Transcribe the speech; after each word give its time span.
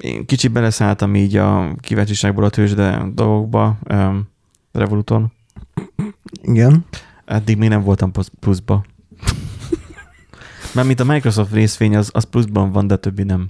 én 0.00 0.26
kicsit 0.26 0.52
beleszálltam 0.52 1.14
így 1.14 1.36
a 1.36 1.74
kíváncsiságból 1.80 2.44
a 2.44 2.50
tőzsde 2.50 3.02
dolgokba, 3.14 3.78
um, 3.88 4.28
Revoluton. 4.72 5.32
Igen. 6.42 6.84
Eddig 7.24 7.56
még 7.56 7.68
nem 7.68 7.82
voltam 7.82 8.12
plusz- 8.12 8.32
pluszba. 8.40 8.84
Mert 10.74 10.86
mint 10.86 11.00
a 11.00 11.04
Microsoft 11.04 11.52
részvény, 11.52 11.96
az, 11.96 12.10
az 12.12 12.24
pluszban 12.24 12.72
van, 12.72 12.86
de 12.86 12.96
többi 12.96 13.22
nem. 13.22 13.48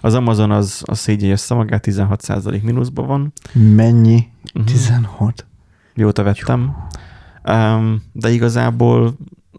Az 0.00 0.14
Amazon 0.14 0.50
az, 0.50 0.82
az 0.84 0.98
szégyegyezte 0.98 1.54
magát, 1.54 1.84
16% 1.86 2.62
mínuszban 2.62 3.06
van. 3.06 3.32
Mennyi? 3.52 4.26
Uh-huh. 4.54 4.72
16. 4.72 5.46
Mióta 5.94 6.22
vettem. 6.22 6.76
Um, 7.48 8.02
de 8.12 8.30
igazából, 8.30 9.16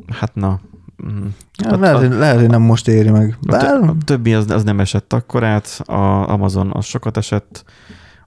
hát 0.07 0.35
na. 0.35 0.59
Mm, 1.05 1.25
Ja, 1.63 1.69
A- 1.69 1.77
lehet, 1.77 2.11
a- 2.11 2.17
lehet, 2.17 2.39
hogy 2.39 2.49
nem 2.49 2.61
most 2.61 2.87
éri 2.87 3.09
meg. 3.09 3.37
Bár, 3.41 3.73
a 3.75 3.95
többi 4.05 4.33
az, 4.33 4.49
az 4.49 4.63
nem 4.63 4.79
esett 4.79 5.13
akkorát, 5.13 5.81
a 5.85 6.29
Amazon 6.29 6.71
az 6.73 6.85
sokat 6.85 7.17
esett, 7.17 7.63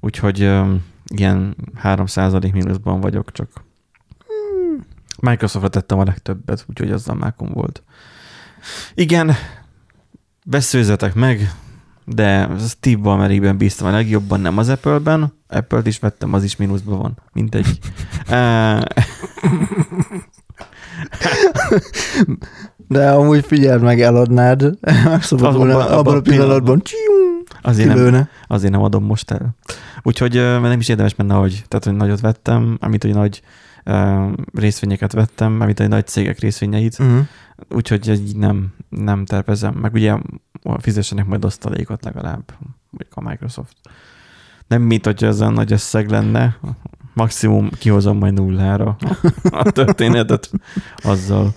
úgyhogy 0.01 0.43
um, 0.43 0.85
ilyen 1.05 1.57
3% 1.83 2.53
mínuszban 2.53 3.01
vagyok 3.01 3.33
csak. 3.33 3.49
Microsoftra 5.21 5.69
tettem 5.71 5.99
a 5.99 6.05
legtöbbet, 6.05 6.65
úgyhogy 6.69 6.91
azzal 6.91 7.15
mákom 7.15 7.49
volt. 7.53 7.83
Igen, 8.95 9.33
veszőzetek 10.45 11.15
meg, 11.15 11.51
de 12.05 12.49
Steve 12.69 13.03
Ballmerében 13.03 13.57
bíztam 13.57 13.87
a 13.87 13.91
legjobban, 13.91 14.41
nem 14.41 14.59
az 14.59 14.69
Apple-ben. 14.69 15.33
Apple-t 15.49 15.87
is 15.87 15.99
vettem, 15.99 16.33
az 16.33 16.45
is 16.45 16.57
mínuszban 16.57 16.99
van. 16.99 17.19
Mindegy. 17.33 17.79
De 22.95 23.11
amúgy 23.11 23.45
figyeld 23.47 23.83
meg, 23.83 24.01
eladnád, 24.01 24.79
megszabadulna 25.05 25.75
Abban- 25.79 25.91
abban, 25.91 26.15
a 26.15 26.19
a 26.19 26.21
pillanatban, 26.21 26.83
csium, 26.83 27.43
azért 27.63 27.89
nem, 27.89 27.97
kilőne. 27.97 28.29
Azért 28.47 28.73
nem 28.73 28.83
adom 28.83 29.05
most 29.05 29.31
el. 29.31 29.55
Úgyhogy 30.03 30.33
nem 30.61 30.79
is 30.81 30.89
érdemes 30.89 31.15
menne, 31.15 31.35
hogy, 31.35 31.65
tehát, 31.69 31.85
hogy 31.85 31.95
nagyot 31.95 32.21
vettem, 32.21 32.77
amit, 32.81 33.03
hogy 33.03 33.15
nagy 33.15 33.43
uh, 33.85 34.33
részvényeket 34.55 35.13
vettem, 35.13 35.61
amit, 35.61 35.79
hogy 35.79 35.89
nagy 35.89 36.07
cégek 36.07 36.39
részvényeit, 36.39 36.97
Uh-huh. 36.99 37.19
úgyhogy 37.71 38.09
így 38.09 38.37
nem, 38.37 38.73
nem 38.89 39.25
tervezem. 39.25 39.75
Meg 39.75 39.93
ugye 39.95 40.15
fizessenek 40.79 41.27
majd 41.27 41.45
osztalékot 41.45 42.05
legalább, 42.05 42.43
vagy 42.91 43.07
a 43.11 43.29
Microsoft. 43.29 43.77
Nem 44.67 44.83
mint, 44.83 45.05
hogy 45.05 45.25
ez 45.25 45.41
olyan 45.41 45.53
nagy 45.53 45.73
összeg 45.73 46.09
lenne, 46.11 46.57
maximum 47.13 47.71
kihozom 47.79 48.19
majd 48.19 48.33
nullára 48.35 48.97
a 49.51 49.71
történetet 49.71 50.51
azzal. 51.03 51.55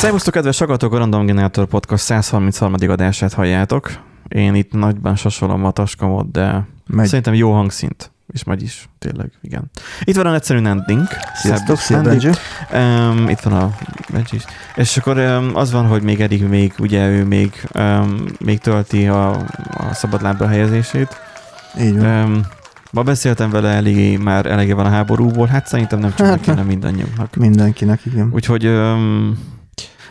Szervusztok, 0.00 0.34
kedves 0.34 0.58
hallgatók, 0.58 0.92
a 0.92 0.98
Random 0.98 1.26
Generator 1.26 1.66
Podcast 1.66 2.04
133. 2.04 2.74
adását 2.88 3.32
halljátok. 3.32 3.90
Én 4.28 4.54
itt 4.54 4.72
nagyban 4.72 5.16
sasolom 5.16 5.64
a 5.64 5.70
taskamot, 5.70 6.30
de 6.30 6.66
Megy. 6.86 7.06
szerintem 7.06 7.34
jó 7.34 7.52
hangszint. 7.52 8.10
És 8.32 8.44
megy 8.44 8.62
is, 8.62 8.88
tényleg, 8.98 9.30
igen. 9.42 9.70
Itt 10.04 10.16
van 10.16 10.26
a 10.26 10.34
egyszerű 10.34 10.60
Nandink. 10.60 11.08
Sziasztok, 11.34 11.78
szia. 11.78 12.00
Benji. 12.00 12.30
Um, 12.72 13.28
itt 13.28 13.40
van 13.40 13.52
a 13.52 13.74
Benji 14.12 14.36
is. 14.36 14.44
És 14.74 14.96
akkor 14.96 15.18
um, 15.18 15.50
az 15.54 15.72
van, 15.72 15.86
hogy 15.86 16.02
még 16.02 16.20
eddig 16.20 16.44
még, 16.44 16.72
ugye 16.78 17.08
ő 17.08 17.24
még, 17.24 17.68
um, 17.74 18.24
még 18.38 18.58
tölti 18.58 19.06
a, 19.06 19.30
a 19.76 19.92
szabadlábra 19.92 20.46
helyezését. 20.46 21.20
Így 21.80 21.98
van. 21.98 22.24
Um, 22.24 22.46
ma 22.90 23.02
beszéltem 23.02 23.50
vele 23.50 23.68
eléggé, 23.68 24.16
már 24.16 24.46
eléggé 24.46 24.72
van 24.72 24.86
a 24.86 24.90
háborúból, 24.90 25.46
hát 25.46 25.66
szerintem 25.66 25.98
nem 25.98 26.14
csak 26.14 26.26
Hát, 26.26 26.36
neki, 26.36 26.50
hanem 26.50 26.66
mindannyiunknak. 26.66 27.36
Mindenkinek, 27.36 28.00
igen. 28.06 28.30
Úgyhogy 28.32 28.66
um, 28.66 29.38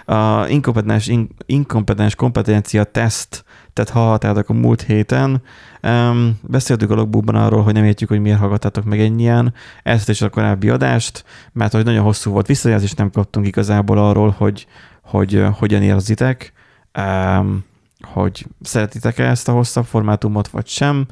a 0.10 0.48
inkompetens, 0.48 1.08
in, 1.08 1.30
inkompetens 1.46 2.16
kompetencia 2.16 2.84
teszt, 2.84 3.44
tehát 3.74 3.90
hallhattátok 3.90 4.50
a 4.50 4.54
múlt 4.54 4.82
héten, 4.82 5.42
um, 5.84 6.40
beszéltük 6.42 6.90
a 6.90 6.96
logbookban 6.96 7.36
arról, 7.36 7.64
hogy 7.64 7.74
nem 7.74 7.84
értjük, 7.84 8.10
hogy 8.10 8.20
miért 8.20 8.40
hallgattátok 8.40 8.84
meg 8.84 9.00
ennyien 9.00 9.54
ezt 9.84 10.10
és 10.10 10.22
a 10.22 10.30
korábbi 10.30 10.70
adást, 10.70 11.24
mert 11.52 11.72
hogy 11.72 11.84
nagyon 11.84 12.04
hosszú 12.04 12.32
volt 12.32 12.48
visszajelzést, 12.48 12.98
nem 12.98 13.12
kaptunk 13.12 13.48
igazából 13.48 13.98
arról, 13.98 14.36
hogy, 14.38 14.68
hogy 15.04 15.36
uh, 15.36 15.48
hogyan 15.58 15.82
érzitek, 15.82 16.54
um, 17.00 17.64
hogy 18.02 18.48
szeretitek-e 18.62 19.30
ezt 19.30 19.48
a 19.48 19.52
hosszabb 19.52 19.86
formátumot, 19.86 20.48
vagy 20.48 20.68
sem. 20.68 21.06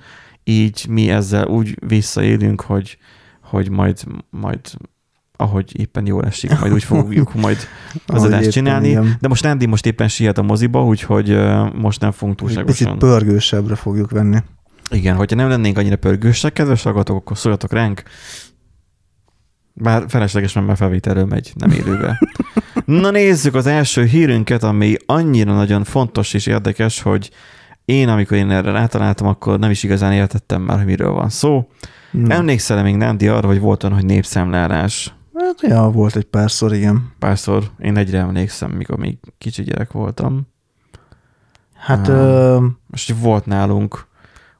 Így 0.44 0.86
mi 0.90 1.10
ezzel 1.10 1.48
úgy 1.48 1.78
visszaélünk, 1.88 2.62
hogy, 2.62 2.98
hogy 3.42 3.70
majd, 3.70 3.98
majd 4.30 4.60
ahogy 5.38 5.80
éppen 5.80 6.06
jól 6.06 6.24
esik, 6.26 6.60
majd 6.60 6.74
úgy 6.74 6.84
fogjuk 6.84 7.34
majd 7.44 7.58
az 8.06 8.24
adást 8.24 8.50
csinálni. 8.52 8.88
igen. 8.88 9.16
De 9.20 9.28
most 9.28 9.44
Nandi 9.44 9.66
most 9.66 9.86
éppen 9.86 10.08
siet 10.08 10.38
a 10.38 10.42
moziba, 10.42 10.86
úgyhogy 10.86 11.38
most 11.74 12.02
nem 12.02 12.12
fogunk 12.12 12.40
Egy 12.42 12.46
picit 12.48 12.64
túlságosan. 12.66 12.98
pörgősebbre 13.00 13.76
fogjuk 13.76 14.12
venni. 14.12 14.38
Igen, 14.90 15.16
hogyha 15.16 15.36
nem 15.36 15.50
lennénk 15.50 15.78
annyira 15.78 15.96
pörgősek, 15.96 16.54
kedves 16.54 16.84
hallgatók, 16.84 17.18
akkor 17.18 17.38
szóljatok 17.38 17.72
ránk. 17.74 18.04
Bár 19.74 20.04
felesleges, 20.08 20.54
mert 20.54 20.68
már 20.68 20.78
felvételről 20.78 21.26
megy, 21.26 21.52
nem 21.56 21.72
élőbe. 21.72 22.20
Na 22.86 23.10
nézzük 23.12 23.56
az 23.56 23.66
első 23.68 24.04
hírünket, 24.04 24.64
ami 24.64 24.96
annyira 25.06 25.54
nagyon 25.54 25.84
fontos 25.84 26.34
és 26.34 26.46
érdekes, 26.46 27.02
hogy 27.02 27.30
én, 27.86 28.08
amikor 28.08 28.38
én 28.38 28.50
erre 28.52 28.72
rátaláltam, 28.72 29.28
akkor 29.28 29.60
nem 29.60 29.70
is 29.72 29.84
igazán 29.84 30.14
értettem 30.14 30.62
már, 30.62 30.78
hogy 30.78 30.86
miről 30.86 31.12
van 31.12 31.30
szó. 31.30 31.68
Na. 32.12 32.34
Emlékszel 32.34 32.84
még 32.84 32.96
Nandi 32.96 33.28
arra, 33.28 33.48
hogy 33.48 33.60
volt 33.60 33.84
olyan, 33.84 33.96
hogy 33.96 34.06
népszámlálás? 34.06 35.16
Hát, 35.38 35.62
ja, 35.62 35.90
volt 35.90 36.16
egy 36.16 36.26
párszor, 36.26 36.74
igen. 36.74 37.12
Párszor, 37.20 37.64
én 37.80 37.98
egyre 37.98 38.20
emlékszem, 38.20 38.72
mikor 38.72 38.98
még 38.98 39.18
kicsi 39.38 39.64
gyerek 39.64 39.92
voltam. 39.92 40.48
Hát, 41.74 42.08
ö, 42.08 42.66
Most 42.88 43.14
volt 43.22 43.46
nálunk, 43.46 44.08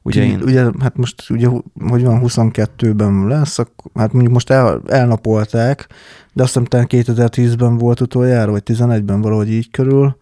ugye 0.02 0.24
én... 0.24 0.42
ugye, 0.42 0.70
hát 0.80 0.96
most 0.96 1.30
ugye, 1.30 1.48
hogy 1.88 2.04
van 2.04 2.20
22-ben 2.24 3.26
lesz, 3.26 3.58
hát 3.94 4.12
mondjuk 4.12 4.32
most 4.32 4.50
el, 4.50 4.82
elnapolták, 4.86 5.88
de 6.32 6.42
azt 6.42 6.52
hiszem 6.52 6.64
talán 6.64 6.86
2010-ben 6.88 7.78
volt 7.78 8.00
utoljára, 8.00 8.50
vagy 8.50 8.62
11-ben 8.64 9.20
valahogy 9.20 9.50
így 9.50 9.70
körül. 9.70 10.16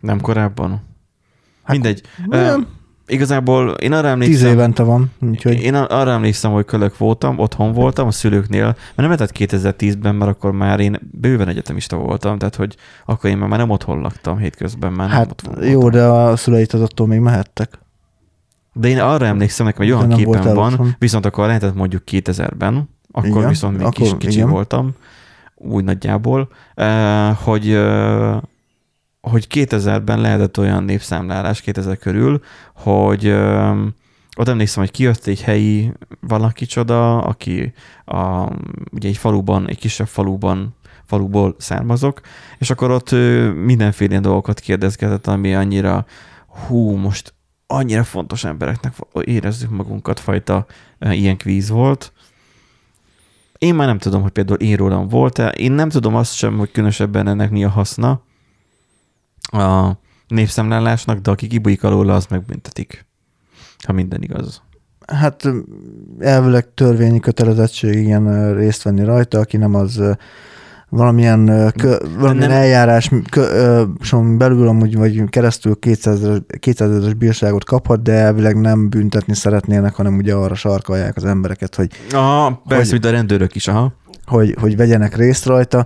Nem 0.00 0.20
korábban? 0.20 0.70
Hát, 1.62 1.72
Mindegy. 1.72 2.02
nem. 2.26 2.68
Igazából 3.08 3.68
én 3.70 3.92
arra 3.92 4.02
10 4.02 4.10
emlékszem, 4.12 4.50
évente 4.50 4.82
van, 4.82 5.10
úgyhogy 5.20 5.60
én 5.60 5.74
ar- 5.74 5.90
arra 5.92 6.10
emlékszem, 6.10 6.52
hogy 6.52 6.64
kölök 6.64 6.98
voltam, 6.98 7.38
otthon 7.38 7.72
voltam 7.72 8.06
a 8.06 8.10
szülőknél, 8.10 8.64
mert 8.64 8.96
nem 8.96 9.04
lehetett 9.04 9.32
2010-ben, 9.38 10.14
mert 10.14 10.30
akkor 10.30 10.52
már 10.52 10.80
én 10.80 11.00
bőven 11.10 11.48
egyetemista 11.48 11.96
voltam, 11.96 12.38
tehát 12.38 12.56
hogy 12.56 12.76
akkor 13.06 13.30
én 13.30 13.36
már 13.38 13.58
nem 13.58 13.70
otthon 13.70 14.00
laktam 14.00 14.38
hétközben, 14.38 14.92
már 14.92 15.08
nem 15.08 15.16
hát 15.16 15.30
otthon 15.30 15.64
jó, 15.64 15.80
voltam. 15.80 16.00
de 16.00 16.06
a 16.06 16.36
szüleid 16.36 16.74
az 16.74 16.80
attól 16.80 17.06
még 17.06 17.20
mehettek. 17.20 17.78
De 18.72 18.88
én 18.88 18.98
arra 19.00 19.26
emlékszem, 19.26 19.66
nekem 19.66 19.82
egy 19.82 19.90
olyan 19.92 20.08
nem 20.08 20.16
képen 20.16 20.54
van, 20.54 20.72
otthon. 20.72 20.94
viszont 20.98 21.26
akkor 21.26 21.46
lehetett 21.46 21.74
mondjuk 21.74 22.02
2000-ben, 22.10 22.88
akkor 23.12 23.28
Igen, 23.28 23.48
viszont 23.48 23.76
még 23.76 23.86
akkor 23.86 24.06
kis, 24.06 24.14
kicsi 24.18 24.36
igen. 24.36 24.50
voltam, 24.50 24.90
úgy 25.54 25.84
nagyjából, 25.84 26.48
eh, 26.74 27.36
hogy 27.36 27.70
eh, 27.70 28.36
hogy 29.20 29.46
2000-ben 29.50 30.20
lehetett 30.20 30.58
olyan 30.58 30.84
népszámlálás 30.84 31.60
2000 31.60 31.98
körül, 31.98 32.40
hogy 32.74 33.28
ott 34.36 34.48
emlékszem, 34.48 34.82
hogy 34.82 34.92
kijött 34.92 35.26
egy 35.26 35.42
helyi 35.42 35.92
valaki 36.20 36.66
csoda, 36.66 37.22
aki 37.22 37.72
a, 38.04 38.52
ugye 38.92 39.08
egy 39.08 39.16
faluban, 39.16 39.68
egy 39.68 39.78
kisebb 39.78 40.06
faluban, 40.06 40.76
faluból 41.04 41.54
származok, 41.58 42.20
és 42.58 42.70
akkor 42.70 42.90
ott 42.90 43.10
mindenféle 43.64 44.10
ilyen 44.10 44.22
dolgokat 44.22 44.60
kérdezgetett, 44.60 45.26
ami 45.26 45.54
annyira, 45.54 46.06
hú, 46.46 46.96
most 46.96 47.34
annyira 47.66 48.04
fontos 48.04 48.44
embereknek 48.44 48.94
érezzük 49.22 49.70
magunkat 49.70 50.20
fajta 50.20 50.66
ilyen 51.00 51.36
kvíz 51.36 51.68
volt. 51.68 52.12
Én 53.58 53.74
már 53.74 53.86
nem 53.86 53.98
tudom, 53.98 54.22
hogy 54.22 54.30
például 54.30 54.58
én 54.58 54.76
rólam 54.76 55.08
volt-e. 55.08 55.48
Én 55.48 55.72
nem 55.72 55.88
tudom 55.88 56.14
azt 56.14 56.34
sem, 56.34 56.58
hogy 56.58 56.70
különösebben 56.70 57.28
ennek 57.28 57.50
mi 57.50 57.64
a 57.64 57.68
haszna 57.68 58.22
a 59.52 59.98
népszámlálásnak, 60.28 61.18
de 61.18 61.30
aki 61.30 61.46
kibújik 61.46 61.84
alóla, 61.84 62.14
az 62.14 62.26
megbüntetik. 62.26 63.06
Ha 63.86 63.92
minden 63.92 64.22
igaz. 64.22 64.62
Hát 65.06 65.48
elvileg 66.18 66.74
törvényi 66.74 67.20
kötelezettség 67.20 67.94
igen 67.94 68.54
részt 68.54 68.82
venni 68.82 69.04
rajta, 69.04 69.38
aki 69.38 69.56
nem 69.56 69.74
az 69.74 70.02
valamilyen, 70.88 71.72
kö, 71.76 71.96
valamilyen 72.18 72.48
nem- 72.50 72.58
eljárás 72.58 73.10
kö, 73.30 73.40
ö, 73.42 73.84
son 74.00 74.38
belül 74.38 74.68
amúgy 74.68 74.96
vagy 74.96 75.24
keresztül 75.28 75.78
200 75.78 76.24
ezeres 76.90 77.14
bírságot 77.14 77.64
kaphat, 77.64 78.02
de 78.02 78.12
elvileg 78.12 78.60
nem 78.60 78.88
büntetni 78.88 79.34
szeretnének, 79.34 79.94
hanem 79.94 80.16
ugye 80.16 80.34
arra 80.34 80.54
sarkalják 80.54 81.16
az 81.16 81.24
embereket, 81.24 81.74
hogy, 81.74 81.90
Aha, 82.12 82.62
persze, 82.66 82.82
Hogy- 82.82 82.92
mint 82.92 83.04
a 83.04 83.10
rendőrök 83.10 83.54
is, 83.54 83.68
aha. 83.68 83.92
hogy, 84.26 84.56
hogy 84.60 84.76
vegyenek 84.76 85.16
részt 85.16 85.44
rajta. 85.44 85.84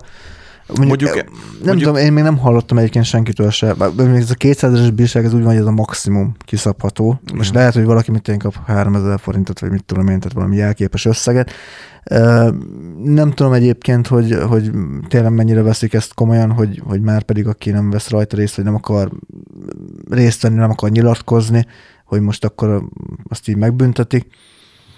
Mondjuk, 0.67 0.87
Mondjuk- 0.87 1.13
nem 1.13 1.65
mondjuk- 1.65 1.89
tudom, 1.89 2.05
én 2.05 2.13
még 2.13 2.23
nem 2.23 2.37
hallottam 2.37 2.77
egyébként 2.77 3.05
senkitől 3.05 3.49
se. 3.49 3.75
Még 3.97 4.07
ez 4.07 4.29
a 4.31 4.35
200-es 4.35 4.91
bírság, 4.95 5.25
ez 5.25 5.33
úgy 5.33 5.41
van, 5.41 5.51
hogy 5.51 5.61
ez 5.61 5.65
a 5.65 5.71
maximum 5.71 6.35
kiszabható. 6.39 7.19
Most 7.33 7.49
Igen. 7.49 7.59
lehet, 7.59 7.73
hogy 7.73 7.83
valaki 7.83 8.11
mit 8.11 8.27
én 8.27 8.37
kap 8.37 8.55
3000 8.65 9.19
forintot, 9.19 9.59
vagy 9.59 9.71
mit 9.71 9.83
tudom 9.83 10.07
én, 10.07 10.17
tehát 10.19 10.33
valami 10.33 10.55
jelképes 10.55 11.05
összeget. 11.05 11.51
Nem 13.03 13.31
tudom 13.31 13.53
egyébként, 13.53 14.07
hogy, 14.07 14.37
hogy 14.47 14.71
tényleg 15.07 15.33
mennyire 15.33 15.61
veszik 15.61 15.93
ezt 15.93 16.13
komolyan, 16.13 16.51
hogy, 16.51 16.81
hogy 16.85 17.01
már 17.01 17.23
pedig 17.23 17.47
aki 17.47 17.71
nem 17.71 17.89
vesz 17.89 18.09
rajta 18.09 18.35
részt, 18.35 18.55
vagy 18.55 18.65
nem 18.65 18.75
akar 18.75 19.11
részt 20.09 20.41
venni, 20.41 20.55
nem 20.55 20.69
akar 20.69 20.89
nyilatkozni, 20.89 21.65
hogy 22.05 22.21
most 22.21 22.45
akkor 22.45 22.83
azt 23.29 23.47
így 23.47 23.57
megbüntetik. 23.57 24.27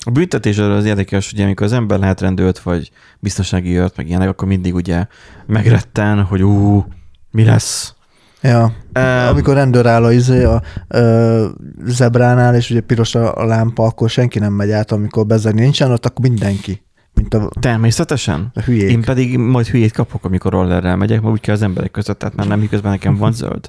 A 0.07 0.12
büntetés 0.12 0.57
az 0.57 0.86
érdekes, 0.86 1.31
hogy 1.31 1.42
amikor 1.42 1.66
az 1.66 1.74
ember 1.74 2.00
lehet 2.00 2.22
rendőrt, 2.22 2.60
vagy 2.60 2.92
biztonsági 3.19 3.78
őrt, 3.78 3.98
meg 3.98 4.07
ilyenek, 4.07 4.30
akkor 4.30 4.48
mindig 4.48 4.75
ugye 4.75 5.06
megretten, 5.46 6.24
hogy 6.24 6.44
ú, 6.44 6.86
mi 7.31 7.44
lesz. 7.44 7.94
Ja, 8.42 8.74
Um, 8.98 9.28
Amikor 9.28 9.54
rendőr 9.54 9.86
áll 9.86 10.04
a, 10.04 10.12
izé, 10.12 10.44
a 10.44 10.62
ö, 10.88 11.48
zebránál, 11.86 12.56
és 12.56 12.69
ugye 12.69 12.81
piros 12.81 13.16
a, 13.16 13.38
a 13.38 13.46
lámpa, 13.46 13.84
akkor 13.84 14.10
senki 14.10 14.40
nem 14.40 14.54
megy 14.54 14.72
át, 14.72 14.92
amikor 14.92 15.25
bezeg 15.25 15.54
nincsen, 15.54 15.92
ott 15.92 16.06
akkor 16.06 16.30
mindenki, 16.30 16.81
mint 17.16 17.34
a, 17.34 17.50
Természetesen. 17.60 18.52
a 18.54 18.62
hülyék. 18.62 18.90
Én 18.90 19.02
pedig 19.02 19.38
majd 19.38 19.68
hülyét 19.68 19.92
kapok, 19.92 20.26
amikor 20.26 20.52
rollerrel 20.52 20.96
megyek, 20.96 21.22
mert 21.22 21.34
úgy 21.34 21.40
kell 21.40 21.56
az 21.56 21.62
emberek 21.62 21.92
között, 21.92 22.20
tehát 22.20 22.36
már 22.36 22.48
nem 22.48 22.60
miközben 22.60 22.92
nekem 22.92 23.16
van 23.16 23.34
zöld. 23.42 23.68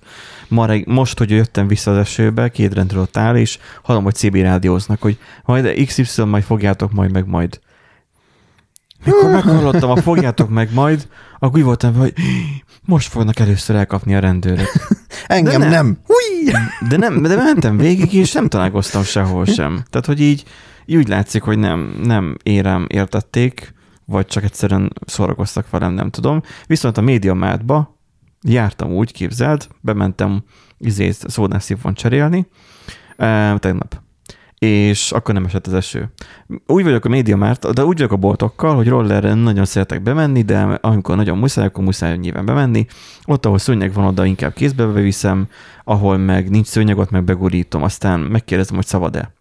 Ma 0.49 0.67
reg, 0.67 0.87
most, 0.87 1.19
hogy 1.19 1.31
jöttem 1.31 1.67
vissza 1.67 1.91
az 1.91 1.97
esőbe, 1.97 2.49
két 2.49 2.75
rendőr 2.75 2.99
ott 2.99 3.17
áll, 3.17 3.37
és 3.37 3.59
hallom, 3.83 4.05
hogy 4.05 4.15
CB 4.15 4.35
rádióznak, 4.35 5.03
hogy 5.03 5.19
majd 5.45 5.85
XY 5.85 6.23
majd 6.23 6.45
fogjátok 6.45 6.93
majd 6.93 7.13
meg 7.13 7.27
majd. 7.27 7.61
Mikor 9.05 9.31
meghallottam 9.31 9.91
a 9.91 9.97
fogjátok 9.97 10.49
meg 10.49 10.75
majd, 10.75 11.09
akkor 11.39 11.59
úgy 11.59 11.65
voltam, 11.65 11.95
hogy 11.95 12.13
most 12.85 13.09
fognak 13.09 13.39
először 13.39 13.77
elkapni 13.77 14.15
a 14.15 14.19
rendőrök. 14.19 14.73
Engem 15.27 15.53
de 15.53 15.59
nem. 15.59 15.69
nem. 15.69 15.87
nem. 15.87 15.99
Húj! 16.07 16.53
De 16.89 16.97
nem, 16.97 17.23
de 17.23 17.37
mentem 17.37 17.77
végig, 17.77 18.13
és 18.13 18.33
nem 18.33 18.49
találkoztam 18.49 19.03
sehol 19.03 19.45
sem. 19.45 19.83
Tehát, 19.91 20.07
hogy 20.07 20.21
így, 20.21 20.45
így 20.87 20.97
úgy 20.97 21.09
látszik, 21.09 21.43
hogy 21.43 21.59
nem, 21.59 22.01
nem 22.03 22.37
érem 22.43 22.87
értették, 22.89 23.75
vagy 24.05 24.27
csak 24.27 24.45
egyszerűen 24.45 24.93
szórakoztak 25.07 25.71
velem, 25.71 25.93
nem 25.93 26.11
tudom. 26.11 26.43
Viszont 26.67 26.97
a 26.97 27.01
médiamátba 27.01 27.99
jártam 28.43 28.93
úgy, 28.93 29.13
képzeld, 29.13 29.69
bementem 29.81 30.43
izét, 30.79 31.15
szódás 31.15 31.63
szívon 31.63 31.95
cserélni, 31.95 32.47
e, 33.17 33.59
tegnap. 33.59 34.05
És 34.59 35.13
akkor 35.13 35.35
nem 35.35 35.45
esett 35.45 35.67
az 35.67 35.75
eső. 35.75 36.13
Úgy 36.67 36.85
vagyok 36.85 37.05
a 37.05 37.09
médiamárt, 37.09 37.73
de 37.73 37.85
úgy 37.85 37.97
vagyok 37.97 38.13
a 38.13 38.17
boltokkal, 38.17 38.75
hogy 38.75 38.89
rollerre 38.89 39.35
nagyon 39.35 39.65
szeretek 39.65 40.03
bemenni, 40.03 40.43
de 40.43 40.59
amikor 40.61 41.17
nagyon 41.17 41.39
muszáj, 41.39 41.65
akkor 41.65 41.85
muszáj 41.85 42.17
nyilván 42.17 42.45
bemenni. 42.45 42.87
Ott, 43.25 43.47
ahol 43.47 43.59
szőnyeg 43.59 43.93
van, 43.93 44.05
oda 44.05 44.25
inkább 44.25 44.53
kézbe 44.53 44.87
viszem, 44.87 45.49
ahol 45.85 46.17
meg 46.17 46.51
nincs 46.51 46.67
szőnyeg, 46.67 46.99
ott 46.99 47.11
meg 47.11 47.25
begurítom, 47.25 47.83
aztán 47.83 48.21
megkérdezem, 48.21 48.77
hogy 48.77 48.87
szabad-e. 48.87 49.36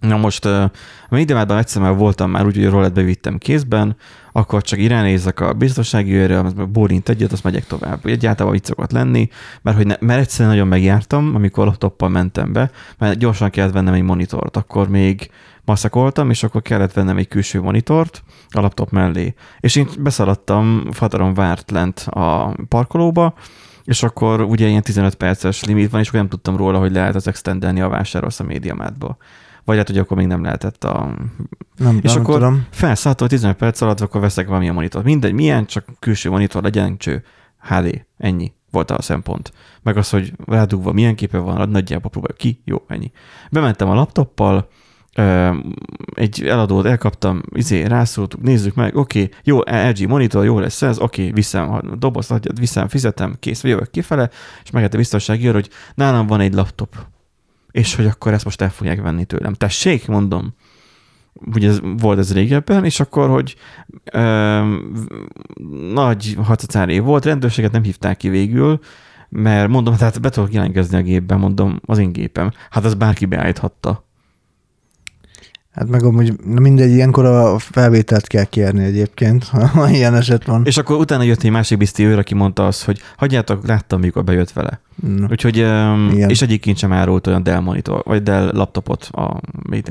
Na 0.00 0.16
most 0.16 0.44
a 0.44 0.70
médiamátban 1.08 1.58
egyszer 1.58 1.82
már 1.82 1.94
voltam 1.94 2.30
már 2.30 2.46
úgy, 2.46 2.56
hogy 2.56 2.68
rollet 2.68 2.92
bevittem 2.92 3.38
kézben, 3.38 3.96
akkor 4.32 4.62
csak 4.62 4.78
irányézek 4.78 5.40
a 5.40 5.52
biztonsági 5.52 6.12
őre, 6.12 6.42
bólint 6.72 7.08
egyet, 7.08 7.32
azt 7.32 7.44
megyek 7.44 7.66
tovább. 7.66 8.06
Egyáltalán 8.06 8.54
így 8.54 8.64
szokott 8.64 8.90
lenni, 8.90 9.28
mert, 9.62 9.76
hogy 9.76 9.86
ne, 9.86 9.94
mert 10.00 10.20
egyszerűen 10.20 10.50
nagyon 10.50 10.68
megjártam, 10.68 11.34
amikor 11.34 11.66
laptoppal 11.66 12.08
mentem 12.08 12.52
be, 12.52 12.70
mert 12.98 13.18
gyorsan 13.18 13.50
kellett 13.50 13.72
vennem 13.72 13.94
egy 13.94 14.02
monitort, 14.02 14.56
akkor 14.56 14.88
még 14.88 15.30
maszakoltam, 15.64 16.30
és 16.30 16.42
akkor 16.42 16.62
kellett 16.62 16.92
vennem 16.92 17.16
egy 17.16 17.28
külső 17.28 17.60
monitort 17.60 18.22
a 18.48 18.60
laptop 18.60 18.90
mellé. 18.90 19.34
És 19.60 19.76
én 19.76 19.88
beszaladtam, 19.98 20.88
Fadaron 20.92 21.34
várt 21.34 21.70
lent 21.70 21.98
a 21.98 22.56
parkolóba, 22.68 23.34
és 23.84 24.02
akkor 24.02 24.40
ugye 24.40 24.66
ilyen 24.66 24.82
15 24.82 25.14
perces 25.14 25.64
limit 25.64 25.90
van, 25.90 26.00
és 26.00 26.08
akkor 26.08 26.20
nem 26.20 26.28
tudtam 26.28 26.56
róla, 26.56 26.78
hogy 26.78 26.92
lehet 26.92 27.14
az 27.14 27.28
extendelni 27.28 27.80
a 27.80 27.88
vásárolsz 27.88 28.40
a 28.40 28.44
médiamátba. 28.44 29.16
Vagy 29.70 29.78
hát, 29.78 29.88
hogy 29.88 29.98
akkor 29.98 30.16
még 30.16 30.26
nem 30.26 30.42
lehetett 30.42 30.84
a... 30.84 31.14
Nem, 31.76 31.98
És 32.02 32.12
nem 32.12 32.22
akkor 32.22 32.34
tudom. 32.34 32.66
felszálltam, 32.70 33.28
hogy 33.28 33.36
15 33.36 33.56
perc 33.56 33.80
alatt 33.80 34.00
akkor 34.00 34.20
veszek 34.20 34.46
valamilyen 34.46 34.74
monitort. 34.74 35.04
Mindegy, 35.04 35.32
milyen, 35.32 35.66
csak 35.66 35.84
külső 35.98 36.30
monitor 36.30 36.62
legyen, 36.62 36.96
cső. 36.96 37.22
HD, 37.60 38.06
ennyi 38.18 38.52
volt 38.70 38.90
a 38.90 39.02
szempont. 39.02 39.52
Meg 39.82 39.96
az, 39.96 40.10
hogy 40.10 40.32
rádugva 40.46 40.92
milyen 40.92 41.14
képe 41.14 41.38
van, 41.38 41.68
nagyjából 41.68 42.10
próbáljuk 42.10 42.38
ki, 42.38 42.60
jó, 42.64 42.82
ennyi. 42.86 43.10
Bementem 43.50 43.88
a 43.88 43.94
laptoppal, 43.94 44.68
egy 46.14 46.44
eladót 46.44 46.86
elkaptam, 46.86 47.42
izé, 47.54 47.82
rászóltuk, 47.82 48.42
nézzük 48.42 48.74
meg, 48.74 48.96
oké, 48.96 49.22
okay, 49.22 49.34
jó, 49.44 49.58
LG 49.88 50.08
monitor, 50.08 50.44
jó 50.44 50.58
lesz 50.58 50.82
ez, 50.82 50.98
oké, 50.98 51.20
okay, 51.20 51.32
viszem 51.32 51.72
a 51.72 51.96
dobozt, 51.96 52.58
viszem, 52.58 52.88
fizetem, 52.88 53.36
kész, 53.40 53.62
jövök 53.64 53.90
kifele, 53.90 54.30
és 54.64 54.70
meg 54.70 54.84
a 54.92 54.96
biztonsági 54.96 55.46
hogy 55.46 55.68
nálam 55.94 56.26
van 56.26 56.40
egy 56.40 56.54
laptop, 56.54 56.96
és 57.70 57.94
hogy 57.94 58.06
akkor 58.06 58.32
ezt 58.32 58.44
most 58.44 58.60
el 58.60 58.70
fogják 58.70 59.02
venni 59.02 59.24
tőlem. 59.24 59.54
Tessék, 59.54 60.06
mondom, 60.06 60.54
ugye 61.32 61.68
ez, 61.68 61.80
volt 61.96 62.18
ez 62.18 62.32
régebben, 62.32 62.84
és 62.84 63.00
akkor, 63.00 63.28
hogy 63.28 63.56
ö, 64.12 64.76
nagy 65.92 66.36
hacacáré 66.44 66.98
volt, 66.98 67.24
rendőrséget 67.24 67.72
nem 67.72 67.82
hívták 67.82 68.16
ki 68.16 68.28
végül, 68.28 68.80
mert 69.28 69.68
mondom, 69.68 69.96
tehát 69.96 70.20
be 70.20 70.28
tudok 70.28 70.52
jelentkezni 70.52 70.96
a 70.96 71.02
gépben, 71.02 71.38
mondom, 71.38 71.80
az 71.84 71.98
én 71.98 72.12
gépem. 72.12 72.50
Hát 72.70 72.84
az 72.84 72.94
bárki 72.94 73.26
beállíthatta. 73.26 74.08
Hát 75.74 75.88
meg 75.88 76.02
amúgy 76.04 76.32
na 76.46 76.60
mindegy, 76.60 76.90
ilyenkor 76.90 77.24
a 77.24 77.58
felvételt 77.58 78.26
kell 78.26 78.44
kérni 78.44 78.84
egyébként, 78.84 79.44
ha 79.74 79.90
ilyen 79.90 80.14
eset 80.14 80.44
van. 80.44 80.62
És 80.64 80.76
akkor 80.76 80.96
utána 80.96 81.22
jött 81.22 81.42
egy 81.42 81.50
másik 81.50 81.78
bizti 81.78 82.04
őr, 82.04 82.18
aki 82.18 82.34
mondta 82.34 82.66
azt, 82.66 82.84
hogy 82.84 83.00
hagyjátok, 83.16 83.66
láttam, 83.66 84.00
mikor 84.00 84.24
bejött 84.24 84.50
vele. 84.50 84.80
Na. 85.16 85.26
Úgyhogy, 85.30 85.56
Igen. 85.56 86.28
és 86.28 86.42
egyébként 86.42 86.78
sem 86.78 86.92
árult 86.92 87.26
olyan 87.26 87.42
Dell 87.42 87.60
monitor, 87.60 88.02
vagy 88.04 88.22
Dell 88.22 88.50
laptopot 88.52 89.08
a 89.12 89.40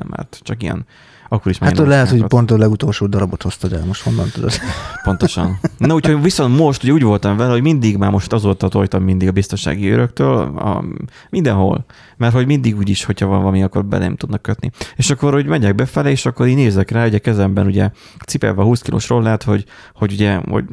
mert 0.09 0.39
csak 0.43 0.63
ilyen, 0.63 0.85
akkor 1.29 1.51
is 1.51 1.57
Hát 1.57 1.77
lehet, 1.77 2.09
hogy 2.09 2.23
pont 2.23 2.51
a 2.51 2.57
legutolsó 2.57 3.05
darabot 3.05 3.41
hoztad 3.41 3.73
el, 3.73 3.85
most 3.85 4.01
honnan 4.01 4.29
tudod? 4.33 4.51
Pontosan. 5.03 5.59
Na 5.77 5.93
úgyhogy 5.93 6.21
viszont 6.21 6.57
most 6.57 6.83
ugye 6.83 6.91
úgy 6.91 7.03
voltam 7.03 7.37
vele, 7.37 7.51
hogy 7.51 7.61
mindig 7.61 7.97
már 7.97 8.11
most 8.11 8.33
azóta 8.33 8.67
tojtam 8.67 9.03
mindig 9.03 9.27
a 9.27 9.31
biztonsági 9.31 9.91
őröktől, 9.91 10.37
a, 10.57 10.83
mindenhol. 11.29 11.85
Mert 12.17 12.33
hogy 12.33 12.45
mindig 12.45 12.77
úgy 12.77 12.89
is, 12.89 13.03
hogyha 13.03 13.27
van 13.27 13.39
valami, 13.39 13.63
akkor 13.63 13.85
be 13.85 13.97
nem 13.97 14.15
tudnak 14.15 14.41
kötni. 14.41 14.71
És 14.95 15.09
akkor, 15.09 15.33
hogy 15.33 15.45
megyek 15.45 15.75
befelé, 15.75 16.11
és 16.11 16.25
akkor 16.25 16.47
így 16.47 16.55
nézek 16.55 16.91
rá, 16.91 17.05
ugye 17.05 17.17
kezemben 17.17 17.65
ugye 17.65 17.89
cipelve 18.25 18.61
a 18.61 18.65
20 18.65 18.81
kilós 18.81 19.09
rollát, 19.09 19.43
hogy, 19.43 19.65
hogy 19.93 20.11
ugye, 20.11 20.35
hogy 20.49 20.65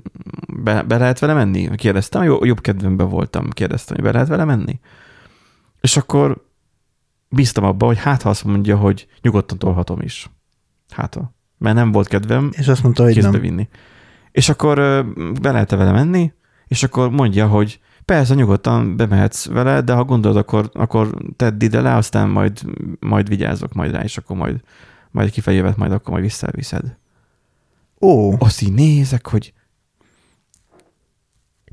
be, 0.63 0.83
be 0.83 0.97
lehet 0.97 1.19
vele 1.19 1.35
menni? 1.35 1.71
Kérdeztem, 1.75 2.23
jó, 2.23 2.45
jobb 2.45 2.61
kedvemben 2.61 3.09
voltam, 3.09 3.51
kérdeztem, 3.51 3.97
hogy 3.97 4.05
be 4.05 4.13
lehet 4.13 4.29
vele 4.29 4.45
menni? 4.45 4.81
És 5.81 5.97
akkor 5.97 6.45
bíztam 7.29 7.65
abba, 7.65 7.87
hogy 7.87 7.99
hát 7.99 8.23
ha 8.23 8.29
azt 8.29 8.45
mondja, 8.45 8.77
hogy 8.77 9.07
nyugodtan 9.23 9.59
tolhatom 9.59 10.01
is. 10.01 10.31
Hát 10.97 11.15
ha. 11.15 11.35
Mert 11.59 11.77
nem 11.77 11.93
volt 11.93 12.09
kedvem, 12.09 12.51
És 12.53 12.69
azt 12.69 12.83
mondta, 12.83 13.03
hogy 13.03 13.23
nem. 13.23 13.41
vinni. 13.41 13.69
És 14.31 14.49
akkor 14.49 14.77
be 15.41 15.51
lehet 15.53 15.71
vele 15.71 15.93
menni, 15.93 16.33
és 16.67 16.83
akkor 16.83 17.11
mondja, 17.11 17.47
hogy 17.47 17.81
persze 18.05 18.35
nyugodtan 18.35 18.97
bemehetsz 18.97 19.47
vele, 19.47 19.81
de 19.81 19.93
ha 19.93 20.05
gondolod, 20.05 20.37
akkor, 20.37 20.71
akkor 20.73 21.15
tedd 21.37 21.63
ide 21.63 21.81
le, 21.81 21.95
aztán 21.95 22.29
majd, 22.29 22.61
majd 23.01 23.29
vigyázok 23.29 23.73
majd 23.73 23.91
rá, 23.93 24.03
és 24.03 24.19
akkor 24.19 24.37
majd, 24.37 24.61
majd 25.11 25.31
kifelé 25.31 25.57
jövet, 25.57 25.77
majd 25.77 25.93
akkor 25.93 26.11
majd 26.11 26.23
visszaviszed. 26.25 26.97
Ó, 28.01 28.33
Azt 28.39 28.63
így 28.63 28.73
nézek, 28.73 29.27
hogy 29.27 29.53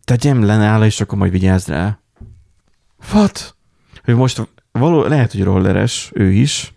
tegyem 0.03 0.44
le 0.44 0.58
nála, 0.58 0.86
és 0.86 1.01
akkor 1.01 1.18
majd 1.18 1.32
vigyázz 1.32 1.68
rá. 1.68 2.00
What? 3.13 3.56
Hogy 4.03 4.15
most 4.15 4.50
való, 4.72 5.03
lehet, 5.03 5.32
hogy 5.32 5.44
rolleres, 5.44 6.12
ő 6.13 6.32
is, 6.32 6.74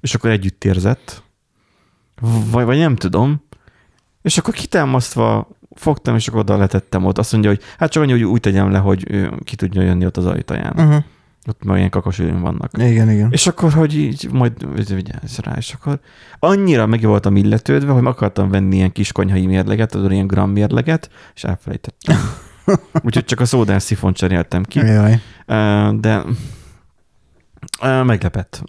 és 0.00 0.14
akkor 0.14 0.30
együtt 0.30 0.64
érzett, 0.64 1.23
vagy, 2.50 2.64
vagy 2.64 2.78
nem 2.78 2.96
tudom, 2.96 3.42
és 4.22 4.38
akkor 4.38 4.54
kitámasztva 4.54 5.48
fogtam, 5.74 6.14
és 6.14 6.28
akkor 6.28 6.40
oda 6.40 6.56
letettem 6.56 7.04
ott. 7.04 7.18
Azt 7.18 7.32
mondja, 7.32 7.50
hogy 7.50 7.60
hát 7.78 7.90
csak 7.90 8.02
annyi, 8.02 8.12
hogy 8.12 8.22
úgy 8.22 8.40
tegyem 8.40 8.70
le, 8.70 8.78
hogy 8.78 9.28
ki 9.44 9.56
tudja 9.56 9.82
jönni 9.82 10.06
ott 10.06 10.16
az 10.16 10.26
ajtaján. 10.26 10.72
uh-huh. 10.76 11.04
Ott 11.48 11.64
már 11.64 11.76
ilyen 11.76 11.90
kakos 11.90 12.18
ülőn 12.18 12.40
vannak. 12.40 12.70
igen, 12.78 13.10
igen. 13.10 13.32
És 13.32 13.46
akkor, 13.46 13.72
hogy 13.72 13.96
így 13.96 14.28
majd 14.32 14.52
vigyázz 14.94 15.38
rá, 15.38 15.52
és 15.56 15.72
akkor 15.72 16.00
annyira 16.38 16.86
meg 16.86 17.00
voltam 17.00 17.36
illetődve, 17.36 17.92
hogy 17.92 18.06
akartam 18.06 18.50
venni 18.50 18.76
ilyen 18.76 18.92
kis 18.92 19.12
konyhai 19.12 19.46
mérleget, 19.46 19.90
tudod, 19.90 20.12
ilyen 20.12 20.26
gram 20.26 20.50
mérleget, 20.50 21.10
és 21.34 21.44
elfelejtettem. 21.44 22.16
Úgyhogy 23.04 23.24
csak 23.24 23.40
a 23.40 23.44
szódás 23.44 23.82
szifon 23.82 24.12
cseréltem 24.12 24.62
ki, 24.62 24.78
Jaj. 24.78 25.20
De 26.00 26.24
meglepett. 28.04 28.62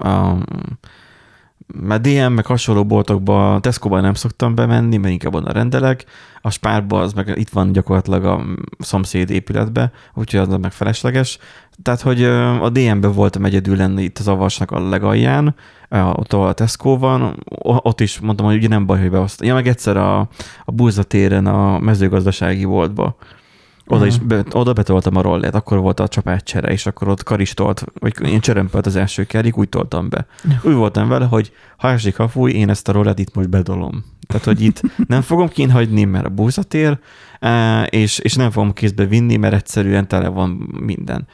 Mert 1.67 2.01
DM, 2.01 2.31
meg 2.33 2.45
hasonló 2.45 2.85
boltokba, 2.85 3.59
Tesco-ban 3.61 4.01
nem 4.01 4.13
szoktam 4.13 4.55
bemenni, 4.55 4.97
mert 4.97 5.11
inkább 5.11 5.33
onnan 5.35 5.53
rendelek, 5.53 6.05
a 6.41 6.49
spárba 6.49 7.01
az 7.01 7.13
meg 7.13 7.33
itt 7.35 7.49
van 7.49 7.71
gyakorlatilag 7.71 8.25
a 8.25 8.45
szomszéd 8.79 9.29
épületbe, 9.29 9.91
úgyhogy 10.13 10.39
az 10.39 10.57
meg 10.61 10.71
felesleges. 10.71 11.37
Tehát, 11.81 12.01
hogy 12.01 12.23
a 12.23 12.69
DM-ben 12.69 13.11
voltam 13.11 13.45
egyedül 13.45 13.75
lenni 13.75 14.03
itt 14.03 14.17
az 14.17 14.27
avasnak 14.27 14.71
a 14.71 14.87
legalján, 14.89 15.55
ott 15.89 16.33
ahol 16.33 16.47
a 16.47 16.53
Tesco 16.53 16.97
van, 16.97 17.43
ott 17.61 18.01
is 18.01 18.19
mondtam, 18.19 18.45
hogy 18.45 18.55
ugye 18.55 18.67
nem 18.67 18.85
baj, 18.85 18.99
hogy 18.99 19.09
behoztam. 19.09 19.47
Ja, 19.47 19.53
meg 19.53 19.67
egyszer 19.67 19.97
a, 19.97 20.19
a 20.65 20.71
Búzatéren 20.71 21.45
a 21.45 21.79
mezőgazdasági 21.79 22.65
boltba 22.65 23.15
oda, 23.87 24.05
is, 24.05 24.17
be, 24.17 24.43
oda 24.51 24.73
betoltam 24.73 25.15
a 25.15 25.21
rollet, 25.21 25.55
akkor 25.55 25.79
volt 25.79 25.99
a 25.99 26.07
csapátcsere, 26.07 26.71
és 26.71 26.85
akkor 26.85 27.07
ott 27.07 27.23
karistolt, 27.23 27.85
vagy 27.99 28.13
én 28.21 28.39
cserempelt 28.39 28.85
az 28.85 28.95
első 28.95 29.23
kerik, 29.23 29.57
úgy 29.57 29.69
toltam 29.69 30.09
be. 30.09 30.25
Úgy 30.63 30.73
voltam 30.73 31.07
vele, 31.07 31.25
hogy 31.25 31.51
ha 31.77 31.89
esik 31.89 32.19
a 32.19 32.27
fúj, 32.27 32.51
én 32.51 32.69
ezt 32.69 32.87
a 32.87 32.91
rollet 32.91 33.19
itt 33.19 33.35
most 33.35 33.49
bedolom. 33.49 34.03
Tehát, 34.27 34.45
hogy 34.45 34.61
itt 34.61 34.81
nem 35.07 35.21
fogom 35.21 35.47
kínhagyni, 35.47 36.03
mert 36.03 36.25
a 36.25 36.29
búzatér, 36.29 36.99
és, 37.89 38.19
és 38.19 38.33
nem 38.33 38.51
fogom 38.51 38.73
kézbe 38.73 39.05
vinni, 39.05 39.35
mert 39.35 39.53
egyszerűen 39.53 40.07
tele 40.07 40.27
van 40.27 40.49
minden. 40.79 41.27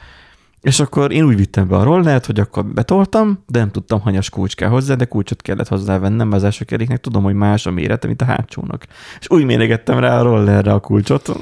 És 0.62 0.80
akkor 0.80 1.12
én 1.12 1.24
úgy 1.24 1.36
vittem 1.36 1.68
be 1.68 1.76
a 1.76 1.82
rollert, 1.82 2.26
hogy 2.26 2.40
akkor 2.40 2.64
betoltam, 2.66 3.44
de 3.46 3.58
nem 3.58 3.70
tudtam, 3.70 4.00
hanyas 4.00 4.30
kulcs 4.30 4.54
kell 4.54 4.68
hozzá, 4.68 4.94
de 4.94 5.04
kulcsot 5.04 5.42
kellett 5.42 5.68
hozzávennem, 5.68 6.32
az 6.32 6.44
első 6.44 6.64
keréknek 6.64 7.00
tudom, 7.00 7.22
hogy 7.22 7.34
más 7.34 7.66
a 7.66 7.70
mérete, 7.70 8.06
mint 8.06 8.22
a 8.22 8.24
hátsónak. 8.24 8.86
És 9.20 9.30
úgy 9.30 9.44
méregettem 9.44 9.98
rá 9.98 10.18
a 10.18 10.22
rollerre 10.22 10.72
a 10.72 10.80
kulcsot. 10.80 11.32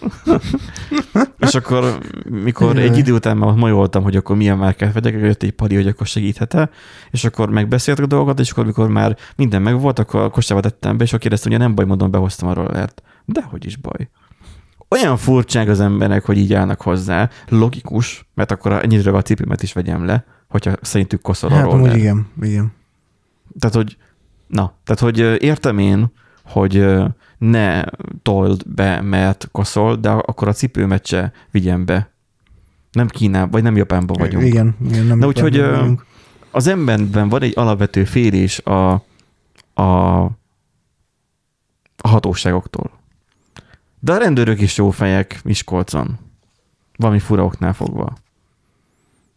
és 1.46 1.54
akkor, 1.54 1.98
mikor 2.28 2.76
egy 2.78 2.98
idő 2.98 3.12
után 3.12 3.36
már 3.36 3.52
majoltam, 3.52 4.02
hogy 4.02 4.16
akkor 4.16 4.36
milyen 4.36 4.58
márkát 4.58 4.92
vegyek, 4.92 5.12
jött 5.12 5.42
egy 5.42 5.52
pali, 5.52 5.74
hogy 5.74 5.86
akkor 5.86 6.06
segíthet-e, 6.06 6.70
és 7.10 7.24
akkor 7.24 7.50
megbeszéltek 7.50 8.04
a 8.04 8.08
dolgokat, 8.08 8.40
és 8.40 8.50
akkor, 8.50 8.66
mikor 8.66 8.88
már 8.88 9.16
minden 9.36 9.62
megvolt, 9.62 9.98
akkor 9.98 10.20
a 10.20 10.30
kostába 10.30 10.60
tettem 10.60 10.96
be, 10.96 11.02
és 11.02 11.08
akkor 11.08 11.20
kérdeztem, 11.20 11.52
hogy 11.52 11.60
nem 11.60 11.74
baj, 11.74 11.84
mondom, 11.84 12.10
behoztam 12.10 12.48
a 12.48 12.54
rollert. 12.54 13.02
De 13.24 13.42
hogy 13.42 13.66
is 13.66 13.76
baj 13.76 14.08
olyan 14.90 15.16
furcsák 15.16 15.68
az 15.68 15.80
emberek, 15.80 16.24
hogy 16.24 16.38
így 16.38 16.52
állnak 16.52 16.80
hozzá. 16.80 17.30
Logikus, 17.48 18.28
mert 18.34 18.50
akkor 18.50 18.72
ennyire 18.72 19.10
a 19.10 19.22
cipőmet 19.22 19.62
is 19.62 19.72
vegyem 19.72 20.04
le, 20.04 20.24
hogyha 20.48 20.72
szerintük 20.80 21.20
koszol 21.20 21.50
hát, 21.50 21.66
arról. 21.66 21.88
igen, 21.88 22.26
igen. 22.42 22.72
Tehát, 23.58 23.76
hogy 23.76 23.96
na, 24.46 24.74
tehát, 24.84 25.00
hogy 25.00 25.42
értem 25.42 25.78
én, 25.78 26.12
hogy 26.44 26.86
ne 27.38 27.82
told 28.22 28.62
be, 28.66 29.00
mert 29.00 29.48
koszol, 29.52 29.96
de 29.96 30.10
akkor 30.10 30.48
a 30.48 30.52
cipőmet 30.52 31.06
se 31.06 31.32
vigyem 31.50 31.84
be. 31.84 32.10
Nem 32.92 33.08
Kínában, 33.08 33.50
vagy 33.50 33.62
nem 33.62 33.76
Japánban 33.76 34.16
vagyunk. 34.18 34.44
Igen, 34.44 34.76
igen 34.84 35.06
nem 35.06 35.18
Na 35.18 35.26
úgyhogy 35.26 35.64
az 36.50 36.66
emberben 36.66 37.28
van 37.28 37.42
egy 37.42 37.52
alapvető 37.56 38.04
félés 38.04 38.58
a, 38.58 38.92
a, 39.74 40.22
a 41.96 42.08
hatóságoktól. 42.08 42.99
De 44.00 44.12
a 44.12 44.16
rendőrök 44.16 44.60
is 44.60 44.76
jó 44.76 44.90
fejek 44.90 45.40
Miskolcon. 45.44 46.18
Valami 46.96 47.18
fura 47.18 47.44
oknál 47.44 47.72
fogva. 47.72 48.12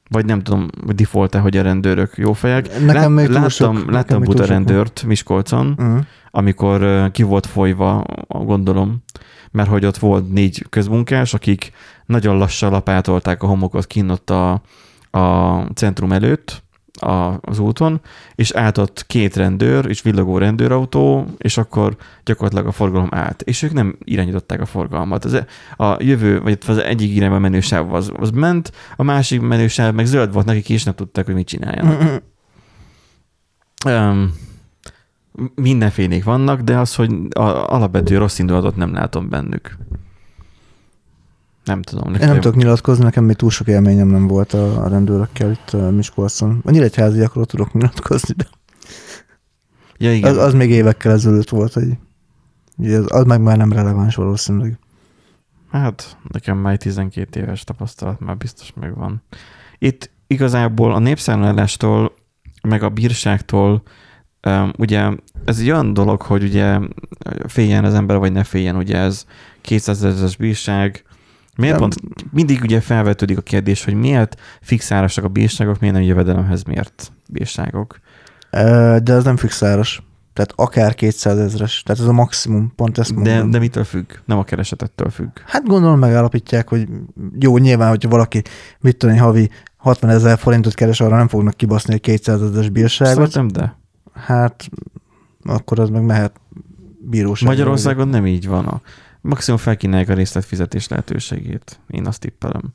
Vagy 0.09 0.25
nem 0.25 0.41
tudom, 0.41 0.67
default-e, 0.85 1.39
hogy 1.39 1.57
a 1.57 1.61
rendőrök 1.61 2.13
jó 2.17 2.33
fejek. 2.33 2.67
Nekem 2.67 2.85
Lát, 2.85 3.09
még 3.09 3.27
láttam, 3.27 3.49
sok, 3.49 3.91
láttam 3.91 4.21
buta 4.21 4.45
rendőrt 4.45 5.03
Miskolcon, 5.03 5.75
uh-huh. 5.77 5.99
amikor 6.31 7.11
ki 7.11 7.23
volt 7.23 7.45
folyva, 7.45 8.03
gondolom, 8.27 9.03
mert 9.51 9.69
hogy 9.69 9.85
ott 9.85 9.97
volt 9.97 10.31
négy 10.31 10.65
közmunkás, 10.69 11.33
akik 11.33 11.71
nagyon 12.05 12.37
lassan 12.37 12.71
lapátolták 12.71 13.43
a 13.43 13.47
homokot 13.47 13.87
kint 13.87 14.29
a, 14.29 14.61
a 15.11 15.57
centrum 15.73 16.11
előtt, 16.11 16.62
a, 17.01 17.39
az 17.41 17.59
úton, 17.59 18.01
és 18.35 18.53
ott 18.77 19.05
két 19.07 19.35
rendőr, 19.35 19.85
és 19.85 20.01
villogó 20.01 20.37
rendőrautó, 20.37 21.27
és 21.37 21.57
akkor 21.57 21.95
gyakorlatilag 22.23 22.67
a 22.67 22.71
forgalom 22.71 23.09
állt. 23.11 23.41
És 23.41 23.61
ők 23.61 23.73
nem 23.73 23.97
irányították 24.03 24.61
a 24.61 24.65
forgalmat. 24.65 25.25
Az, 25.25 25.43
a 25.77 25.95
jövő, 25.99 26.41
vagy 26.41 26.57
az 26.67 26.77
egyik 26.77 27.15
irányba 27.15 27.39
menő 27.39 27.59
sáv 27.59 27.93
az, 27.93 28.11
az 28.15 28.29
ment, 28.29 28.71
a 28.95 29.03
másik 29.03 29.41
menő 29.41 29.67
sáv 29.67 29.93
meg 29.93 30.05
zöld 30.05 30.33
volt 30.33 30.45
nekik, 30.45 30.69
és 30.69 30.83
nem 30.83 30.95
tudták, 30.95 31.25
hogy 31.25 31.35
mit 31.35 31.47
csináljanak. 31.47 32.01
um, 33.85 34.33
mindenfélék 35.55 36.23
vannak, 36.23 36.61
de 36.61 36.77
az, 36.77 36.95
hogy 36.95 37.11
a 37.29 37.73
alapvető 37.73 38.17
rossz 38.17 38.39
indulatot 38.39 38.75
nem 38.75 38.93
látom 38.93 39.29
bennük. 39.29 39.77
Nem 41.63 41.81
tudom. 41.81 42.11
Nekem... 42.11 42.27
Én 42.27 42.33
nem 42.33 42.41
tudok 42.41 42.57
nyilatkozni, 42.57 43.03
nekem 43.03 43.23
még 43.23 43.35
túl 43.35 43.49
sok 43.49 43.67
élményem 43.67 44.07
nem 44.07 44.27
volt 44.27 44.53
a, 44.53 44.83
a 44.83 44.87
rendőrökkel 44.87 45.51
itt 45.51 45.73
uh, 45.73 45.91
Miskolcon. 45.91 46.61
A 46.65 46.71
nyíregyháziakról 46.71 47.45
tudok 47.45 47.73
nyilatkozni, 47.73 48.33
de 48.37 48.47
ja, 49.97 50.13
igen. 50.13 50.31
Az, 50.31 50.37
az, 50.37 50.53
még 50.53 50.69
évekkel 50.69 51.11
ezelőtt 51.11 51.49
volt, 51.49 51.73
hogy 51.73 51.97
az, 52.77 53.05
az 53.07 53.23
meg 53.23 53.41
már 53.41 53.57
nem 53.57 53.71
releváns 53.71 54.15
valószínűleg. 54.15 54.79
Hát 55.71 56.17
nekem 56.31 56.57
már 56.57 56.77
12 56.77 57.39
éves 57.39 57.63
tapasztalat 57.63 58.19
már 58.19 58.37
biztos 58.37 58.73
megvan. 58.79 59.23
Itt 59.77 60.11
igazából 60.27 60.93
a 60.93 60.99
népszámlálástól, 60.99 62.13
meg 62.61 62.83
a 62.83 62.89
bírságtól, 62.89 63.83
ugye 64.77 65.09
ez 65.45 65.59
egy 65.59 65.71
olyan 65.71 65.93
dolog, 65.93 66.21
hogy 66.21 66.43
ugye 66.43 66.79
féljen 67.47 67.85
az 67.85 67.93
ember, 67.93 68.17
vagy 68.17 68.31
ne 68.31 68.43
féljen, 68.43 68.75
ugye 68.75 68.97
ez 68.97 69.25
200 69.61 70.03
ezeres 70.03 70.35
bírság, 70.35 71.03
Miért 71.57 71.77
pont 71.77 71.95
mindig 72.31 72.61
ugye 72.61 72.81
felvetődik 72.81 73.37
a 73.37 73.41
kérdés, 73.41 73.83
hogy 73.83 73.93
miért 73.93 74.41
fixárasak 74.61 75.23
a 75.23 75.27
bírságok, 75.27 75.79
miért 75.79 75.95
nem 75.95 76.03
jövedelemhez 76.03 76.63
miért 76.63 77.11
bírságok? 77.29 77.99
De 78.51 79.13
ez 79.13 79.23
nem 79.23 79.37
fixáros. 79.37 80.01
Tehát 80.33 80.53
akár 80.55 80.95
200 80.95 81.37
ezres. 81.37 81.83
Tehát 81.83 82.01
ez 82.01 82.07
a 82.07 82.11
maximum, 82.11 82.73
pont 82.75 82.97
ezt 82.97 83.13
mondom. 83.13 83.33
De, 83.33 83.49
de 83.49 83.59
mitől 83.59 83.83
függ? 83.83 84.11
Nem 84.25 84.37
a 84.37 84.43
keresetettől 84.43 85.09
függ. 85.09 85.29
Hát 85.45 85.67
gondolom 85.67 85.99
megállapítják, 85.99 86.69
hogy 86.69 86.87
jó, 87.39 87.57
nyilván, 87.57 87.89
hogyha 87.89 88.09
valaki, 88.09 88.41
mit 88.79 88.97
tudom, 88.97 89.17
havi 89.17 89.49
60 89.77 90.09
ezer 90.09 90.37
forintot 90.37 90.73
keres, 90.73 90.99
arra 90.99 91.17
nem 91.17 91.27
fognak 91.27 91.53
kibaszni 91.53 91.93
egy 91.93 92.01
200 92.01 92.41
ezeres 92.41 92.69
bírságot. 92.69 93.13
Szerintem 93.13 93.47
de. 93.47 93.77
Hát 94.13 94.69
akkor 95.43 95.79
az 95.79 95.89
meg 95.89 96.05
mehet 96.05 96.39
bíróság. 97.09 97.47
Magyarországon 97.47 98.07
nem 98.07 98.25
így 98.25 98.47
van. 98.47 98.65
A 98.65 98.81
Maximum 99.23 99.59
felkínálják 99.59 100.09
a 100.09 100.13
részletfizetés 100.13 100.87
lehetőségét. 100.87 101.79
Én 101.87 102.07
azt 102.07 102.19
tippelem. 102.19 102.71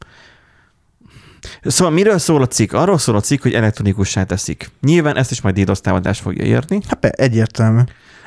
Szóval 1.63 1.93
miről 1.93 2.19
szól 2.19 2.43
a 2.43 2.47
cikk? 2.47 2.73
Arról 2.73 2.99
szól 2.99 3.17
a 3.17 3.21
cikk, 3.21 3.43
hogy 3.43 3.55
elektronikussá 3.55 4.25
teszik. 4.25 4.71
Nyilván 4.81 5.17
ezt 5.17 5.31
is 5.31 5.41
majd 5.41 5.61
DDoS 5.61 5.81
támadás 5.81 6.19
fogja 6.21 6.45
érni. 6.45 6.81
Hát 6.89 7.05
egyértelmű. 7.05 7.81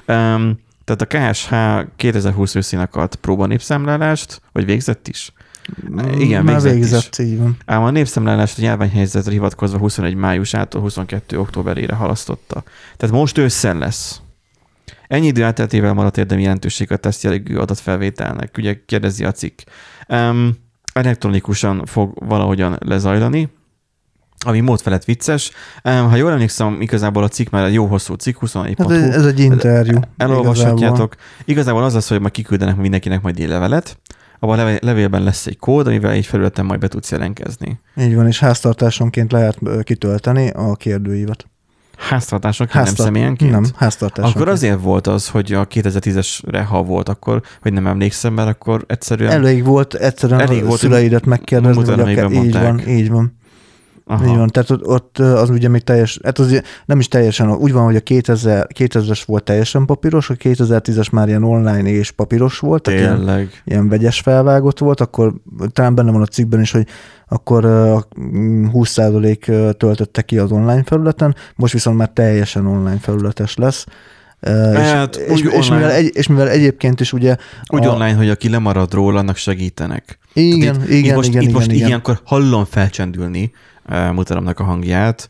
Um, 0.07 0.59
tehát 0.85 1.01
a 1.01 1.05
KSH 1.05 1.53
2020 1.95 2.55
őszén 2.55 2.79
akart 2.79 3.15
próbanépszámlálást, 3.15 4.41
vagy 4.51 4.65
végzett 4.65 5.07
is? 5.07 5.33
Igen, 6.17 6.43
Már 6.43 6.53
végzett, 6.53 6.73
végzett 6.73 7.15
is. 7.17 7.25
így 7.25 7.37
van. 7.37 7.57
Ám 7.65 7.83
a 7.83 7.89
népszámlálást 7.89 8.57
a 8.57 8.61
járványhelyzetre 8.61 9.31
hivatkozva 9.31 9.77
21 9.77 10.15
májusától 10.15 10.81
22 10.81 11.39
októberére 11.39 11.95
halasztotta. 11.95 12.63
Tehát 12.97 13.15
most 13.15 13.37
ősszel 13.37 13.77
lesz. 13.77 14.20
Ennyi 15.11 15.27
idő 15.27 15.43
elteltével 15.43 15.93
maradt 15.93 16.17
érdemi 16.17 16.41
jelentőség 16.41 16.91
a 16.91 16.97
tesztjellegű 16.97 17.55
adatfelvételnek, 17.55 18.57
ugye 18.57 18.81
kérdezi 18.85 19.23
a 19.23 19.31
cikk. 19.31 19.59
Um, 20.07 20.55
elektronikusan 20.93 21.85
fog 21.85 22.27
valahogyan 22.27 22.77
lezajlani, 22.79 23.49
ami 24.45 24.59
mód 24.59 24.81
felett 24.81 25.03
vicces. 25.03 25.51
Ha 25.83 26.15
jól 26.15 26.31
emlékszem, 26.31 26.81
igazából 26.81 27.23
a 27.23 27.27
cikk 27.27 27.49
már 27.49 27.65
egy 27.65 27.73
jó 27.73 27.85
hosszú 27.85 28.13
cikk, 28.13 28.37
21 28.37 28.75
hát 28.77 28.91
ez, 28.91 29.15
ez 29.15 29.25
egy 29.25 29.39
interjú. 29.39 29.99
Elolvashatjátok. 30.17 30.79
Igazából. 30.79 31.17
igazából 31.45 31.83
az 31.83 31.93
lesz, 31.93 32.09
hogy 32.09 32.19
majd 32.19 32.33
kiküldenek 32.33 32.75
mindenkinek 32.75 33.21
majd 33.21 33.39
egy 33.39 33.47
levelet, 33.47 33.97
abban 34.39 34.59
a 34.59 34.77
levélben 34.79 35.23
lesz 35.23 35.47
egy 35.47 35.57
kód, 35.57 35.87
amivel 35.87 36.11
egy 36.11 36.25
felületen 36.25 36.65
majd 36.65 36.79
be 36.79 36.87
tudsz 36.87 37.11
jelentkezni. 37.11 37.79
Így 37.95 38.15
van, 38.15 38.27
és 38.27 38.39
háztartásonként 38.39 39.31
lehet 39.31 39.59
kitölteni 39.83 40.49
a 40.49 40.75
kérdőívet. 40.75 41.50
Háztartások, 42.09 42.69
Háztart... 42.69 42.97
nem 42.97 43.05
személyenként? 43.05 43.51
Nem, 43.51 43.65
háztartások. 43.75 44.35
Akkor 44.35 44.47
azért 44.47 44.81
volt 44.81 45.07
az, 45.07 45.27
hogy 45.27 45.53
a 45.53 45.67
2010-esre, 45.67 46.63
ha 46.69 46.83
volt 46.83 47.09
akkor, 47.09 47.41
hogy 47.61 47.73
nem 47.73 47.87
emlékszem, 47.87 48.33
mert 48.33 48.49
akkor 48.49 48.83
egyszerűen... 48.87 49.31
Elég 49.31 49.63
volt 49.63 49.93
egyszerűen 49.93 50.39
elég 50.39 50.63
a 50.63 50.65
volt, 50.65 50.79
szüleidet 50.79 51.25
megkérdezni, 51.25 51.83
hogy 51.83 51.99
akár, 51.99 52.31
így 52.31 52.53
van, 52.53 52.87
így 52.87 53.09
van. 53.09 53.39
Aha. 54.11 54.27
Így 54.27 54.35
van, 54.35 54.47
tehát 54.47 54.69
ott, 54.69 54.87
ott 54.87 55.19
az 55.19 55.49
ugye 55.49 55.67
még 55.67 55.81
teljes, 55.81 56.19
hát 56.23 56.39
az 56.39 56.61
nem 56.85 56.99
is 56.99 57.07
teljesen, 57.07 57.51
úgy 57.51 57.71
van, 57.71 57.83
hogy 57.83 57.95
a 57.95 57.99
2000, 57.99 58.67
2000-es 58.77 59.21
volt 59.25 59.43
teljesen 59.43 59.85
papíros, 59.85 60.29
a 60.29 60.33
2010-es 60.33 61.11
már 61.11 61.27
ilyen 61.27 61.43
online 61.43 61.89
és 61.89 62.11
papíros 62.11 62.59
volt, 62.59 62.83
Tényleg. 62.83 63.05
tehát 63.05 63.25
ilyen, 63.25 63.49
ilyen 63.65 63.89
vegyes 63.89 64.19
felvágott 64.19 64.79
volt, 64.79 65.01
akkor 65.01 65.33
talán 65.73 65.95
benne 65.95 66.11
van 66.11 66.21
a 66.21 66.25
cikkben 66.25 66.61
is, 66.61 66.71
hogy 66.71 66.87
akkor 67.27 67.63
20% 67.65 69.77
töltötte 69.77 70.21
ki 70.21 70.37
az 70.37 70.51
online 70.51 70.83
felületen, 70.83 71.35
most 71.55 71.73
viszont 71.73 71.97
már 71.97 72.09
teljesen 72.13 72.65
online 72.65 72.99
felületes 72.99 73.55
lesz. 73.55 73.85
Hát, 74.73 75.15
és, 75.15 75.41
és, 75.41 75.51
és, 75.51 75.69
mivel 75.69 75.91
egy, 75.91 76.11
és 76.13 76.27
mivel 76.27 76.49
egyébként 76.49 76.99
is 76.99 77.13
ugye... 77.13 77.35
Úgy 77.67 77.85
a... 77.85 77.89
online, 77.89 78.13
hogy 78.13 78.29
aki 78.29 78.49
lemarad 78.49 78.93
róla, 78.93 79.19
annak 79.19 79.35
segítenek. 79.35 80.19
Igen, 80.33 80.75
itt, 80.75 80.89
igen, 80.89 81.03
itt 81.03 81.15
most, 81.15 81.27
igen, 81.27 81.41
itt 81.41 81.47
igen, 81.47 81.59
most 81.59 81.71
igen. 81.71 81.87
ilyenkor 81.87 82.19
hallom 82.23 82.65
felcsendülni 82.65 83.51
Mutaromnak 83.87 84.59
a 84.59 84.63
hangját, 84.63 85.29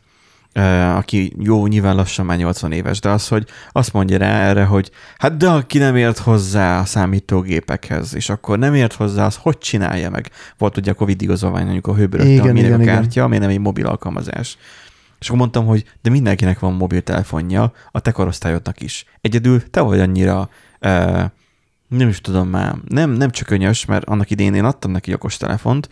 aki 0.96 1.32
jó, 1.38 1.66
nyilván 1.66 1.96
lassan 1.96 2.26
már 2.26 2.36
80 2.36 2.72
éves, 2.72 3.00
de 3.00 3.08
az, 3.08 3.28
hogy 3.28 3.48
azt 3.72 3.92
mondja 3.92 4.18
rá 4.18 4.48
erre, 4.48 4.64
hogy 4.64 4.90
hát 5.18 5.36
de 5.36 5.48
aki 5.48 5.78
nem 5.78 5.96
ért 5.96 6.18
hozzá 6.18 6.80
a 6.80 6.84
számítógépekhez, 6.84 8.14
és 8.14 8.28
akkor 8.28 8.58
nem 8.58 8.74
ért 8.74 8.92
hozzá, 8.92 9.26
az 9.26 9.36
hogy 9.36 9.58
csinálja 9.58 10.10
meg? 10.10 10.30
Volt 10.58 10.76
ugye 10.76 10.90
a 10.90 10.94
Covid 10.94 11.22
igazolvány, 11.22 11.62
mondjuk 11.62 11.86
a 11.86 11.94
hőbörögte, 11.94 12.48
ami 12.48 12.64
a 12.64 12.78
kártya, 12.78 13.24
ami 13.24 13.38
nem 13.38 13.48
egy 13.48 13.58
mobil 13.58 13.86
alkalmazás. 13.86 14.56
És 15.20 15.26
akkor 15.26 15.40
mondtam, 15.40 15.66
hogy 15.66 15.84
de 16.02 16.10
mindenkinek 16.10 16.58
van 16.58 16.72
mobiltelefonja, 16.72 17.72
a 17.90 18.00
te 18.00 18.10
korosztályodnak 18.10 18.80
is. 18.80 19.04
Egyedül 19.20 19.70
te 19.70 19.80
vagy 19.80 20.00
annyira, 20.00 20.48
uh, 20.80 21.22
nem 21.88 22.08
is 22.08 22.20
tudom 22.20 22.48
már, 22.48 22.74
nem, 22.88 23.10
nem 23.10 23.30
csak 23.30 23.46
könyös, 23.46 23.84
mert 23.84 24.04
annak 24.04 24.30
idén 24.30 24.54
én 24.54 24.64
adtam 24.64 24.90
neki 24.90 25.12
okostelefont, 25.12 25.88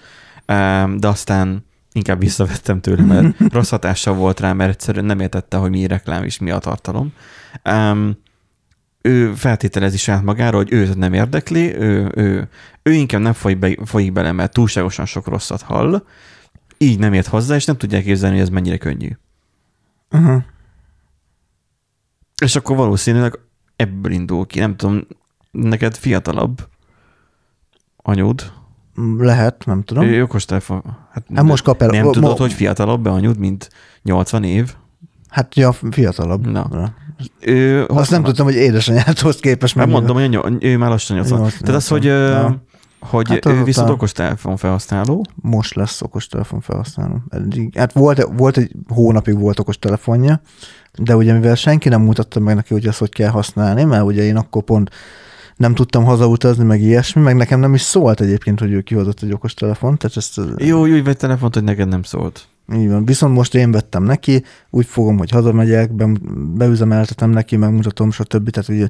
uh, 0.49 0.95
de 0.95 1.09
aztán 1.09 1.65
inkább 1.93 2.21
visszavettem 2.21 2.81
tőle, 2.81 3.03
mert 3.03 3.39
rossz 3.55 3.71
hatással 3.71 4.15
volt 4.15 4.41
rá, 4.41 4.53
mert 4.53 4.71
egyszerűen 4.71 5.05
nem 5.05 5.21
értette, 5.21 5.57
hogy 5.57 5.71
mi 5.71 5.87
reklám 5.87 6.25
és 6.25 6.39
mi 6.39 6.51
a 6.51 6.59
tartalom. 6.59 7.13
Um, 7.65 8.17
ő 9.03 9.35
feltételezi 9.35 9.97
saját 9.97 10.23
magáról, 10.23 10.63
hogy 10.63 10.73
ő 10.73 10.95
nem 10.95 11.13
érdekli, 11.13 11.77
ő, 11.77 12.13
ő, 12.15 12.49
ő 12.83 12.93
inkább 12.93 13.21
nem 13.21 13.33
folyik, 13.33 13.59
be, 13.59 13.77
folyik 13.85 14.13
bele, 14.13 14.33
mert 14.33 14.53
túlságosan 14.53 15.07
sok 15.07 15.27
rosszat 15.27 15.63
hall, 15.63 16.03
így 16.79 16.99
nem 16.99 17.13
ért 17.13 17.27
hozzá, 17.27 17.55
és 17.55 17.65
nem 17.65 17.77
tudják 17.77 18.05
képzelni, 18.05 18.35
hogy 18.35 18.45
ez 18.45 18.53
mennyire 18.53 18.77
könnyű. 18.77 19.09
Uh-huh. 20.11 20.43
És 22.43 22.57
akkor 22.57 22.77
valószínűleg 22.77 23.39
ebből 23.77 24.13
indul 24.13 24.47
ki. 24.47 24.59
Nem 24.59 24.77
tudom, 24.77 25.07
neked 25.51 25.97
fiatalabb 25.97 26.69
anyud? 27.97 28.53
Lehet, 29.19 29.63
nem 29.67 29.83
tudom. 29.83 30.05
Ő 30.05 30.23
okostelefon. 30.23 30.83
Hát, 31.13 31.25
hát 31.35 31.45
most 31.45 31.65
kap 31.65 31.83
el. 31.83 31.89
Nem 31.89 32.05
mo- 32.05 32.13
tudod, 32.13 32.37
hogy 32.37 32.53
fiatalabb 32.53 33.03
be 33.03 33.11
anyud, 33.11 33.39
mint 33.39 33.71
80 34.03 34.45
év? 34.45 34.75
Hát 35.29 35.55
ja, 35.55 35.73
fiatalabb. 35.91 36.47
Na. 36.47 36.93
Ő 37.41 37.85
Azt 37.85 38.11
nem 38.11 38.23
tudtam, 38.23 38.45
hogy 38.45 38.55
édesanyáthoz 38.55 39.37
képes. 39.37 39.75
Hát 39.75 39.87
mondom, 39.87 40.17
hogy 40.17 40.57
ő 40.61 40.77
már 40.77 40.91
lassan 40.91 41.17
80. 41.17 41.39
80. 41.39 41.61
Tehát 41.61 41.81
az, 41.81 41.89
hogy 41.89 42.05
ja. 42.05 42.63
Hogy 43.01 43.29
hát 43.29 43.47
ő 43.47 43.63
viszont 43.63 43.89
a... 43.89 43.93
okostelefon 43.93 44.57
felhasználó? 44.57 45.25
Most 45.35 45.75
lesz 45.75 46.03
okostelefon 46.03 46.61
felhasználó. 46.61 47.23
Hát 47.77 47.93
volt, 47.93 48.29
volt 48.37 48.57
egy 48.57 48.73
hónapig 48.89 49.39
volt 49.39 49.59
okostelefonja, 49.59 50.41
de 50.99 51.17
ugye 51.17 51.33
mivel 51.33 51.55
senki 51.55 51.89
nem 51.89 52.03
mutatta 52.03 52.41
meg 52.41 52.55
neki, 52.55 52.73
hogy 52.75 52.87
ezt 52.87 52.99
hogy 52.99 53.11
kell 53.11 53.29
használni, 53.29 53.85
mert 53.85 54.05
ugye 54.05 54.23
én 54.23 54.37
akkor 54.37 54.63
pont 54.63 54.91
nem 55.61 55.75
tudtam 55.75 56.05
hazautazni, 56.05 56.65
meg 56.65 56.81
ilyesmi, 56.81 57.23
meg 57.23 57.37
nekem 57.37 57.61
nem 57.61 57.75
is 57.75 57.81
szólt 57.81 58.21
egyébként, 58.21 58.61
hogy 58.61 58.73
ő 58.73 58.81
kihozott 58.81 59.23
egy 59.23 59.33
okostelefont. 59.33 59.99
Tehát 59.99 60.17
ezt, 60.17 60.41
jó, 60.57 60.87
jó, 60.87 61.03
vagy 61.03 61.17
telefont, 61.17 61.55
hogy 61.55 61.65
neked 61.65 61.89
nem 61.89 62.03
szólt. 62.03 62.49
Így 62.75 62.89
van. 62.89 63.05
Viszont 63.05 63.35
most 63.35 63.55
én 63.55 63.71
vettem 63.71 64.03
neki, 64.03 64.45
úgy 64.71 64.87
fogom, 64.87 65.19
hogy 65.19 65.31
hazamegyek, 65.31 65.93
be, 65.93 66.07
beüzemeltetem 66.55 67.31
neki, 67.31 67.57
megmutatom, 67.57 68.11
stb. 68.11 68.51
Tehát 68.51 68.69
ugye 68.69 68.87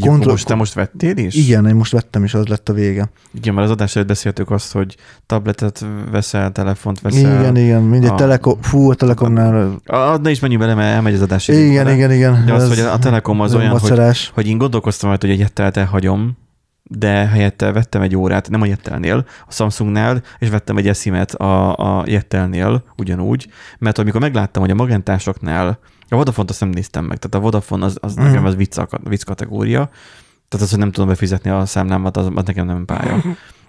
Kontroll... 0.00 0.30
most 0.30 0.46
te 0.46 0.54
most 0.54 0.72
vettél 0.72 1.16
is? 1.16 1.34
Igen, 1.34 1.66
én 1.66 1.74
most 1.74 1.92
vettem, 1.92 2.24
és 2.24 2.34
az 2.34 2.46
lett 2.46 2.68
a 2.68 2.72
vége. 2.72 3.10
Igen, 3.34 3.54
mert 3.54 3.66
az 3.66 3.72
adás 3.72 3.96
előtt 3.96 4.08
beszéltük 4.08 4.50
azt, 4.50 4.72
hogy 4.72 4.96
tabletet 5.26 5.86
veszel, 6.10 6.52
telefont 6.52 7.00
veszel. 7.00 7.40
Igen, 7.40 7.56
igen, 7.56 7.82
mindegy, 7.82 8.10
a... 8.10 8.14
telekom, 8.14 8.60
fú, 8.60 8.90
a 8.90 8.94
telekomnál... 8.94 9.80
A, 9.86 10.16
ne 10.16 10.30
is 10.30 10.40
menjünk 10.40 10.62
bele, 10.62 10.74
mert 10.74 10.94
elmegy 10.94 11.14
az 11.14 11.22
adás. 11.22 11.48
Igen, 11.48 11.64
igen, 11.64 11.90
igen, 11.90 12.12
igen. 12.12 12.44
De 12.46 12.52
az, 12.52 12.68
hogy 12.68 12.78
a 12.78 12.98
telekom 12.98 13.40
az 13.40 13.54
olyan, 13.54 13.78
hogy, 13.78 14.30
hogy 14.34 14.46
én 14.46 14.58
gondolkoztam 14.58 15.10
hogy 15.10 15.30
egy 15.30 15.40
ettelet 15.40 15.76
elhagyom, 15.76 16.36
de 16.88 17.26
helyette 17.26 17.72
vettem 17.72 18.02
egy 18.02 18.16
órát, 18.16 18.50
nem 18.50 18.60
a 18.60 18.66
Jettelnél, 18.66 19.26
a 19.46 19.52
Samsungnál, 19.52 20.22
és 20.38 20.48
vettem 20.48 20.76
egy 20.76 20.88
eszimet 20.88 21.34
a, 21.34 21.76
a 21.76 22.04
Jettelnél 22.06 22.84
ugyanúgy, 22.96 23.48
mert 23.78 23.98
amikor 23.98 24.20
megláttam, 24.20 24.62
hogy 24.62 24.70
a 24.70 24.74
magentásoknál, 24.74 25.78
a 26.08 26.16
Vodafone-t 26.16 26.50
azt 26.50 26.60
nem 26.60 26.68
néztem 26.68 27.04
meg, 27.04 27.18
tehát 27.18 27.36
a 27.36 27.40
Vodafone 27.40 27.84
az, 27.84 27.98
az 28.00 28.20
mm. 28.20 28.22
nekem 28.22 28.44
az 28.44 28.56
vicc, 28.56 28.80
vicc 29.04 29.24
kategória, 29.24 29.90
tehát 30.48 30.66
az, 30.66 30.70
hogy 30.70 30.78
nem 30.78 30.92
tudom 30.92 31.08
befizetni 31.08 31.50
a 31.50 31.66
számlámat, 31.66 32.16
az, 32.16 32.30
az 32.34 32.44
nekem 32.44 32.66
nem 32.66 32.84
pálya. 32.84 33.22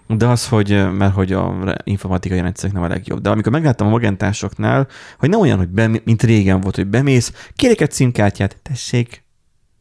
De 0.07 0.27
az, 0.27 0.47
hogy, 0.47 0.91
mert 0.91 1.13
hogy 1.13 1.33
a 1.33 1.75
informatikai 1.83 2.41
rendszerek 2.41 2.73
nem 2.73 2.83
a 2.83 2.88
legjobb. 2.88 3.21
De 3.21 3.29
amikor 3.29 3.51
megláttam 3.51 3.88
a 3.88 3.89
magentásoknál, 3.89 4.88
hogy 5.17 5.29
nem 5.29 5.39
olyan, 5.39 5.57
hogy 5.57 5.67
be, 5.67 5.88
mint 6.03 6.23
régen 6.23 6.61
volt, 6.61 6.75
hogy 6.75 6.88
bemész, 6.88 7.49
kérek 7.55 7.81
egy 7.81 7.91
címkártyát, 7.91 8.57
tessék. 8.61 9.23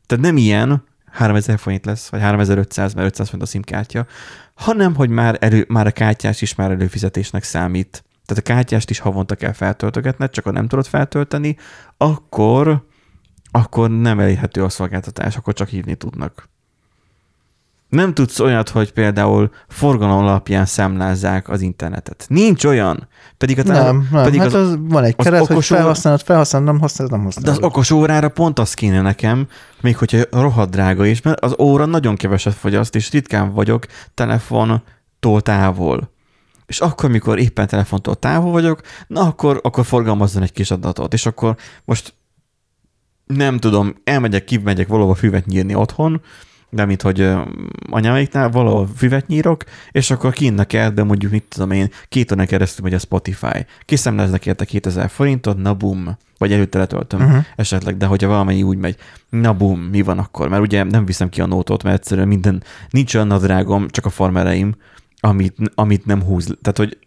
Tehát 0.06 0.24
nem 0.24 0.36
ilyen, 0.36 0.84
3000 1.18 1.58
forint 1.58 1.84
lesz, 1.84 2.08
vagy 2.08 2.20
3500, 2.20 2.94
mert 2.94 3.06
500 3.06 3.26
forint 3.26 3.42
a 3.42 3.50
szimkártya, 3.50 4.06
hanem 4.54 4.94
hogy 4.94 5.10
már, 5.10 5.36
elő, 5.40 5.64
már 5.68 5.86
a 5.86 5.90
kártyás 5.90 6.42
is 6.42 6.54
már 6.54 6.70
előfizetésnek 6.70 7.42
számít. 7.42 8.04
Tehát 8.26 8.42
a 8.48 8.52
kártyást 8.52 8.90
is 8.90 8.98
havonta 8.98 9.34
kell 9.34 9.52
feltöltögetned, 9.52 10.30
csak 10.30 10.44
ha 10.44 10.50
nem 10.50 10.68
tudod 10.68 10.86
feltölteni, 10.86 11.56
akkor, 11.96 12.86
akkor 13.50 13.90
nem 13.90 14.20
elérhető 14.20 14.64
a 14.64 14.68
szolgáltatás, 14.68 15.36
akkor 15.36 15.54
csak 15.54 15.68
hívni 15.68 15.94
tudnak. 15.94 16.48
Nem 17.88 18.14
tudsz 18.14 18.40
olyat, 18.40 18.68
hogy 18.68 18.92
például 18.92 19.50
forgalom 19.68 20.18
alapján 20.18 20.64
számlázzák 20.64 21.48
az 21.48 21.60
internetet. 21.60 22.24
Nincs 22.28 22.64
olyan. 22.64 23.08
Pedig 23.36 23.58
a. 23.58 23.62
Nem, 23.62 24.08
nem. 24.10 24.22
Pedig 24.22 24.40
hát 24.40 24.54
az, 24.54 24.68
az 24.68 24.78
van 24.80 25.04
egy 25.04 25.16
keret, 25.16 25.46
hogy 25.46 25.64
felhasználod, 25.64 26.20
felhasználod, 26.20 26.68
nem 26.68 26.80
használod, 26.80 27.12
nem 27.12 27.24
használod. 27.24 27.50
De 27.50 27.56
az 27.56 27.70
okos 27.70 27.90
órára 27.90 28.28
pont 28.28 28.58
az 28.58 28.74
kéne 28.74 29.00
nekem, 29.00 29.46
még 29.80 29.96
hogyha 29.96 30.18
rohadt 30.30 30.70
drága 30.70 31.06
is, 31.06 31.22
mert 31.22 31.40
az 31.40 31.54
óra 31.58 31.86
nagyon 31.86 32.16
keveset 32.16 32.54
fogyaszt, 32.54 32.94
és 32.94 33.10
ritkán 33.10 33.52
vagyok 33.52 33.86
telefontól 34.14 35.40
távol. 35.42 36.10
És 36.66 36.80
akkor, 36.80 37.10
mikor 37.10 37.38
éppen 37.38 37.66
telefontól 37.66 38.14
távol 38.14 38.52
vagyok, 38.52 38.80
na 39.06 39.20
akkor, 39.20 39.60
akkor 39.62 39.84
forgalmazzon 39.84 40.42
egy 40.42 40.52
kis 40.52 40.70
adatot. 40.70 41.12
És 41.12 41.26
akkor 41.26 41.56
most 41.84 42.14
nem 43.26 43.58
tudom, 43.58 43.94
elmegyek, 44.04 44.44
kivmegyek 44.44 44.88
valahova 44.88 45.14
füvet 45.14 45.46
nyírni 45.46 45.74
otthon, 45.74 46.20
de 46.70 46.84
mint 46.84 47.02
hogy 47.02 47.30
anyáméknál 47.90 48.50
valahol 48.50 48.88
füvet 48.96 49.26
nyírok, 49.26 49.64
és 49.90 50.10
akkor 50.10 50.32
kint 50.32 50.58
a 50.58 50.64
kertben 50.64 51.06
mondjuk, 51.06 51.32
mit 51.32 51.44
tudom 51.48 51.70
én, 51.70 51.90
két 52.08 52.32
órán 52.32 52.46
keresztül 52.46 52.84
megy 52.84 52.94
a 52.94 52.98
Spotify. 52.98 53.66
Kiszemleznek 53.84 54.46
érte 54.46 54.64
2000 54.64 55.08
forintot, 55.08 55.56
na 55.56 55.74
bum, 55.74 56.16
vagy 56.38 56.52
előtte 56.52 56.78
letöltöm 56.78 57.20
uh-huh. 57.20 57.44
esetleg, 57.56 57.96
de 57.96 58.06
hogyha 58.06 58.28
valamennyi 58.28 58.62
úgy 58.62 58.78
megy, 58.78 58.96
na 59.28 59.52
bum, 59.52 59.80
mi 59.80 60.02
van 60.02 60.18
akkor? 60.18 60.48
Mert 60.48 60.62
ugye 60.62 60.82
nem 60.82 61.04
viszem 61.04 61.28
ki 61.28 61.40
a 61.40 61.46
nótot, 61.46 61.82
mert 61.82 61.96
egyszerűen 61.96 62.28
minden, 62.28 62.62
nincs 62.90 63.14
olyan 63.14 63.26
nadrágom, 63.26 63.88
csak 63.88 64.04
a 64.06 64.10
farmereim, 64.10 64.74
amit, 65.20 65.56
amit 65.74 66.06
nem 66.06 66.22
húz, 66.22 66.56
tehát 66.62 66.78
hogy 66.78 66.98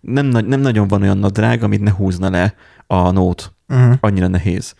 nem, 0.00 0.26
nem 0.26 0.60
nagyon 0.60 0.88
van 0.88 1.02
olyan 1.02 1.18
nadrág, 1.18 1.62
amit 1.62 1.80
ne 1.80 1.90
húzna 1.90 2.30
le 2.30 2.54
a 2.86 3.10
nót. 3.10 3.52
Uh-huh. 3.68 3.94
Annyira 4.00 4.26
nehéz. 4.26 4.74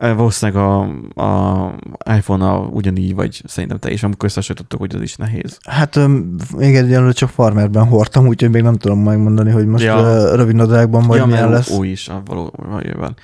Valószínűleg 0.00 0.62
a, 0.62 0.80
a 1.22 1.74
iPhone-a 2.16 2.58
ugyanígy, 2.58 3.14
vagy 3.14 3.42
szerintem 3.46 3.78
te 3.78 3.90
is, 3.90 4.02
amikor 4.02 4.24
összehasonlítottuk, 4.24 4.80
hogy 4.80 4.94
az 4.94 5.02
is 5.02 5.16
nehéz. 5.16 5.58
Hát 5.68 5.98
még 6.56 6.76
egyenlőre 6.76 7.12
csak 7.12 7.28
farmerben 7.28 7.86
hordtam, 7.86 8.26
úgyhogy 8.26 8.50
még 8.50 8.62
nem 8.62 8.76
tudom 8.76 8.98
megmondani, 8.98 9.50
hogy 9.50 9.66
most 9.66 9.84
ja. 9.84 10.34
rövid 10.36 10.54
nadrágban 10.54 11.04
majd 11.04 11.20
ja, 11.20 11.26
milyen 11.26 11.50
lesz. 11.50 11.70
Új 11.70 11.88
is, 11.88 12.10
való, 12.24 12.52
valójában. 12.56 13.16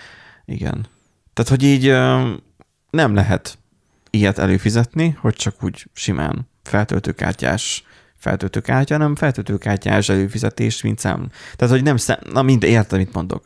Igen. 0.45 0.87
Tehát, 1.33 1.51
hogy 1.51 1.62
így 1.62 1.95
nem 2.91 3.15
lehet 3.15 3.59
ilyet 4.11 4.39
előfizetni, 4.39 5.17
hogy 5.21 5.35
csak 5.35 5.55
úgy 5.62 5.87
simán 5.93 6.49
feltöltőkártyás 6.62 7.85
feltöltőkártya, 8.17 8.95
hanem 8.95 9.15
feltöltőkártyás 9.15 10.09
előfizetés, 10.09 10.83
mint 10.83 10.99
szám. 10.99 11.31
Tehát, 11.57 11.75
hogy 11.75 11.83
nem 11.83 11.97
szám, 11.97 12.19
na 12.33 12.43
mind 12.43 12.62
értem, 12.62 12.99
mit 12.99 13.12
mondok. 13.12 13.45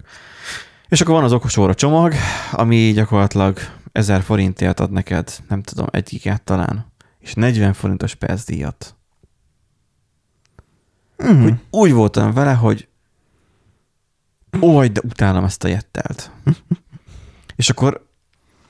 És 0.91 1.01
akkor 1.01 1.15
van 1.15 1.25
az 1.25 1.33
okos 1.33 1.57
óra 1.57 1.75
csomag, 1.75 2.15
ami 2.53 2.93
gyakorlatilag 2.93 3.59
1000 3.93 4.23
forintért 4.23 4.81
ad 4.81 4.91
neked, 4.91 5.37
nem 5.49 5.63
tudom, 5.63 5.87
egy 5.91 6.09
gigát 6.09 6.43
talán, 6.43 6.93
és 7.19 7.35
40 7.35 7.73
forintos 7.73 8.15
percdíjat. 8.15 8.95
Mm. 11.25 11.45
Úgy, 11.45 11.55
úgy 11.71 11.93
voltam 11.93 12.33
vele, 12.33 12.53
hogy 12.53 12.89
ó, 14.61 14.87
de 14.87 15.01
utálom 15.05 15.45
ezt 15.45 15.65
a 15.65 15.69
jettelt. 15.69 16.31
és 17.57 17.71
akkor 17.71 18.07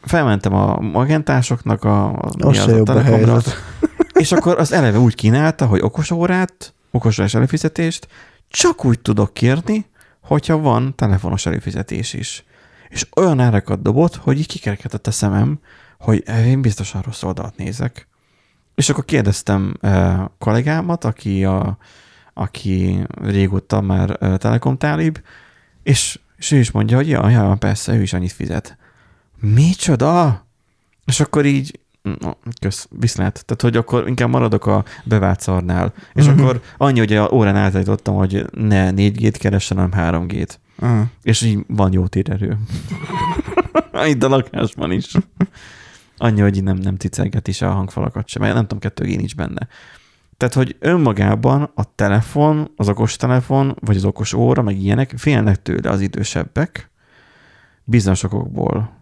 felmentem 0.01 0.55
a 0.55 0.81
magentásoknak 0.81 1.85
a, 1.85 2.09
a, 2.09 2.31
mi 2.37 2.59
az 2.59 2.67
a 2.67 2.83
telekomra, 2.83 3.41
és 4.23 4.33
akkor 4.33 4.59
az 4.59 4.73
eleve 4.73 4.99
úgy 4.99 5.15
kínálta, 5.15 5.67
hogy 5.67 5.81
okos 5.81 6.11
órát, 6.11 6.75
okos 6.91 7.19
órás 7.19 7.35
előfizetést 7.35 8.09
csak 8.49 8.85
úgy 8.85 9.01
tudok 9.01 9.35
kérni, 9.35 9.90
hogyha 10.31 10.59
van 10.59 10.95
telefonos 10.95 11.47
előfizetés 11.47 12.13
is. 12.13 12.45
És 12.89 13.07
olyan 13.17 13.41
árakat 13.41 13.83
dobott, 13.83 14.17
hogy 14.17 14.39
így 14.39 14.47
kikerekedett 14.47 15.07
a 15.07 15.11
szemem, 15.11 15.61
hogy 15.99 16.29
én 16.29 16.63
biztosan 16.63 17.03
rossz 17.03 17.23
oldalt 17.23 17.57
nézek. 17.57 18.09
És 18.75 18.89
akkor 18.89 19.05
kérdeztem 19.05 19.75
uh, 19.83 20.21
kollégámat, 20.39 21.05
aki, 21.05 21.45
a, 21.45 21.79
aki 22.35 23.07
régóta 23.23 23.81
már 23.81 24.17
uh, 24.21 24.37
Telekom 24.37 24.77
tálib, 24.77 25.19
és, 25.83 26.21
és 26.37 26.51
ő 26.51 26.59
is 26.59 26.71
mondja, 26.71 26.97
hogy 26.97 27.09
ja, 27.09 27.29
ja, 27.29 27.57
persze, 27.59 27.95
ő 27.95 28.03
is 28.03 28.13
annyit 28.13 28.33
fizet. 28.33 28.77
Micsoda? 29.41 30.47
És 31.05 31.21
akkor 31.21 31.45
így 31.45 31.81
No, 32.03 32.31
kösz, 32.61 32.89
viszlát. 32.91 33.45
Tehát, 33.45 33.63
hogy 33.63 33.77
akkor 33.77 34.09
inkább 34.09 34.29
maradok 34.29 34.67
a 34.67 34.85
bevált 35.05 35.41
szarnál. 35.41 35.93
És 36.13 36.27
uh-huh. 36.27 36.41
akkor 36.41 36.61
annyi, 36.77 36.99
hogy 36.99 37.13
a 37.13 37.31
órán 37.33 37.57
átállítottam, 37.57 38.15
hogy 38.15 38.45
ne 38.53 38.91
4G-t 38.91 39.37
keressen, 39.39 39.77
hanem 39.77 40.25
3G-t. 40.27 40.55
Uh. 40.83 41.01
és 41.23 41.43
így 41.43 41.65
van 41.67 41.93
jó 41.93 42.07
térerő. 42.07 42.59
Itt 44.07 44.23
a 44.23 44.29
lakásban 44.29 44.93
is. 44.93 45.13
Annyi, 46.17 46.41
hogy 46.41 46.63
nem, 46.63 46.77
nem 46.77 46.97
cicelget 46.97 47.49
is 47.49 47.63
a 47.63 47.71
hangfalakat 47.71 48.29
sem, 48.29 48.43
mert 48.43 48.55
nem 48.55 48.63
tudom, 48.63 48.79
kettő 48.79 49.05
g 49.05 49.17
nincs 49.17 49.37
benne. 49.37 49.69
Tehát, 50.37 50.55
hogy 50.55 50.77
önmagában 50.79 51.71
a 51.75 51.95
telefon, 51.95 52.71
az 52.77 52.89
okos 52.89 53.17
telefon, 53.17 53.77
vagy 53.81 53.97
az 53.97 54.05
okos 54.05 54.33
óra, 54.33 54.63
meg 54.63 54.79
ilyenek, 54.79 55.13
félnek 55.17 55.63
tőle 55.63 55.91
az 55.91 56.01
idősebbek, 56.01 56.91
bizonyos 57.85 58.23
okokból. 58.23 59.00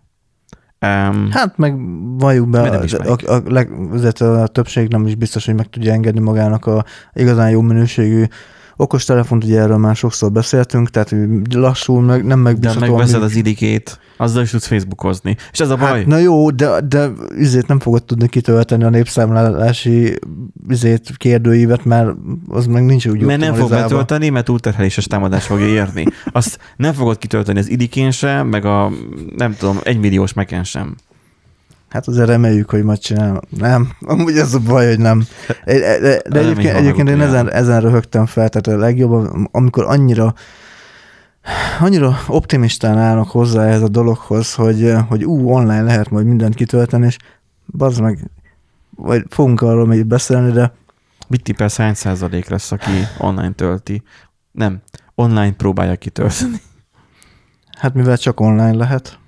Um, 0.87 1.31
Hát 1.31 1.57
meg 1.57 1.75
valljuk 2.19 2.49
be, 2.49 2.61
a, 2.61 2.85
a, 3.05 3.33
a, 3.33 3.43
leg, 3.47 3.71
azért 3.93 4.21
a 4.21 4.47
többség 4.47 4.89
nem 4.89 5.07
is 5.07 5.15
biztos, 5.15 5.47
hogy 5.47 5.55
meg 5.55 5.71
tudja 5.71 5.93
engedni 5.93 6.21
magának 6.21 6.67
a 6.67 6.85
igazán 7.13 7.51
jó 7.51 7.61
minőségű 7.61 8.25
okos 8.81 9.05
telefont, 9.05 9.45
ugye 9.45 9.61
erről 9.61 9.77
már 9.77 9.97
sokszor 9.97 10.33
beszéltünk, 10.33 10.91
tehát 10.91 11.15
lassul, 11.55 12.03
meg, 12.03 12.25
nem 12.25 12.43
de 12.43 12.51
megbízható. 12.51 12.81
megveszed 12.81 13.15
ami- 13.15 13.25
az 13.25 13.37
idikét, 13.37 13.99
azzal 14.17 14.43
is 14.43 14.51
tudsz 14.51 14.67
Facebookozni. 14.67 15.37
És 15.53 15.61
ez 15.61 15.71
a 15.71 15.77
baj. 15.77 15.99
Hát, 15.99 16.07
na 16.07 16.19
jó, 16.19 16.51
de, 16.51 16.81
de 16.81 17.09
izét 17.39 17.67
nem 17.67 17.81
fogod 17.81 18.05
tudni 18.05 18.29
kitölteni 18.29 18.85
a 18.85 18.89
népszámlálási 18.91 20.19
izét, 20.69 21.11
kérdőívet, 21.17 21.85
mert 21.85 22.11
az 22.49 22.67
meg 22.67 22.85
nincs 22.85 23.07
úgy 23.07 23.21
mert 23.23 23.41
nem 23.41 23.55
fog 23.55 23.71
betölteni, 23.71 24.29
mert 24.29 24.45
túlterheléses 24.45 25.05
támadás 25.05 25.45
fogja 25.45 25.67
érni. 25.67 26.05
Azt 26.33 26.59
nem 26.77 26.93
fogod 26.93 27.19
kitölteni 27.19 27.59
az 27.59 27.71
idikén 27.71 28.11
sem, 28.11 28.47
meg 28.47 28.65
a 28.65 28.91
nem 29.37 29.55
tudom, 29.57 29.79
egymilliós 29.83 30.33
meken 30.33 30.65
sem. 30.65 30.95
Hát 31.89 32.07
azért 32.07 32.29
reméljük, 32.29 32.71
hogy 32.71 32.83
majd 32.83 32.99
csinál. 32.99 33.43
Nem, 33.51 33.89
amúgy 34.01 34.37
ez 34.37 34.55
a 34.55 34.59
baj, 34.59 34.87
hogy 34.87 34.99
nem. 34.99 35.25
De, 35.65 36.21
de, 36.29 36.39
egyébként, 36.39 36.75
egyébként 36.75 37.09
én 37.09 37.21
ezen, 37.21 37.53
ezen 37.53 37.81
röhögtem 37.81 38.27
fel, 38.27 38.49
tehát 38.49 38.81
a 38.81 38.85
legjobb, 38.85 39.31
amikor 39.51 39.85
annyira 39.85 40.35
annyira 41.81 42.19
optimistán 42.27 42.99
állnak 42.99 43.31
hozzá 43.31 43.67
ez 43.67 43.83
a 43.83 43.89
dologhoz, 43.89 44.55
hogy, 44.55 44.95
hogy 45.09 45.25
ú, 45.25 45.49
online 45.49 45.83
lehet 45.83 46.11
majd 46.11 46.27
mindent 46.27 46.55
kitölteni, 46.55 47.07
és 47.07 47.17
bazd 47.67 48.01
meg, 48.01 48.31
vagy 48.97 49.25
fogunk 49.29 49.61
arról 49.61 49.87
még 49.87 50.07
beszélni, 50.07 50.53
de 50.53 50.73
Mit 51.29 51.43
tippelsz, 51.43 51.77
hány 51.77 51.95
százalék 51.95 52.49
lesz, 52.49 52.73
aki 52.73 52.91
online 53.19 53.53
tölti? 53.53 54.03
Nem, 54.53 54.81
online 55.15 55.53
próbálja 55.53 55.97
kitölteni. 55.97 56.61
hát 57.79 57.95
mivel 57.95 58.17
csak 58.17 58.41
online 58.41 58.77
lehet. 58.77 59.19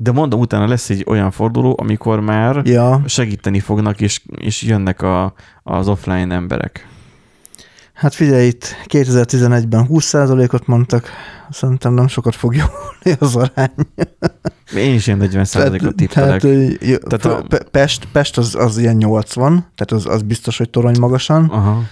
De 0.00 0.12
mondom, 0.12 0.40
utána 0.40 0.66
lesz 0.66 0.90
egy 0.90 1.04
olyan 1.08 1.30
forduló, 1.30 1.76
amikor 1.80 2.20
már 2.20 2.66
Ja, 2.66 3.02
segíteni 3.06 3.60
fognak, 3.60 4.00
és, 4.00 4.20
és 4.36 4.62
jönnek 4.62 5.02
a, 5.02 5.32
az 5.62 5.88
offline 5.88 6.34
emberek. 6.34 6.86
hát 7.92 8.14
figyelj 8.14 8.46
itt, 8.46 8.64
2011-ben 8.88 9.86
20%-ot 9.90 10.66
mondtak, 10.66 11.08
szerintem 11.50 11.92
nem 11.94 12.06
sokat 12.08 12.34
fog 12.34 12.54
jólni 12.54 13.18
az 13.26 13.36
arány. 13.36 13.70
Én 14.76 14.94
is 14.94 15.06
ilyen 15.06 15.18
40 15.18 15.44
százalékot 15.44 15.94
tippelek. 15.94 16.40
tehát, 16.40 16.78
Tehát 16.78 17.02
tehát 17.20 17.38
a- 17.38 17.44
Pe- 17.48 17.68
Pest, 17.70 18.08
Pest 18.12 18.38
az, 18.38 18.54
az 18.54 18.78
ilyen 18.78 18.96
80, 18.96 19.50
tehát 19.74 20.04
az, 20.04 20.14
az 20.14 20.22
biztos, 20.22 20.58
hogy 20.58 20.70
torony 20.70 20.98
magasan. 20.98 21.44
Aha. 21.44 21.82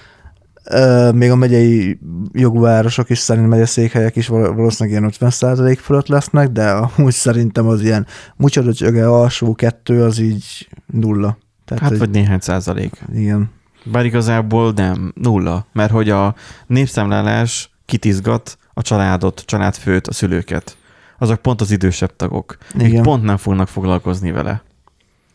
Még 1.14 1.30
a 1.30 1.36
megyei 1.36 1.98
jogvárosok 2.32 3.10
is 3.10 3.18
szerint 3.18 3.48
megyeszékhelyek 3.48 4.16
is 4.16 4.26
val- 4.26 4.54
valószínűleg 4.54 4.98
ilyen 4.98 5.12
50 5.30 5.76
fölött 5.76 6.06
lesznek, 6.08 6.48
de 6.48 6.70
amúgy 6.70 7.12
szerintem 7.12 7.66
az 7.66 7.82
ilyen 7.82 8.06
mucsadöcsöge 8.36 9.08
alsó 9.08 9.54
kettő 9.54 10.02
az 10.02 10.18
így 10.18 10.68
nulla. 10.86 11.38
Tehát, 11.64 11.82
Hát 11.82 11.90
hogy, 11.90 11.98
vagy 11.98 12.10
néhány 12.10 12.40
százalék. 12.40 13.02
igen. 13.14 13.50
Bár 13.84 14.04
igazából 14.04 14.72
nem, 14.72 15.12
nulla. 15.14 15.66
Mert 15.72 15.90
hogy 15.90 16.10
a 16.10 16.34
népszámlálás 16.66 17.70
kitizgat 17.84 18.58
a 18.74 18.82
családot, 18.82 19.42
családfőt, 19.46 20.06
a 20.06 20.12
szülőket. 20.12 20.76
Azok 21.18 21.42
pont 21.42 21.60
az 21.60 21.70
idősebb 21.70 22.16
tagok. 22.16 22.56
Igen. 22.78 23.02
pont 23.02 23.22
nem 23.22 23.36
fognak 23.36 23.68
foglalkozni 23.68 24.30
vele. 24.30 24.62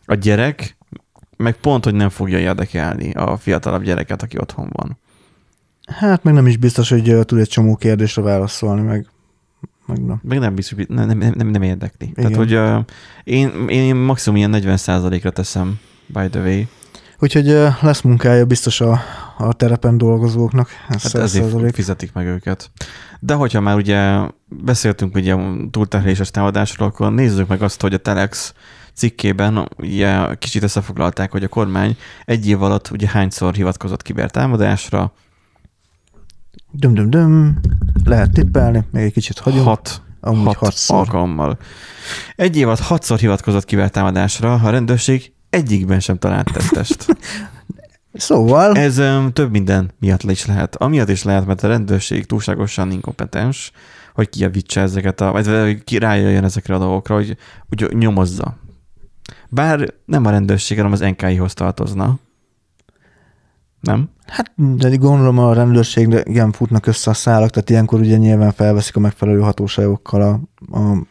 A 0.04 0.14
gyerek 0.14 0.76
meg 1.36 1.54
pont, 1.54 1.84
hogy 1.84 1.94
nem 1.94 2.08
fogja 2.08 2.38
érdekelni 2.38 3.12
a 3.12 3.36
fiatalabb 3.36 3.82
gyereket, 3.82 4.22
aki 4.22 4.38
otthon 4.38 4.68
van. 4.72 4.98
Hát 5.86 6.22
meg 6.22 6.34
nem 6.34 6.46
is 6.46 6.56
biztos, 6.56 6.88
hogy 6.88 7.16
tud 7.24 7.38
egy 7.38 7.48
csomó 7.48 7.76
kérdésre 7.76 8.22
válaszolni, 8.22 8.82
meg, 8.82 9.06
meg 9.86 10.04
nem. 10.04 10.20
Meg 10.22 10.38
nem 10.38 10.54
biztos, 10.54 10.84
nem, 10.88 11.06
nem, 11.06 11.32
nem, 11.36 11.48
nem 11.48 11.62
érdekli. 11.62 12.06
Igen. 12.06 12.14
Tehát, 12.14 12.36
hogy 12.36 12.54
uh, 12.54 12.84
én, 13.24 13.68
én 13.68 13.96
maximum 13.96 14.38
ilyen 14.38 14.54
40%-ra 14.54 15.30
teszem, 15.30 15.78
by 16.06 16.28
the 16.28 16.40
way. 16.40 16.62
Úgyhogy 17.18 17.48
ö, 17.48 17.68
lesz 17.80 18.00
munkája 18.00 18.44
biztos 18.44 18.80
a, 18.80 19.00
a 19.38 19.52
terepen 19.52 19.98
dolgozóknak. 19.98 20.68
Ez 20.88 21.02
Hát 21.02 21.12
100%. 21.12 21.22
ezért 21.22 21.74
fizetik 21.74 22.12
meg 22.12 22.26
őket. 22.26 22.70
De 23.20 23.34
hogyha 23.34 23.60
már 23.60 23.76
ugye 23.76 24.20
beszéltünk 24.48 25.14
ugye 25.14 25.36
túlterheléses 25.70 26.30
támadásról, 26.30 26.88
akkor 26.88 27.12
nézzük 27.12 27.48
meg 27.48 27.62
azt, 27.62 27.80
hogy 27.80 27.94
a 27.94 27.98
Telex 27.98 28.54
cikkében 28.94 29.68
ugye 29.78 30.34
kicsit 30.38 30.62
összefoglalták, 30.62 31.30
hogy 31.30 31.44
a 31.44 31.48
kormány 31.48 31.96
egy 32.24 32.48
év 32.48 32.62
alatt 32.62 32.90
ugye 32.90 33.08
hányszor 33.08 33.54
hivatkozott 33.54 34.02
kibertámadásra, 34.02 35.12
Döm, 36.70 36.94
döm, 36.94 37.10
döm. 37.10 37.60
Lehet 38.04 38.32
tippelni, 38.32 38.84
még 38.90 39.04
egy 39.04 39.12
kicsit 39.12 39.38
hagyunk. 39.38 39.64
hat, 39.64 40.02
Amúgy 40.20 40.44
hat 40.44 40.56
hatszor. 40.56 40.96
alkalommal. 40.96 41.58
Egy 42.36 42.56
év 42.56 42.66
alatt 42.66 42.80
hatszor 42.80 43.18
hivatkozott 43.18 43.64
kibertámadásra, 43.64 44.54
a 44.54 44.70
rendőrség 44.70 45.32
egyikben 45.50 46.00
sem 46.00 46.18
talált 46.18 46.52
tettest. 46.52 47.06
Szóval, 48.14 48.76
Ez 48.76 48.98
um, 48.98 49.32
több 49.32 49.50
minden 49.50 49.90
miatt 49.98 50.22
is 50.22 50.46
lehet. 50.46 50.76
Amiatt 50.76 51.08
is 51.08 51.22
lehet, 51.22 51.46
mert 51.46 51.62
a 51.62 51.68
rendőrség 51.68 52.26
túlságosan 52.26 52.90
inkompetens, 52.90 53.72
hogy 54.14 54.28
kijavítsa 54.28 54.80
ezeket 54.80 55.20
a, 55.20 55.32
vagy 55.32 55.46
vagy 55.46 55.84
ki 55.84 55.98
rájöjjön 55.98 56.44
ezekre 56.44 56.74
a 56.74 56.78
dolgokra, 56.78 57.14
hogy, 57.14 57.36
hogy 57.68 57.96
nyomozza. 57.96 58.56
Bár 59.48 59.94
nem 60.04 60.26
a 60.26 60.30
rendőrség, 60.30 60.76
hanem 60.76 60.92
az 60.92 61.00
NKI-hoz 61.00 61.54
tartozna. 61.54 62.18
Nem? 63.82 64.08
hát 64.26 64.52
de 64.56 64.96
gondolom 64.96 65.38
a 65.38 65.52
rendőrségre 65.52 66.22
igen 66.24 66.52
futnak 66.52 66.86
össze 66.86 67.10
a 67.10 67.14
szálak, 67.14 67.50
tehát 67.50 67.70
ilyenkor 67.70 68.00
ugye 68.00 68.16
nyilván 68.16 68.52
felveszik 68.52 68.96
a 68.96 69.00
megfelelő 69.00 69.40
hatóságokkal 69.40 70.22
a, 70.22 70.40
a 70.78 71.06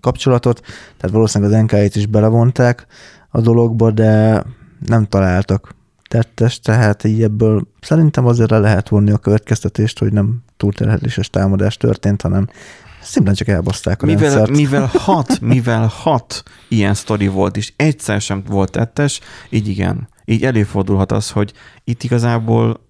kapcsolatot, 0.00 0.60
tehát 0.96 1.14
valószínűleg 1.14 1.54
az 1.54 1.62
NK-t 1.62 1.96
is 1.96 2.06
belevonták 2.06 2.86
a 3.28 3.40
dologba, 3.40 3.90
de 3.90 4.42
nem 4.86 5.06
találtak 5.06 5.74
tettes, 6.08 6.60
tehát 6.60 7.04
így 7.04 7.22
ebből 7.22 7.66
szerintem 7.80 8.26
azért 8.26 8.50
le 8.50 8.58
lehet 8.58 8.88
vonni 8.88 9.10
a 9.10 9.18
következtetést, 9.18 9.98
hogy 9.98 10.12
nem 10.12 10.42
túlterheléses 10.56 11.30
támadás 11.30 11.76
történt, 11.76 12.22
hanem 12.22 12.48
szimplán 13.02 13.34
csak 13.34 13.48
elbaszták 13.48 14.02
a 14.02 14.06
Mivel, 14.06 14.22
rendszert. 14.22 14.50
mivel 14.50 14.90
hat, 15.06 15.40
mivel 15.40 15.86
hat 15.86 16.42
ilyen 16.68 16.94
sztori 16.94 17.28
volt, 17.28 17.56
és 17.56 17.72
egyszer 17.76 18.20
sem 18.20 18.42
volt 18.46 18.70
tettes, 18.70 19.20
így 19.48 19.68
igen. 19.68 20.08
Így 20.30 20.44
előfordulhat 20.44 21.12
az, 21.12 21.30
hogy 21.30 21.52
itt 21.84 22.02
igazából 22.02 22.88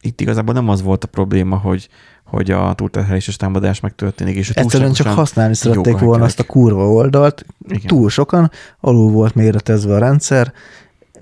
itt 0.00 0.20
igazából 0.20 0.54
nem 0.54 0.68
az 0.68 0.82
volt 0.82 1.04
a 1.04 1.06
probléma, 1.06 1.56
hogy, 1.56 1.88
hogy 2.24 2.50
a 2.50 2.74
túlterheléses 2.74 3.36
támadás 3.36 3.80
megtörténik, 3.80 4.36
és 4.36 4.50
Egyszerűen 4.50 4.92
csak 4.92 5.06
használni 5.06 5.54
szerették 5.54 5.98
volna 5.98 6.24
azt 6.24 6.40
a 6.40 6.44
kurva 6.44 6.88
oldalt, 6.88 7.44
Igen. 7.68 7.86
túl 7.86 8.10
sokan, 8.10 8.50
alul 8.80 9.10
volt 9.10 9.34
méretezve 9.34 9.94
a 9.94 9.98
rendszer, 9.98 10.52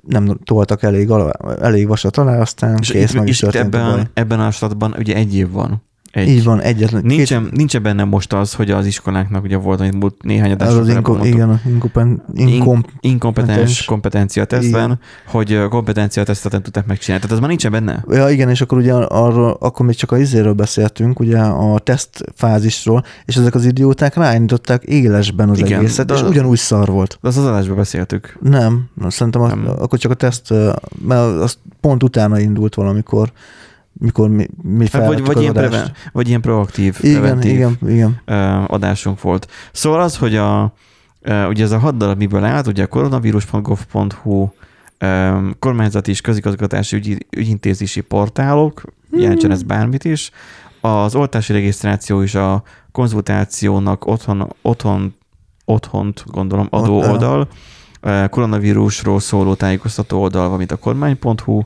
nem 0.01 0.39
toltak 0.45 0.83
elég, 0.83 1.11
alá, 1.11 1.31
elég 1.61 1.87
vasat 1.87 2.17
alá, 2.17 2.41
aztán 2.41 2.79
És 2.81 2.91
kész, 2.91 3.11
itt, 3.11 3.19
meg 3.19 3.29
is 3.29 3.35
és 3.35 3.43
itt 3.43 3.51
történt 3.51 3.75
a 3.75 3.79
ebben, 3.79 4.11
ebben 4.15 4.41
a 4.41 4.51
statban 4.51 4.95
ugye 4.99 5.15
egy 5.15 5.37
év 5.37 5.51
van. 5.51 5.83
Egy. 6.11 6.29
Így 6.29 6.45
van, 6.45 6.61
egyetlen. 6.61 7.03
Nincsen, 7.05 7.49
nincsen 7.53 7.83
benne 7.83 8.05
most 8.05 8.33
az, 8.33 8.55
hogy 8.55 8.71
az 8.71 8.87
iskoláknak 8.87 9.43
ugye 9.45 9.57
volt, 9.57 9.79
hogy 9.79 9.95
múlt 9.95 10.23
néhány 10.23 10.49
két, 10.49 10.63
az 10.63 10.75
adásra 10.75 10.81
az 10.81 10.89
inko, 10.97 11.25
igen, 11.25 11.61
inkompen, 11.67 12.23
inkom, 12.35 12.85
inkompetens 13.01 13.57
kompetens. 13.57 13.85
kompetencia 13.85 14.45
tesztben, 14.45 14.99
hogy 15.27 15.69
kompetencia 15.69 16.23
tesztet 16.23 16.53
nem 16.53 16.63
tudták 16.63 16.87
megcsinálni. 16.87 17.23
Tehát 17.23 17.37
az 17.37 17.41
már 17.41 17.49
nincsen 17.49 17.71
benne. 17.73 18.05
ja 18.09 18.29
igen, 18.31 18.49
és 18.49 18.61
akkor 18.61 18.79
ugye 18.79 18.95
arról, 18.95 19.57
akkor 19.61 19.87
még 19.87 19.95
csak 19.95 20.13
a 20.13 20.19
izéről 20.19 20.53
beszéltünk, 20.53 21.21
ugye 21.21 21.39
a 21.39 21.79
teszt 21.79 22.25
fázisról, 22.35 23.05
és 23.25 23.37
ezek 23.37 23.55
az 23.55 23.65
idióták 23.65 24.15
ráindították 24.15 24.83
élesben 24.83 25.49
az 25.49 25.59
Igen, 25.59 25.79
egészet, 25.79 26.11
és 26.11 26.23
ugyanúgy 26.23 26.59
szar 26.59 26.89
volt. 26.89 27.19
De 27.23 27.29
azt 27.29 27.39
az 27.39 27.45
adásban 27.45 27.77
beszéltük. 27.77 28.39
Nem, 28.41 28.89
szerintem 29.09 29.41
az, 29.41 29.51
Nem. 29.51 29.67
akkor 29.79 29.99
csak 29.99 30.11
a 30.11 30.15
teszt, 30.15 30.55
mert 31.07 31.41
az 31.41 31.59
pont 31.81 32.03
utána 32.03 32.39
indult 32.39 32.75
valamikor, 32.75 33.33
mikor 34.01 34.29
mi, 34.29 34.47
mi 34.63 34.87
Hát 34.93 35.07
vagy, 35.07 35.25
vagy, 35.25 35.41
ilyen 35.41 35.53
preven, 35.53 35.93
vagy 36.13 36.29
ilyen 36.29 36.41
proaktív, 36.41 36.97
Igen, 37.01 37.21
preventív 37.21 37.53
igen, 37.53 37.79
igen. 37.87 38.21
adásunk 38.67 39.21
volt. 39.21 39.51
Szóval 39.73 40.01
az, 40.01 40.17
hogy 40.17 40.37
a, 40.37 40.73
ugye 41.49 41.63
ez 41.63 41.73
a 41.73 41.79
hat 41.79 41.97
darab 41.97 42.19
miből 42.19 42.45
állt, 42.45 42.67
ugye 42.67 42.83
a 42.83 42.87
koronavírus.gov.hu 42.87 44.49
kormányzati 45.59 46.11
és 46.11 46.21
közigazgatási 46.21 46.97
ügy, 46.97 47.27
ügyintézési 47.37 48.01
portálok, 48.01 48.83
jelentsen 49.11 49.51
ez 49.51 49.63
bármit 49.63 50.05
is, 50.05 50.31
az 50.81 51.15
oltási 51.15 51.53
regisztráció 51.53 52.23
és 52.23 52.35
a 52.35 52.63
konzultációnak 52.93 54.07
otthon, 54.07 54.55
otthon, 54.63 55.15
otthont, 55.65 56.25
gondolom, 56.27 56.67
adó 56.71 56.97
oldal, 56.99 57.49
koronavírusról 58.31 59.21
szóló 59.21 59.55
tájékoztató 59.55 60.21
oldal, 60.21 60.45
valamint 60.45 60.73
a 60.73 60.77
kormány.hu, 60.77 61.63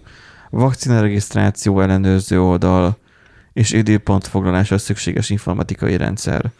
vakcina 0.54 1.00
regisztráció 1.00 1.80
ellenőrző 1.80 2.40
oldal, 2.40 2.96
és 3.52 3.72
időpontfoglalásra 3.72 4.78
szükséges 4.78 5.30
informatikai 5.30 5.96
rendszer. 5.96 6.50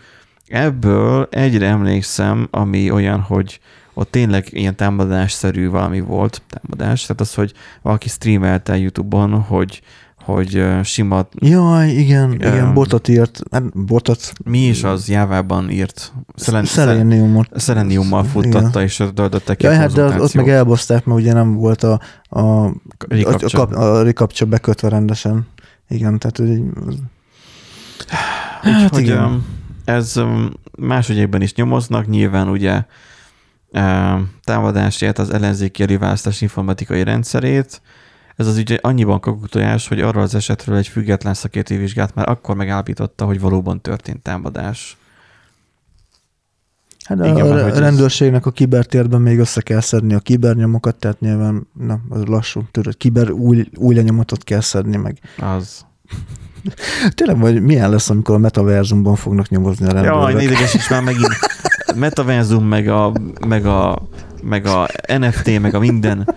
Ebből 0.47 1.29
egyre 1.31 1.67
emlékszem, 1.67 2.49
ami 2.51 2.91
olyan, 2.91 3.21
hogy 3.21 3.61
ott 3.95 4.11
tényleg 4.11 4.47
ilyen 4.51 4.77
támadásszerű 4.77 5.69
valami 5.69 6.01
volt, 6.01 6.43
támadás, 6.49 7.03
tehát 7.03 7.21
az, 7.21 7.35
hogy 7.35 7.53
valaki 7.83 8.09
streamelte 8.09 8.77
YouTube-on, 8.77 9.41
hogy 9.41 9.83
hogy 10.25 10.65
sima, 10.83 11.29
Jaj, 11.35 11.89
igen, 11.89 12.31
Öm. 12.31 12.33
igen, 12.33 12.75
botot 12.75 13.09
írt, 13.09 13.43
hát 13.51 13.85
botot, 13.87 14.33
mi 14.45 14.59
is 14.59 14.85
az 14.85 15.09
Jávában 15.09 15.71
írt, 15.71 16.13
szelen, 16.35 16.65
szelen, 16.65 16.97
szeleniumot. 16.97 17.49
szeleniummal 17.53 18.25
futtatta, 18.25 18.83
és 18.83 19.03
töltötte 19.15 19.55
ki 19.55 19.65
Ja, 19.65 19.75
hát 19.75 19.93
de 19.93 20.21
ott 20.21 20.35
meg 20.35 20.49
elbaszták, 20.49 21.05
mert 21.05 21.21
ugye 21.21 21.33
nem 21.33 21.55
volt 21.55 21.83
a, 21.83 22.01
a, 22.29 22.41
a, 22.41 22.73
a, 23.73 24.07
a 24.39 24.45
bekötve 24.49 24.89
rendesen. 24.89 25.47
Igen, 25.89 26.19
tehát 26.19 26.37
hogy 26.37 26.63
hát 28.61 28.83
Úgyhogy 28.85 29.03
igen. 29.03 29.45
ez 29.85 30.21
más 30.79 31.09
ügyekben 31.09 31.43
is 31.43 31.55
nyomoznak, 31.55 32.07
nyilván 32.07 32.49
ugye 32.49 32.83
támadásért 34.45 35.19
az 35.19 35.31
ellenzéki 35.31 35.83
előválasztás 35.83 36.41
informatikai 36.41 37.03
rendszerét. 37.05 37.83
Ez 38.37 38.47
az 38.47 38.57
ügy 38.57 38.79
annyiban 38.83 39.21
kakutojás, 39.21 39.89
hogy 39.89 40.01
arról 40.01 40.23
az 40.23 40.35
esetről 40.35 40.77
egy 40.77 40.89
független 40.89 41.35
szakértői 41.35 41.77
vizsgát 41.77 42.15
már 42.15 42.29
akkor 42.29 42.57
megállapította, 42.57 43.25
hogy 43.25 43.41
valóban 43.41 43.81
történt 43.81 44.23
támadás. 44.23 44.97
Hát 47.05 47.19
Igen, 47.19 47.53
a 47.53 47.67
ez- 47.67 47.79
rendőrségnek 47.79 48.47
a 48.47 48.51
kibertérben 48.51 49.21
még 49.21 49.39
össze 49.39 49.61
kell 49.61 49.81
szedni 49.81 50.15
a 50.15 50.19
kibernyomokat, 50.19 50.97
tehát 50.97 51.21
nyilván, 51.21 51.67
na, 51.73 51.99
az 52.09 52.25
lassú, 52.25 52.63
tudod, 52.71 52.97
kiber 52.97 53.31
új, 53.31 53.69
új 53.77 53.95
lenyomatot 53.95 54.45
kell 54.45 54.61
szedni 54.61 54.97
meg. 54.97 55.19
Az. 55.39 55.85
Tényleg, 57.15 57.39
vagy 57.39 57.63
milyen 57.63 57.91
lesz, 57.91 58.11
amikor 58.11 58.35
a 58.35 58.39
metaverzumban 58.39 59.15
fognak 59.17 59.49
nyomozni 59.49 59.87
a 59.87 59.93
rendőrök? 59.93 60.31
Jaj, 60.31 60.43
ideges 60.45 60.75
is 60.75 60.89
már 60.89 61.03
megint 61.03 61.37
metaverzum, 61.97 62.67
meg 62.67 62.89
a, 62.89 63.13
meg 63.47 63.67
a, 63.67 64.09
meg 64.43 64.67
a 64.67 64.89
NFT, 65.19 65.61
meg 65.61 65.75
a 65.75 65.79
minden. 65.79 66.35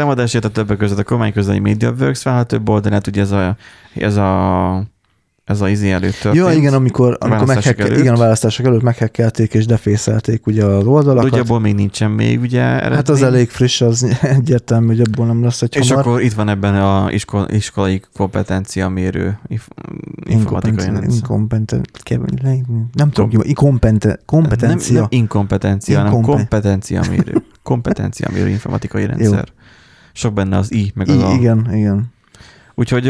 Támadásért 0.00 0.44
a 0.44 0.48
többek 0.48 0.76
között 0.76 0.98
a 0.98 1.04
kormány 1.04 1.32
közeli 1.32 1.58
MediaWorks 1.58 2.22
több 2.46 2.68
oldalát, 2.68 3.06
ugye 3.06 3.20
ez 3.20 3.30
a, 3.30 3.56
ez 3.94 4.16
a, 4.16 4.84
ez 5.44 5.60
a 5.60 5.68
izé 5.68 5.90
előtt 5.90 6.14
történt. 6.20 6.34
Ja, 6.34 6.52
igen, 6.52 6.74
amikor, 6.74 7.16
amikor 7.20 7.46
meghekkel, 7.46 7.86
előtt. 7.86 7.98
igen, 7.98 8.14
a 8.14 8.18
választások 8.18 8.66
előtt 8.66 8.82
meghekkelték 8.82 9.54
és 9.54 9.66
defészelték 9.66 10.46
ugye 10.46 10.64
az 10.64 10.84
oldalakat. 10.84 11.30
Ugye 11.30 11.40
abból 11.40 11.60
még 11.60 11.74
nincsen 11.74 12.10
még 12.10 12.40
ugye 12.40 12.60
eredmény. 12.60 12.92
hát 12.92 13.08
az 13.08 13.22
elég 13.22 13.48
friss, 13.48 13.80
az 13.80 14.06
egyértelmű, 14.36 14.86
hogy 14.86 15.00
abból 15.00 15.26
nem 15.26 15.42
lesz 15.42 15.62
egy 15.62 15.76
És 15.76 15.88
hamar. 15.88 16.06
akkor 16.06 16.20
itt 16.22 16.32
van 16.32 16.48
ebben 16.48 16.74
a 16.74 17.10
iskol, 17.12 17.46
iskolai 17.50 18.02
kompetencia 18.14 18.88
mérő 18.88 19.38
inf, 19.46 19.68
informatikai 20.28 20.84
rendszer. 20.86 21.28
Nem 22.92 23.10
tudom, 23.10 23.30
inkompeten- 23.42 24.20
kompetencia. 24.26 24.92
Nem, 24.92 25.06
nem 25.10 25.18
inkompetencia, 25.20 25.98
hanem 25.98 26.20
kompetencia 26.22 27.02
mérő. 27.10 27.42
Kompetencia 27.62 28.28
mérő 28.32 28.48
informatikai 28.48 29.06
rendszer. 29.06 29.48
Sok 30.20 30.32
benne 30.32 30.56
az 30.56 30.72
I, 30.72 30.92
meg 30.94 31.08
az 31.08 31.14
I, 31.14 31.22
a... 31.22 31.32
igen, 31.32 31.74
igen. 31.74 32.12
Úgyhogy 32.74 33.08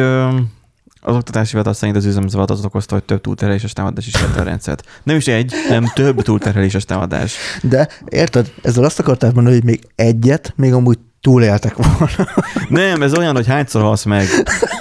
az 1.01 1.14
oktatási 1.14 1.51
hivatal 1.51 1.73
szerint 1.73 1.96
az 1.96 2.05
üzemzavat 2.05 2.51
az 2.51 2.64
okozta, 2.64 2.94
hogy 2.94 3.05
több 3.05 3.20
túlterheléses 3.20 3.73
támadás 3.73 4.07
is 4.07 4.20
lett 4.20 4.37
a 4.37 4.42
rendszert. 4.42 5.01
Nem 5.03 5.16
is 5.16 5.27
egy, 5.27 5.53
nem 5.68 5.85
több 5.94 6.23
túlterheléses 6.23 6.85
támadás. 6.85 7.37
De 7.62 7.88
érted, 8.09 8.53
ezzel 8.62 8.85
azt 8.85 8.99
akarták 8.99 9.33
mondani, 9.35 9.57
hogy 9.57 9.64
még 9.64 9.81
egyet, 9.94 10.53
még 10.57 10.73
amúgy 10.73 10.99
túléltek 11.20 11.74
volna. 11.76 12.09
Nem, 12.68 13.02
ez 13.02 13.18
olyan, 13.18 13.35
hogy 13.35 13.46
hányszor 13.46 13.83
halsz 13.83 14.04
meg, 14.04 14.26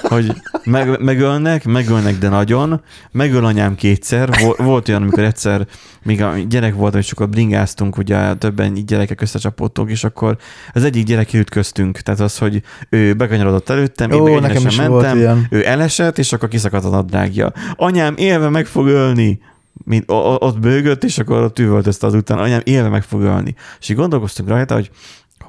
hogy 0.02 0.32
meg, 0.64 1.00
megölnek, 1.00 1.64
megölnek, 1.64 2.18
de 2.18 2.28
nagyon. 2.28 2.80
Megöl 3.10 3.44
anyám 3.44 3.74
kétszer. 3.74 4.28
Vol- 4.42 4.58
Volt 4.58 4.88
olyan, 4.88 5.02
amikor 5.02 5.22
egyszer, 5.22 5.66
még 6.02 6.22
a 6.22 6.34
gyerek 6.48 6.74
volt, 6.74 6.94
és 6.94 7.12
akkor 7.12 7.28
bringáztunk, 7.28 7.96
ugye 7.96 8.34
többen 8.34 8.76
így 8.76 8.84
gyerekek 8.84 9.20
összecsapódtunk, 9.20 9.90
és 9.90 10.04
akkor 10.04 10.36
az 10.72 10.84
egyik 10.84 11.04
gyerek 11.04 11.32
ütköztünk. 11.32 11.98
Tehát 12.00 12.20
az, 12.20 12.38
hogy 12.38 12.62
ő 12.88 13.14
bekanyarodott 13.14 13.68
előttem, 13.68 14.10
én 14.10 14.20
Ó, 14.20 14.24
meg 14.24 14.40
nekem 14.40 14.66
is 14.66 14.76
mentem, 14.76 15.16
ilyen. 15.18 15.46
ő 15.50 15.66
elesett, 15.66 16.18
és 16.18 16.32
akkor 16.32 16.48
kiszakadt 16.48 16.84
a 16.84 16.88
nadrágja. 16.88 17.52
Anyám 17.76 18.14
élve 18.16 18.48
meg 18.48 18.66
fog 18.66 18.86
ölni. 18.86 19.40
Mint, 19.84 20.04
ott 20.38 20.58
bőgött, 20.58 21.04
és 21.04 21.18
akkor 21.18 21.42
ott 21.42 21.58
üvöltözte 21.58 22.06
az 22.06 22.14
után, 22.14 22.38
anyám 22.38 22.60
élve 22.64 22.88
meg 22.88 23.02
fog 23.02 23.22
ölni. 23.22 23.54
És 23.80 23.88
így 23.88 23.96
gondolkoztunk 23.96 24.48
rajta, 24.48 24.74
hogy 24.74 24.90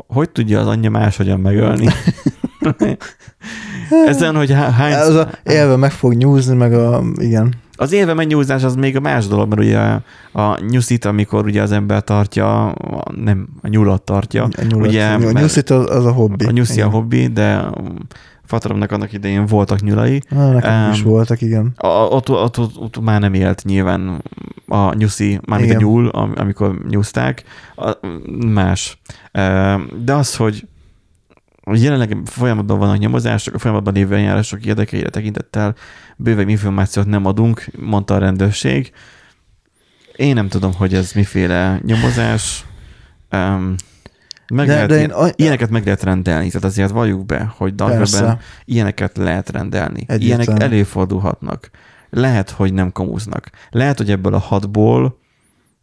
hogy 0.07 0.29
tudja 0.29 0.59
az 0.59 0.67
anyja 0.67 0.89
máshogyan 0.89 1.39
megölni. 1.39 1.87
Ezen, 4.07 4.35
hogy 4.35 4.51
há- 4.51 4.71
hány... 4.71 4.93
Az 4.93 5.15
a 5.15 5.29
élve 5.43 5.75
meg 5.75 5.91
fog 5.91 6.13
nyúzni, 6.13 6.55
meg 6.55 6.73
a, 6.73 7.03
igen. 7.15 7.53
Az 7.75 7.91
élve 7.91 8.13
megnyúzás 8.13 8.63
az 8.63 8.75
még 8.75 8.95
a 8.95 8.99
más 8.99 9.27
dolog, 9.27 9.49
mert 9.49 9.61
ugye 9.61 9.77
a, 9.77 10.01
a 10.41 10.59
nyuszit, 10.69 11.05
amikor 11.05 11.45
ugye 11.45 11.61
az 11.61 11.71
ember 11.71 12.03
tartja, 12.03 12.69
a, 12.69 13.03
nem, 13.23 13.47
a 13.61 13.67
nyulat 13.67 14.01
tartja. 14.01 14.43
A, 14.43 14.63
nyulat, 14.69 14.87
ugye, 14.87 15.05
a 15.07 15.31
nyuszit 15.31 15.69
az, 15.69 15.89
az 15.89 16.05
a 16.05 16.11
hobbi. 16.11 16.45
A 16.45 16.51
nyuszi 16.51 16.81
a 16.81 16.85
Igen. 16.85 16.89
hobbi, 16.89 17.27
de 17.27 17.69
Fataromnak 18.51 18.91
annak 18.91 19.13
idején 19.13 19.45
voltak 19.45 19.81
nyulai. 19.81 20.21
Ah, 20.29 20.53
nekem 20.53 20.71
Em, 20.71 20.91
is 20.91 21.01
voltak, 21.01 21.41
igen. 21.41 21.73
A, 21.77 21.87
ott, 21.87 22.29
ott, 22.29 22.59
ott, 22.59 22.77
ott, 22.77 23.01
már 23.01 23.19
nem 23.19 23.33
élt 23.33 23.63
nyilván 23.63 24.23
a 24.71 24.93
nyuszi, 24.93 25.39
mármint 25.45 25.71
a 25.71 25.75
Igen. 25.75 25.87
nyúl, 25.87 26.07
am- 26.07 26.33
amikor 26.35 26.85
nyúzták, 26.89 27.43
a, 27.75 27.91
más. 28.45 29.01
De 30.03 30.13
az, 30.13 30.35
hogy 30.35 30.67
jelenleg 31.73 32.17
folyamatban 32.25 32.79
vannak 32.79 32.97
nyomozások, 32.97 33.53
a 33.53 33.59
folyamatban 33.59 33.93
lévő 33.93 34.15
eljárások 34.15 34.65
érdekeire 34.65 35.09
tekintettel 35.09 35.75
bővebb 36.17 36.49
információt 36.49 37.05
nem 37.05 37.25
adunk, 37.25 37.65
mondta 37.79 38.13
a 38.13 38.17
rendőrség. 38.17 38.91
Én 40.15 40.33
nem 40.33 40.47
tudom, 40.47 40.73
hogy 40.73 40.93
ez 40.93 41.11
miféle 41.11 41.79
nyomozás. 41.85 42.65
Um, 43.31 43.75
meg 44.53 44.65
De- 44.67 44.73
lehet, 44.73 44.87
de 44.89 44.93
én 44.93 44.99
ilyen- 44.99 45.11
a- 45.11 45.31
ilyeneket 45.35 45.69
meg 45.69 45.83
lehet 45.85 46.03
rendelni, 46.03 46.47
tehát 46.47 46.63
azért 46.63 46.89
valljuk 46.91 47.25
be, 47.25 47.53
hogy 47.57 47.73
Persze. 47.73 48.39
ilyeneket 48.65 49.17
lehet 49.17 49.49
rendelni. 49.49 50.03
Egyértelmű. 50.07 50.43
Ilyenek 50.43 50.63
előfordulhatnak. 50.63 51.69
Lehet, 52.11 52.49
hogy 52.49 52.73
nem 52.73 52.91
komúznak. 52.91 53.49
Lehet, 53.69 53.97
hogy 53.97 54.11
ebből 54.11 54.33
a 54.33 54.39
hatból 54.39 55.17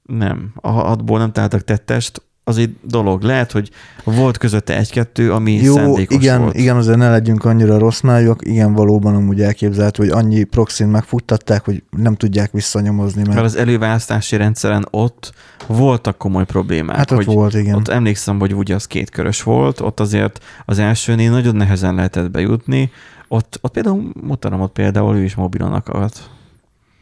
nem. 0.03 0.53
A 0.55 0.71
hatból 0.71 1.19
nem 1.19 1.33
találtak 1.33 1.65
tettest, 1.65 2.23
az 2.49 2.59
egy 2.59 2.77
dolog. 2.83 3.23
Lehet, 3.23 3.53
hogy 3.53 3.71
volt 4.05 4.37
közötte 4.39 4.77
egy-kettő, 4.77 5.33
ami 5.33 5.53
Jó, 5.53 5.75
szándékos 5.75 6.17
igen, 6.17 6.41
volt. 6.41 6.57
igen, 6.57 6.77
azért 6.77 6.99
ne 6.99 7.11
legyünk 7.11 7.45
annyira 7.45 7.79
rossz 7.79 8.01
májok. 8.01 8.47
Igen, 8.47 8.73
valóban 8.73 9.15
amúgy 9.15 9.41
elképzelhető, 9.41 10.03
hogy 10.03 10.13
annyi 10.25 10.45
proxin 10.45 10.87
megfuttatták, 10.87 11.65
hogy 11.65 11.83
nem 11.91 12.15
tudják 12.15 12.53
visszanyomozni, 12.53 13.23
mert, 13.23 13.35
Mert 13.35 13.47
az 13.47 13.57
előválasztási 13.57 14.37
rendszeren 14.37 14.87
ott 14.91 15.33
voltak 15.67 16.19
komoly 16.19 16.45
problémák. 16.45 16.97
hát 16.97 17.11
ott 17.11 17.17
hogy 17.17 17.35
volt, 17.35 17.55
igen. 17.55 17.75
Ott 17.75 17.89
emlékszem, 17.89 18.39
hogy 18.39 18.55
ugye 18.55 18.75
az 18.75 18.87
kétkörös 18.87 19.43
volt, 19.43 19.81
ott 19.81 20.01
azért 20.01 20.45
az 20.65 20.79
elsőnél 20.79 21.31
nagyon 21.31 21.57
nehezen 21.57 21.95
lehetett 21.95 22.31
bejutni. 22.31 22.91
Ott, 23.29 23.59
ott 23.61 23.73
például, 23.73 24.13
ott 24.29 24.73
például, 24.73 25.17
ő 25.17 25.23
is 25.23 25.35
mobilon 25.35 25.73
akart. 25.73 26.31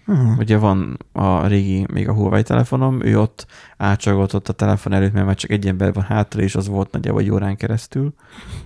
Hmm. 0.06 0.36
Ugye 0.38 0.56
van 0.56 0.98
a 1.12 1.46
régi, 1.46 1.86
még 1.92 2.08
a 2.08 2.12
Huawei 2.12 2.42
telefonom, 2.42 3.02
ő 3.02 3.20
ott 3.20 3.46
átcsagott 3.76 4.34
ott 4.34 4.48
a 4.48 4.52
telefon 4.52 4.92
előtt, 4.92 5.12
mert 5.12 5.26
már 5.26 5.34
csak 5.34 5.50
egy 5.50 5.66
ember 5.66 5.92
van 5.92 6.04
hátra, 6.04 6.40
és 6.40 6.54
az 6.54 6.68
volt 6.68 6.92
nagyjából 6.92 7.20
egy 7.20 7.30
órán 7.30 7.56
keresztül, 7.56 8.14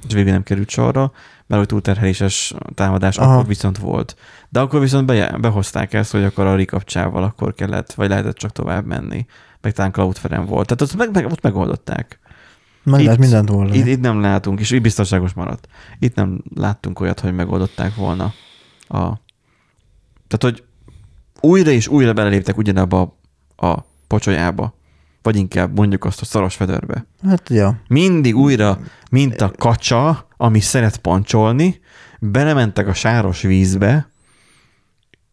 és 0.07 0.15
végül 0.15 0.33
nem 0.33 0.43
került 0.43 0.69
sorra, 0.69 1.13
mert 1.47 1.61
hogy 1.61 1.67
túlterheléses 1.67 2.55
támadás 2.75 3.19
Aha. 3.19 3.33
akkor 3.33 3.47
viszont 3.47 3.79
volt. 3.79 4.17
De 4.49 4.61
akkor 4.61 4.81
viszont 4.81 5.07
be, 5.07 5.37
behozták 5.41 5.93
ezt, 5.93 6.13
hogy 6.13 6.25
akkor 6.25 6.47
a 6.47 6.55
rikapcsával 6.55 7.23
akkor 7.23 7.55
kellett, 7.55 7.93
vagy 7.93 8.09
lehetett 8.09 8.37
csak 8.37 8.53
tovább 8.53 8.87
menni. 8.87 9.27
Meg 9.61 9.73
talán 9.73 9.93
Cloudflare 9.93 10.39
volt. 10.39 10.67
Tehát 10.67 10.83
ott, 10.83 10.97
meg, 10.97 11.11
meg, 11.13 11.33
ott 11.33 11.43
megoldották. 11.43 12.19
Meg 12.83 12.99
itt- 12.99 13.05
lehet 13.05 13.21
mindent 13.21 13.51
oldani. 13.51 13.79
Itt, 13.79 13.87
itt 13.87 14.01
nem 14.01 14.21
látunk, 14.21 14.61
és 14.61 14.71
így 14.71 14.81
biztonságos 14.83 15.33
maradt. 15.33 15.69
Itt 15.99 16.15
nem 16.15 16.43
láttunk 16.55 17.01
olyat, 17.01 17.21
hogy 17.21 17.35
megoldották 17.35 17.95
volna 17.95 18.33
a... 18.89 18.99
Tehát, 20.29 20.41
hogy 20.41 20.65
újra 21.41 21.71
és 21.71 21.89
újra 21.89 22.13
beleléptek 22.13 22.57
ugyanabba 22.57 23.17
a, 23.57 23.67
a 23.67 23.87
pocsolyába, 24.07 24.75
vagy 25.23 25.37
inkább 25.37 25.77
mondjuk 25.77 26.05
azt 26.05 26.21
a 26.21 26.25
szaros 26.25 26.55
fedörbe. 26.55 27.07
Hát, 27.23 27.49
ja. 27.49 27.81
Mindig 27.89 28.37
újra, 28.37 28.81
mint 29.11 29.41
a 29.41 29.51
kacsa, 29.51 30.29
ami 30.37 30.61
szeret 30.61 30.97
pancsolni, 30.97 31.81
belementek 32.21 32.87
a 32.87 32.95
sáros 32.95 33.43
vízbe, 33.43 34.11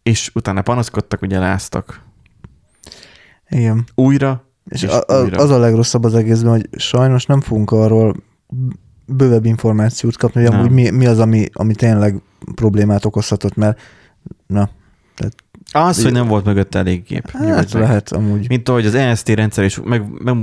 és 0.04 0.32
utána 0.34 0.62
panaszkodtak, 0.62 1.22
ugye 1.22 1.40
láztak. 1.40 2.02
Igen. 3.50 3.86
Újra, 3.96 4.47
És, 4.68 4.84
És 4.84 4.90
a, 4.90 5.04
a, 5.08 5.30
az 5.32 5.50
a 5.50 5.60
legrosszabb 5.60 6.04
az 6.04 6.16
egészben, 6.16 6.52
hogy 6.52 6.70
sajnos 6.80 7.26
nem 7.26 7.42
fogunk 7.42 7.72
arról 7.72 8.16
bővebb 9.06 9.46
információt 9.46 10.18
kapni, 10.18 10.46
hogy 10.46 10.54
amúgy 10.54 10.72
mi, 10.72 10.90
mi 10.90 11.06
az, 11.06 11.20
ami, 11.20 11.46
ami 11.54 11.76
tényleg 11.76 12.22
problémát 12.56 13.06
okozhatott, 13.06 13.56
mert 13.56 13.80
na, 14.48 14.70
Az, 15.86 16.04
hogy 16.04 16.12
nem 16.12 16.28
volt 16.28 16.46
mögött 16.46 16.76
elég 16.76 17.04
gép. 17.04 17.32
Hát 17.32 17.72
lehet 17.72 18.12
amúgy. 18.12 18.50
Mint 18.50 18.70
ahogy 18.70 18.86
az 18.86 18.96
EST 18.96 19.30
rendszer 19.30 19.64
is, 19.64 19.80
meg, 19.84 20.04
meg, 20.24 20.36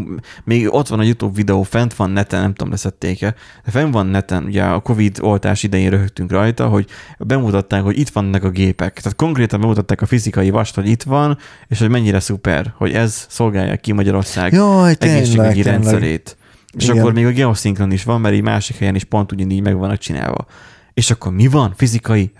még 0.45 0.75
ott 0.75 0.89
van 0.89 0.99
a 0.99 1.03
YouTube 1.03 1.35
videó, 1.35 1.63
fent 1.63 1.95
van 1.95 2.11
neten, 2.11 2.41
nem 2.41 2.55
tudom, 2.55 2.71
leszették-e, 2.71 3.35
de 3.65 3.71
fent 3.71 3.93
van 3.93 4.07
neten, 4.07 4.45
ugye 4.45 4.63
a 4.63 4.81
Covid 4.81 5.19
oltás 5.21 5.63
idején 5.63 5.91
röhögtünk 5.91 6.31
rajta, 6.31 6.69
hogy 6.69 6.87
bemutatták, 7.19 7.83
hogy 7.83 7.99
itt 7.99 8.09
vannak 8.09 8.45
a 8.45 8.51
gépek. 8.51 9.01
Tehát 9.01 9.17
konkrétan 9.17 9.61
bemutatták 9.61 10.03
a 10.03 10.07
fizikai 10.07 10.51
vast, 10.51 10.75
hogy 10.75 10.89
itt 10.89 11.03
van, 11.03 11.39
és 11.69 11.79
hogy 11.79 11.89
mennyire 11.89 12.21
szuper, 12.21 12.73
hogy 12.77 12.93
ez 12.93 13.27
szolgálja 13.29 13.77
ki 13.77 13.93
Magyarország 13.93 14.53
Jaj, 14.53 14.95
tényleg, 14.95 15.19
egészségügyi 15.19 15.63
tényleg. 15.63 15.65
rendszerét. 15.65 16.37
És 16.77 16.85
Igen. 16.85 16.99
akkor 16.99 17.13
még 17.13 17.27
a 17.27 17.31
geoszinkron 17.31 17.91
is 17.93 18.05
van, 18.05 18.21
mert 18.21 18.35
így 18.35 18.43
másik 18.43 18.77
helyen 18.77 18.95
is 18.95 19.05
pont 19.05 19.33
ugyanígy 19.33 19.63
meg 19.63 19.77
vannak 19.77 19.99
csinálva. 19.99 20.47
És 20.95 21.11
akkor 21.11 21.33
mi 21.33 21.47
van? 21.47 21.73
Fizikai, 21.77 22.33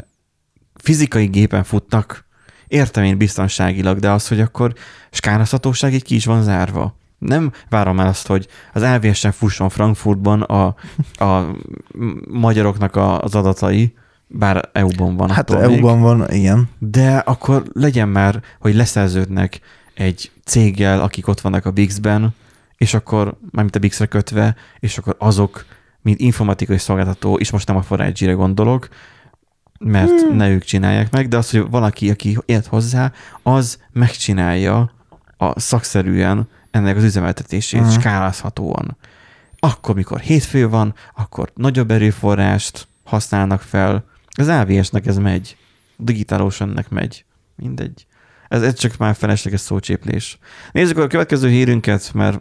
fizikai 0.75 1.27
gépen 1.27 1.65
futnak. 1.65 2.25
Értem 2.67 3.05
én 3.05 3.17
biztonságilag, 3.17 3.99
de 3.99 4.11
az, 4.11 4.29
hogy 4.29 4.41
akkor 4.41 4.73
skálázhatóság 5.11 5.95
így 5.95 6.03
ki 6.03 6.15
is 6.15 6.25
van 6.25 6.43
zárva. 6.43 6.97
Nem 7.19 7.53
várom 7.69 8.01
el 8.01 8.07
azt, 8.07 8.27
hogy 8.27 8.49
az 8.73 8.83
LVS-en 8.83 9.33
fusson 9.33 9.69
Frankfurtban 9.69 10.43
a, 10.43 10.75
a 11.25 11.57
magyaroknak 12.31 12.97
a, 12.97 13.21
az 13.21 13.35
adatai, 13.35 13.95
bár 14.27 14.69
EU-ban 14.73 15.17
van. 15.17 15.31
Hát. 15.31 15.51
EU-ban 15.51 16.01
van, 16.01 16.31
igen. 16.31 16.69
De 16.79 17.17
akkor 17.17 17.63
legyen 17.73 18.09
már, 18.09 18.43
hogy 18.61 18.75
leszerződnek 18.75 19.61
egy 19.95 20.31
céggel, 20.45 21.01
akik 21.01 21.29
ott 21.29 21.41
vannak 21.41 21.67
a 21.67 21.71
Bix-ben, 21.71 22.35
és 22.77 22.95
akkor, 22.95 23.37
mármint 23.51 23.77
a 23.77 23.79
Bix-re 23.79 24.07
kötve, 24.07 24.55
és 24.81 24.99
akkor 24.99 25.17
azok, 25.19 25.65
mint 26.03 26.21
informatikai 26.21 26.79
szolgáltató, 26.79 27.37
és 27.37 27.51
most 27.51 27.67
nem 27.67 27.77
a 27.77 27.83
Forage-re 27.83 28.33
gondolok, 28.33 28.89
mert 29.79 30.21
hmm. 30.21 30.37
ne 30.37 30.51
ők 30.51 30.65
csinálják 30.65 31.11
meg, 31.11 31.29
de 31.29 31.37
az, 31.37 31.51
hogy 31.51 31.71
valaki, 31.71 32.11
aki 32.11 32.39
ért 32.47 32.67
hozzá, 32.67 33.13
az 33.43 33.79
megcsinálja 33.93 34.93
a 35.37 35.61
szakszerűen 35.61 36.49
ennek 36.71 36.97
az 36.97 37.03
üzemeltetését 37.03 37.81
hmm. 37.81 37.91
skálázhatóan. 37.91 38.97
Akkor, 39.59 39.95
mikor 39.95 40.21
hétfő 40.21 40.69
van, 40.69 40.95
akkor 41.15 41.53
nagyobb 41.55 41.91
erőforrást 41.91 42.89
használnak 43.05 43.61
fel. 43.61 44.05
Az 44.37 44.49
AVS-nek 44.49 45.07
ez 45.07 45.19
megy. 45.19 45.57
Digitálosannek 45.97 46.89
megy. 46.89 47.25
Mindegy. 47.57 48.07
Ez, 48.49 48.63
ez 48.63 48.75
csak 48.75 48.97
már 48.97 49.15
felesleges 49.15 49.61
szócséplés. 49.61 50.39
Nézzük 50.73 50.99
a 50.99 51.07
következő 51.07 51.49
hírünket, 51.49 52.11
mert 52.15 52.41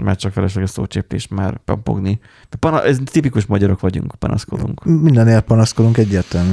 mert 0.00 0.18
csak 0.18 0.32
felesleges 0.32 0.70
szócséplés 0.70 1.28
már 1.28 1.58
papogni. 1.64 2.20
Pana, 2.58 2.82
ez 2.82 2.98
tipikus 3.04 3.46
magyarok 3.46 3.80
vagyunk, 3.80 4.14
panaszkodunk. 4.18 4.84
Mindenért 4.84 5.44
panaszkodunk 5.44 5.96
egyértelmű. 5.96 6.52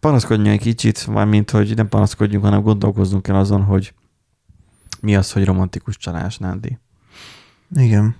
Panaszkodjunk 0.00 0.48
egy 0.48 0.60
kicsit, 0.60 1.06
mármint, 1.06 1.50
hogy 1.50 1.76
nem 1.76 1.88
panaszkodjunk, 1.88 2.44
hanem 2.44 2.62
gondolkozzunk 2.62 3.28
el 3.28 3.36
azon, 3.36 3.62
hogy 3.62 3.94
mi 5.00 5.16
az, 5.16 5.32
hogy 5.32 5.44
romantikus 5.44 5.96
csalás, 5.96 6.38
Nándi. 6.38 6.78
Igen. 7.76 8.14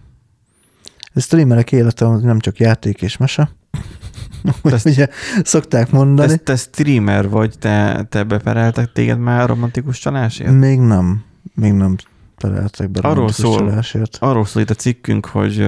Ez 1.14 1.24
streamerek 1.24 1.72
élete 1.72 2.06
nem 2.06 2.38
csak 2.38 2.58
játék 2.58 3.02
és 3.02 3.16
mese. 3.16 3.50
Ezt- 4.62 4.86
ugye 4.92 5.08
szokták 5.42 5.90
mondani. 5.90 6.28
Te, 6.28 6.36
te 6.36 6.56
streamer 6.56 7.28
vagy, 7.28 7.58
te, 7.58 8.06
te 8.08 8.22
bepereltek 8.22 8.92
téged 8.92 9.18
már 9.18 9.48
romantikus 9.48 9.98
csalásért? 9.98 10.52
Még 10.52 10.78
nem. 10.78 11.24
Még 11.54 11.72
nem 11.72 11.96
találtak 12.40 12.90
be 12.90 13.00
Arról 13.00 13.32
szól. 13.32 13.82
Arról 14.18 14.44
szól 14.44 14.62
itt 14.62 14.70
a 14.70 14.74
cikkünk, 14.74 15.26
hogy 15.26 15.60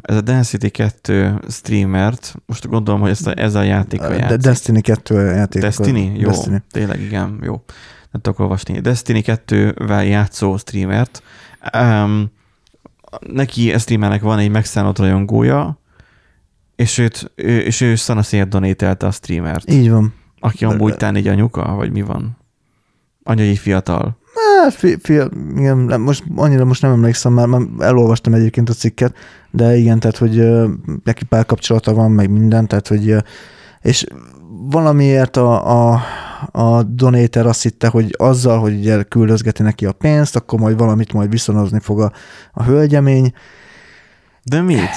ez 0.00 0.16
a 0.16 0.20
Density 0.20 0.66
2 0.66 1.40
streamert, 1.48 2.34
most 2.46 2.68
gondolom, 2.68 3.00
hogy 3.00 3.10
ezt 3.10 3.26
a, 3.26 3.32
ez 3.36 3.54
a 3.54 3.62
játék 3.62 4.00
a 4.00 4.12
játék. 4.12 4.38
Destiny 4.38 4.80
2 4.80 5.34
játék. 5.34 5.62
Destiny? 5.62 6.16
Jó, 6.16 6.28
Destiny. 6.28 6.62
tényleg 6.70 7.00
igen, 7.00 7.38
jó. 7.42 7.62
Nem 8.10 8.20
tudok 8.22 8.38
olvasni. 8.38 8.80
Destiny 8.80 9.22
2-vel 9.26 10.08
játszó 10.08 10.56
streamert. 10.56 11.22
Um, 11.78 12.30
neki, 13.20 13.72
a 13.72 13.78
streamernek 13.78 14.22
van 14.22 14.38
egy 14.38 14.50
megszállott 14.50 14.98
rajongója, 14.98 15.78
és, 16.76 16.98
őt, 16.98 17.32
ő, 17.34 17.58
és 17.58 17.80
ő 17.80 17.94
szanaszéért 17.94 18.48
donételte 18.48 19.06
a 19.06 19.10
streamert. 19.10 19.70
Így 19.70 19.90
van. 19.90 20.14
Aki 20.40 20.64
amúgy 20.64 20.96
tán 20.96 21.14
egy 21.14 21.26
anyuka, 21.26 21.74
vagy 21.74 21.90
mi 21.92 22.02
van? 22.02 22.38
Anyai 23.30 23.56
fiatal. 23.56 24.18
Hát, 24.62 24.74
fi, 24.74 24.96
fi, 25.02 25.12
igen, 25.56 25.76
nem, 25.76 26.00
most 26.00 26.24
annyira 26.36 26.64
most 26.64 26.82
nem 26.82 26.90
emlékszem, 26.90 27.32
már, 27.32 27.46
már 27.46 27.62
elolvastam 27.78 28.34
egyébként 28.34 28.68
a 28.68 28.72
cikket, 28.72 29.14
de 29.50 29.76
igen, 29.76 30.00
tehát, 30.00 30.16
hogy 30.16 30.38
ö, 30.38 30.68
neki 31.04 31.24
párkapcsolata 31.24 31.94
van, 31.94 32.10
meg 32.10 32.30
minden, 32.30 32.66
tehát, 32.66 32.88
hogy 32.88 33.16
és 33.80 34.06
valamiért 34.48 35.36
a, 35.36 35.92
a, 35.92 36.00
a 36.52 36.82
donator 36.82 37.46
azt 37.46 37.62
hitte, 37.62 37.88
hogy 37.88 38.14
azzal, 38.18 38.58
hogy 38.58 38.74
ugye 38.74 39.02
küldözgeti 39.02 39.62
neki 39.62 39.86
a 39.86 39.92
pénzt, 39.92 40.36
akkor 40.36 40.58
majd 40.58 40.78
valamit 40.78 41.12
majd 41.12 41.30
viszonozni 41.30 41.80
fog 41.80 42.00
a, 42.00 42.12
a 42.52 42.62
hölgyemény. 42.62 43.32
De 44.42 44.60
mit? 44.60 44.90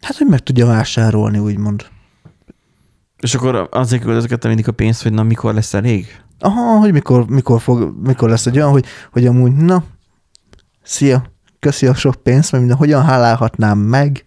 Hát, 0.00 0.16
hogy 0.16 0.26
meg 0.26 0.40
tudja 0.40 0.66
vásárolni, 0.66 1.38
úgymond. 1.38 1.86
És 3.18 3.34
akkor 3.34 3.68
azért 3.70 4.02
küldözgettem 4.02 4.50
mindig 4.50 4.68
a 4.68 4.72
pénzt, 4.72 5.02
hogy 5.02 5.12
na 5.12 5.22
mikor 5.22 5.54
lesz 5.54 5.74
elég? 5.74 6.20
Aha, 6.40 6.78
hogy 6.78 6.92
mikor, 6.92 7.26
mikor, 7.26 7.60
fog, 7.60 7.94
mikor 8.02 8.28
lesz 8.28 8.46
egy 8.46 8.56
olyan, 8.56 8.70
hogy, 8.70 8.84
hogy 9.12 9.26
amúgy, 9.26 9.52
na, 9.52 9.84
szia, 10.82 11.24
köszi 11.58 11.86
a 11.86 11.94
sok 11.94 12.14
pénzt, 12.14 12.52
mert 12.52 12.64
minden, 12.64 12.80
hogyan 12.80 13.04
hálálhatnám 13.04 13.78
meg, 13.78 14.24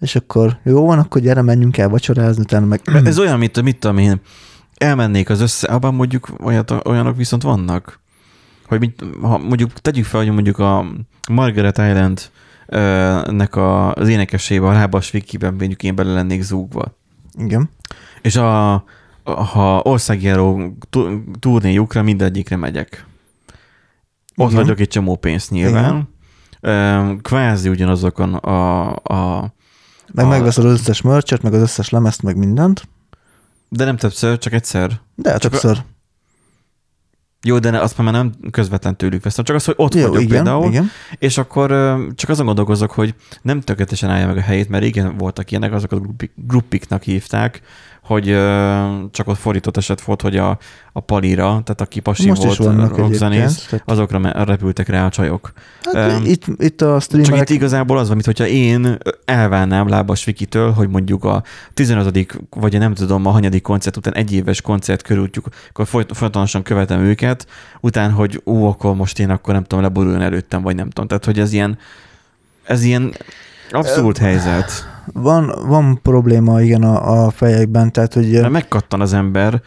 és 0.00 0.16
akkor 0.16 0.58
jó 0.64 0.86
van, 0.86 0.98
akkor 0.98 1.20
gyere, 1.20 1.42
menjünk 1.42 1.78
el 1.78 1.88
vacsorázni, 1.88 2.42
utána 2.42 2.66
meg... 2.66 2.80
Ez 3.04 3.18
olyan, 3.18 3.38
mint, 3.38 3.62
mit 3.62 3.78
tudom 3.78 3.98
én, 3.98 4.20
elmennék 4.76 5.30
az 5.30 5.40
össze, 5.40 5.66
abban 5.68 5.94
mondjuk 5.94 6.28
olyat, 6.42 6.86
olyanok 6.86 7.16
viszont 7.16 7.42
vannak, 7.42 8.00
hogy 8.66 8.78
mit, 8.78 9.04
ha 9.20 9.38
mondjuk 9.38 9.72
tegyük 9.72 10.04
fel, 10.04 10.20
hogy 10.20 10.32
mondjuk 10.32 10.58
a 10.58 10.84
Margaret 11.30 11.78
Island 11.78 12.30
nek 13.30 13.56
a, 13.56 13.92
az 13.92 14.08
énekesébe, 14.08 14.66
a 14.66 14.72
lábas 14.72 15.10
Vikiben 15.10 15.54
mondjuk 15.54 15.82
én 15.82 15.94
bele 15.94 16.12
lennék 16.12 16.42
zúgva. 16.42 16.96
Igen. 17.38 17.70
És 18.22 18.36
a, 18.36 18.72
ha 19.24 19.80
országjáró 19.84 20.76
tu- 20.90 21.22
turnéjukra 21.38 22.02
mindegyikre 22.02 22.56
megyek. 22.56 23.06
Ott 24.36 24.50
Igen. 24.50 24.62
vagyok 24.62 24.80
egy 24.80 24.88
csomó 24.88 25.16
pénzt 25.16 25.50
nyilván. 25.50 26.08
Ö, 26.60 27.12
Kvázi 27.22 27.68
ugyanazokon 27.68 28.34
a, 28.34 28.88
a 28.94 29.52
Meg 30.12 30.24
A- 30.24 30.28
megveszed 30.28 30.64
az 30.64 30.72
összes 30.72 31.00
mörcset, 31.02 31.42
meg 31.42 31.54
az 31.54 31.60
összes 31.62 31.88
lemezt, 31.90 32.22
meg 32.22 32.36
mindent, 32.36 32.88
de 33.68 33.84
nem 33.84 33.96
többször, 33.96 34.38
csak 34.38 34.52
egyszer. 34.52 35.00
de 35.14 35.36
Csak 35.38 35.50
többször. 35.50 35.82
Jó, 37.42 37.58
de 37.58 37.80
azt 37.80 37.98
már 37.98 38.12
nem 38.12 38.32
közvetlen 38.50 38.96
tőlük 38.96 39.22
veszem, 39.22 39.44
csak 39.44 39.56
az, 39.56 39.64
hogy 39.64 39.74
ott 39.76 39.94
Jó, 39.94 40.00
vagyok 40.00 40.22
igen, 40.22 40.28
például, 40.28 40.66
igen. 40.66 40.90
és 41.18 41.38
akkor 41.38 41.68
csak 42.14 42.30
azon 42.30 42.46
gondolkozok, 42.46 42.90
hogy 42.90 43.14
nem 43.42 43.60
tökéletesen 43.60 44.10
állja 44.10 44.26
meg 44.26 44.36
a 44.36 44.40
helyét, 44.40 44.68
mert 44.68 44.82
régen 44.82 45.16
voltak 45.16 45.50
ilyenek, 45.50 45.72
azokat 45.72 46.00
gruppik, 46.02 46.32
gruppiknak 46.34 47.02
hívták, 47.02 47.60
hogy 48.10 48.24
csak 49.10 49.28
ott 49.28 49.38
fordított 49.38 49.76
eset 49.76 50.00
volt, 50.00 50.22
hogy 50.22 50.36
a, 50.36 50.58
a 50.92 51.00
palira, 51.00 51.44
tehát 51.46 51.80
aki 51.80 52.00
pasi 52.00 52.28
Most 52.28 52.42
volt 52.42 52.96
rockzenész. 52.96 53.66
Tehát, 53.70 53.84
azokra 53.88 54.44
repültek 54.44 54.88
rá 54.88 55.06
a 55.06 55.08
csajok. 55.08 55.52
hát 55.82 55.94
Em, 55.94 56.24
itt, 56.24 56.44
itt 56.56 56.80
a 56.80 56.90
Csak 56.90 57.02
streamerek... 57.02 57.50
itt 57.50 57.56
igazából 57.56 57.98
az 57.98 58.08
van, 58.08 58.20
mintha 58.24 58.46
én 58.46 58.98
elválnám 59.24 59.88
Lábas 59.88 60.24
Vikitől, 60.24 60.72
hogy 60.72 60.88
mondjuk 60.88 61.24
a 61.24 61.42
15. 61.74 62.38
vagy 62.50 62.78
nem 62.78 62.94
tudom, 62.94 63.26
a 63.26 63.30
hanyadik 63.30 63.62
koncert 63.62 63.96
után 63.96 64.14
egy 64.14 64.32
éves 64.32 64.60
koncert 64.60 65.02
körültjük, 65.02 65.46
akkor 65.68 65.86
folyt- 65.86 66.16
folyamatosan 66.16 66.62
követem 66.62 67.00
őket, 67.00 67.46
után, 67.80 68.10
hogy 68.10 68.42
ó, 68.46 68.68
akkor 68.68 68.94
most 68.94 69.18
én 69.18 69.30
akkor 69.30 69.54
nem 69.54 69.62
tudom, 69.62 69.84
leboruljon 69.84 70.22
előttem, 70.22 70.62
vagy 70.62 70.74
nem 70.74 70.88
tudom. 70.88 71.06
Tehát, 71.06 71.24
hogy 71.24 71.38
ez 71.38 71.52
ilyen, 71.52 71.78
ez 72.64 72.82
ilyen 72.82 73.14
abszurd 73.70 74.18
helyzet. 74.18 74.89
Van, 75.12 75.52
van 75.66 75.98
probléma, 76.02 76.60
igen, 76.60 76.82
a, 76.82 77.24
a 77.24 77.30
fejekben, 77.30 77.92
tehát, 77.92 78.14
hogy 78.14 78.30
Mert 78.30 78.50
megkattan 78.50 79.00
az 79.00 79.12
ember, 79.12 79.62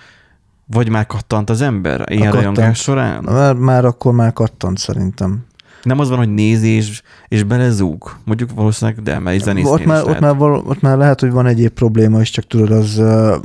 vagy 0.66 0.90
már 0.90 1.06
kattant 1.06 1.50
az 1.50 1.62
ember 1.62 2.04
ilyen 2.10 2.32
rajongás 2.32 2.80
során? 2.80 3.24
már, 3.24 3.54
már 3.54 3.86
akkor 3.86 4.14
már 4.14 4.34
kattant 4.34 4.78
szerintem. 4.78 5.46
Nem 5.84 6.00
az 6.00 6.10
van, 6.10 6.18
hogy 6.18 6.34
néz 6.34 6.64
és, 6.64 7.02
és 7.28 7.44
belezúg. 7.44 8.16
Mondjuk 8.26 8.50
valószínűleg, 8.56 9.04
de 9.04 9.20
mert 9.20 9.36
egy 9.36 9.44
zenésznél 9.44 9.74
Ott 9.74 9.86
már, 9.86 10.00
ott, 10.00 10.06
lehet. 10.06 10.22
már 10.22 10.36
val, 10.36 10.64
ott 10.68 10.82
már 10.82 10.98
lehet, 10.98 11.20
hogy 11.20 11.32
van 11.32 11.46
egyéb 11.46 11.72
probléma 11.72 12.22
is, 12.22 12.30
csak 12.30 12.48
tudod, 12.48 12.72
az, 12.72 12.96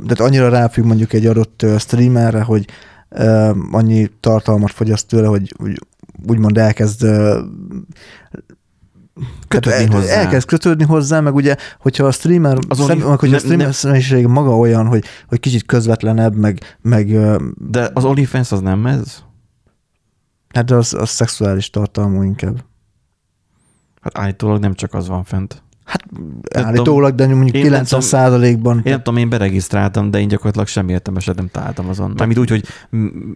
de 0.03 0.15
annyira 0.17 0.49
ráfügg 0.49 0.85
mondjuk 0.85 1.13
egy 1.13 1.25
adott 1.25 1.65
streamerre, 1.77 2.41
hogy 2.41 2.65
annyi 3.71 4.09
tartalmat 4.19 4.71
fogyaszt 4.71 5.07
tőle, 5.07 5.27
hogy, 5.27 5.53
hogy 5.57 5.79
úgymond 6.27 6.57
elkezd 6.57 7.05
Kötődni 9.47 9.83
el- 9.83 9.99
hozzá. 9.99 10.13
Elkezd 10.13 10.47
kötődni 10.47 10.83
hozzá, 10.83 11.19
meg 11.19 11.35
ugye, 11.35 11.55
hogyha 11.79 12.05
a 12.05 12.11
streamer, 12.11 12.57
Azon 12.69 12.87
szem, 12.87 12.97
meg, 12.97 13.19
hogy 13.19 13.29
a 13.29 13.31
nem- 13.31 13.39
streamer 13.39 13.63
nem- 13.65 13.71
személyiség 13.71 14.25
maga 14.27 14.57
olyan, 14.57 14.87
hogy, 14.87 15.03
hogy 15.27 15.39
kicsit 15.39 15.65
közvetlenebb, 15.65 16.35
meg, 16.35 16.77
meg 16.81 17.17
De 17.57 17.89
az 17.93 18.05
OnlyFans 18.05 18.51
az 18.51 18.61
nem 18.61 18.85
ez? 18.85 19.23
hát 20.53 20.71
az, 20.71 20.93
az 20.93 21.09
szexuális 21.09 21.69
tartalmú 21.69 22.21
inkább. 22.21 22.63
Hát 24.01 24.17
állítólag 24.17 24.59
nem 24.61 24.73
csak 24.73 24.93
az 24.93 25.07
van 25.07 25.23
fent. 25.23 25.63
Hát 25.85 26.05
tudom, 26.51 26.65
állítólag, 26.65 27.15
de 27.15 27.27
mondjuk 27.27 27.55
én 27.55 27.61
nem 27.61 27.71
90 27.71 28.01
százalékban. 28.01 28.75
Én 28.77 28.81
nem 28.85 28.97
tudom, 28.97 29.17
én 29.19 29.29
beregisztráltam, 29.29 30.11
de 30.11 30.19
én 30.19 30.27
gyakorlatilag 30.27 30.67
semmi 30.67 30.91
értelmeset 30.91 31.35
nem 31.35 31.47
találtam 31.51 31.89
azon. 31.89 32.13
Mármint 32.17 32.39
úgy, 32.39 32.49
hogy 32.49 32.65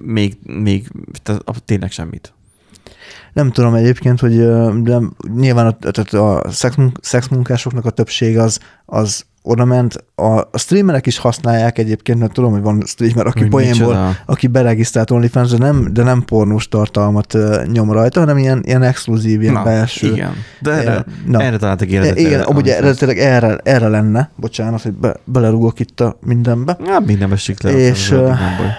még, 0.04 0.38
még 0.44 0.88
tehát 1.24 1.64
tényleg 1.66 1.92
semmit. 1.92 2.34
Nem 3.34 3.52
tudom 3.52 3.74
egyébként, 3.74 4.20
hogy 4.20 4.38
de 4.84 5.00
nyilván 5.36 5.66
a, 5.66 5.78
tehát 5.92 6.14
a 6.14 6.52
szexmun- 6.52 6.98
szexmunkásoknak 7.02 7.86
a 7.86 7.90
többség 7.90 8.38
az, 8.38 8.60
az 8.86 9.24
oda 9.46 9.66
ment. 9.66 10.06
A, 10.16 10.24
a 10.38 10.58
streamerek 10.58 11.06
is 11.06 11.18
használják 11.18 11.78
egyébként, 11.78 12.20
mert 12.20 12.32
tudom, 12.34 12.52
hogy 12.52 12.62
van 12.62 12.84
streamer, 12.86 13.26
aki 13.26 13.40
Hogy 13.40 13.50
poénból, 13.50 14.16
aki 14.26 14.48
beregisztrált 14.48 15.12
OnlyFans, 15.12 15.50
de 15.50 15.58
nem, 15.58 15.94
de 15.94 16.04
nem 16.04 16.22
pornós 16.22 16.68
tartalmat 16.68 17.38
nyom 17.72 17.92
rajta, 17.92 18.20
hanem 18.20 18.38
ilyen, 18.38 18.62
ilyen 18.66 18.82
exkluzív, 18.84 19.42
ilyen 19.42 19.54
Na, 19.54 19.64
belső. 19.64 20.12
igen. 20.12 20.34
De 20.62 20.72
erre, 20.72 20.92
Eh, 20.92 21.04
na. 21.28 21.42
erre 21.42 21.58
találtak 21.58 21.88
életet. 21.90 22.20
igen, 22.20 22.34
erre, 22.40 22.48
ugye 22.48 22.78
eredetileg 22.78 23.18
erre, 23.18 23.58
erre 23.64 23.88
lenne, 23.88 24.30
bocsánat, 24.36 24.82
hogy 24.82 24.94
be, 24.94 25.16
belerúgok 25.26 25.80
itt 25.80 26.00
a 26.00 26.18
mindenbe. 26.26 26.78
Ja, 26.86 27.00
minden 27.06 27.32
esik 27.32 27.62
le. 27.62 27.72
És, 27.72 28.10
baj. 28.10 28.72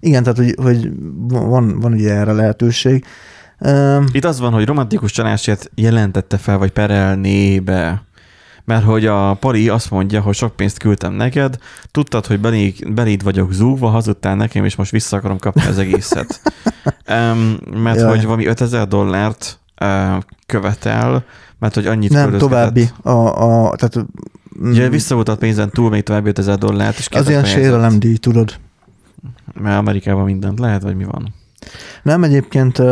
Igen, 0.00 0.22
tehát 0.22 0.38
hogy, 0.38 0.54
hogy 0.62 0.90
van, 1.28 1.80
van 1.80 1.92
ugye 1.92 2.14
erre 2.14 2.32
lehetőség. 2.32 3.04
Itt 4.12 4.24
az 4.24 4.40
van, 4.40 4.52
hogy 4.52 4.66
romantikus 4.66 5.12
csalásért 5.12 5.70
jelentette 5.74 6.36
fel, 6.36 6.58
vagy 6.58 6.70
perelné 6.70 7.58
be. 7.58 8.04
Mert 8.64 8.84
hogy 8.84 9.06
a 9.06 9.34
pari 9.34 9.68
azt 9.68 9.90
mondja, 9.90 10.20
hogy 10.20 10.34
sok 10.34 10.56
pénzt 10.56 10.78
küldtem 10.78 11.12
neked, 11.12 11.58
tudtad, 11.90 12.26
hogy 12.26 12.40
beléd, 12.40 12.92
beléd 12.92 13.22
vagyok 13.22 13.52
zúgva, 13.52 13.88
hazudtál 13.88 14.36
nekem, 14.36 14.64
és 14.64 14.76
most 14.76 14.90
vissza 14.90 15.16
akarom 15.16 15.38
kapni 15.38 15.66
az 15.66 15.78
egészet. 15.78 16.40
um, 17.08 17.56
mert 17.82 17.98
Jaj. 17.98 18.08
hogy 18.08 18.24
valami 18.24 18.46
5000 18.46 18.88
dollárt 18.88 19.58
uh, 19.80 20.22
követel, 20.46 21.24
mert 21.58 21.74
hogy 21.74 21.86
annyit 21.86 22.10
nem, 22.10 22.38
további. 22.38 22.90
A, 23.02 23.10
a, 23.10 23.76
tehát, 23.76 23.96
mm, 23.96 24.70
Ugye 24.70 24.88
visszavult 24.88 25.28
a 25.28 25.36
pénzen 25.36 25.70
túl 25.70 25.90
még 25.90 26.02
további 26.02 26.28
5000 26.28 26.58
dollárt, 26.58 26.98
és 26.98 27.08
az 27.08 27.28
ilyen 27.28 27.44
sérelemdíj, 27.44 28.16
tudod. 28.16 28.54
Mert 29.60 29.78
Amerikában 29.78 30.24
mindent 30.24 30.58
lehet, 30.58 30.82
vagy 30.82 30.96
mi 30.96 31.04
van? 31.04 31.34
Nem 32.02 32.24
egyébként... 32.24 32.78
Uh, 32.78 32.86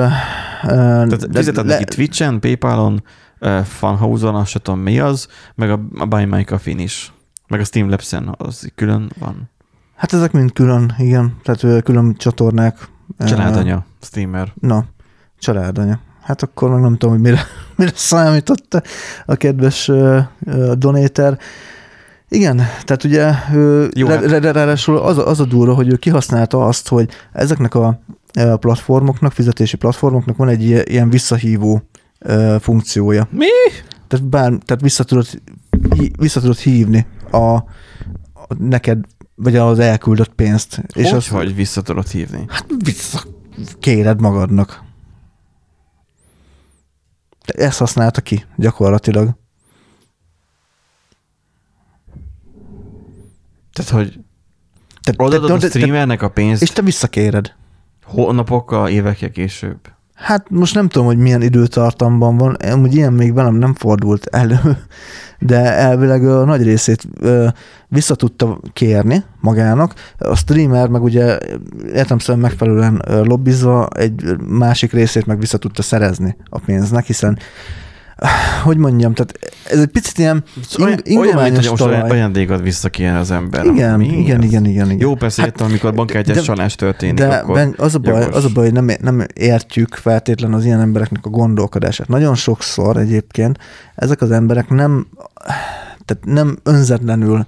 Tehát 0.62 1.26
fizeted 1.32 1.66
neki 1.66 1.84
Twitch-en, 1.84 2.40
Paypal-on, 2.40 3.02
uh, 3.40 3.60
Funhouse-on, 3.60 4.34
azt 4.34 4.62
tudom 4.62 4.80
mi 4.80 4.98
az, 4.98 5.28
meg 5.54 5.70
a, 5.70 5.80
a 5.98 6.04
Buy 6.04 6.24
My 6.24 6.44
Coffee-n 6.44 6.78
is. 6.78 7.12
Meg 7.48 7.60
a 7.60 7.64
Steam 7.64 7.90
Labs-en, 7.90 8.34
az 8.38 8.68
külön 8.74 9.10
van. 9.18 9.50
Hát 9.96 10.12
ezek 10.12 10.32
mind 10.32 10.52
külön, 10.52 10.94
igen, 10.98 11.36
tehát 11.42 11.82
külön 11.82 12.14
csatornák. 12.16 12.88
Családanya, 13.26 13.84
streamer. 14.00 14.52
Na, 14.60 14.84
családanya. 15.38 15.98
Hát 16.22 16.42
akkor 16.42 16.70
meg 16.70 16.80
nem 16.80 16.92
tudom, 16.96 17.14
hogy 17.14 17.22
mire, 17.24 17.40
mire 17.76 17.90
számított 17.94 18.82
a 19.26 19.34
kedves 19.34 19.88
uh, 19.88 20.18
uh, 20.46 20.72
donéter. 20.72 21.38
Igen, 22.28 22.56
tehát 22.84 23.04
ugye 23.04 23.32
Jó, 23.52 23.88
Jó, 23.94 24.06
hát- 24.08 24.44
az, 24.86 25.18
a- 25.18 25.26
az 25.26 25.40
a 25.40 25.44
durva, 25.44 25.74
hogy 25.74 25.88
ő 25.88 25.96
kihasználta 25.96 26.66
azt, 26.66 26.88
hogy 26.88 27.10
ezeknek 27.32 27.74
a 27.74 28.00
platformoknak, 28.60 29.32
fizetési 29.32 29.76
platformoknak 29.76 30.36
van 30.36 30.48
egy 30.48 30.62
ilyen- 30.62 31.10
visszahívó 31.10 31.82
funkciója. 32.60 33.28
Mi? 33.30 33.46
Tehát, 34.08 34.26
bár, 34.28 34.48
tehát 34.64 34.82
vissza, 34.82 35.04
tudod, 35.04 35.26
vissza 36.18 36.40
tudod 36.40 36.56
hívni 36.58 37.06
a, 37.30 37.38
a 37.38 37.64
neked, 38.58 38.98
vagy 39.34 39.56
az 39.56 39.78
elküldött 39.78 40.34
pénzt. 40.34 40.82
És 40.86 41.02
És 41.02 41.08
hogy, 41.08 41.16
azt, 41.16 41.28
hogy 41.28 41.54
vissza 41.54 41.82
tudod 41.82 42.08
hívni? 42.08 42.44
Hát 42.48 42.66
vissza 42.84 43.22
kéred 43.80 44.20
magadnak. 44.20 44.82
De 47.46 47.52
ezt 47.64 47.78
használta 47.78 48.20
ki 48.20 48.44
gyakorlatilag. 48.56 49.36
Tehát, 53.72 53.90
hogy 53.90 54.18
Te, 55.02 55.12
odaadod 55.16 55.60
te- 55.60 55.66
a 55.66 55.68
streamernek 55.68 56.22
a 56.22 56.28
pénzt 56.30 56.62
és 56.62 56.70
te 56.70 56.82
visszakéred. 56.82 57.54
Hónapokkal, 58.04 58.88
évekkel 58.88 59.30
később. 59.30 59.78
Hát 60.14 60.50
most 60.50 60.74
nem 60.74 60.88
tudom, 60.88 61.06
hogy 61.06 61.18
milyen 61.18 61.42
időtartamban 61.42 62.36
van, 62.36 62.54
amúgy 62.54 62.94
ilyen 62.94 63.12
még 63.12 63.34
velem 63.34 63.54
nem 63.54 63.74
fordult 63.74 64.26
elő, 64.26 64.58
de 65.38 65.72
elvileg 65.72 66.26
a 66.26 66.44
nagy 66.44 66.62
részét 66.62 67.08
vissza 67.88 68.14
tudta 68.14 68.60
kérni 68.72 69.24
magának. 69.40 69.94
A 70.18 70.36
streamer 70.36 70.88
meg 70.88 71.02
ugye 71.02 71.38
értelemszerűen 71.92 72.38
megfelelően 72.38 73.02
lobbizva 73.06 73.88
egy 73.88 74.36
másik 74.48 74.92
részét 74.92 75.26
meg 75.26 75.38
vissza 75.38 75.58
tudta 75.58 75.82
szerezni 75.82 76.36
a 76.48 76.58
pénznek, 76.58 77.04
hiszen 77.04 77.38
hogy 78.64 78.76
mondjam, 78.76 79.14
tehát 79.14 79.38
ez 79.70 79.78
egy 79.80 79.86
picit 79.86 80.18
ilyen 80.18 80.44
Olyan, 80.78 80.90
ing- 81.04 81.08
olyan 81.08 81.42
mint 81.42 81.62
ingományos 81.62 81.80
hogy 81.80 82.10
ajándékot 82.10 82.60
vissza 82.60 82.88
kéne 82.88 83.18
az 83.18 83.30
ember. 83.30 83.64
Igen, 83.64 83.98
Mi 83.98 84.06
igen, 84.06 84.38
ez? 84.38 84.44
igen, 84.44 84.64
igen, 84.64 84.86
igen. 84.90 85.00
Jó, 85.00 85.14
persze 85.14 85.42
Hát, 85.42 85.50
értem, 85.50 85.66
amikor 85.66 85.94
bankkártyás 85.94 86.42
csalás 86.42 86.74
történik, 86.74 87.14
De 87.14 87.28
akkor 87.28 87.54
ben, 87.54 87.74
az, 87.76 87.94
a 87.94 87.98
baj, 87.98 88.20
jogos. 88.20 88.36
az 88.36 88.44
a 88.44 88.48
baj, 88.54 88.64
hogy 88.64 88.72
nem, 88.84 88.96
nem 89.00 89.26
értjük 89.34 89.94
feltétlen 89.94 90.52
az 90.52 90.64
ilyen 90.64 90.80
embereknek 90.80 91.26
a 91.26 91.30
gondolkodását. 91.30 92.08
Nagyon 92.08 92.34
sokszor 92.34 92.96
egyébként 92.96 93.58
ezek 93.94 94.20
az 94.20 94.30
emberek 94.30 94.68
nem, 94.68 95.06
tehát 96.04 96.24
nem 96.24 96.56
önzetlenül 96.62 97.46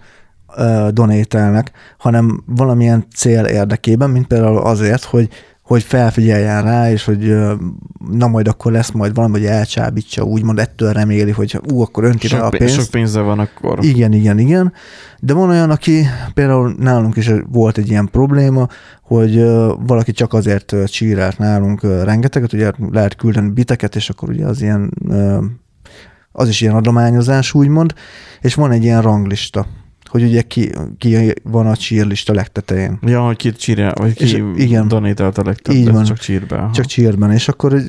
donételnek, 0.90 1.70
hanem 1.98 2.42
valamilyen 2.46 3.06
cél 3.16 3.44
érdekében, 3.44 4.10
mint 4.10 4.26
például 4.26 4.58
azért, 4.58 5.04
hogy 5.04 5.28
hogy 5.66 5.82
felfigyeljen 5.82 6.62
rá, 6.62 6.90
és 6.90 7.04
hogy 7.04 7.34
na 8.10 8.26
majd 8.26 8.48
akkor 8.48 8.72
lesz 8.72 8.90
majd 8.90 9.14
valami, 9.14 9.32
hogy 9.32 9.46
elcsábítsa, 9.46 10.22
úgymond 10.22 10.58
ettől 10.58 10.92
reméli, 10.92 11.30
hogy 11.30 11.60
ú, 11.72 11.80
akkor 11.80 12.04
önti 12.04 12.28
rá 12.28 12.40
a 12.40 12.48
pénzt. 12.48 12.74
sok 12.74 12.90
pénze 12.90 13.20
van 13.20 13.38
akkor. 13.38 13.84
Igen, 13.84 14.12
igen, 14.12 14.38
igen. 14.38 14.72
De 15.20 15.32
van 15.32 15.48
olyan, 15.48 15.70
aki 15.70 16.06
például 16.34 16.74
nálunk 16.78 17.16
is 17.16 17.30
volt 17.50 17.78
egy 17.78 17.88
ilyen 17.88 18.08
probléma, 18.10 18.68
hogy 19.02 19.44
valaki 19.86 20.12
csak 20.12 20.32
azért 20.32 20.74
csírált 20.84 21.38
nálunk 21.38 21.82
rengeteget, 21.82 22.52
ugye 22.52 22.70
lehet 22.90 23.16
küldeni 23.16 23.50
biteket, 23.50 23.96
és 23.96 24.10
akkor 24.10 24.28
ugye 24.28 24.46
az 24.46 24.62
ilyen, 24.62 24.90
az 26.32 26.48
is 26.48 26.60
ilyen 26.60 26.74
adományozás, 26.74 27.54
úgymond, 27.54 27.94
és 28.40 28.54
van 28.54 28.70
egy 28.70 28.82
ilyen 28.82 29.02
ranglista, 29.02 29.66
hogy 30.08 30.22
ugye 30.22 30.42
ki, 30.42 30.72
ki 30.98 31.34
van 31.42 31.66
a 31.66 31.76
csírlista 31.76 32.32
legtetején. 32.34 32.98
Ja, 33.02 33.20
hogy 33.26 33.36
ki 33.36 33.52
csírja, 33.52 33.92
vagy 33.94 34.14
ki 34.14 34.24
És 34.24 34.42
igen. 34.56 34.88
donételt 34.88 35.38
a 35.38 35.42
legtöbbet, 35.44 35.80
Így 35.80 35.90
van. 35.90 36.04
csak 36.04 36.18
csírbe. 36.18 36.56
Aha. 36.56 36.72
Csak 36.72 36.84
csírben, 36.84 37.32
és 37.32 37.48
akkor 37.48 37.82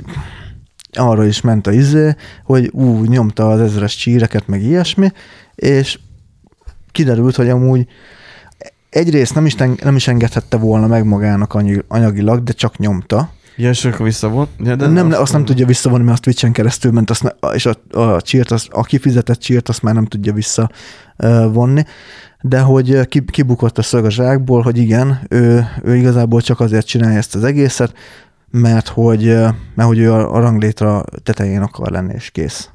arra 0.94 1.26
is 1.26 1.42
ment 1.42 1.68
a 1.68 1.72
izé, 1.72 2.16
hogy 2.44 2.70
ú, 2.74 3.04
nyomta 3.04 3.50
az 3.50 3.60
ezeres 3.60 3.96
csíreket, 3.96 4.48
meg 4.48 4.62
ilyesmi, 4.64 5.12
és 5.56 6.00
kiderült, 6.92 7.36
hogy 7.36 7.50
amúgy 7.50 7.86
egyrészt 8.90 9.34
nem 9.36 9.46
is, 9.46 9.56
ten- 9.56 9.80
nem 9.84 9.96
is 9.96 10.08
engedhette 10.08 10.58
volna 10.58 10.88
meg 10.88 11.06
magának 11.06 11.54
anyag- 11.54 11.86
anyagilag, 11.88 12.44
de 12.44 12.52
csak 12.52 12.78
nyomta. 12.78 13.30
Ja, 13.56 13.70
és 13.70 13.86
akkor 13.86 14.06
visszavont. 14.06 14.50
Ja, 14.64 14.76
De 14.76 14.88
nem, 14.88 15.12
azt 15.12 15.32
nem 15.34 15.46
tudja 15.46 15.66
visszavonni, 15.66 16.04
mert 16.04 16.14
azt 16.14 16.24
Twitch-en 16.24 16.52
keresztül 16.52 16.92
ment, 16.92 17.10
azt 17.10 17.24
ne, 17.24 17.30
és 17.54 17.66
a, 17.66 18.00
a, 18.00 18.22
csírt, 18.22 18.52
az, 18.52 18.68
a 18.70 18.84
kifizetett 18.84 19.40
csírt 19.40 19.70
azt 19.70 19.82
már 19.82 19.94
nem 19.94 20.06
tudja 20.06 20.34
visszavonni. 21.18 21.84
De 22.42 22.60
hogy 22.60 23.08
kibukott 23.08 23.78
a 23.78 23.82
szög 23.82 24.06
a 24.06 24.10
zsákból, 24.10 24.62
hogy 24.62 24.78
igen, 24.78 25.20
ő, 25.30 25.66
ő 25.84 25.96
igazából 25.96 26.42
csak 26.42 26.60
azért 26.60 26.86
csinálja 26.86 27.18
ezt 27.18 27.36
az 27.36 27.44
egészet, 27.44 27.94
mert 28.52 28.88
hogy, 28.88 29.24
mert 29.76 29.88
hogy 29.88 30.00
ő 30.00 30.12
a, 30.14 30.34
a 30.34 30.40
ranglétra 30.40 31.04
tetején 31.24 31.62
akar 31.62 31.92
lenni, 31.92 32.14
és 32.14 32.30
kész. 32.30 32.70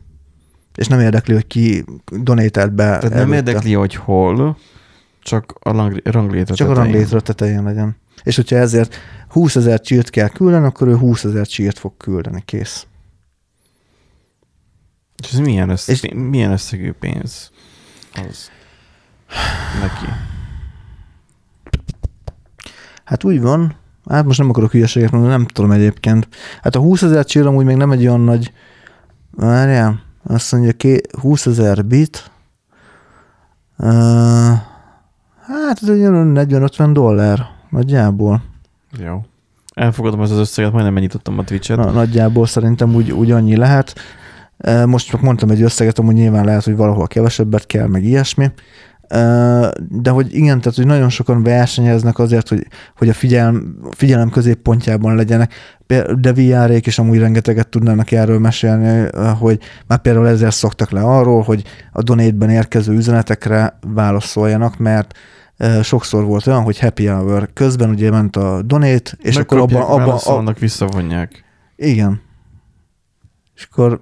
És 0.74 0.86
nem 0.86 1.00
érdekli, 1.00 1.34
hogy 1.34 1.46
ki 1.46 1.84
donételt 2.22 2.72
be. 2.72 2.84
Tehát 2.98 3.14
nem 3.14 3.32
érdekli, 3.32 3.72
hogy 3.72 3.94
hol, 3.94 4.56
csak 5.20 5.54
a 5.60 5.70
ranglétre 6.04 6.54
Csak 6.54 6.68
a 6.68 6.72
tetején. 6.72 6.92
ranglétra 6.92 7.20
tetején 7.20 7.62
legyen. 7.62 7.96
És 8.22 8.36
hogyha 8.36 8.56
ezért 8.56 8.94
20 9.28 9.56
ezer 9.56 9.80
csírt 9.80 10.10
kell 10.10 10.28
küldeni, 10.28 10.66
akkor 10.66 10.88
ő 10.88 10.96
20 10.96 11.24
ezer 11.24 11.46
csírt 11.46 11.78
fog 11.78 11.96
küldeni, 11.96 12.42
kész. 12.44 12.86
És 15.22 15.32
ez 15.32 15.38
milyen, 15.38 15.68
össz, 15.68 15.88
És- 15.88 16.02
és... 16.02 16.12
milyen 16.14 16.50
összegű 16.52 16.92
pénz 16.92 17.50
az 18.14 18.50
neki? 19.80 20.12
Hát 23.04 23.24
úgy 23.24 23.40
van, 23.40 23.74
hát 24.08 24.24
most 24.24 24.38
nem 24.38 24.48
akarok 24.48 24.70
hülyeséget 24.70 25.10
mondani, 25.10 25.32
nem 25.32 25.46
tudom 25.46 25.70
egyébként. 25.70 26.28
Hát 26.62 26.76
a 26.76 26.80
20 26.80 27.02
ezer 27.02 27.24
csír 27.24 27.46
amúgy 27.46 27.64
még 27.64 27.76
nem 27.76 27.90
egy 27.90 28.06
olyan 28.06 28.20
nagy, 28.20 28.52
várjál, 29.30 30.00
azt 30.22 30.52
mondja, 30.52 30.72
ké, 30.72 31.00
20 31.20 31.46
ezer 31.46 31.84
bit, 31.84 32.30
uh, 33.78 33.88
hát 35.40 35.82
ez 35.82 35.88
egy 35.88 36.00
olyan 36.00 36.32
40-50 36.36 36.90
dollár, 36.92 37.46
nagyjából. 37.70 38.42
Jó. 38.98 39.24
Elfogadom 39.74 40.20
az 40.20 40.30
az 40.30 40.38
összeget, 40.38 40.72
majdnem 40.72 40.92
megnyitottam 40.92 41.38
a 41.38 41.44
Twitch-et. 41.44 41.76
Na, 41.76 41.90
nagyjából 41.90 42.46
szerintem 42.46 42.94
úgy, 42.94 43.12
úgy 43.12 43.30
annyi 43.30 43.56
lehet. 43.56 43.94
Most 44.86 45.06
csak 45.06 45.20
mondtam 45.20 45.50
egy 45.50 45.62
összeget, 45.62 45.98
amúgy 45.98 46.14
nyilván 46.14 46.44
lehet, 46.44 46.64
hogy 46.64 46.76
valahol 46.76 47.06
kevesebbet 47.06 47.66
kell, 47.66 47.86
meg 47.86 48.04
ilyesmi. 48.04 48.50
De 49.88 50.10
hogy 50.10 50.34
igen, 50.34 50.60
tehát 50.60 50.76
hogy 50.76 50.86
nagyon 50.86 51.08
sokan 51.08 51.42
versenyeznek 51.42 52.18
azért, 52.18 52.48
hogy, 52.48 52.66
hogy 52.96 53.08
a 53.08 53.12
figyelem, 53.12 53.78
figyelem 53.90 54.30
középpontjában 54.30 55.14
legyenek, 55.14 55.52
de 56.18 56.32
vr 56.32 56.86
is 56.86 56.98
amúgy 56.98 57.18
rengeteget 57.18 57.68
tudnának 57.68 58.10
erről 58.10 58.38
mesélni, 58.38 59.08
hogy 59.38 59.58
már 59.86 59.98
például 59.98 60.28
ezzel 60.28 60.50
szoktak 60.50 60.90
le 60.90 61.00
arról, 61.00 61.42
hogy 61.42 61.62
a 61.92 62.02
donate 62.02 62.52
érkező 62.52 62.92
üzenetekre 62.92 63.78
válaszoljanak, 63.86 64.78
mert 64.78 65.18
sokszor 65.82 66.24
volt 66.24 66.46
olyan, 66.46 66.62
hogy 66.62 66.78
happy 66.78 67.06
hour 67.06 67.50
közben 67.52 67.90
ugye 67.90 68.10
ment 68.10 68.36
a 68.36 68.62
donate, 68.62 69.10
és 69.18 69.36
akkor 69.36 69.58
abban... 69.58 69.82
Abba, 69.82 70.14
abba, 70.14 70.54
visszavonják. 70.58 71.44
Igen. 71.76 72.20
És 73.54 73.68
akkor 73.70 73.98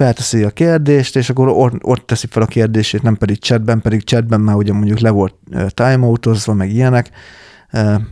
felteszi 0.00 0.42
a 0.42 0.50
kérdést, 0.50 1.16
és 1.16 1.30
akkor 1.30 1.48
ott, 1.48 1.84
ott 1.84 2.06
teszi 2.06 2.26
fel 2.26 2.42
a 2.42 2.46
kérdését, 2.46 3.02
nem 3.02 3.16
pedig 3.16 3.38
chatben, 3.38 3.80
pedig 3.80 4.04
chatben 4.04 4.40
már 4.40 4.54
ugye 4.54 4.72
mondjuk 4.72 4.98
le 4.98 5.10
volt 5.10 5.34
timeoutozva, 5.68 6.54
meg 6.54 6.70
ilyenek, 6.70 7.10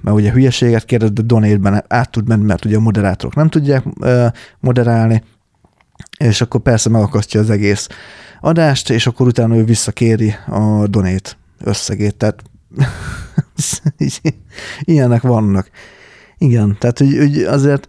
mert 0.02 0.16
ugye 0.16 0.30
hülyeséget 0.30 0.84
kérdez, 0.84 1.10
de 1.10 1.22
donate 1.22 1.84
át 1.88 2.10
tud 2.10 2.28
menni, 2.28 2.44
mert 2.44 2.64
ugye 2.64 2.76
a 2.76 2.80
moderátorok 2.80 3.34
nem 3.34 3.48
tudják 3.48 3.84
moderálni, 4.60 5.22
és 6.18 6.40
akkor 6.40 6.60
persze 6.60 6.88
megakasztja 6.88 7.40
az 7.40 7.50
egész 7.50 7.88
adást, 8.40 8.90
és 8.90 9.06
akkor 9.06 9.26
utána 9.26 9.56
ő 9.56 9.64
visszakéri 9.64 10.34
a 10.46 10.86
donate 10.86 11.30
összegét, 11.64 12.16
tehát 12.16 12.42
ilyenek 14.80 15.22
vannak. 15.22 15.70
Igen, 16.38 16.76
tehát 16.78 16.98
hogy, 16.98 17.16
hogy 17.16 17.42
azért 17.42 17.86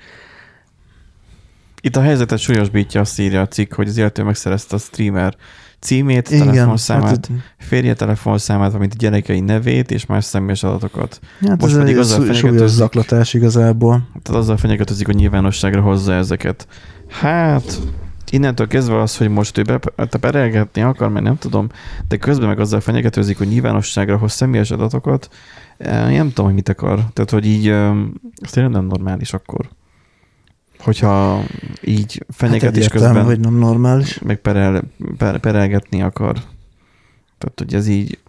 itt 1.82 1.95
a 1.95 2.01
helyzetet 2.01 2.39
súlyosbítja, 2.39 3.01
azt 3.01 3.19
írja 3.19 3.41
a 3.41 3.47
cikk, 3.47 3.73
hogy 3.73 3.88
az 3.88 3.97
illető 3.97 4.23
megszerezte 4.23 4.75
a 4.75 4.80
streamer 4.80 5.36
címét, 5.80 6.30
Igen, 6.30 6.47
telefonszámát, 6.47 7.09
hát, 7.09 7.32
férje 7.57 7.93
telefonszámát, 7.93 8.67
valamint 8.67 8.93
a 8.93 8.97
gyerekei 8.99 9.39
nevét 9.39 9.91
és 9.91 10.05
más 10.05 10.25
személyes 10.25 10.63
adatokat. 10.63 11.19
Hát 11.47 11.61
Most 11.61 11.73
ez 11.73 11.80
pedig 11.80 11.97
azzal 11.97 12.34
súlyos 12.34 12.69
zaklatás 12.69 13.34
igazából. 13.34 14.07
Tehát 14.21 14.41
azzal 14.41 14.57
fenyegetőzik, 14.57 15.05
hogy 15.05 15.15
nyilvánosságra 15.15 15.82
hozza 15.82 16.13
ezeket. 16.13 16.67
Hát, 17.07 17.80
innentől 18.30 18.67
kezdve 18.67 19.01
az, 19.01 19.17
hogy 19.17 19.30
most 19.30 19.57
ő 19.57 19.80
perelgetni 20.19 20.82
akar, 20.82 21.09
mert 21.09 21.25
nem 21.25 21.38
tudom, 21.38 21.69
de 22.07 22.17
közben 22.17 22.47
meg 22.47 22.59
azzal 22.59 22.80
fenyegetőzik, 22.80 23.38
hogy 23.38 23.47
nyilvánosságra 23.47 24.17
hoz 24.17 24.32
személyes 24.32 24.71
adatokat, 24.71 25.30
eh, 25.77 26.11
nem 26.11 26.27
tudom, 26.27 26.45
hogy 26.45 26.53
mit 26.53 26.69
akar. 26.69 26.95
Tehát, 27.13 27.30
hogy 27.30 27.45
így, 27.45 27.67
ez 28.41 28.51
tényleg 28.51 28.71
nem 28.71 28.86
normális 28.86 29.34
akkor 29.34 29.69
hogyha 30.80 31.43
így 31.82 32.25
fenyeget 32.30 32.77
hát 32.77 32.88
közben 32.88 33.23
hogy 33.23 33.39
nem 33.39 33.53
normális. 33.53 34.19
meg 34.19 34.38
perel, 34.38 34.84
per, 35.17 35.39
perelgetni 35.39 36.01
akar. 36.01 36.34
Tehát, 37.38 37.53
hogy 37.55 37.73
ez 37.73 37.88
így... 37.88 38.19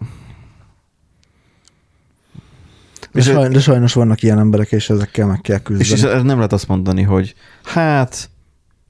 De, 3.11 3.21
saj, 3.21 3.49
de 3.49 3.59
sajnos 3.59 3.93
vannak 3.93 4.21
ilyen 4.21 4.39
emberek, 4.39 4.71
és 4.71 4.89
ezekkel 4.89 5.27
meg 5.27 5.41
kell 5.41 5.59
küzdeni. 5.59 5.89
És, 5.89 6.15
és 6.17 6.21
nem 6.23 6.35
lehet 6.35 6.53
azt 6.53 6.67
mondani, 6.67 7.01
hogy 7.01 7.35
hát 7.63 8.29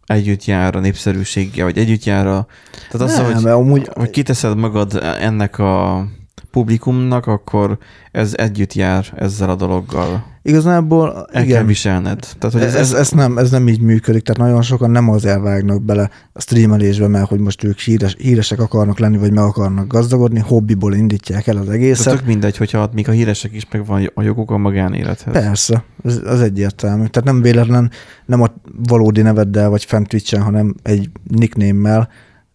együtt 0.06 0.46
jár 0.46 0.76
a 0.76 0.80
népszerűséggel, 0.80 1.66
vagy 1.66 1.78
együtt 1.78 2.04
jár 2.04 2.28
a... 2.28 2.48
Tehát 2.92 3.08
az, 3.08 3.20
hogy, 3.20 3.46
amúgy... 3.46 3.90
hogy 3.94 4.10
kiteszed 4.10 4.58
magad 4.58 5.00
ennek 5.20 5.60
a 5.60 6.06
publikumnak, 6.52 7.28
akkor 7.28 7.78
ez 8.12 8.34
együtt 8.36 8.74
jár 8.74 9.14
ezzel 9.16 9.50
a 9.50 9.56
dologgal. 9.56 10.30
Igazából 10.44 11.28
El 11.32 11.44
igen. 11.44 11.56
kell 11.56 11.66
viselned. 11.66 12.28
Tehát, 12.40 12.56
hogy 12.56 12.66
ez, 12.66 12.76
ez, 12.76 12.94
ez, 12.94 13.10
nem, 13.10 13.38
ez 13.38 13.52
nem 13.52 13.68
így 13.68 13.82
működik, 13.82 14.24
tehát 14.24 14.42
nagyon 14.42 14.62
sokan 14.62 14.92
nem 14.92 15.10
az 15.10 15.26
elvágnak 15.26 15.82
bele 15.82 16.10
a 16.34 16.42
streamelésbe, 16.42 17.08
mert 17.08 17.28
hogy 17.28 17.40
most 17.40 17.64
ők 17.64 17.80
híres, 17.80 18.16
híresek 18.18 18.60
akarnak 18.60 19.00
lenni, 19.00 19.18
vagy 19.18 19.32
meg 19.32 19.44
akarnak 19.44 19.88
gazdagodni, 19.88 20.40
hobbiból 20.40 20.94
indítják 20.94 21.48
el 21.48 21.58
az 21.58 21.70
egészet. 21.70 22.04
Tehát 22.04 22.20
tök 22.20 22.28
mindegy, 22.28 22.58
hogyha 22.58 22.90
még 22.94 23.10
a 23.10 23.12
híresek 23.12 23.54
is 23.54 23.68
meg 23.72 23.86
van 23.86 24.10
a 24.14 24.22
joguk 24.22 24.52
a 24.52 24.58
magánélethez. 24.58 25.34
Persze, 25.34 25.84
ez, 26.04 26.20
az 26.26 26.42
egyértelmű. 26.42 27.06
Tehát 27.06 27.24
nem 27.24 27.42
véletlen, 27.42 27.92
nem 28.26 28.42
a 28.42 28.48
valódi 28.88 29.22
neveddel 29.22 29.70
vagy 29.70 29.86
fent 29.86 30.08
Twitch-en, 30.08 30.42
hanem 30.42 30.76
egy 30.84 31.10
nickname-mel, 31.24 32.10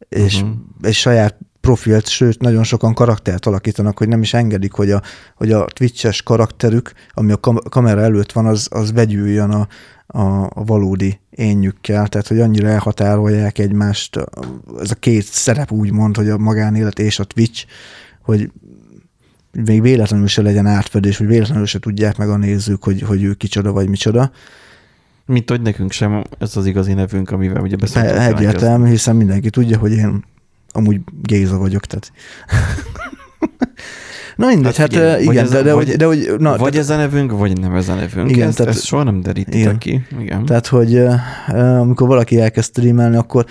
és 0.09 0.35
uh-huh. 0.35 0.57
egy 0.83 0.95
saját 0.95 1.37
profilt, 1.67 2.09
sőt, 2.09 2.41
nagyon 2.41 2.65
sokan 2.65 2.95
karaktert 2.95 3.47
alakítanak, 3.47 3.99
hogy 3.99 4.09
nem 4.09 4.23
is 4.23 4.35
engedik, 4.35 4.73
hogy 4.73 4.91
a, 4.91 5.03
hogy 5.35 5.53
a 5.53 5.65
Twitch-es 5.65 6.23
karakterük, 6.23 6.93
ami 7.15 7.33
a 7.33 7.41
kamera 7.69 8.01
előtt 8.01 8.33
van, 8.33 8.47
az, 8.47 8.69
az 8.71 8.93
vegyüljön 8.93 9.51
a, 9.51 9.69
a, 10.07 10.43
a 10.43 10.65
valódi 10.65 11.21
énjükkel, 11.31 12.09
tehát 12.09 12.27
hogy 12.27 12.41
annyira 12.41 12.69
elhatárolják 12.69 13.59
egymást, 13.59 14.17
ez 14.81 14.91
a 14.91 14.95
két 14.95 15.25
szerep 15.25 15.73
úgy 15.73 15.93
mond, 15.93 16.17
hogy 16.17 16.29
a 16.29 16.39
magánélet 16.39 16.99
és 16.99 17.19
a 17.19 17.25
Twitch, 17.25 17.67
hogy 18.23 18.51
még 19.53 19.83
véletlenül 19.83 20.27
se 20.27 20.43
legyen 20.43 20.67
átfedés, 20.67 21.17
hogy 21.17 21.27
véletlenül 21.27 21.67
se 21.67 21.79
tudják 21.79 22.17
meg 22.17 22.29
a 22.29 22.37
nézők, 22.37 22.85
hogy, 22.85 23.03
hogy 23.03 23.23
ő 23.23 23.35
kicsoda 23.35 23.73
vagy 23.73 23.89
micsoda. 23.89 24.31
Mint 25.25 25.51
hogy 25.51 25.63
nekünk 25.63 25.93
sem 25.93 26.25
ez 26.39 26.57
az 26.57 26.67
igazi 26.67 26.93
nevünk, 26.93 27.31
amivel 27.31 27.63
ugye 27.63 27.77
beszéltünk. 27.77 28.39
Egyértelmű, 28.39 28.89
hiszen 28.89 29.17
mindenki 29.17 29.51
tudja, 29.51 29.79
hogy 29.79 29.93
én 29.93 30.25
amúgy 30.73 31.01
Géza 31.23 31.59
vagyok, 31.59 31.85
tehát... 31.87 32.13
Na 34.37 34.47
mindegy, 34.47 34.77
hát, 34.77 34.95
hát 34.95 35.21
igen, 35.21 35.45
ez, 35.45 35.51
de, 35.51 35.63
de, 35.63 35.75
vagy, 35.75 35.91
de, 35.91 36.05
hogy... 36.05 36.35
Na, 36.39 36.51
vagy 36.51 36.59
tehát, 36.59 36.75
ez 36.75 36.91
a 36.91 36.97
nevünk, 36.97 37.31
vagy 37.31 37.61
nem 37.61 37.75
ez 37.75 37.89
a 37.89 37.95
nevünk. 37.95 38.31
Igen, 38.31 38.49
ezt, 38.49 38.57
tehát, 38.57 38.75
ezt 38.75 38.85
soha 38.85 39.03
nem 39.03 39.21
derítitek 39.21 39.79
ki. 39.79 40.07
Igen. 40.21 40.45
Tehát, 40.45 40.67
hogy 40.67 41.03
amikor 41.55 42.09
valaki 42.09 42.41
elkezd 42.41 42.69
streamelni, 42.69 43.17
akkor 43.17 43.45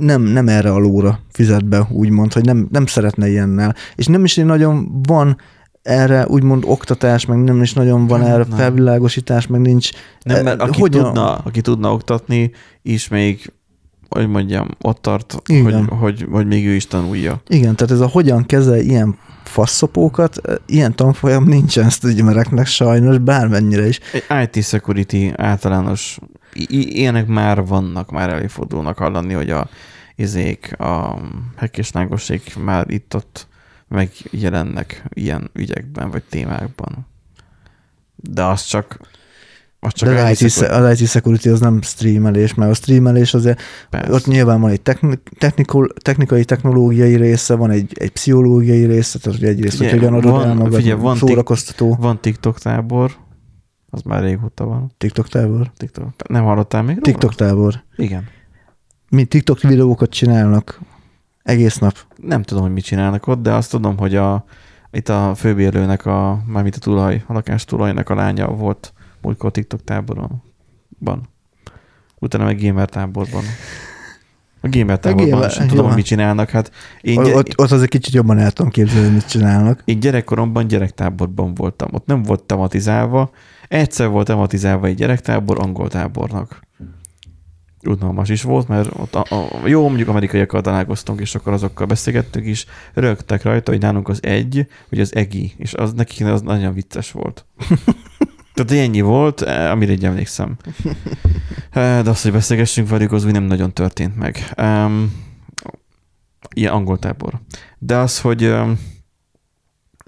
nem, 0.00 0.22
nem 0.22 0.48
erre 0.48 0.72
a 0.72 0.78
lóra 0.78 1.20
fizet 1.32 1.64
be, 1.64 1.86
úgymond, 1.90 2.32
hogy 2.32 2.44
nem, 2.44 2.68
nem 2.70 2.86
szeretne 2.86 3.28
ilyennel. 3.28 3.74
És 3.94 4.06
nem 4.06 4.24
is 4.24 4.34
nagyon 4.34 5.02
van 5.02 5.36
erre 5.82 6.26
úgymond 6.28 6.64
oktatás, 6.66 7.26
meg 7.26 7.38
nem 7.38 7.62
is 7.62 7.72
nagyon 7.72 8.06
van 8.06 8.22
erre 8.22 8.44
nem. 8.48 8.58
felvilágosítás, 8.58 9.46
meg 9.46 9.60
nincs. 9.60 9.90
Nem, 10.22 10.44
mert 10.44 10.60
aki, 10.60 10.80
hogyan... 10.80 11.04
tudna, 11.04 11.34
aki 11.34 11.60
tudna 11.60 11.92
oktatni, 11.92 12.50
is 12.82 13.08
még 13.08 13.52
hogy 14.10 14.28
mondjam, 14.28 14.68
ott 14.80 15.02
tart, 15.02 15.36
hogy, 15.44 15.74
hogy, 15.88 16.26
hogy 16.30 16.46
még 16.46 16.66
ő 16.66 16.74
is 16.74 16.86
tanulja. 16.86 17.42
Igen, 17.48 17.76
tehát 17.76 17.92
ez 17.92 18.00
a 18.00 18.06
hogyan 18.06 18.46
kezel 18.46 18.78
ilyen 18.78 19.18
faszopókat, 19.44 20.40
ilyen 20.66 20.96
tanfolyam 20.96 21.44
nincsen 21.44 21.90
streamereknek 21.90 22.66
sajnos, 22.66 23.18
bármennyire 23.18 23.86
is. 23.86 24.00
Egy 24.12 24.50
IT 24.54 24.64
security 24.64 25.32
általános, 25.36 26.18
ilyenek 26.68 27.26
már 27.26 27.64
vannak, 27.64 28.10
már 28.10 28.30
előfordulnak 28.30 28.98
hallani, 28.98 29.32
hogy 29.32 29.50
a 29.50 29.68
izék, 30.16 30.80
a 30.80 31.18
hekkéslágoség 31.56 32.42
már 32.64 32.90
itt-ott 32.90 33.48
megjelennek 33.88 35.04
ilyen 35.08 35.50
ügyekben, 35.52 36.10
vagy 36.10 36.22
témákban. 36.22 37.06
De 38.16 38.44
az 38.44 38.64
csak 38.64 39.00
az 39.80 39.92
csak 39.92 40.08
De 40.08 40.22
az 40.22 40.42
IT, 40.42 40.60
az 40.60 41.00
IT 41.00 41.08
security 41.08 41.46
az 41.48 41.60
nem 41.60 41.82
streamelés, 41.82 42.54
mert 42.54 42.70
a 42.70 42.74
streamelés 42.74 43.34
azért, 43.34 43.60
Persze. 43.90 44.12
ott 44.12 44.26
nyilván 44.26 44.60
van 44.60 44.70
egy 44.70 44.82
technikul, 45.38 45.88
technikai, 46.02 46.44
technológiai 46.44 47.16
része, 47.16 47.54
van 47.54 47.70
egy, 47.70 47.92
egy 47.94 48.10
pszichológiai 48.10 48.84
része, 48.84 49.18
tehát 49.18 49.38
hogy 49.38 49.48
egyrészt, 49.48 49.78
hogy 49.78 49.90
hogyan 49.90 50.14
adod 50.14 50.44
el 50.44 50.54
magad, 50.54 50.74
figyelj, 50.74 51.00
van 51.00 51.16
szórakoztató. 51.16 51.96
van 52.00 52.20
TikTok 52.20 52.58
tábor, 52.58 53.10
az 53.90 54.02
már 54.02 54.22
régóta 54.22 54.64
van. 54.64 54.92
TikTok 54.98 55.28
tábor? 55.28 55.70
TikTok. 55.76 56.28
Nem 56.28 56.44
hallottál 56.44 56.82
még 56.82 56.94
róla? 56.94 57.06
TikTok 57.06 57.34
tábor. 57.34 57.82
Igen. 57.96 58.24
Mi 59.10 59.24
TikTok 59.24 59.60
videókat 59.60 60.10
csinálnak 60.10 60.80
egész 61.42 61.78
nap. 61.78 61.96
Nem 62.16 62.42
tudom, 62.42 62.62
hogy 62.62 62.72
mit 62.72 62.84
csinálnak 62.84 63.26
ott, 63.26 63.42
de 63.42 63.52
azt 63.52 63.70
tudom, 63.70 63.98
hogy 63.98 64.16
a, 64.16 64.44
itt 64.90 65.08
a 65.08 65.34
főbérlőnek, 65.36 66.06
a, 66.06 66.42
mármint 66.46 66.74
a 66.74 66.78
tulaj, 66.78 67.22
a 67.26 67.32
lakás 67.32 67.64
tulajnak 67.64 68.08
a 68.08 68.14
lánya 68.14 68.46
volt 68.46 68.92
múltkor 69.20 69.50
TikTok 69.50 69.84
táborban. 69.84 70.42
Utána 72.18 72.44
meg 72.44 72.62
gamer 72.62 72.88
táborban. 72.88 73.42
A 74.60 74.68
gamer 74.68 74.98
táborban 74.98 75.28
gamer, 75.30 75.50
sem 75.50 75.66
tudom, 75.66 75.92
mit 75.92 76.04
csinálnak. 76.04 76.50
Hát 76.50 76.70
én 77.00 77.18
ott, 77.18 77.24
gyere... 77.24 77.38
ott 77.56 77.70
az 77.70 77.82
egy 77.82 77.88
kicsit 77.88 78.14
jobban 78.14 78.38
el 78.38 78.50
tudom 78.50 78.70
képzelni, 78.70 79.08
mit 79.08 79.28
csinálnak. 79.28 79.82
Én 79.84 80.00
gyerekkoromban 80.00 80.66
gyerektáborban 80.66 81.54
voltam. 81.54 81.88
Ott 81.92 82.06
nem 82.06 82.22
volt 82.22 82.42
tematizálva. 82.42 83.30
Egyszer 83.68 84.08
volt 84.08 84.26
tematizálva 84.26 84.86
egy 84.86 84.94
gyerektábor 84.94 85.60
angol 85.60 85.88
tábornak. 85.88 86.68
Unalmas 87.86 88.28
is 88.28 88.42
volt, 88.42 88.68
mert 88.68 88.90
ott 88.96 89.14
a, 89.14 89.24
a, 89.34 89.68
jó, 89.68 89.86
mondjuk 89.86 90.08
amerikaiakkal 90.08 90.60
találkoztunk, 90.60 91.20
és 91.20 91.34
akkor 91.34 91.52
azokkal 91.52 91.86
beszélgettünk 91.86 92.46
is, 92.46 92.66
rögtek 92.94 93.42
rajta, 93.42 93.70
hogy 93.70 93.80
nálunk 93.80 94.08
az 94.08 94.18
egy, 94.22 94.66
hogy 94.88 95.00
az 95.00 95.14
egi, 95.14 95.52
és 95.56 95.74
az 95.74 95.92
neki 95.92 96.24
az 96.24 96.42
nagyon 96.42 96.74
vicces 96.74 97.12
volt. 97.12 97.46
Tehát 98.54 98.84
ennyi 98.84 99.00
volt, 99.00 99.42
eh, 99.42 99.70
amire 99.70 99.92
így 99.92 100.04
emlékszem. 100.04 100.56
Eh, 101.70 102.02
de 102.02 102.10
azt, 102.10 102.22
hogy 102.22 102.32
beszélgessünk 102.32 102.88
velük, 102.88 103.12
az 103.12 103.24
úgy 103.24 103.32
nem 103.32 103.42
nagyon 103.42 103.72
történt 103.72 104.16
meg. 104.16 104.52
Um, 104.56 105.12
ilyen 106.54 106.72
angol 106.72 106.98
tábor. 106.98 107.40
De 107.78 107.96
az, 107.96 108.20
hogy 108.20 108.44
um, 108.44 108.78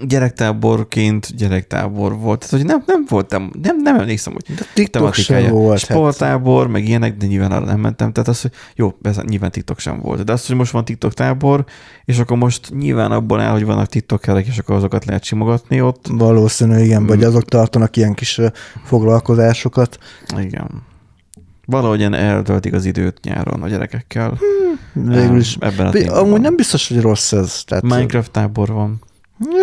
gyerektáborként 0.06 1.36
gyerektábor 1.36 2.18
volt. 2.18 2.38
Tehát, 2.38 2.56
hogy 2.56 2.64
nem, 2.64 2.82
nem 2.86 3.04
voltam, 3.08 3.50
nem, 3.62 3.76
nem 3.82 3.98
emlékszem, 3.98 4.32
hogy 4.32 4.54
De 4.54 4.62
TikTok 4.74 5.14
sem 5.14 5.50
volt. 5.50 5.80
Hát. 5.80 5.90
sporttábor, 5.90 6.68
meg 6.68 6.88
ilyenek, 6.88 7.16
de 7.16 7.26
nyilván 7.26 7.52
arra 7.52 7.64
nem 7.64 7.80
mentem. 7.80 8.12
Tehát 8.12 8.28
az, 8.28 8.40
hogy 8.40 8.50
jó, 8.74 8.94
ez 9.02 9.16
nyilván 9.16 9.50
TikTok 9.50 9.78
sem 9.78 10.00
volt. 10.00 10.24
De 10.24 10.32
az, 10.32 10.46
hogy 10.46 10.56
most 10.56 10.72
van 10.72 10.84
TikTok 10.84 11.14
tábor, 11.14 11.64
és 12.04 12.18
akkor 12.18 12.36
most 12.36 12.70
nyilván 12.74 13.12
abból 13.12 13.40
áll, 13.40 13.52
hogy 13.52 13.64
vannak 13.64 13.86
TikTokerek, 13.86 14.46
és 14.46 14.58
akkor 14.58 14.74
azokat 14.74 15.04
lehet 15.04 15.24
simogatni 15.24 15.80
ott. 15.80 16.06
Valószínű, 16.10 16.78
igen, 16.78 17.06
vagy 17.06 17.24
azok 17.24 17.44
tartanak 17.44 17.96
ilyen 17.96 18.14
kis 18.14 18.40
foglalkozásokat. 18.84 19.98
Igen. 20.38 20.82
Valahogyan 21.66 22.14
eltöltik 22.14 22.72
az 22.72 22.84
időt 22.84 23.20
nyáron 23.22 23.62
a 23.62 23.68
gyerekekkel. 23.68 24.38
Végül 24.92 25.38
is. 25.38 25.56
Ebben 25.60 25.86
a 25.86 25.88
Amúgy 25.88 26.02
témában. 26.02 26.40
nem 26.40 26.56
biztos, 26.56 26.88
hogy 26.88 27.00
rossz 27.00 27.32
ez. 27.32 27.62
Tehát, 27.66 27.82
Minecraft 27.82 28.30
tábor 28.30 28.68
van. 28.68 29.00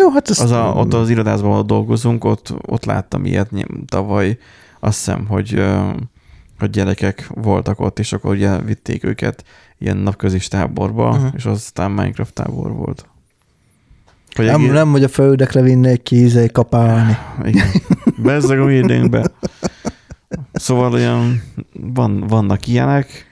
Jó, 0.00 0.10
hát 0.10 0.28
Az 0.28 0.50
a, 0.50 0.72
ott 0.76 0.94
az 0.94 1.10
irodázban, 1.10 1.50
ahol 1.50 1.62
dolgozunk, 1.62 2.24
ott, 2.24 2.54
ott 2.66 2.84
láttam 2.84 3.24
ilyet 3.24 3.50
tavaly. 3.86 4.38
Azt 4.80 4.96
hiszem, 4.96 5.26
hogy, 5.26 5.64
hogy 6.58 6.70
gyerekek 6.70 7.30
voltak 7.34 7.80
ott, 7.80 7.98
és 7.98 8.12
akkor 8.12 8.30
ugye 8.30 8.58
vitték 8.58 9.04
őket 9.04 9.44
ilyen 9.78 9.96
napközis 9.96 10.48
táborba, 10.48 11.08
uh-huh. 11.08 11.32
és 11.36 11.44
aztán 11.44 11.90
Minecraft 11.90 12.34
tábor 12.34 12.72
volt. 12.72 13.08
Hogy 14.34 14.44
nem, 14.44 14.60
egész- 14.60 14.72
nem, 14.72 14.90
hogy 14.90 15.04
a 15.04 15.08
földekre 15.08 15.62
vinnék 15.62 16.02
ki 16.02 16.16
ízé 16.16 16.46
kapálni. 16.46 17.16
Igen. 17.44 17.68
Bezzeg 18.16 18.60
a. 18.60 18.66
Szóval 20.52 20.92
olyan, 20.92 21.42
van, 21.72 22.26
vannak 22.26 22.66
ilyenek. 22.66 23.29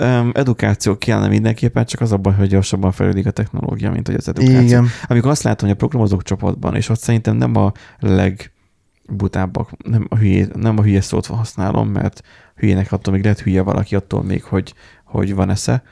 Um, 0.00 0.30
edukáció 0.34 0.98
kellene 0.98 1.28
mindenképpen, 1.28 1.84
csak 1.84 2.00
az 2.00 2.12
a 2.12 2.16
baj, 2.16 2.34
hogy 2.34 2.48
gyorsabban 2.48 2.92
fejlődik 2.92 3.26
a 3.26 3.30
technológia, 3.30 3.90
mint 3.90 4.06
hogy 4.06 4.16
az 4.16 4.28
edukáció. 4.28 4.60
Igen. 4.60 4.86
Amikor 5.06 5.30
azt 5.30 5.42
látom, 5.42 5.68
hogy 5.68 5.76
a 5.76 5.80
programozók 5.80 6.22
csoportban, 6.22 6.74
és 6.76 6.88
ott 6.88 6.98
szerintem 7.00 7.36
nem 7.36 7.56
a 7.56 7.72
legbutábbak, 7.98 9.70
nem 9.84 10.06
a 10.08 10.16
hülye, 10.16 10.46
nem 10.54 10.78
a 10.78 10.82
hülye 10.82 11.00
szót 11.00 11.26
használom, 11.26 11.88
mert 11.88 12.22
hülyének 12.56 12.92
attól 12.92 13.12
még 13.14 13.22
lehet 13.22 13.40
hülye 13.40 13.62
valaki, 13.62 13.94
attól 13.94 14.22
még, 14.22 14.42
hogy, 14.42 14.74
hogy 15.04 15.34
van 15.34 15.50
esze, 15.50 15.82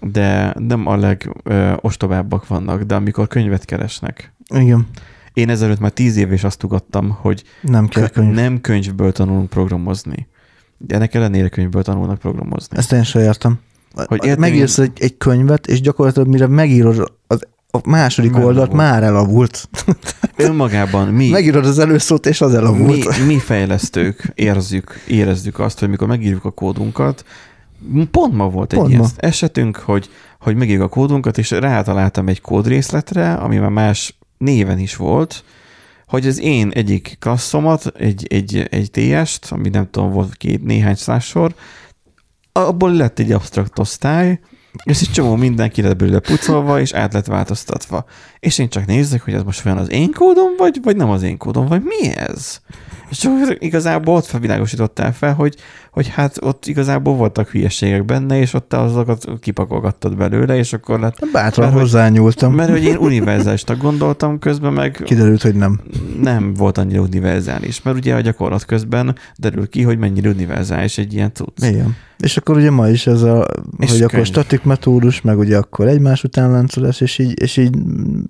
de 0.00 0.54
nem 0.58 0.86
a 0.86 0.96
legostobábbak 0.96 2.46
vannak, 2.46 2.82
de 2.82 2.94
amikor 2.94 3.26
könyvet 3.26 3.64
keresnek. 3.64 4.32
Igen. 4.54 4.86
Én 5.32 5.48
ezelőtt 5.48 5.80
már 5.80 5.90
tíz 5.90 6.16
év 6.16 6.32
és 6.32 6.44
azt 6.44 6.62
ugattam, 6.62 7.10
hogy 7.10 7.44
Nem 7.62 7.88
kell 7.88 8.02
Kö- 8.02 8.12
könyv. 8.12 8.34
nem 8.34 8.60
könyvből 8.60 9.12
tanulunk 9.12 9.48
programozni. 9.48 10.28
De 10.78 10.94
ennek 10.94 11.14
ellenére 11.14 11.48
könyvből 11.48 11.82
tanulnak 11.82 12.18
programozni. 12.18 12.76
Ezt 12.76 12.92
én 12.92 13.02
sem 13.02 13.22
értem. 13.22 13.58
Hogy 13.94 14.24
értem, 14.24 14.40
megírsz 14.40 14.78
egy, 14.78 14.92
egy 14.98 15.16
könyvet, 15.16 15.66
és 15.66 15.80
gyakorlatilag 15.80 16.28
mire 16.28 16.46
megírod 16.46 17.12
az, 17.26 17.46
a 17.70 17.78
második 17.88 18.30
Már 18.32 18.44
oldalt, 18.44 18.56
elavult. 18.72 18.90
már 18.90 19.02
elavult. 19.02 19.68
Önmagában 20.36 21.08
mi, 21.08 21.28
Megírod 21.28 21.64
az 21.66 21.78
előszót, 21.78 22.26
és 22.26 22.40
az 22.40 22.54
elavult. 22.54 23.18
mi, 23.18 23.24
mi 23.24 23.38
fejlesztők 23.38 24.32
érzük, 24.34 25.02
érezzük 25.06 25.58
azt, 25.58 25.78
hogy 25.78 25.88
mikor 25.88 26.08
megírjuk 26.08 26.44
a 26.44 26.50
kódunkat, 26.50 27.24
pont 28.10 28.34
ma 28.34 28.48
volt 28.48 28.72
egy 28.72 28.78
Pont 28.78 28.90
ilyen 28.90 29.02
ma. 29.02 29.08
esetünk, 29.16 29.76
hogy, 29.76 30.10
hogy 30.40 30.56
megírjuk 30.56 30.82
a 30.84 30.88
kódunkat, 30.88 31.38
és 31.38 31.50
rátaláltam 31.50 32.28
egy 32.28 32.40
kódrészletre, 32.40 33.32
ami 33.32 33.56
már 33.56 33.70
más 33.70 34.18
néven 34.38 34.78
is 34.78 34.96
volt, 34.96 35.44
hogy 36.08 36.26
az 36.26 36.40
én 36.40 36.70
egyik 36.70 37.16
klasszomat, 37.20 37.86
egy, 37.86 38.26
egy, 38.30 38.66
egy 38.70 38.90
TS-t, 38.90 39.46
ami 39.50 39.68
nem 39.68 39.90
tudom, 39.90 40.10
volt 40.10 40.36
két, 40.36 40.64
néhány 40.64 40.94
száz 40.94 41.24
sor, 41.24 41.54
abból 42.52 42.92
lett 42.92 43.18
egy 43.18 43.32
abstrakt 43.32 43.78
osztály, 43.78 44.40
és 44.84 45.00
egy 45.00 45.10
csomó 45.10 45.36
minden 45.36 45.70
ki 45.70 45.82
lett 45.82 45.96
belőle 45.96 46.18
pucolva, 46.18 46.80
és 46.80 46.92
át 46.92 47.12
lett 47.12 47.26
változtatva. 47.26 48.04
És 48.40 48.58
én 48.58 48.68
csak 48.68 48.86
nézzek, 48.86 49.22
hogy 49.22 49.34
ez 49.34 49.42
most 49.42 49.66
olyan 49.66 49.78
az 49.78 49.90
én 49.90 50.12
kódom, 50.12 50.56
vagy, 50.56 50.78
vagy 50.82 50.96
nem 50.96 51.10
az 51.10 51.22
én 51.22 51.36
kódom, 51.36 51.66
vagy 51.66 51.82
mi 51.82 52.08
ez? 52.16 52.60
És 53.10 53.18
csak 53.18 53.32
igazából 53.58 54.14
ott 54.14 54.24
felvilágosítottál 54.26 55.12
fel, 55.12 55.34
hogy, 55.34 55.54
hogy 55.90 56.08
hát 56.08 56.36
ott 56.40 56.66
igazából 56.66 57.14
voltak 57.14 57.48
hülyeségek 57.48 58.04
benne, 58.04 58.38
és 58.38 58.54
ott 58.54 58.72
azokat 58.74 59.24
kipakolgattad 59.40 60.16
belőle, 60.16 60.56
és 60.56 60.72
akkor 60.72 61.00
lett, 61.00 61.16
Bátran 61.32 61.66
Mert 61.68 61.80
hozzányúltam. 61.80 62.54
mert 62.54 62.70
hogy 62.70 62.84
én 62.84 62.96
univerzálisnak 63.08 63.78
gondoltam, 63.78 64.38
közben 64.38 64.72
meg 64.72 65.00
Kiderült, 65.04 65.42
hogy 65.42 65.54
nem. 65.54 65.80
nem 66.22 66.54
volt 66.54 66.78
annyira 66.78 67.00
univerzális, 67.00 67.82
mert 67.82 67.96
ugye 67.96 68.14
a 68.14 68.20
gyakorlat 68.20 68.64
közben 68.64 69.14
derül 69.36 69.68
ki, 69.68 69.82
hogy 69.82 69.98
mennyire 69.98 70.28
univerzális 70.28 70.98
egy 70.98 71.14
ilyen 71.14 71.30
cucc. 71.34 71.62
Igen. 71.70 71.96
És 72.18 72.36
akkor 72.36 72.56
ugye 72.56 72.70
ma 72.70 72.88
is 72.88 73.06
ez 73.06 73.22
a, 73.22 73.46
És 73.78 73.90
hogy 73.90 74.00
akkor 74.00 74.10
könyv. 74.14 74.26
statik 74.26 74.62
metódus, 74.62 75.20
meg 75.20 75.38
ugye 75.38 75.56
akkor 75.56 75.86
egymás 75.86 76.24
után 76.24 76.50
láncolás, 76.50 77.00
és 77.00 77.18
így, 77.18 77.40
és 77.42 77.56
így 77.56 77.76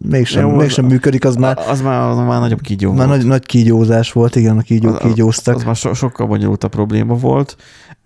mégsem, 0.09 0.43
Jó, 0.47 0.51
az- 0.55 0.61
mégsem 0.61 0.85
működik, 0.85 1.25
az 1.25 1.37
már, 1.37 1.59
Az 1.69 1.81
már, 1.81 2.09
az 2.09 2.17
már 2.17 2.41
nagyobb 2.41 2.61
kígyó 2.61 2.93
már 2.93 3.07
volt. 3.07 3.19
nagy, 3.19 3.27
nagy 3.29 3.47
kígyózás 3.47 4.13
volt, 4.13 4.37
igen, 4.37 4.59
Az- 4.87 4.99
kígyóztak. 4.99 5.55
Az 5.55 5.65
már 5.65 5.77
so, 5.77 5.95
sokkal 5.95 6.27
bonyolultabb 6.27 6.71
probléma 6.71 7.15
volt. 7.15 7.57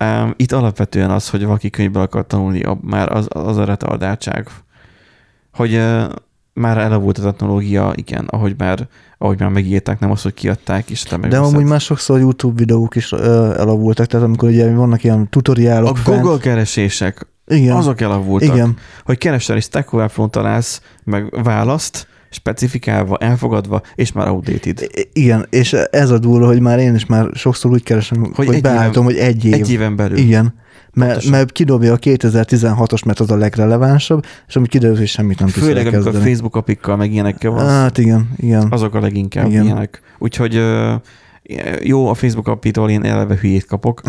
Um, 0.03 0.33
itt 0.35 0.51
alapvetően 0.51 1.11
az, 1.11 1.29
hogy 1.29 1.43
valaki 1.45 1.69
könyvből 1.69 2.01
akar 2.01 2.27
tanulni, 2.27 2.63
a, 2.63 2.77
már 2.81 3.11
az, 3.11 3.27
az 3.29 3.57
a 3.57 3.65
retardáltság. 3.65 4.49
Hogy 5.51 5.73
uh, 5.73 6.03
már 6.53 6.77
elavult 6.77 7.17
a 7.17 7.21
technológia, 7.21 7.93
igen, 7.95 8.25
ahogy 8.25 8.55
már, 8.57 8.87
ahogy 9.17 9.39
már 9.39 9.49
megírták, 9.49 9.99
nem 9.99 10.11
az, 10.11 10.21
hogy 10.21 10.33
kiadták, 10.33 10.89
és 10.89 11.03
te 11.03 11.17
De 11.17 11.37
amúgy 11.37 11.63
már 11.63 11.81
sokszor 11.81 12.19
YouTube 12.19 12.55
videók 12.55 12.95
is 12.95 13.11
elavultak, 13.11 14.05
tehát 14.05 14.25
amikor 14.25 14.49
ugye 14.49 14.73
vannak 14.73 15.03
ilyen 15.03 15.29
tutoriálok. 15.29 15.89
A 15.89 15.95
fent- 15.95 16.21
Google 16.21 16.39
keresések, 16.39 17.27
igen, 17.47 17.75
azok 17.75 18.01
elavultak. 18.01 18.55
igen, 18.55 18.77
Hogy 19.03 19.17
keresel 19.17 19.57
és 19.57 19.63
Stack 19.63 19.93
Overflow-n 19.93 20.29
találsz, 20.29 20.81
meg 21.03 21.43
választ, 21.43 22.07
specifikálva, 22.33 23.17
elfogadva, 23.17 23.81
és 23.95 24.11
már 24.11 24.27
outdated. 24.27 24.87
Igen, 25.13 25.45
és 25.49 25.73
ez 25.73 26.09
a 26.09 26.19
durva, 26.19 26.45
hogy 26.45 26.59
már 26.59 26.79
én 26.79 26.95
is 26.95 27.05
már 27.05 27.29
sokszor 27.33 27.71
úgy 27.71 27.83
keresem, 27.83 28.19
hogy, 28.19 28.31
Hogy 28.35 28.47
hogy 28.47 28.61
beállítom, 28.61 29.03
hogy 29.03 29.17
egy 29.17 29.45
év. 29.45 29.53
Egy 29.53 29.71
éven 29.71 29.95
belül. 29.95 30.17
Igen. 30.17 30.53
Mert, 30.93 31.29
mert 31.29 31.51
kidobja 31.51 31.93
a 31.93 31.97
2016-os, 31.97 33.05
mert 33.05 33.19
az 33.19 33.31
a 33.31 33.35
legrelevánsabb, 33.35 34.25
és 34.47 34.55
amit 34.55 34.69
kiderül, 34.69 34.97
hogy 34.97 35.07
semmit 35.07 35.39
nem 35.39 35.47
tudsz 35.47 35.65
Főleg, 35.65 35.85
amikor 35.85 35.97
elkezdeni. 35.97 36.25
Facebook 36.25 36.55
apikkal, 36.55 36.95
meg 36.95 37.11
ilyenekkel 37.11 37.51
van. 37.51 37.67
Hát 37.67 37.97
igen, 37.97 38.29
igen. 38.37 38.67
azok 38.69 38.95
a 38.95 38.99
leginkább 38.99 39.49
Igen. 39.49 39.63
Ilyenek. 39.63 40.01
Úgyhogy 40.19 40.61
jó, 41.81 42.07
a 42.07 42.13
Facebook 42.13 42.47
appitól 42.47 42.89
én 42.89 43.03
eleve 43.03 43.37
hülyét 43.41 43.65
kapok, 43.65 44.01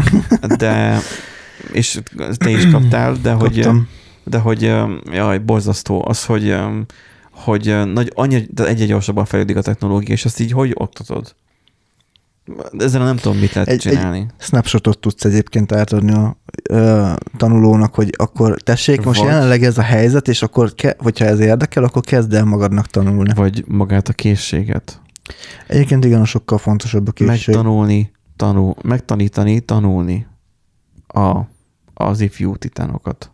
de 0.58 0.98
és 1.72 2.00
te 2.36 2.50
is 2.50 2.70
kaptál, 2.70 3.16
de 3.22 3.32
hogy, 3.32 3.54
Kaptam. 3.54 3.88
de 4.24 4.38
hogy 4.38 4.72
jaj, 5.12 5.38
borzasztó 5.38 6.04
az, 6.08 6.24
hogy, 6.24 6.56
hogy 7.34 7.92
nagy, 7.92 8.12
annyi, 8.14 8.46
egyre 8.56 8.84
gyorsabban 8.84 9.24
fejlődik 9.24 9.56
a 9.56 9.62
technológia, 9.62 10.14
és 10.14 10.24
ezt 10.24 10.40
így 10.40 10.52
hogy 10.52 10.72
oktatod? 10.74 11.34
Ezzel 12.78 13.04
nem 13.04 13.16
tudom, 13.16 13.38
mit 13.38 13.52
lehet 13.52 13.68
egy, 13.68 13.78
csinálni. 13.78 14.18
Egy, 14.18 14.26
Snapshotot 14.38 14.98
tudsz 14.98 15.24
egyébként 15.24 15.72
átadni 15.72 16.12
a 16.12 16.36
ö, 16.70 17.12
tanulónak, 17.36 17.94
hogy 17.94 18.10
akkor 18.16 18.62
tessék, 18.62 19.04
most 19.04 19.20
Vagy- 19.20 19.28
jelenleg 19.28 19.62
ez 19.62 19.78
a 19.78 19.82
helyzet, 19.82 20.28
és 20.28 20.42
akkor, 20.42 20.74
ke, 20.74 20.96
hogyha 20.98 21.24
ez 21.24 21.38
érdekel, 21.38 21.84
akkor 21.84 22.02
kezd 22.02 22.32
el 22.32 22.44
magadnak 22.44 22.86
tanulni. 22.86 23.32
Vagy 23.34 23.64
magát 23.66 24.08
a 24.08 24.12
készséget. 24.12 25.00
Egyébként 25.66 26.04
igen, 26.04 26.24
sokkal 26.24 26.58
fontosabb 26.58 27.08
a 27.08 27.12
készség. 27.12 27.54
Megtanulni, 27.54 28.12
tanul, 28.36 28.74
megtanítani, 28.82 29.60
tanulni 29.60 30.26
a, 31.06 31.40
az 31.94 32.20
ifjú 32.20 32.56
titánokat. 32.56 33.33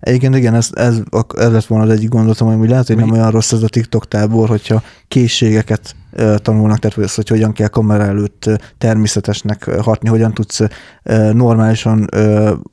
Egyébként 0.00 0.36
igen, 0.36 0.54
ez, 0.54 0.68
ez, 0.72 1.00
ez 1.36 1.52
lett 1.52 1.66
volna 1.66 1.84
az 1.84 1.90
egyik 1.90 2.08
gondolatom, 2.08 2.58
hogy 2.58 2.68
lehet, 2.68 2.86
hogy 2.86 2.96
nem 2.96 3.10
olyan 3.10 3.30
rossz 3.30 3.52
ez 3.52 3.62
a 3.62 3.68
TikTok 3.68 4.08
tábor, 4.08 4.48
hogyha 4.48 4.82
készségeket 5.08 5.94
tanulnak, 6.36 6.78
tehát 6.78 6.96
hogy 6.96 7.04
az, 7.04 7.14
hogy 7.14 7.28
hogyan 7.28 7.52
kell 7.52 7.68
kamera 7.68 8.04
előtt 8.04 8.50
természetesnek 8.78 9.70
hatni, 9.80 10.08
hogyan 10.08 10.32
tudsz 10.32 10.60
normálisan 11.32 12.08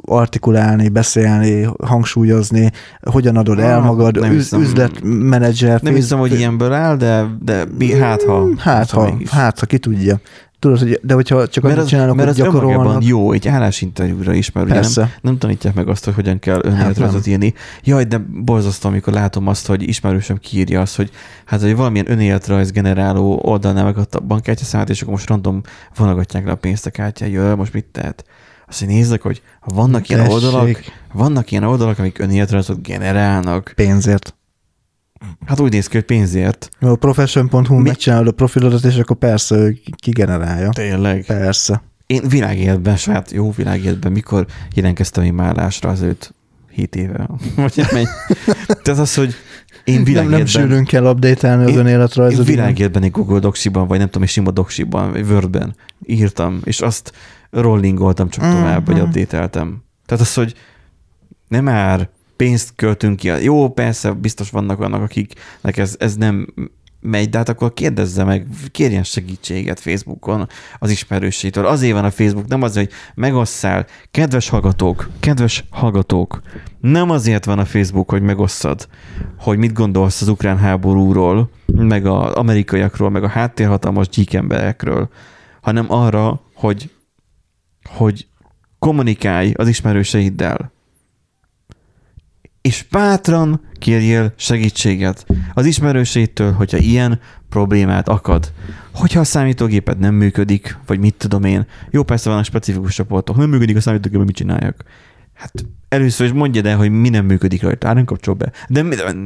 artikulálni, 0.05 0.89
beszélni, 0.89 1.67
hangsúlyozni, 1.83 2.71
hogyan 3.01 3.37
adod 3.37 3.59
el 3.59 3.77
Ah, 3.77 3.85
magad, 3.85 4.19
nem 4.19 4.31
üz, 4.31 4.53
üzletmenedzser. 4.53 5.81
Nem 5.81 5.93
hiszem, 5.93 6.19
hogy 6.19 6.33
ilyenből 6.33 6.73
áll, 6.73 6.95
de, 6.95 7.25
de 7.41 7.65
hát 7.99 8.23
ha. 8.23 8.47
Hát 8.57 8.89
ha, 8.89 9.17
hát 9.29 9.59
ha, 9.59 9.65
ki 9.65 9.77
tudja. 9.77 10.19
Tudod, 10.63 10.79
hogy, 10.79 10.99
de 11.01 11.13
hogyha 11.13 11.47
csak 11.47 11.63
mert 11.63 11.77
annyit 11.77 11.89
csinálnak, 11.89 12.15
mert 12.15 12.29
hogy 12.29 12.39
az 12.39 12.45
gyakorolnak. 12.45 13.05
jó 13.05 13.31
egy 13.31 13.47
állásinterjúra 13.47 14.33
is, 14.33 14.51
mert 14.51 14.65
ugye 14.65 14.75
nem, 14.75 14.83
Persze. 14.83 15.17
nem 15.21 15.37
tanítják 15.37 15.73
meg 15.73 15.87
azt, 15.87 16.05
hogy 16.05 16.13
hogyan 16.13 16.39
kell 16.39 16.59
önéletrajzot 16.63 17.27
írni. 17.27 17.53
Jaj, 17.83 18.03
de 18.03 18.17
borzasztó, 18.33 18.89
amikor 18.89 19.13
látom 19.13 19.47
azt, 19.47 19.67
hogy 19.67 19.87
ismerősöm 19.87 20.37
kiírja 20.37 20.81
azt, 20.81 20.95
hogy 20.95 21.11
hát, 21.45 21.61
hogy 21.61 21.75
valamilyen 21.75 22.11
önéletrajz 22.11 22.71
generáló 22.71 23.39
oldalnál 23.41 23.83
megadta 23.83 24.17
a 24.17 24.21
bankkártya 24.21 24.63
számát, 24.63 24.89
és 24.89 25.01
akkor 25.01 25.13
most 25.13 25.29
random 25.29 25.61
vonogatják 25.95 26.45
le 26.45 26.51
a 26.51 26.55
pénzt 26.55 26.85
a 26.85 26.89
kártyájáról, 26.89 27.55
most 27.55 27.73
mit 27.73 27.85
tehet? 27.91 28.25
Azt 28.67 28.79
hogy 28.79 28.87
nézzek, 28.87 29.21
hogy 29.21 29.41
vannak 29.65 30.09
ilyen 30.09 30.23
Tessék. 30.23 30.35
oldalak, 30.35 30.79
vannak 31.13 31.51
ilyen 31.51 31.63
oldalak, 31.63 31.99
amik 31.99 32.19
önéletrajzot 32.19 32.81
generálnak. 32.81 33.73
Pénzért. 33.75 34.35
Hát 35.45 35.59
úgy 35.59 35.71
néz 35.71 35.87
ki, 35.87 35.95
hogy 35.95 36.05
pénzért. 36.05 36.69
A 36.79 36.95
profession.hu 36.95 37.75
megcsinálod 37.77 38.27
a 38.27 38.31
profilodat, 38.31 38.83
és 38.83 38.97
akkor 38.97 39.15
persze 39.17 39.73
kigenerálja. 39.95 40.69
Tényleg. 40.69 41.25
Persze. 41.25 41.81
Én 42.07 42.27
világéletben, 42.27 42.95
saját 42.97 43.31
jó 43.31 43.51
világéletben, 43.51 44.11
mikor 44.11 44.45
jelentkeztem 44.75 45.23
én 45.23 45.39
állásra 45.39 45.89
az 45.89 46.01
őt 46.01 46.33
7 46.71 46.95
éve. 46.95 47.27
Vagy 47.55 47.85
mennyi. 47.91 48.05
Tehát 48.83 48.99
az, 49.01 49.15
hogy 49.15 49.33
én 49.83 49.93
Nem, 49.93 49.95
nem 49.95 50.03
világéletben, 50.03 50.45
sűrűn 50.45 50.85
kell 50.85 51.05
update-elni 51.05 51.63
az 51.71 51.75
önéletrajzot. 51.75 52.39
én 52.47 52.55
világéletben 52.55 53.03
egy 53.03 53.11
Google 53.11 53.39
Docsiban, 53.39 53.87
vagy 53.87 53.97
nem 53.97 54.07
tudom, 54.07 54.23
egy 54.23 54.29
sima 54.29 54.51
Docsiban, 54.51 55.11
vagy 55.11 55.29
Wordben 55.29 55.75
írtam, 56.05 56.61
és 56.63 56.81
azt 56.81 57.11
rollingoltam 57.49 58.29
csak 58.29 58.43
tovább, 58.43 58.85
vagy 58.85 58.95
Mhm. 58.95 59.05
update-eltem. 59.05 59.83
Tehát 60.05 60.23
az, 60.23 60.33
hogy 60.33 60.53
nem 61.47 61.63
már 61.63 62.09
pénzt 62.43 62.73
költünk 62.75 63.15
ki. 63.15 63.27
Jó, 63.27 63.69
persze, 63.69 64.11
biztos 64.11 64.49
vannak 64.49 64.79
olyanok, 64.79 65.01
akiknek 65.01 65.77
ez, 65.77 65.95
ez 65.99 66.15
nem 66.15 66.53
megy, 66.99 67.29
de 67.29 67.37
hát 67.37 67.49
akkor 67.49 67.73
kérdezze 67.73 68.23
meg, 68.23 68.47
kérjen 68.71 69.03
segítséget 69.03 69.79
Facebookon 69.79 70.47
az 70.79 70.89
ismerőségtől. 70.89 71.65
Azért 71.65 71.93
van 71.93 72.05
a 72.05 72.11
Facebook, 72.11 72.47
nem 72.47 72.61
azért, 72.61 72.91
hogy 72.91 72.95
megosszál. 73.15 73.85
Kedves 74.11 74.49
hallgatók, 74.49 75.09
kedves 75.19 75.65
hallgatók, 75.69 76.41
nem 76.79 77.09
azért 77.09 77.45
van 77.45 77.59
a 77.59 77.65
Facebook, 77.65 78.09
hogy 78.09 78.21
megosszad, 78.21 78.87
hogy 79.37 79.57
mit 79.57 79.73
gondolsz 79.73 80.21
az 80.21 80.27
ukrán 80.27 80.57
háborúról, 80.57 81.49
meg 81.65 82.05
az 82.05 82.33
amerikaiakról, 82.33 83.09
meg 83.09 83.23
a 83.23 83.27
háttérhatalmas 83.27 84.09
gyík 84.09 84.33
emberekről, 84.33 85.09
hanem 85.61 85.85
arra, 85.91 86.41
hogy, 86.53 86.89
hogy 87.89 88.27
kommunikálj 88.79 89.51
az 89.55 89.67
ismerőseiddel. 89.67 90.72
És 92.63 92.85
bátran 92.91 93.61
kérjél 93.73 94.33
segítséget 94.35 95.25
az 95.53 95.65
ismerőseitől, 95.65 96.51
hogyha 96.51 96.77
ilyen 96.77 97.19
problémát 97.49 98.09
akad. 98.09 98.51
Hogyha 98.93 99.19
a 99.19 99.23
számítógéped 99.23 99.99
nem 99.99 100.13
működik, 100.13 100.77
vagy 100.85 100.99
mit 100.99 101.15
tudom 101.17 101.43
én, 101.43 101.67
jó, 101.91 102.03
persze 102.03 102.29
vannak 102.29 102.45
specifikus 102.45 102.95
csoportok, 102.95 103.35
nem 103.35 103.49
működik 103.49 103.75
a 103.75 103.81
számítógép, 103.81 104.23
mit 104.23 104.35
csináljak? 104.35 104.83
Hát 105.33 105.65
először 105.89 106.25
is 106.25 106.31
mondjad 106.31 106.65
el, 106.65 106.77
hogy 106.77 106.91
mi 106.91 107.09
nem 107.09 107.25
működik 107.25 107.61
rajta, 107.61 107.87
hát 107.87 107.95
nem 107.95 108.05
kapcsol 108.05 108.33
be. 108.33 108.51
De 108.69 108.83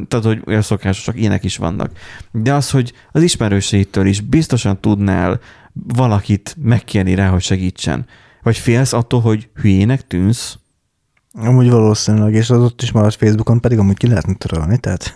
tehát, 0.08 0.26
hogy 0.26 0.42
olyan 0.46 0.62
szokásosak, 0.62 1.20
ilyenek 1.20 1.44
is 1.44 1.58
vannak. 1.58 1.92
De 2.32 2.54
az, 2.54 2.72
hogy 2.72 2.94
az 3.12 3.22
ismerőseitől 3.22 4.06
is 4.06 4.22
biztosan 4.22 4.82
tudnál 4.82 5.40
valakit 5.74 6.56
megkérni 6.62 7.16
rá, 7.16 7.30
hogy 7.30 7.42
segítsen. 7.42 8.06
Vagy 8.44 8.58
félsz 8.58 8.94
attól, 8.94 9.22
hogy 9.22 9.50
hülyének 9.56 10.08
tűnsz? 10.08 10.58
Amúgy 11.40 11.70
valószínűleg, 11.70 12.34
és 12.34 12.50
az 12.50 12.62
ott 12.62 12.82
is 12.82 12.92
maradt 12.92 13.16
Facebookon, 13.16 13.62
pedig 13.62 13.78
amúgy 13.78 13.98
ki 13.98 14.08
lehetne 14.08 14.34
törölni, 14.34 14.78
tehát... 14.78 15.14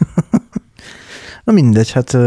Na 1.44 1.54
mindegy, 1.54 1.92
hát 1.92 2.18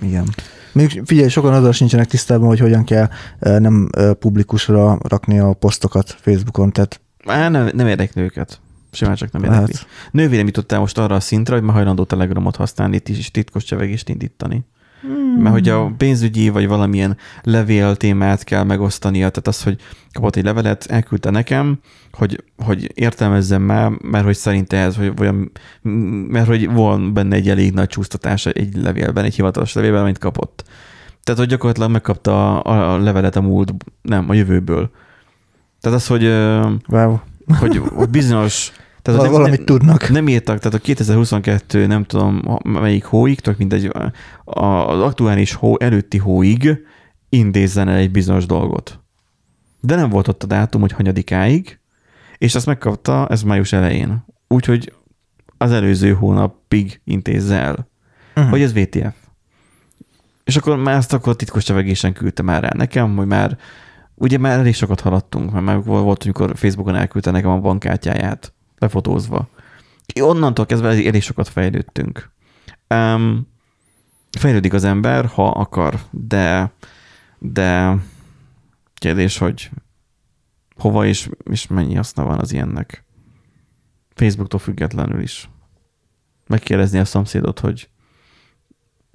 igen. 0.00 0.28
Még 0.72 1.02
figyelj, 1.04 1.28
sokan 1.28 1.54
azzal 1.54 1.72
sincsenek 1.72 2.06
tisztában, 2.06 2.48
hogy 2.48 2.58
hogyan 2.58 2.84
kell 2.84 3.08
nem 3.40 3.90
publikusra 4.18 4.98
rakni 5.02 5.38
a 5.38 5.52
posztokat 5.52 6.10
Facebookon, 6.20 6.72
tehát 6.72 7.00
Á, 7.24 7.48
nem, 7.48 7.70
nem 7.74 7.86
érdekli 7.86 8.22
őket. 8.22 8.60
Simán 8.92 9.14
csak 9.14 9.32
nem 9.32 9.42
érdekli. 9.42 9.72
lehet. 9.72 9.86
Nővérem 10.10 10.46
jutottál 10.46 10.80
most 10.80 10.98
arra 10.98 11.14
a 11.14 11.20
szintre, 11.20 11.54
hogy 11.54 11.62
már 11.62 11.74
hajlandó 11.74 12.04
telegramot 12.04 12.56
használni, 12.56 12.96
itt 12.96 13.08
is 13.08 13.18
és 13.18 13.30
titkos 13.30 13.64
csevegést 13.64 14.08
indítani. 14.08 14.64
Hmm. 15.00 15.42
Mert 15.42 15.54
hogy 15.54 15.68
a 15.68 15.92
pénzügyi 15.96 16.48
vagy 16.48 16.68
valamilyen 16.68 17.16
levél 17.42 17.96
témát 17.96 18.44
kell 18.44 18.62
megosztania, 18.62 19.28
tehát 19.28 19.48
az, 19.48 19.62
hogy 19.62 19.80
kapott 20.12 20.36
egy 20.36 20.44
levelet, 20.44 20.86
elküldte 20.86 21.30
nekem, 21.30 21.78
hogy, 22.12 22.44
hogy 22.64 22.92
értelmezzem 22.94 23.62
már, 23.62 23.90
mert 24.02 24.24
hogy 24.24 24.36
szerint 24.36 24.72
ehhez, 24.72 24.96
hogy 24.96 25.12
olyan, 25.20 25.50
mert 26.28 26.46
hogy 26.46 26.72
van 26.72 27.14
benne 27.14 27.36
egy 27.36 27.48
elég 27.48 27.72
nagy 27.72 27.88
csúsztatás 27.88 28.46
egy 28.46 28.76
levélben, 28.76 29.24
egy 29.24 29.34
hivatalos 29.34 29.72
levélben, 29.72 30.02
amit 30.02 30.18
kapott. 30.18 30.64
Tehát, 31.22 31.40
hogy 31.40 31.48
gyakorlatilag 31.48 31.90
megkapta 31.90 32.60
a, 32.60 32.92
a 32.92 32.98
levelet 32.98 33.36
a 33.36 33.40
múlt, 33.40 33.74
nem, 34.02 34.30
a 34.30 34.34
jövőből. 34.34 34.90
Tehát 35.80 35.98
az, 35.98 36.06
hogy, 36.06 36.24
Wow. 36.88 37.16
hogy, 37.58 37.76
hogy 37.76 38.08
bizonyos... 38.08 38.72
Tehát, 39.02 39.20
Val- 39.20 39.32
valamit 39.32 39.64
tudnak. 39.64 40.08
nem 40.08 40.28
írtak, 40.28 40.58
tehát 40.58 40.78
a 40.78 40.82
2022 40.82 41.86
nem 41.86 42.04
tudom 42.04 42.58
melyik 42.62 43.04
hóig, 43.04 43.40
tök 43.40 43.58
mindegy, 43.58 43.90
az 44.44 45.00
aktuális 45.00 45.52
hó 45.54 45.78
előtti 45.78 46.18
hóig 46.18 46.78
intézzen 47.28 47.88
el 47.88 47.96
egy 47.96 48.10
bizonyos 48.10 48.46
dolgot. 48.46 49.00
De 49.80 49.94
nem 49.94 50.08
volt 50.08 50.28
ott 50.28 50.42
a 50.42 50.46
dátum, 50.46 50.80
hogy 50.80 50.92
hanyadikáig, 50.92 51.78
és 52.38 52.54
azt 52.54 52.66
megkapta, 52.66 53.26
ez 53.28 53.42
május 53.42 53.72
elején. 53.72 54.24
Úgyhogy 54.48 54.92
az 55.56 55.72
előző 55.72 56.12
hónapig 56.12 57.00
intézze 57.04 57.54
el, 57.58 57.88
Uh-huh. 58.34 58.50
hogy 58.50 58.62
ez 58.62 58.72
VTF. 58.72 59.14
És 60.44 60.56
akkor 60.56 60.76
már 60.76 60.96
ezt 60.96 61.12
akkor 61.12 61.36
titkos 61.36 61.64
csevegésen 61.64 62.12
küldte 62.12 62.42
már 62.42 62.62
rá 62.62 62.70
nekem, 62.76 63.16
hogy 63.16 63.26
már 63.26 63.58
ugye 64.14 64.38
már 64.38 64.58
elég 64.58 64.74
sokat 64.74 65.00
haladtunk, 65.00 65.52
mert 65.52 65.64
már 65.64 65.82
volt, 65.82 66.22
amikor 66.24 66.52
Facebookon 66.56 66.94
elküldte 66.96 67.30
nekem 67.30 67.50
a 67.50 67.58
bankkártyáját, 67.60 68.52
lefotózva. 68.80 69.48
Onnantól 70.20 70.66
kezdve 70.66 70.88
elég 70.88 71.22
sokat 71.22 71.48
fejlődtünk. 71.48 72.30
Um, 72.88 73.46
fejlődik 74.38 74.72
az 74.72 74.84
ember, 74.84 75.26
ha 75.26 75.48
akar, 75.48 76.00
de, 76.10 76.72
de 77.38 77.96
kérdés, 78.94 79.38
hogy 79.38 79.70
hova 80.76 81.06
és, 81.06 81.30
és 81.44 81.66
mennyi 81.66 81.94
haszna 81.94 82.24
van 82.24 82.38
az 82.38 82.52
ilyennek. 82.52 83.04
Facebooktól 84.14 84.60
függetlenül 84.60 85.20
is. 85.20 85.50
Megkérdezni 86.46 86.98
a 86.98 87.04
szomszédot, 87.04 87.58
hogy 87.58 87.90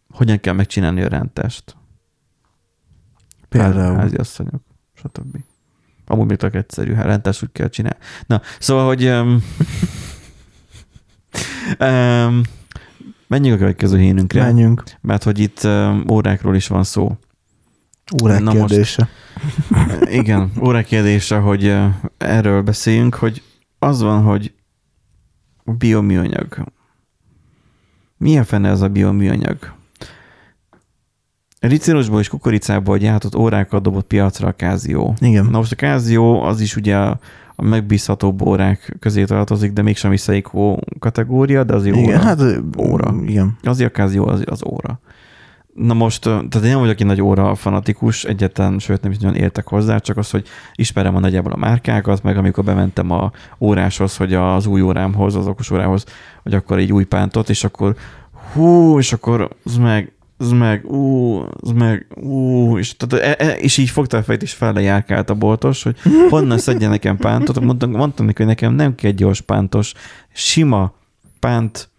hogyan 0.09 0.39
kell 0.39 0.53
megcsinálni 0.53 1.01
a 1.01 1.07
rántást. 1.07 1.75
Például. 3.49 3.95
Házi 3.95 4.15
asszonyok, 4.15 4.61
stb. 4.93 5.37
Amúgy 6.05 6.27
még 6.27 6.37
tök 6.37 6.55
egyszerű, 6.55 6.93
hát 6.93 7.05
rántást 7.05 7.43
úgy 7.43 7.51
kell 7.51 7.69
csinálni. 7.69 7.97
Na, 8.27 8.41
szóval, 8.59 8.85
hogy 8.85 9.05
um, 9.07 9.43
um, 11.79 12.41
menjünk 13.27 13.55
a 13.55 13.59
következő 13.59 13.97
hínünkre, 13.97 14.43
Menjünk. 14.43 14.83
mert 15.01 15.23
hogy 15.23 15.39
itt 15.39 15.63
um, 15.63 16.03
órákról 16.11 16.55
is 16.55 16.67
van 16.67 16.83
szó. 16.83 17.17
Órák 18.23 18.41
Na 18.41 18.53
most- 18.53 18.67
kérdése. 18.67 19.09
Igen, 20.19 20.51
órák 20.61 20.85
kérdése, 20.85 21.37
hogy 21.37 21.67
uh, 21.67 21.85
erről 22.17 22.61
beszéljünk, 22.61 23.15
hogy 23.15 23.41
az 23.79 24.01
van, 24.01 24.21
hogy 24.23 24.53
bioműanyag. 25.63 26.63
Milyen 28.17 28.43
fene 28.43 28.69
ez 28.69 28.81
a 28.81 28.87
bioműanyag? 28.89 29.73
Ricérosból 31.67 32.19
és 32.19 32.29
kukoricából 32.29 32.97
gyártott 32.97 33.35
órákat 33.35 33.81
dobott 33.81 34.07
piacra 34.07 34.47
a 34.47 34.51
Kázió. 34.51 35.13
Igen. 35.19 35.45
Na 35.45 35.57
most 35.57 35.71
a 35.71 35.75
Kázió 35.75 36.41
az 36.41 36.61
is 36.61 36.75
ugye 36.75 36.95
a 37.55 37.63
megbízhatóbb 37.63 38.41
órák 38.41 38.95
közé 38.99 39.23
tartozik, 39.23 39.73
de 39.73 39.81
mégsem 39.81 40.09
visszaikó 40.09 40.83
kategória, 40.99 41.63
de 41.63 41.73
azért 41.73 41.95
igen, 41.95 42.07
óra. 42.07 42.23
hát 42.23 42.41
Óra. 42.77 43.15
Igen. 43.25 43.57
Azért 43.63 43.89
a 43.89 43.93
Kázió 43.93 44.27
az, 44.27 44.43
az 44.45 44.63
óra. 44.65 44.99
Na 45.73 45.93
most, 45.93 46.21
tehát 46.21 46.63
én 46.63 46.69
nem 46.69 46.79
vagyok 46.79 46.99
egy 46.99 47.05
nagy 47.05 47.21
óra 47.21 47.55
fanatikus, 47.55 48.23
egyetlen, 48.23 48.79
sőt 48.79 49.01
nem 49.01 49.11
is 49.11 49.17
nagyon 49.17 49.35
értek 49.35 49.67
hozzá, 49.67 49.97
csak 49.97 50.17
az, 50.17 50.29
hogy 50.29 50.47
ismerem 50.75 51.15
a 51.15 51.19
nagyjából 51.19 51.51
a 51.51 51.57
márkákat, 51.57 52.23
meg 52.23 52.37
amikor 52.37 52.63
bementem 52.63 53.11
a 53.11 53.31
óráshoz, 53.59 54.17
hogy 54.17 54.33
az 54.33 54.65
új 54.65 54.81
órámhoz, 54.81 55.35
az 55.35 55.47
okos 55.47 55.71
órához, 55.71 56.05
hogy 56.43 56.53
akkor 56.53 56.77
egy 56.77 56.91
új 56.91 57.03
pántot, 57.03 57.49
és 57.49 57.63
akkor 57.63 57.95
hú, 58.53 58.97
és 58.99 59.13
akkor 59.13 59.49
az 59.63 59.77
meg, 59.77 60.11
az 60.37 60.51
meg, 60.51 60.85
ú, 60.91 61.39
az 61.61 61.71
meg, 61.71 62.07
ú, 62.15 62.77
és, 62.77 62.95
tehát, 62.97 63.39
e, 63.39 63.45
e, 63.45 63.51
és 63.51 63.77
így 63.77 63.89
fogta 63.89 64.17
a 64.17 64.23
fejt, 64.23 64.41
és 64.41 64.53
fele 64.53 64.81
járkált 64.81 65.29
a 65.29 65.33
boltos, 65.33 65.83
hogy 65.83 65.97
honnan 66.29 66.57
szedje 66.57 66.87
nekem 66.87 67.17
pántot. 67.17 67.59
Mondtam, 67.59 67.91
mondtam 67.91 68.25
neki, 68.25 68.37
hogy 68.37 68.51
nekem 68.51 68.73
nem 68.73 68.95
kell 68.95 69.11
gyors 69.11 69.41
pántos, 69.41 69.93
sima 70.33 70.93
pánt, 71.39 71.89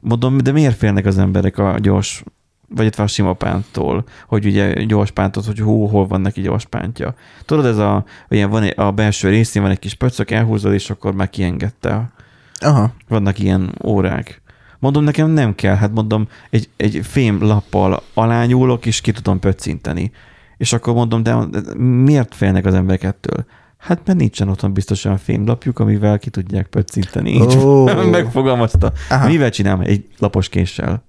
mondom, 0.00 0.38
de 0.38 0.52
miért 0.52 0.76
félnek 0.76 1.06
az 1.06 1.18
emberek 1.18 1.58
a 1.58 1.78
gyors, 1.78 2.22
vagy 2.68 2.86
itt 2.86 2.98
a 2.98 3.06
sima 3.06 3.32
pánttól, 3.32 4.04
hogy 4.26 4.46
ugye 4.46 4.84
gyors 4.84 5.10
pántot, 5.10 5.44
hogy 5.44 5.58
hú, 5.58 5.86
hol 5.86 6.06
van 6.06 6.20
neki 6.20 6.40
gyors 6.40 6.66
pántja. 6.66 7.14
Tudod, 7.44 7.64
ez 7.64 7.78
a, 7.78 8.04
ilyen 8.28 8.50
van 8.50 8.62
egy, 8.62 8.74
a 8.76 8.90
belső 8.90 9.28
részén 9.28 9.62
van 9.62 9.70
egy 9.70 9.78
kis 9.78 9.94
pöcök, 9.94 10.30
elhúzod, 10.30 10.72
és 10.72 10.90
akkor 10.90 11.14
már 11.14 11.30
kiengedte. 11.30 12.12
Aha. 12.58 12.92
Vannak 13.08 13.38
ilyen 13.38 13.74
órák. 13.84 14.41
Mondom, 14.82 15.04
nekem 15.04 15.30
nem 15.30 15.54
kell, 15.54 15.74
hát 15.74 15.92
mondom, 15.92 16.28
egy, 16.50 16.68
egy 16.76 17.00
fém 17.02 17.42
lappal 17.42 18.02
alányúlok, 18.14 18.86
és 18.86 19.00
ki 19.00 19.12
tudom 19.12 19.38
pöccinteni. 19.38 20.10
És 20.56 20.72
akkor 20.72 20.94
mondom, 20.94 21.22
de, 21.22 21.36
miért 21.78 22.34
félnek 22.34 22.66
az 22.66 22.74
emberek 22.74 23.02
ettől? 23.02 23.44
Hát 23.76 24.00
mert 24.04 24.18
nincsen 24.18 24.48
otthon 24.48 24.72
biztosan 24.72 25.16
fémlapjuk, 25.18 25.78
amivel 25.78 26.18
ki 26.18 26.30
tudják 26.30 26.66
pöccinteni. 26.66 27.30
Így 27.30 27.56
Ó. 27.56 27.84
megfogalmazta. 28.10 28.92
Aha. 29.08 29.28
Mivel 29.28 29.50
csinálom? 29.50 29.80
Egy 29.80 30.06
lapos 30.18 30.48
késsel. 30.48 31.04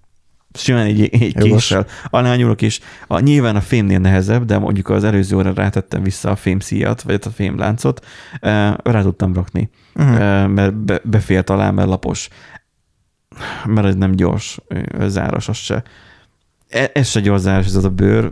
Simán 0.54 0.86
egy, 0.86 1.02
egy 1.02 1.36
késsel. 1.38 1.86
Alányúlok, 2.10 2.62
és 2.62 2.80
a, 3.08 3.20
nyilván 3.20 3.56
a 3.56 3.62
fémnél 3.62 4.00
nehezebb, 4.00 4.46
de 4.46 4.58
mondjuk 4.58 4.90
az 4.90 5.04
előző 5.04 5.36
óra 5.36 5.54
rátettem 5.54 6.04
vissza 6.04 6.30
a 6.32 6.36
fémszíjat, 6.36 7.02
vagy 7.02 7.20
a 7.26 7.30
fémláncot, 7.30 8.06
eh, 8.40 8.74
rá 8.84 9.02
tudtam 9.02 9.34
rakni 9.34 9.70
Uh-huh. 9.96 10.48
Mert 10.48 10.74
be, 10.76 11.02
befért 11.04 11.50
alá, 11.50 11.72
mert 11.72 11.88
lapos. 11.88 12.30
Mert 13.66 13.88
ez 13.88 13.96
nem 13.96 14.12
gyors 14.12 14.60
ö, 14.68 15.08
záros, 15.08 15.50
az 15.50 15.58
se. 15.58 15.84
E- 16.70 16.92
Ez 16.94 17.08
se 17.08 17.20
gyors 17.20 17.42
záros, 17.42 17.66
ez 17.66 17.76
az 17.76 17.86
a 17.86 17.90
bőr. 17.90 18.32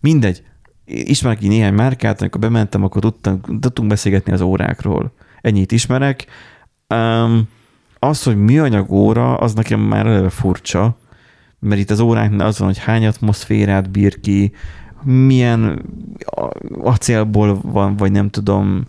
Mindegy. 0.00 0.42
Ismerek 0.84 1.42
így 1.42 1.48
néhány 1.48 1.74
márkát, 1.74 2.20
amikor 2.20 2.40
bementem, 2.40 2.84
akkor 2.84 3.00
tudtam, 3.00 3.40
tudtunk 3.60 3.88
beszélgetni 3.88 4.32
az 4.32 4.40
órákról. 4.40 5.12
ennyit 5.40 5.72
ismerek. 5.72 6.26
Um, 6.88 7.48
az, 7.98 8.22
hogy 8.22 8.36
műanyag 8.36 8.90
óra, 8.90 9.36
az 9.36 9.54
nekem 9.54 9.80
már 9.80 10.06
eleve 10.06 10.28
furcsa, 10.28 10.96
mert 11.58 11.80
itt 11.80 11.90
az 11.90 12.00
óránknál 12.00 12.46
az 12.46 12.58
van, 12.58 12.68
hogy 12.68 12.78
hány 12.78 13.06
atmoszférát 13.06 13.90
bír 13.90 14.20
ki, 14.20 14.52
milyen 15.02 15.82
acélból 16.82 17.60
van, 17.62 17.96
vagy 17.96 18.12
nem 18.12 18.30
tudom, 18.30 18.84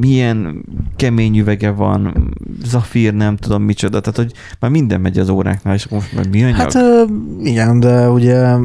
milyen 0.00 0.64
kemény 0.96 1.38
üvege 1.38 1.70
van, 1.70 2.34
zafír, 2.64 3.14
nem 3.14 3.36
tudom 3.36 3.62
micsoda, 3.62 4.00
tehát 4.00 4.16
hogy 4.16 4.32
már 4.60 4.70
minden 4.70 5.00
megy 5.00 5.18
az 5.18 5.28
óráknál, 5.28 5.74
és 5.74 5.88
most 5.88 6.12
meg 6.12 6.30
műanyag. 6.30 6.56
Hát 6.56 7.08
igen, 7.42 7.80
de 7.80 8.08
ugye 8.08 8.56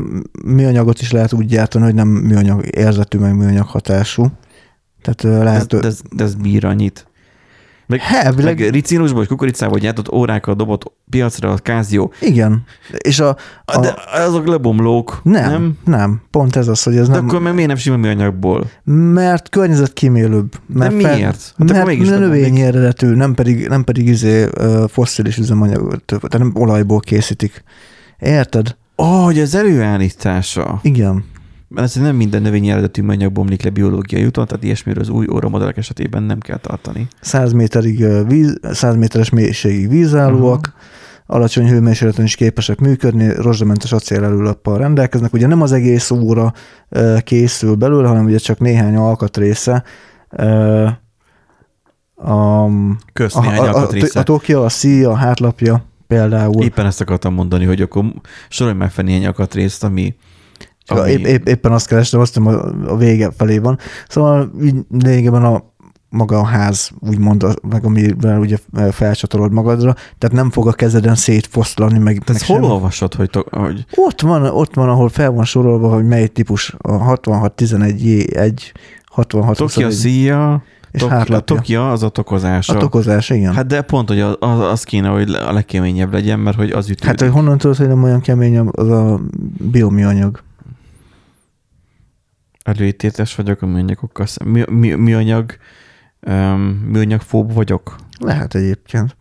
műanyagot 0.45 1.01
is 1.01 1.11
lehet 1.11 1.33
úgy 1.33 1.45
gyártani, 1.45 1.83
hogy 1.83 1.95
nem 1.95 2.07
műanyag 2.07 2.65
érzetű, 2.75 3.17
meg 3.17 3.35
műanyag 3.35 3.67
hatású. 3.67 4.27
Tehát 5.01 5.43
lehet... 5.43 5.67
De, 5.67 5.79
de, 5.79 5.87
ez, 5.87 6.01
de 6.11 6.23
ez 6.23 6.35
bír 6.35 6.65
annyit. 6.65 7.07
Meg, 7.87 8.01
Elvileg... 8.11 8.59
meg 8.59 8.69
ricinusból 8.69 9.21
és 9.21 9.27
kukoricából 9.27 9.79
gyártott 9.79 10.11
órákat 10.11 10.57
dobott 10.57 10.91
piacra 11.09 11.51
a 11.51 11.57
kázió. 11.57 12.13
Igen. 12.21 12.63
És 12.97 13.19
a, 13.19 13.37
a... 13.65 13.79
De 13.79 13.95
azok 14.13 14.47
lebomlók, 14.47 15.19
nem, 15.23 15.51
nem? 15.51 15.77
Nem, 15.85 16.21
pont 16.31 16.55
ez 16.55 16.67
az, 16.67 16.83
hogy 16.83 16.95
ez 16.95 17.07
De 17.07 17.13
nem... 17.15 17.25
akkor 17.25 17.41
meg 17.41 17.53
miért 17.53 17.67
nem 17.67 17.77
sima 17.77 17.97
műanyagból? 17.97 18.69
Mert 19.13 19.49
környezetkímélőbb. 19.49 20.53
Mert 20.65 20.91
De 20.91 20.95
miért? 20.95 21.53
Hát 21.57 21.71
mert 21.71 21.99
növényi 21.99 22.61
eredetű, 22.61 23.07
nem 23.07 23.33
pedig, 23.33 23.67
nem 23.67 23.83
pedig 23.83 24.07
izé, 24.07 24.49
fosszilis 24.87 25.37
üzemanyag, 25.37 26.01
tehát 26.05 26.37
nem 26.37 26.51
olajból 26.55 26.99
készítik. 26.99 27.63
Érted? 28.19 28.75
Ó, 28.97 29.03
oh, 29.03 29.23
hogy 29.23 29.39
az 29.39 29.55
előállítása. 29.55 30.79
Igen 30.81 31.31
mert 31.73 31.87
ez 31.87 32.01
nem 32.01 32.15
minden 32.15 32.41
növényi 32.41 32.69
eredetű 32.71 33.01
műanyag 33.01 33.31
bomlik 33.31 33.63
le 33.63 33.69
biológiai 33.69 34.25
úton, 34.25 34.45
tehát 34.45 34.63
ilyesmiről 34.63 35.01
az 35.01 35.09
új 35.09 35.27
óramodellek 35.33 35.77
esetében 35.77 36.23
nem 36.23 36.39
kell 36.39 36.57
tartani. 36.57 37.07
100, 37.21 37.51
méterig, 37.51 38.05
víz, 38.27 38.59
100 38.61 38.95
méteres 38.95 39.29
mélységig 39.29 39.89
vízállóak, 39.89 40.59
uh-huh. 40.59 41.35
alacsony 41.37 41.67
hőmérsékleten 41.67 42.25
is 42.25 42.35
képesek 42.35 42.79
működni, 42.79 43.33
rozsdamentes 43.35 43.91
acélelőlappal 43.91 44.77
rendelkeznek. 44.77 45.33
Ugye 45.33 45.47
nem 45.47 45.61
az 45.61 45.71
egész 45.71 46.11
óra 46.11 46.53
készül 47.19 47.75
belőle, 47.75 48.07
hanem 48.07 48.25
ugye 48.25 48.37
csak 48.37 48.59
néhány 48.59 48.95
alkatrésze. 48.95 49.83
A, 52.15 52.65
Kösz, 53.13 53.33
néhány 53.33 53.57
a, 53.57 53.75
a, 53.75 53.87
a, 53.87 54.19
a 54.19 54.23
Tokyo, 54.23 54.63
a 54.63 54.69
szíja, 54.69 55.09
a 55.09 55.15
hátlapja 55.15 55.85
például. 56.07 56.63
Éppen 56.63 56.85
ezt 56.85 57.01
akartam 57.01 57.33
mondani, 57.33 57.65
hogy 57.65 57.81
akkor 57.81 58.05
sorolj 58.49 58.75
már 58.75 58.89
fel 58.89 59.03
néhány 59.03 59.25
alkatrészt, 59.25 59.83
ami 59.83 60.15
ami... 60.87 61.11
Épp, 61.11 61.25
épp, 61.25 61.47
éppen 61.47 61.71
azt 61.71 61.87
kerestem, 61.87 62.19
azt 62.19 62.37
hiszem 62.37 62.73
a 62.87 62.95
vége 62.95 63.31
felé 63.37 63.57
van. 63.57 63.79
Szóval 64.07 64.51
így 64.63 64.75
lényegében 64.89 65.43
a 65.43 65.71
maga 66.13 66.39
a 66.39 66.45
ház, 66.45 66.91
úgymond, 66.99 67.45
meg 67.69 67.85
amivel 67.85 68.39
ugye 68.39 68.57
felcsatolod 68.91 69.51
magadra, 69.51 69.93
tehát 70.17 70.35
nem 70.35 70.51
fog 70.51 70.67
a 70.67 70.71
kezeden 70.71 71.15
szétfoszlani, 71.15 71.97
meg, 71.97 72.23
meg 72.27 72.41
hol 72.45 72.61
sem. 72.61 72.63
olvasod, 72.63 73.13
hogy, 73.13 73.29
to, 73.29 73.41
hogy... 73.49 73.85
Ott 73.95 74.21
van, 74.21 74.45
ott 74.45 74.73
van, 74.73 74.89
ahol 74.89 75.09
fel 75.09 75.31
van 75.31 75.45
sorolva, 75.45 75.93
hogy 75.93 76.05
mely 76.05 76.27
típus 76.27 76.75
a 76.77 76.91
66 76.91 77.53
11 77.53 78.31
1 78.33 78.71
66 79.05 79.57
Tokia 79.57 79.89
Zia, 79.89 80.63
és 80.91 81.01
Tok, 81.01 81.11
a 81.11 81.39
Tokia 81.39 81.91
az 81.91 82.03
a 82.03 82.09
tokozás. 82.09 82.69
A 82.69 82.77
tokozás, 82.77 83.29
igen. 83.29 83.53
Hát 83.53 83.65
de 83.65 83.81
pont, 83.81 84.07
hogy 84.07 84.19
az, 84.19 84.59
az 84.59 84.83
kéne, 84.83 85.07
hogy 85.07 85.29
a 85.29 85.53
legkeményebb 85.53 86.13
legyen, 86.13 86.39
mert 86.39 86.57
hogy 86.57 86.71
az 86.71 86.85
ütődik. 86.85 87.05
Hát, 87.05 87.19
hogy 87.19 87.29
honnan 87.29 87.57
tudod, 87.57 87.77
hogy 87.77 87.87
nem 87.87 88.03
olyan 88.03 88.21
kemény 88.21 88.57
az 88.57 88.89
a 88.89 89.19
bioműanyag? 89.71 90.43
Előítétes 92.63 93.35
vagyok 93.35 93.61
a 93.61 93.65
műanyagokkal. 93.65 94.25
Mi, 94.43 94.63
mi, 94.69 94.93
műanyag, 94.93 95.57
um, 96.19 96.61
műanyagfób 96.91 97.53
vagyok? 97.53 97.95
Lehet 98.19 98.55
egyébként. 98.55 99.15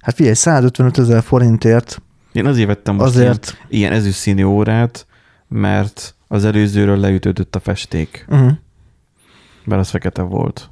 Hát 0.00 0.14
figyelj, 0.14 0.34
155 0.34 0.98
ezer 0.98 1.22
forintért 1.22 2.02
én 2.32 2.46
azért 2.46 2.66
vettem 2.66 2.94
most 2.94 3.06
azért... 3.06 3.46
ilyen, 3.68 3.68
ilyen 3.68 3.92
ezüstszínű 3.92 4.44
órát, 4.44 5.06
mert 5.48 6.14
az 6.28 6.44
előzőről 6.44 6.98
leütődött 6.98 7.54
a 7.54 7.60
festék. 7.60 8.26
Uh-huh. 8.28 8.52
Mert 9.64 9.80
az 9.80 9.88
fekete 9.88 10.22
volt. 10.22 10.70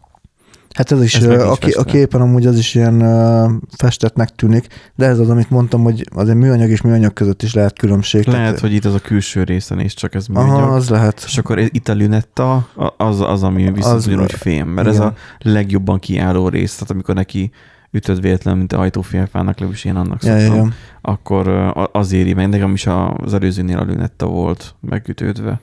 Hát 0.77 0.93
ez 0.93 1.03
is, 1.03 1.15
ez 1.15 1.25
a, 1.25 1.57
a 1.73 1.85
képen 1.85 2.21
amúgy 2.21 2.47
az 2.47 2.59
is 2.59 2.75
ilyen 2.75 3.03
uh, 3.03 3.51
festetnek 3.77 4.29
tűnik, 4.29 4.67
de 4.95 5.07
ez 5.07 5.19
az, 5.19 5.31
amit 5.31 5.51
mondtam, 5.51 5.83
hogy 5.83 6.05
azért 6.15 6.37
műanyag 6.37 6.71
és 6.71 6.81
műanyag 6.81 7.13
között 7.13 7.43
is 7.43 7.55
lehet 7.55 7.79
különbség. 7.79 8.27
Lehet, 8.27 8.43
tehát... 8.43 8.61
hogy 8.61 8.73
itt 8.73 8.85
az 8.85 8.95
a 8.95 8.99
külső 8.99 9.43
részen 9.43 9.81
is 9.81 9.95
csak 9.95 10.15
ez 10.15 10.27
műanyag. 10.27 10.51
Aha, 10.51 10.75
az 10.75 10.89
lehet. 10.89 11.23
És 11.27 11.39
akkor 11.39 11.59
itt 11.59 11.89
a 11.89 11.93
lünetta, 11.93 12.69
az, 12.97 13.21
az 13.21 13.43
ami 13.43 13.73
viszont 13.73 13.95
az, 13.95 14.07
ugyanúgy 14.07 14.33
fém, 14.33 14.69
mert 14.69 14.89
igen. 14.89 15.01
ez 15.01 15.07
a 15.07 15.15
legjobban 15.39 15.99
kiálló 15.99 16.49
rész, 16.49 16.73
tehát 16.73 16.91
amikor 16.91 17.15
neki 17.15 17.51
ütöd 17.91 18.21
véletlenül, 18.21 18.59
mint 18.59 18.73
a 18.73 18.77
hajtófélfának, 18.77 19.55
legalábbis 19.55 19.85
én 19.85 19.97
annak 19.97 20.25
ja, 20.25 20.39
szoktam, 20.39 20.67
ja. 20.67 20.73
akkor 21.01 21.49
az 21.93 22.13
éri 22.13 22.35
meg. 22.35 22.49
Nekem 22.49 22.73
is 22.73 22.87
az 23.17 23.35
előzőnél 23.35 23.79
a 23.79 23.85
lünetta 23.85 24.27
volt 24.27 24.75
megütődve. 24.81 25.61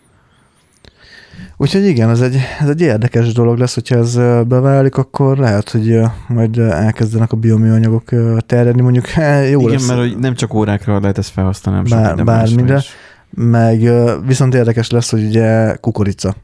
Úgyhogy 1.57 1.85
igen, 1.85 2.09
ez 2.09 2.21
egy, 2.21 2.37
ez 2.59 2.69
egy 2.69 2.81
érdekes 2.81 3.33
dolog 3.33 3.57
lesz, 3.57 3.73
hogyha 3.73 3.97
ez 3.97 4.15
beválik, 4.47 4.97
akkor 4.97 5.37
lehet, 5.37 5.69
hogy 5.69 5.99
majd 6.27 6.57
elkezdenek 6.57 7.31
a 7.31 7.35
bioműanyagok 7.35 8.09
terjedni, 8.45 8.81
mondjuk 8.81 9.05
jó 9.51 9.59
Igen, 9.59 9.71
lesz. 9.71 9.87
mert 9.87 9.99
hogy 9.99 10.17
nem 10.17 10.35
csak 10.35 10.53
órákra 10.53 10.99
lehet 10.99 11.17
ezt 11.17 11.31
felhasználni, 11.31 11.89
hanem 11.89 12.15
Bár, 12.15 12.25
bármire. 12.25 12.81
Meg 13.29 13.91
viszont 14.25 14.53
érdekes 14.53 14.89
lesz, 14.89 15.11
hogy 15.11 15.23
ugye 15.23 15.75
kukorica. 15.75 16.35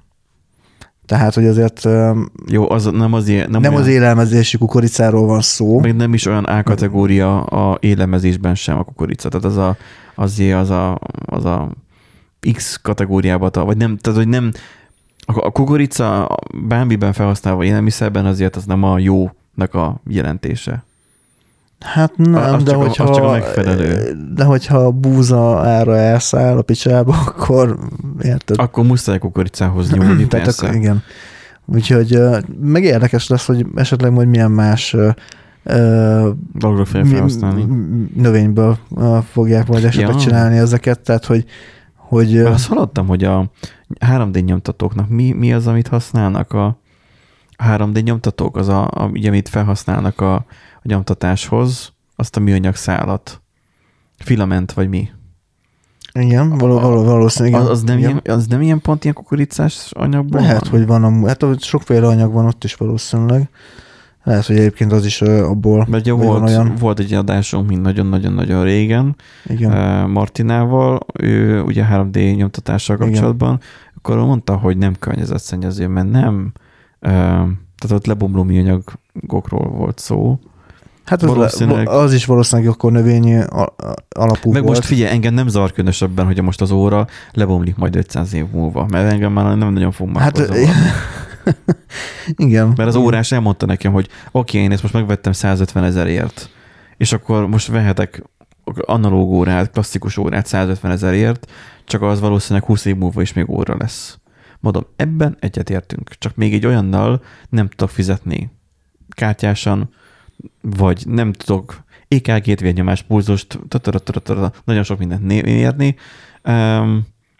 Tehát, 1.05 1.33
hogy 1.33 1.45
azért 1.45 1.87
Jó, 2.47 2.71
az 2.71 2.85
nem 2.85 3.13
az, 3.13 3.27
nem, 3.27 3.47
nem 3.49 3.61
olyan, 3.61 3.81
az 3.81 3.87
élelmezési 3.87 4.57
kukoricáról 4.57 5.25
van 5.25 5.41
szó. 5.41 5.79
Még 5.79 5.93
nem 5.93 6.13
is 6.13 6.25
olyan 6.25 6.43
A-kategória 6.43 7.43
a 7.43 7.77
élelmezésben 7.81 8.55
sem 8.55 8.77
a 8.77 8.83
kukorica. 8.83 9.29
Tehát 9.29 9.45
az 9.45 9.57
a, 9.57 9.77
azért 10.15 10.57
az 10.57 10.69
a, 10.69 10.99
az 11.25 11.45
a 11.45 11.71
X 12.53 12.79
kategóriába, 12.81 13.49
vagy 13.51 13.77
nem, 13.77 13.97
tehát 13.97 14.17
hogy 14.19 14.27
nem, 14.27 14.51
a 15.37 15.51
kukorica 15.51 16.37
bármiben 16.67 17.13
felhasználva 17.13 17.63
élelmiszerben 17.63 18.25
azért 18.25 18.55
az 18.55 18.65
nem 18.65 18.83
a 18.83 18.99
jónak 18.99 19.73
a 19.73 20.01
jelentése. 20.07 20.83
Hát 21.79 22.17
nem, 22.17 22.53
az 22.53 22.63
de 22.63 22.71
csak 22.71 22.81
hogyha, 22.81 23.03
a, 23.03 23.09
az 23.09 23.15
csak 23.15 23.25
a 23.25 23.31
megfelelő. 23.31 24.17
De 24.35 24.43
hogyha 24.43 24.77
a 24.77 24.91
búza 24.91 25.59
ára 25.59 25.97
elszáll 25.97 26.57
a 26.57 26.61
picsába, 26.61 27.15
akkor 27.27 27.77
érted? 28.21 28.59
Akkor 28.59 28.85
muszáj 28.85 29.17
kukoricához 29.17 29.91
nyúlni, 29.91 30.25
persze. 30.37 30.65
Akkor, 30.65 30.77
igen. 30.79 31.03
Úgyhogy 31.65 32.19
meg 32.61 32.83
érdekes 32.83 33.27
lesz, 33.27 33.45
hogy 33.45 33.65
esetleg 33.75 34.11
majd 34.11 34.27
milyen 34.27 34.51
más 34.51 34.95
Dologra 36.53 36.85
felhasználni. 36.85 37.65
Növényből 38.15 38.77
fogják 39.31 39.67
majd 39.67 39.83
esetleg 39.83 40.13
ja. 40.13 40.19
csinálni 40.19 40.57
ezeket, 40.57 40.99
tehát 40.99 41.25
hogy 41.25 41.45
hogy... 42.09 42.33
Mert 42.33 42.53
azt 42.53 42.67
hallottam, 42.67 43.07
hogy 43.07 43.23
a 43.23 43.51
3D 43.99 44.43
nyomtatóknak 44.45 45.09
mi, 45.09 45.31
mi 45.31 45.53
az, 45.53 45.67
amit 45.67 45.87
használnak 45.87 46.53
a, 46.53 46.79
3D 47.63 48.03
nyomtatók, 48.03 48.57
az 48.57 48.67
a, 48.67 48.87
a 48.91 49.05
ugye, 49.05 49.27
amit 49.27 49.49
felhasználnak 49.49 50.21
a, 50.21 50.33
a 50.33 50.45
nyomtatáshoz, 50.83 51.93
azt 52.15 52.35
a 52.35 52.39
műanyag 52.39 52.75
szálat. 52.75 53.41
Filament, 54.17 54.71
vagy 54.71 54.89
mi? 54.89 55.09
Igen, 56.13 56.57
való, 56.57 56.79
való, 56.79 57.03
valószínűleg. 57.03 57.61
Az, 57.61 57.69
az, 57.69 57.83
nem 57.83 57.97
ilyen, 57.97 58.21
az 58.25 58.47
nem 58.47 58.61
ilyen 58.61 58.81
pont 58.81 59.03
ilyen 59.03 59.15
kukoricás 59.15 59.91
anyagból 59.91 60.41
Lehet, 60.41 60.67
van? 60.67 60.79
hogy 60.79 60.87
van, 60.87 61.03
a, 61.03 61.27
hát 61.27 61.63
sokféle 61.63 62.07
anyag 62.07 62.33
van 62.33 62.45
ott 62.45 62.63
is 62.63 62.75
valószínűleg. 62.75 63.49
Lehet, 64.23 64.45
hogy 64.45 64.57
egyébként 64.57 64.91
az 64.91 65.05
is 65.05 65.21
abból. 65.21 65.85
Mert 65.89 66.07
ugye 66.07 66.11
volt, 66.25 66.41
olyan... 66.41 66.75
volt 66.79 66.99
egy 66.99 67.13
adásunk, 67.13 67.67
mint 67.67 67.81
nagyon-nagyon-nagyon 67.81 68.63
régen, 68.63 69.15
Igen. 69.45 70.09
Martinával, 70.09 70.99
ő 71.13 71.61
ugye 71.61 71.85
3D 71.91 72.35
nyomtatással 72.35 72.97
kapcsolatban, 72.97 73.53
Igen. 73.53 73.67
akkor 73.97 74.17
mondta, 74.17 74.55
hogy 74.55 74.77
nem 74.77 74.95
környezetszennyező, 74.99 75.87
mert 75.87 76.11
nem, 76.11 76.51
tehát 76.99 77.91
ott 77.91 78.05
lebomló 78.05 78.43
műanyagokról 78.43 79.69
volt 79.69 79.99
szó. 79.99 80.39
Hát 81.05 81.23
az, 81.23 81.29
valószínűleg... 81.29 81.87
az 81.87 82.13
is 82.13 82.25
valószínűleg 82.25 82.71
akkor 82.71 82.91
növényi 82.91 83.39
alapú 84.09 84.51
Meg 84.51 84.63
volt. 84.63 84.75
most 84.75 84.85
figyelj, 84.85 85.11
engem 85.11 85.33
nem 85.33 85.47
zavar 85.47 85.71
különösebben, 85.71 86.25
hogy 86.25 86.41
most 86.41 86.61
az 86.61 86.71
óra 86.71 87.07
lebomlik 87.31 87.75
majd 87.75 87.95
500 87.95 88.33
év 88.33 88.45
múlva, 88.51 88.85
mert 88.91 89.11
engem 89.11 89.31
már 89.31 89.57
nem 89.57 89.73
nagyon 89.73 89.91
fog 89.91 90.09
már 90.09 90.23
hát, 90.23 90.37
Igen. 92.35 92.73
Mert 92.75 92.89
az 92.89 92.95
órás 92.95 93.31
elmondta 93.31 93.65
nekem, 93.65 93.91
hogy 93.91 94.05
oké, 94.05 94.17
okay, 94.31 94.61
én 94.61 94.71
ezt 94.71 94.81
most 94.81 94.93
megvettem 94.93 95.31
150 95.31 95.83
ezerért, 95.83 96.49
és 96.97 97.13
akkor 97.13 97.47
most 97.47 97.67
vehetek 97.67 98.23
analóg 98.81 99.29
órát, 99.29 99.71
klasszikus 99.71 100.17
órát 100.17 100.45
150 100.45 100.91
ezerért, 100.91 101.51
csak 101.85 102.01
az 102.01 102.19
valószínűleg 102.19 102.67
20 102.67 102.85
év 102.85 102.95
múlva 102.95 103.21
is 103.21 103.33
még 103.33 103.49
óra 103.49 103.75
lesz. 103.79 104.17
Mondom, 104.59 104.85
ebben 104.95 105.37
egyetértünk, 105.39 106.09
csak 106.17 106.35
még 106.35 106.53
egy 106.53 106.65
olyannal 106.65 107.21
nem 107.49 107.67
tudok 107.67 107.89
fizetni 107.89 108.51
kártyásan, 109.09 109.93
vagy 110.61 111.03
nem 111.07 111.33
tudok 111.33 111.83
EKG-t, 112.07 112.59
vérnyomás, 112.59 113.01
pulzust, 113.01 113.59
nagyon 114.63 114.83
sok 114.83 114.99
mindent 114.99 115.23
mérni, 115.23 115.95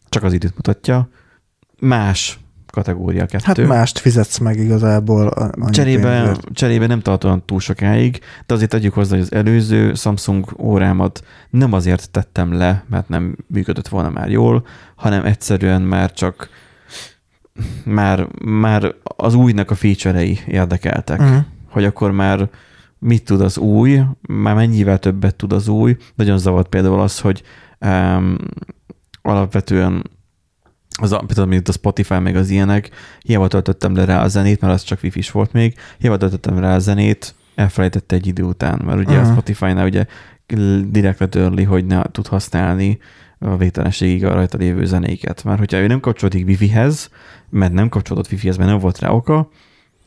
csak 0.09 0.23
az 0.23 0.33
időt 0.33 0.55
mutatja. 0.55 1.09
Más 1.79 2.39
kategória 2.69 3.25
kettő. 3.25 3.43
Hát 3.45 3.67
mást 3.67 3.99
fizetsz 3.99 4.37
meg 4.37 4.57
igazából. 4.57 5.51
Cserébe, 5.69 6.37
cserébe 6.53 6.87
nem 6.87 6.99
tart 6.99 7.23
olyan 7.23 7.45
túl 7.45 7.59
sokáig, 7.59 8.19
de 8.45 8.53
azért 8.53 8.69
tegyük 8.69 8.93
hozzá, 8.93 9.15
hogy 9.15 9.23
az 9.23 9.33
előző 9.33 9.93
Samsung 9.93 10.53
órámat 10.57 11.23
nem 11.49 11.73
azért 11.73 12.09
tettem 12.11 12.53
le, 12.53 12.83
mert 12.89 13.09
nem 13.09 13.35
működött 13.47 13.87
volna 13.87 14.09
már 14.09 14.29
jól, 14.29 14.65
hanem 14.95 15.25
egyszerűen 15.25 15.81
már 15.81 16.13
csak 16.13 16.49
már, 17.85 18.27
már 18.45 18.95
az 19.03 19.33
újnak 19.33 19.71
a 19.71 19.75
feature-ei 19.75 20.39
érdekeltek. 20.47 21.19
Mhm. 21.19 21.37
Hogy 21.69 21.85
akkor 21.85 22.11
már 22.11 22.49
mit 22.99 23.23
tud 23.23 23.41
az 23.41 23.57
új, 23.57 24.01
már 24.21 24.55
mennyivel 24.55 24.99
többet 24.99 25.35
tud 25.35 25.53
az 25.53 25.67
új. 25.67 25.97
Nagyon 26.15 26.37
zavart 26.37 26.67
például 26.67 26.99
az, 26.99 27.19
hogy 27.19 27.43
um, 27.79 28.37
alapvetően 29.21 30.03
az, 30.99 31.11
a- 31.11 31.23
például 31.27 31.47
mint 31.47 31.67
a 31.69 31.71
Spotify 31.71 32.17
meg 32.19 32.35
az 32.35 32.49
ilyenek, 32.49 32.89
hiába 33.21 33.47
töltöttem 33.47 33.95
le 33.95 34.05
rá 34.05 34.23
a 34.23 34.27
zenét, 34.27 34.61
mert 34.61 34.73
az 34.73 34.83
csak 34.83 34.99
wifi 35.03 35.21
volt 35.31 35.53
még, 35.53 35.75
hiába 35.97 36.17
töltöttem 36.17 36.59
rá 36.59 36.75
a 36.75 36.79
zenét, 36.79 37.35
elfelejtette 37.55 38.15
egy 38.15 38.27
idő 38.27 38.43
után, 38.43 38.81
mert 38.85 38.97
ugye 38.99 39.07
uh-huh. 39.07 39.21
a 39.21 39.23
Mhm. 39.23 39.31
Spotify-nál 39.31 39.85
ugye 39.85 40.05
direkt 40.89 41.19
letörli, 41.19 41.63
hogy 41.63 41.85
ne 41.85 42.01
tud 42.11 42.27
használni 42.27 42.99
a 43.39 43.57
végtelenségig 43.57 44.25
a 44.25 44.33
rajta 44.33 44.57
lévő 44.57 44.85
zenéket. 44.85 45.43
Mert 45.43 45.59
hogyha 45.59 45.77
ő 45.77 45.87
nem 45.87 45.99
kapcsolódik 45.99 46.47
wifi-hez, 46.47 47.09
mert 47.49 47.73
nem 47.73 47.89
kapcsolódott 47.89 48.31
wifi-hez, 48.31 48.57
mert 48.57 48.69
nem 48.69 48.79
volt 48.79 48.99
rá 48.99 49.09
oka, 49.09 49.49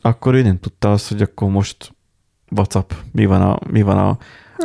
akkor 0.01 0.33
ő 0.33 0.41
nem 0.41 0.59
tudta 0.59 0.91
azt, 0.91 1.07
hogy 1.09 1.21
akkor 1.21 1.49
most 1.49 1.93
WhatsApp, 2.51 2.91
mi 3.11 3.25
van 3.25 3.41
a, 3.41 3.59
mi 3.71 3.81
van 3.81 3.97
a 3.97 4.17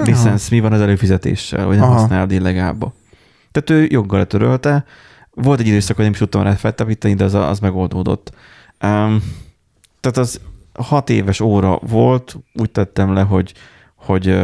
licensz, 0.04 0.48
mi 0.48 0.60
van 0.60 0.72
az 0.72 0.80
előfizetéssel, 0.80 1.66
hogy 1.66 1.76
nem 1.76 1.84
Aha. 1.88 1.98
használod 1.98 2.30
illegálba. 2.30 2.94
Tehát 3.50 3.82
ő 3.82 3.86
joggal 3.90 4.18
letörölte, 4.18 4.84
volt 5.42 5.60
egy 5.60 5.66
időszak, 5.66 5.96
hogy 5.96 6.04
nem 6.04 6.12
is 6.12 6.18
tudtam 6.18 6.42
rá 6.42 6.54
feltapítani, 6.54 7.14
de 7.14 7.24
az, 7.24 7.34
az 7.34 7.58
megoldódott. 7.58 8.32
Um, 8.82 9.22
tehát 10.00 10.16
az 10.16 10.40
hat 10.78 11.10
éves 11.10 11.40
óra 11.40 11.78
volt, 11.82 12.36
úgy 12.54 12.70
tettem 12.70 13.12
le, 13.12 13.22
hogy, 13.22 13.54
hogy, 13.94 14.38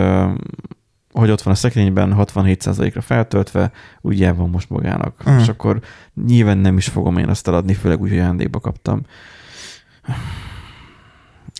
hogy 1.12 1.30
ott 1.30 1.42
van 1.42 1.52
a 1.52 1.56
szekrényben, 1.56 2.14
67%-ra 2.18 3.00
feltöltve, 3.00 3.72
úgy 4.00 4.22
el 4.22 4.34
van 4.34 4.50
most 4.50 4.70
magának. 4.70 5.30
Mm. 5.30 5.38
És 5.38 5.48
akkor 5.48 5.80
nyilván 6.26 6.58
nem 6.58 6.76
is 6.76 6.88
fogom 6.88 7.18
én 7.18 7.28
azt 7.28 7.48
eladni, 7.48 7.74
főleg 7.74 8.00
úgy, 8.00 8.08
hogy 8.08 8.18
ajándékba 8.18 8.60
kaptam. 8.60 9.00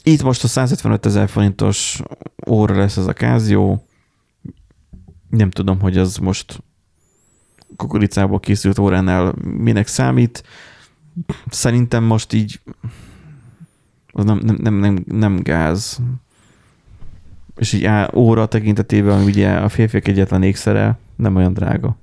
Itt 0.03 0.23
most 0.23 0.45
a 0.45 0.49
155 0.49 1.07
ezer 1.07 1.29
forintos 1.29 2.03
óra 2.47 2.77
lesz 2.77 2.97
az 2.97 3.07
a 3.07 3.13
Casio. 3.13 3.79
Nem 5.29 5.51
tudom, 5.51 5.81
hogy 5.81 5.99
az 5.99 6.17
most 6.17 6.63
kukoricából 7.77 8.41
készült 8.41 8.79
óránál 8.79 9.35
minek 9.59 9.87
számít. 9.87 10.43
Szerintem 11.51 12.05
most 12.05 12.33
így 12.33 12.61
az 14.13 14.25
nem, 14.25 14.41
nem, 14.45 14.57
nem, 14.63 14.75
nem, 14.75 15.05
nem 15.09 15.41
gáz. 15.43 15.99
És 17.57 17.73
így 17.73 17.85
á, 17.85 18.11
óra 18.15 18.47
tekintetében, 18.47 19.23
ugye 19.25 19.51
a 19.51 19.69
férfiak 19.69 20.09
egyetlen 20.09 20.43
ékszere, 20.43 20.99
nem 21.17 21.37
olyan 21.37 21.53
drága. 21.53 21.97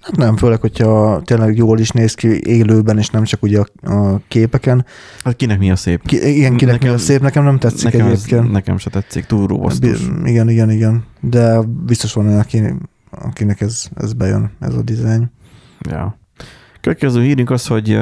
Hát 0.00 0.16
nem, 0.16 0.36
főleg, 0.36 0.60
hogyha 0.60 1.22
tényleg 1.24 1.56
jól 1.56 1.78
is 1.78 1.90
néz 1.90 2.14
ki 2.14 2.40
élőben, 2.48 2.98
és 2.98 3.10
nem 3.10 3.24
csak 3.24 3.42
ugye 3.42 3.60
a, 3.60 3.92
a 3.92 4.20
képeken. 4.28 4.84
Hát 5.24 5.36
kinek 5.36 5.58
mi 5.58 5.70
a 5.70 5.76
szép? 5.76 6.02
Ki, 6.06 6.16
igen, 6.16 6.56
kinek 6.56 6.74
Nekem- 6.74 6.88
nekem, 6.90 6.96
szép, 6.96 7.20
nekem 7.20 7.44
nem 7.44 7.58
tetszik 7.58 7.84
Nekem, 7.84 8.06
egyébként. 8.06 8.50
nekem 8.50 8.78
se 8.78 8.90
tetszik, 8.90 9.24
túl. 9.24 9.70
Bi- 9.80 9.98
Igen, 10.24 10.48
igen, 10.48 10.70
igen. 10.70 11.04
De 11.20 11.60
biztos 11.62 12.12
van 12.12 12.38
aki, 12.38 12.62
akinek 13.10 13.60
ez, 13.60 13.88
ez 13.94 14.12
bejön, 14.12 14.50
ez 14.60 14.74
a 14.74 14.82
dizájn. 14.82 15.30
Ja. 15.80 16.18
Következő 16.80 17.22
hírünk 17.22 17.50
az, 17.50 17.66
hogy 17.66 17.98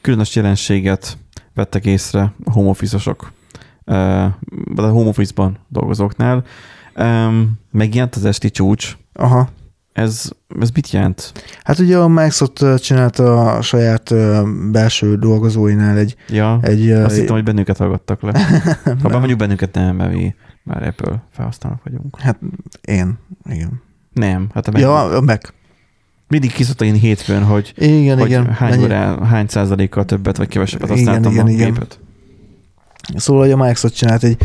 különös 0.00 0.36
jelenséget 0.36 1.18
vettek 1.54 1.86
észre 1.86 2.32
a 2.44 2.50
home 2.50 2.68
office-osok, 2.68 3.32
vagy 4.64 4.84
a 4.84 4.90
home 4.90 5.08
office-ban 5.08 5.58
dolgozóknál. 5.68 6.44
Megjelent 7.70 8.14
az 8.14 8.24
esti 8.24 8.50
csúcs. 8.50 8.96
Aha. 9.12 9.48
Ez, 9.92 10.30
ez 10.60 10.70
mit 10.70 10.90
jelent? 10.90 11.32
Hát 11.62 11.78
ugye 11.78 11.98
a 11.98 12.08
Microsoft 12.08 12.82
csinálta 12.82 13.52
a 13.52 13.62
saját 13.62 14.14
belső 14.70 15.16
dolgozóinál 15.16 15.96
egy, 15.96 16.16
Ja, 16.28 16.58
egy 16.62 16.90
azt 16.90 17.16
hittem, 17.16 17.34
hogy 17.34 17.44
bennünket 17.44 17.76
hallgattak 17.76 18.22
le. 18.22 18.32
Ha 19.02 19.08
bár 19.08 19.18
mondjuk 19.18 19.38
bennünket 19.38 19.74
nem, 19.74 19.96
mert 19.96 20.12
mi 20.12 20.34
már 20.62 20.82
Apple 20.82 21.22
felhasználók 21.30 21.82
vagyunk. 21.84 22.20
Hát 22.20 22.38
én, 22.80 23.18
igen. 23.44 23.82
Nem, 24.20 24.46
hát 24.54 24.68
a 24.68 24.78
Ja, 24.78 25.04
a 25.04 25.20
Mac. 25.20 25.48
mindig 26.28 26.52
kiszokta 26.52 26.84
én 26.84 26.94
hétfőn, 26.94 27.42
hogy, 27.44 27.72
Igen, 27.76 28.18
hogy 28.18 28.26
igen. 28.28 28.52
hány, 28.52 28.70
Mennyi- 28.70 28.84
órá, 28.84 29.24
hány 29.24 29.46
százalékkal 29.48 30.04
többet 30.04 30.36
vagy 30.36 30.48
kevesebbet 30.48 30.90
Igen, 30.90 30.98
használtam 30.98 31.32
igen, 31.32 31.46
a 31.46 31.50
igen. 31.50 31.72
gépet. 31.72 31.98
Szóval, 33.16 33.42
hogy 33.42 33.50
a 33.52 33.56
Microsoft 33.56 33.94
csinált 33.96 34.24
egy, 34.24 34.36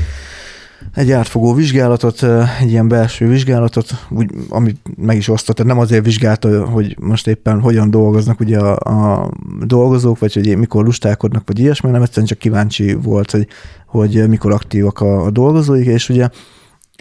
egy 0.93 1.11
átfogó 1.11 1.53
vizsgálatot, 1.53 2.23
egy 2.59 2.69
ilyen 2.69 2.87
belső 2.87 3.27
vizsgálatot, 3.27 3.91
úgy, 4.09 4.29
amit 4.49 4.77
meg 4.95 5.17
is 5.17 5.27
osztott, 5.27 5.55
tehát 5.55 5.73
nem 5.73 5.81
azért 5.81 6.05
vizsgálta, 6.05 6.65
hogy 6.65 6.97
most 6.99 7.27
éppen 7.27 7.59
hogyan 7.59 7.89
dolgoznak 7.89 8.39
ugye 8.39 8.59
a, 8.59 8.75
a 9.23 9.31
dolgozók, 9.65 10.19
vagy 10.19 10.33
hogy 10.33 10.57
mikor 10.57 10.83
lustálkodnak, 10.85 11.43
vagy 11.45 11.59
ilyesmi, 11.59 11.87
hanem 11.87 12.01
egyszerűen 12.03 12.27
csak 12.27 12.37
kíváncsi 12.37 12.93
volt, 12.93 13.31
hogy, 13.31 13.47
hogy 13.85 14.27
mikor 14.29 14.51
aktívak 14.51 14.99
a, 14.99 15.25
a 15.25 15.29
dolgozóik, 15.29 15.85
és 15.85 16.09
ugye 16.09 16.29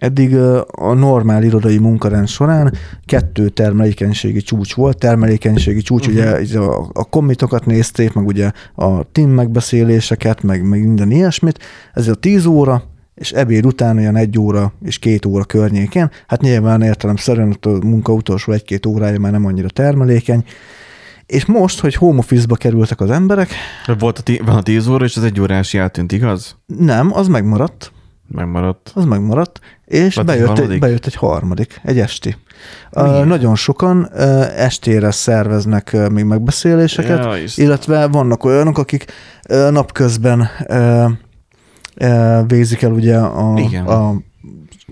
Eddig 0.01 0.37
a 0.71 0.93
normál 0.95 1.43
irodai 1.43 1.79
munkarend 1.79 2.29
során 2.29 2.75
kettő 3.05 3.49
termelékenységi 3.49 4.41
csúcs 4.41 4.75
volt. 4.75 4.99
Termelékenységi 4.99 5.81
csúcs, 5.81 6.09
Mhm. 6.09 6.19
uh-huh. 6.19 6.41
ugye 6.41 6.59
a, 6.59 6.91
a 6.93 7.05
kommitokat 7.05 7.67
nézték, 7.67 8.13
meg 8.13 8.27
ugye 8.27 8.51
a 8.75 9.13
team 9.13 9.31
megbeszéléseket, 9.31 10.43
meg, 10.43 10.69
meg 10.69 10.85
minden 10.87 11.11
ilyesmit. 11.11 11.59
Ez 11.93 12.09
a 12.09 12.15
10 12.15 12.47
óra, 12.47 12.83
és 13.15 13.33
ebéd 13.33 13.67
után 13.67 13.97
olyan 13.97 14.17
egy 14.17 14.39
óra 14.39 14.73
és 14.85 14.99
két 14.99 15.27
óra 15.27 15.45
környékén. 15.45 16.11
Hát 16.27 16.41
nyilván 16.41 16.83
értelemszerűen 16.83 17.57
a 17.61 17.69
munka 17.69 18.13
utolsó 18.13 18.53
egy-két 18.53 18.87
órája 18.87 19.19
már 19.19 19.33
nem 19.33 19.45
annyira 19.47 19.69
termelékeny. 19.69 20.45
És 21.27 21.45
most, 21.47 21.81
hogy 21.81 21.95
home 21.95 22.19
office-ba 22.19 22.55
kerültek 22.55 23.01
az 23.01 23.11
emberek, 23.11 23.49
Volt 23.99 24.19
a, 24.19 24.23
tí- 24.23 24.43
van 24.45 24.57
a 24.57 24.63
10 24.63 24.87
óra, 24.87 25.05
és 25.05 25.17
az 25.17 25.25
egy 25.25 25.41
órás 25.41 25.75
eltűnt, 25.75 26.13
igaz? 26.13 26.57
nem, 26.67 27.11
az 27.15 27.29
megmaradt, 27.29 27.93
Megmaradt. 28.33 28.91
az 28.95 29.05
megmaradt, 29.05 29.61
és 29.91 30.21
bejött 30.25 30.59
egy, 30.59 30.79
bejött 30.79 31.07
egy 31.07 31.15
harmadik, 31.15 31.81
egy 31.85 31.99
esti. 31.99 32.37
Uh, 32.93 33.25
nagyon 33.25 33.55
sokan 33.55 34.09
uh, 34.13 34.61
estére 34.61 35.11
szerveznek 35.11 35.91
uh, 35.93 36.09
még 36.09 36.25
megbeszéléseket, 36.25 37.25
Ja, 37.25 37.35
illetve 37.65 38.07
vannak 38.07 38.45
olyanok, 38.45 38.79
akik 38.79 39.05
uh, 39.49 39.71
napközben 39.71 40.49
uh, 40.69 41.11
uh, 42.01 42.49
végzik 42.49 42.83
el 42.83 42.93
ugye 42.93 43.17
a, 43.17 43.59
Igen. 43.59 43.87
a, 43.87 44.15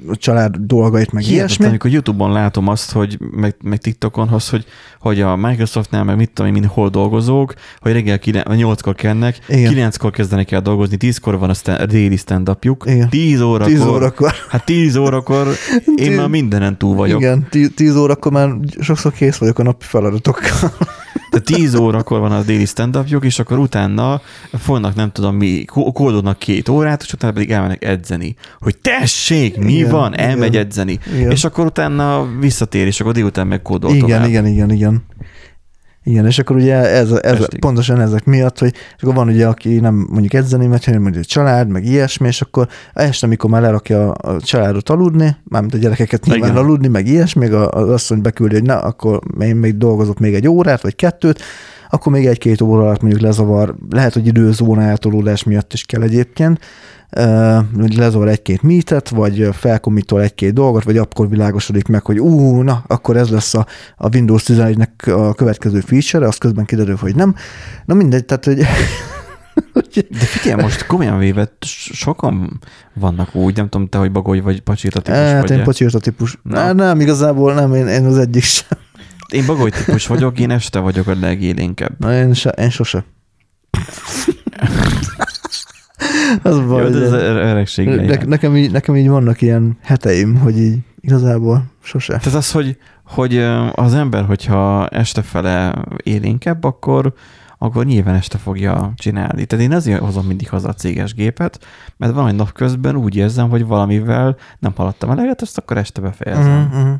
a 0.06 0.16
család 0.16 0.56
dolgait, 0.56 1.12
meg 1.12 1.22
Hihetetlen, 1.22 1.46
ilyesmi. 1.46 1.66
amikor 1.66 1.90
YouTube-on 1.90 2.32
látom 2.32 2.68
azt, 2.68 2.92
hogy 2.92 3.18
meg, 3.30 3.56
meg 3.62 3.78
TikTokon, 3.78 4.28
az, 4.28 4.48
hogy, 4.48 4.64
hogy 5.00 5.20
a 5.20 5.36
Microsoftnál, 5.36 6.04
meg 6.04 6.16
mit 6.16 6.30
tudom 6.30 6.46
én, 6.46 6.52
mindenhol 6.52 6.88
dolgozók, 6.88 7.54
hogy 7.80 7.92
reggel 7.92 8.18
8-kor 8.54 8.94
kelnek, 8.94 9.38
Igen. 9.48 9.90
9-kor 9.92 10.10
kezdenek 10.10 10.50
el 10.50 10.60
dolgozni, 10.60 10.96
10-kor 11.00 11.38
van 11.38 11.50
a, 11.50 11.54
stand, 11.54 11.82
déli 11.82 12.16
Igen. 12.84 13.08
10 13.08 13.40
órakor, 13.40 13.72
10 13.72 13.84
órakor. 13.84 14.32
hát 14.48 14.64
10 14.64 14.96
órakor 14.96 15.48
én 15.96 16.12
már 16.12 16.28
mindenen 16.28 16.78
túl 16.78 16.94
vagyok. 16.94 17.20
Igen, 17.20 17.48
10 17.74 17.96
órakor 17.96 18.32
már 18.32 18.50
sokszor 18.80 19.12
kész 19.12 19.36
vagyok 19.36 19.58
a 19.58 19.62
napi 19.62 19.84
feladatokkal. 19.84 20.72
Tehát 21.30 21.44
10 21.44 21.74
órakor 21.74 22.20
van 22.20 22.32
a 22.32 22.42
déli 22.42 22.64
stand 22.64 22.98
és 23.20 23.38
akkor 23.38 23.58
utána 23.58 24.20
fognak 24.58 24.94
nem 24.94 25.12
tudom 25.12 25.34
mi, 25.36 25.64
kó- 25.64 25.92
kódolnak 25.92 26.38
két 26.38 26.68
órát, 26.68 27.02
és 27.02 27.12
utána 27.12 27.32
pedig 27.32 27.50
elmennek 27.50 27.84
edzeni. 27.84 28.34
Hogy 28.60 28.76
tessék, 28.78 29.56
mi 29.56 29.72
Igen, 29.72 29.90
van? 29.90 30.18
Elmegy 30.18 30.48
igen. 30.48 30.64
edzeni. 30.64 30.98
Igen. 31.16 31.30
És 31.30 31.44
akkor 31.44 31.66
utána 31.66 32.28
visszatér, 32.40 32.86
és 32.86 33.00
akkor 33.00 33.12
délután 33.12 33.46
meg 33.46 33.62
kódol 33.62 33.94
igen, 33.94 34.08
tovább. 34.08 34.28
igen, 34.28 34.46
igen, 34.46 34.70
igen. 34.70 35.04
Igen, 36.08 36.26
és 36.26 36.38
akkor 36.38 36.56
ugye 36.56 36.74
ez, 36.74 37.10
ez 37.10 37.40
Estig. 37.40 37.60
pontosan 37.60 38.00
ezek 38.00 38.24
miatt, 38.24 38.58
hogy 38.58 38.72
és 38.96 39.02
akkor 39.02 39.14
van 39.14 39.28
ugye, 39.28 39.46
aki 39.46 39.80
nem 39.80 40.06
mondjuk 40.10 40.34
edzeni 40.34 40.66
megy, 40.66 40.84
hanem 40.84 41.00
mondjuk 41.02 41.22
egy 41.22 41.30
család, 41.30 41.68
meg 41.68 41.84
ilyesmi, 41.84 42.26
és 42.26 42.40
akkor 42.40 42.68
este, 42.92 43.26
amikor 43.26 43.50
már 43.50 43.60
lerakja 43.62 44.10
a 44.10 44.40
családot 44.40 44.88
aludni, 44.88 45.36
mármint 45.44 45.74
a 45.74 45.78
gyerekeket 45.78 46.24
nyilván 46.24 46.50
Igen. 46.50 46.62
aludni, 46.62 46.88
meg 46.88 47.06
ilyesmi, 47.06 47.40
meg 47.40 47.52
a- 47.54 47.70
az 47.70 47.88
asszony 47.88 48.20
beküldi, 48.22 48.54
hogy 48.54 48.62
na, 48.64 48.78
akkor 48.78 49.20
én 49.40 49.56
még 49.56 49.76
dolgozok 49.76 50.18
még 50.18 50.34
egy 50.34 50.48
órát, 50.48 50.82
vagy 50.82 50.94
kettőt, 50.96 51.42
akkor 51.90 52.12
még 52.12 52.26
egy-két 52.26 52.60
óra 52.60 52.82
alatt 52.82 53.00
mondjuk 53.00 53.22
lezavar, 53.22 53.74
lehet, 53.90 54.12
hogy 54.12 54.26
időzóna 54.26 54.82
eltolódás 54.82 55.42
miatt 55.44 55.72
is 55.72 55.84
kell 55.84 56.02
egyébként, 56.02 56.60
uh, 57.16 57.96
lezavar 57.96 58.28
egy-két 58.28 58.62
mítet, 58.62 59.08
vagy 59.08 59.48
felkomitol 59.52 60.22
egy-két 60.22 60.52
dolgot, 60.52 60.84
vagy 60.84 60.96
akkor 60.96 61.28
világosodik 61.28 61.86
meg, 61.86 62.04
hogy 62.04 62.18
ú, 62.18 62.62
na, 62.62 62.84
akkor 62.86 63.16
ez 63.16 63.28
lesz 63.28 63.54
a, 63.54 63.66
a 63.96 64.14
Windows 64.14 64.42
11-nek 64.46 65.28
a 65.28 65.34
következő 65.34 65.80
feature, 65.80 66.26
az 66.26 66.36
közben 66.36 66.64
kiderül, 66.64 66.96
hogy 66.96 67.14
nem. 67.14 67.34
Na 67.84 67.94
mindegy, 67.94 68.24
tehát, 68.24 68.44
hogy 68.44 68.58
De 69.92 70.24
figyelj, 70.24 70.62
most 70.62 70.86
komolyan 70.86 71.18
véve 71.18 71.52
sokan 71.92 72.60
vannak 72.94 73.34
úgy, 73.34 73.56
nem 73.56 73.68
tudom 73.68 73.88
te, 73.88 73.98
hogy 73.98 74.12
bagoly 74.12 74.40
vagy 74.40 74.60
pacsita 74.60 75.00
típus 75.00 75.20
hát 75.20 75.48
vagy. 75.48 75.58
én 75.58 75.64
pacsírta 75.64 75.98
típus. 75.98 76.38
Na. 76.42 76.64
Na. 76.64 76.72
Nem, 76.72 77.00
igazából 77.00 77.54
nem, 77.54 77.74
én, 77.74 77.86
én 77.86 78.04
az 78.04 78.18
egyik 78.18 78.42
sem. 78.42 78.78
én 79.28 79.46
bagoly 79.46 79.70
típus 79.70 80.06
vagyok, 80.06 80.38
én 80.38 80.50
este 80.50 80.78
vagyok 80.78 81.06
a 81.06 81.14
legélénkebb. 81.20 81.98
Na, 81.98 82.14
én, 82.14 82.34
se, 82.34 82.50
én 82.50 82.70
sose. 82.70 83.04
Az 86.42 86.66
baj, 86.66 86.82
Jó, 86.82 86.88
de 86.88 87.02
ez 87.02 87.10
de- 87.10 87.16
öregség. 87.16 87.88
ne, 87.88 88.16
nekem, 88.24 88.56
így, 88.56 88.70
nekem 88.70 88.96
így 88.96 89.08
vannak 89.08 89.40
ilyen 89.42 89.76
heteim, 89.82 90.36
hogy 90.36 90.58
így 90.58 90.78
igazából 91.00 91.64
sose. 91.82 92.16
Tehát 92.16 92.38
az, 92.38 92.50
hogy, 92.52 92.76
hogy 93.04 93.36
az 93.72 93.94
ember, 93.94 94.24
hogyha 94.24 94.86
este 94.88 95.22
fele 95.22 95.74
élénkebb, 96.02 96.64
akkor, 96.64 97.12
akkor 97.58 97.84
nyilván 97.84 98.14
este 98.14 98.38
fogja 98.38 98.92
csinálni. 98.96 99.44
Tehát 99.44 99.64
én 99.64 99.72
azért 99.72 100.00
hozom 100.00 100.26
mindig 100.26 100.48
haza 100.48 100.68
a 100.68 100.74
céges 100.74 101.14
gépet, 101.14 101.58
mert 101.96 102.12
van 102.12 102.28
egy 102.28 102.34
nap 102.34 102.52
közben 102.52 102.96
úgy 102.96 103.16
érzem, 103.16 103.48
hogy 103.48 103.66
valamivel 103.66 104.36
nem 104.58 104.72
haladtam 104.76 105.10
eleget, 105.10 105.42
azt 105.42 105.58
akkor 105.58 105.76
este 105.76 106.00
befejezem. 106.00 106.68
Uh-huh. 106.72 106.90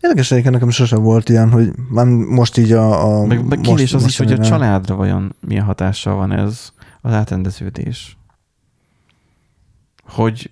Érdekes 0.00 0.30
egyébként 0.30 0.54
nekem 0.54 0.70
sose 0.70 0.96
volt 0.96 1.28
ilyen, 1.28 1.50
hogy 1.50 1.70
már 1.90 2.06
most 2.06 2.58
így 2.58 2.72
a... 2.72 3.04
a 3.20 3.26
Meg, 3.26 3.44
meg 3.48 3.66
most- 3.66 3.94
az 3.94 4.04
is, 4.04 4.18
hogy 4.18 4.32
a 4.32 4.38
családra 4.38 4.94
vajon 4.94 5.34
milyen 5.46 5.64
hatással 5.64 6.14
van 6.14 6.32
ez 6.32 6.72
az 7.00 7.12
átrendeződés. 7.12 8.18
Hogy 10.06 10.50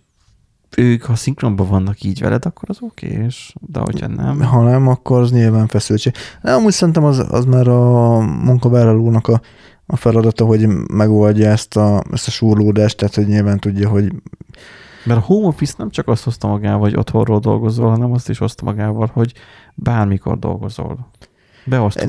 ők, 0.77 1.03
ha 1.03 1.15
szinkronban 1.15 1.69
vannak 1.69 2.03
így 2.03 2.21
veled, 2.21 2.47
akkor 2.47 2.71
az 2.71 2.79
oké, 2.81 3.07
és 3.07 3.55
de 3.61 3.79
hogyha 3.79 4.07
nem. 4.07 4.43
Ha 4.43 4.63
nem, 4.63 4.89
akkor 4.89 5.21
az 5.21 5.31
nyilván 5.31 5.67
feszültség. 5.67 6.13
De 6.43 6.53
amúgy 6.53 6.73
szerintem 6.73 7.05
az, 7.05 7.27
az 7.29 7.45
már 7.45 7.69
a 7.69 8.19
munkavállalónak 8.21 9.29
a, 9.29 9.41
a 9.87 9.97
feladata, 9.97 10.45
hogy 10.45 10.67
megoldja 10.93 11.51
ezt 11.51 11.77
a, 11.77 12.03
ezt 12.13 12.27
a 12.27 12.31
súrlódást, 12.31 12.97
tehát 12.97 13.15
hogy 13.15 13.27
nyilván 13.27 13.59
tudja, 13.59 13.89
hogy 13.89 14.13
Mert 15.05 15.21
a 15.21 15.25
home 15.25 15.47
office 15.47 15.75
nem 15.77 15.91
csak 15.91 16.09
azt 16.09 16.25
hozta 16.25 16.49
magával, 16.49 16.81
hogy 16.81 16.97
otthonról 16.97 17.39
dolgozol, 17.39 17.91
hanem 17.91 18.13
azt 18.13 18.29
is 18.29 18.39
hozta 18.39 18.65
magával, 18.65 19.11
hogy 19.13 19.33
bármikor 19.75 20.39
dolgozol. 20.39 21.11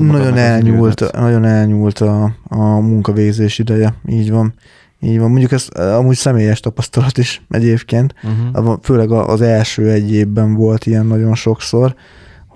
Nagyon 0.00 0.36
elnyúlt, 0.36 1.12
nagyon 1.12 1.44
elnyúlt 1.44 1.98
a, 1.98 2.34
a 2.48 2.78
munkavégzés 2.80 3.58
ideje. 3.58 3.94
Így 4.08 4.30
van. 4.30 4.54
Így 5.00 5.18
van. 5.18 5.30
Mondjuk 5.30 5.52
ez 5.52 5.66
eh, 5.74 5.98
amúgy 5.98 6.16
személyes 6.16 6.60
tapasztalat 6.60 7.18
is 7.18 7.42
egyébként. 7.50 8.14
Uh-huh. 8.54 8.78
Főleg 8.82 9.10
az 9.10 9.40
első 9.40 9.90
egy 9.90 10.12
évben 10.12 10.54
volt 10.54 10.86
ilyen 10.86 11.06
nagyon 11.06 11.34
sokszor, 11.34 11.94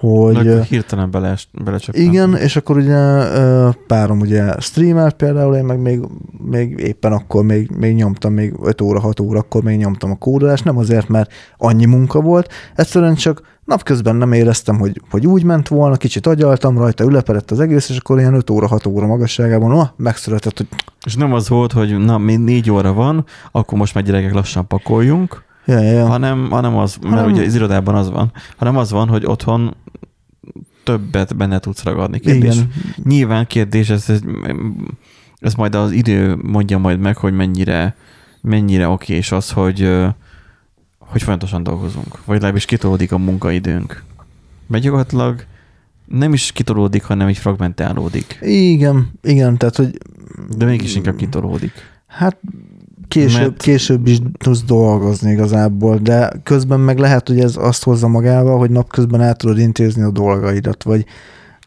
hogy... 0.05 0.46
Eh, 0.46 0.64
hirtelen 0.64 1.11
bele, 1.11 1.36
belecsöppent. 1.64 2.05
Igen, 2.05 2.36
és 2.36 2.57
akkor 2.57 2.76
ugye 2.76 2.96
párom 3.86 4.20
ugye 4.20 4.61
streamelt 4.61 5.14
például, 5.14 5.55
én 5.55 5.64
meg 5.64 5.80
még, 5.80 6.00
még 6.48 6.78
éppen 6.78 7.12
akkor 7.12 7.44
még, 7.44 7.70
még 7.70 7.94
nyomtam, 7.94 8.32
még 8.32 8.55
5 8.62 8.80
óra, 8.80 9.00
6 9.00 9.20
óra, 9.20 9.38
akkor 9.38 9.62
még 9.62 9.78
nyomtam 9.78 10.11
a 10.11 10.16
kódolást, 10.16 10.64
nem 10.64 10.78
azért, 10.78 11.09
mert 11.09 11.32
annyi 11.57 11.84
munka 11.84 12.20
volt, 12.20 12.52
egyszerűen 12.74 13.14
csak 13.14 13.42
napközben 13.64 14.16
nem 14.16 14.32
éreztem, 14.32 14.78
hogy, 14.78 15.00
hogy 15.11 15.26
úgy 15.26 15.44
ment 15.44 15.68
volna, 15.68 15.96
kicsit 15.96 16.26
agyaltam 16.26 16.78
rajta, 16.78 17.05
ülepedett 17.05 17.50
az 17.50 17.61
egész, 17.61 17.88
és 17.88 17.96
akkor 17.96 18.18
ilyen 18.18 18.34
5 18.34 18.50
óra, 18.50 18.66
6 18.66 18.86
óra 18.86 19.07
magasságában, 19.07 19.72
oh, 19.72 19.88
megszületett, 19.96 20.57
hogy 20.57 20.66
És 21.07 21.14
nem 21.14 21.32
az 21.32 21.48
volt, 21.48 21.72
hogy 21.72 21.98
na, 21.98 22.18
még 22.18 22.38
négy 22.38 22.70
óra 22.70 22.92
van, 22.92 23.24
akkor 23.52 23.78
most 23.78 23.94
már 23.94 24.05
gyerekek 24.05 24.32
lassan 24.32 24.66
pakoljunk, 24.66 25.43
ja, 25.64 25.78
ja, 25.80 25.92
ja. 25.92 26.06
hanem, 26.06 26.50
hanem 26.50 26.76
az, 26.76 26.96
mert 27.02 27.14
Hanem- 27.14 27.32
ugye 27.32 27.44
az 27.46 27.54
irodában 27.54 27.94
az 27.94 28.10
van, 28.10 28.32
hanem 28.56 28.76
az 28.76 28.90
van, 28.90 29.08
hogy 29.08 29.26
otthon 29.26 29.74
többet 30.84 31.36
benne 31.36 31.58
tudsz 31.58 31.82
ragadni. 31.82 32.18
Kérdés, 32.18 32.54
igen, 32.54 32.70
Nyilván 33.04 33.46
kérdés, 33.46 33.90
ez, 33.90 34.10
ez, 34.10 34.20
ez 35.38 35.54
majd 35.54 35.74
az 35.74 35.90
idő 35.90 36.36
mondja 36.42 36.78
majd 36.78 36.98
meg, 36.98 37.16
hogy 37.16 37.32
mennyire, 37.32 37.96
mennyire 38.40 38.88
oké, 38.88 39.14
és 39.14 39.32
az, 39.32 39.50
hogy, 39.50 39.90
hogy 40.98 41.22
folyamatosan 41.22 41.62
dolgozunk, 41.62 42.24
vagy 42.24 42.34
legalábbis 42.34 42.64
kitolódik 42.64 43.12
a 43.12 43.18
munkaidőnk. 43.18 44.02
Mert 44.66 44.82
gyakorlatilag 44.82 45.44
nem 46.04 46.32
is 46.32 46.52
kitolódik, 46.52 47.04
hanem 47.04 47.28
így 47.28 47.38
fragmentálódik. 47.38 48.38
igen, 48.42 49.10
igen, 49.22 49.56
tehát, 49.56 49.76
hogy 49.76 49.98
De 50.56 50.64
mégis 50.64 50.94
inkább 50.96 51.16
kitolódik. 51.16 51.72
Hát 52.06 52.36
később, 53.14 53.40
Mert- 53.40 53.62
később 53.62 54.06
is 54.06 54.18
tudsz 54.38 54.62
dolgozni 54.62 55.30
igazából, 55.30 55.96
de 55.96 56.32
közben 56.42 56.80
meg 56.80 56.98
lehet, 56.98 57.28
hogy 57.28 57.40
ez 57.40 57.56
azt 57.56 57.84
hozza 57.84 58.08
magával, 58.08 58.58
hogy 58.58 58.70
napközben 58.70 59.20
el 59.20 59.34
tudod 59.34 59.58
intézni 59.58 60.02
a 60.02 60.10
dolgaidat, 60.10 60.82
vagy 60.82 61.04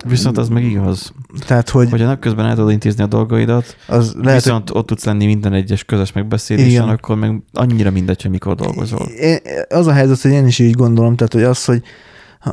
Viszont 0.05 0.37
az 0.37 0.49
meg 0.49 0.63
igaz, 0.63 1.13
tehát, 1.45 1.69
hogy, 1.69 1.89
hogy 1.89 2.01
a 2.01 2.05
napközben 2.05 2.45
el 2.45 2.55
tudod 2.55 2.71
intézni 2.71 3.03
a 3.03 3.07
dolgaidat, 3.07 3.77
az 3.87 4.15
lehet, 4.21 4.43
viszont 4.43 4.69
ott 4.69 4.85
tudsz 4.85 5.05
lenni 5.05 5.25
minden 5.25 5.53
egyes 5.53 5.83
közös 5.83 6.11
megbeszélésen, 6.11 6.69
Igen. 6.69 6.89
akkor 6.89 7.15
meg 7.15 7.41
annyira 7.53 7.91
mindegy, 7.91 8.21
hogy 8.21 8.31
mikor 8.31 8.55
dolgozol. 8.55 9.05
én, 9.05 9.37
az 9.69 9.87
a 9.87 9.91
helyzet, 9.91 10.21
hogy 10.21 10.31
én 10.31 10.47
is 10.47 10.59
így 10.59 10.73
gondolom, 10.73 11.15
tehát, 11.15 11.33
hogy 11.33 11.43
az, 11.43 11.65
hogy 11.65 11.81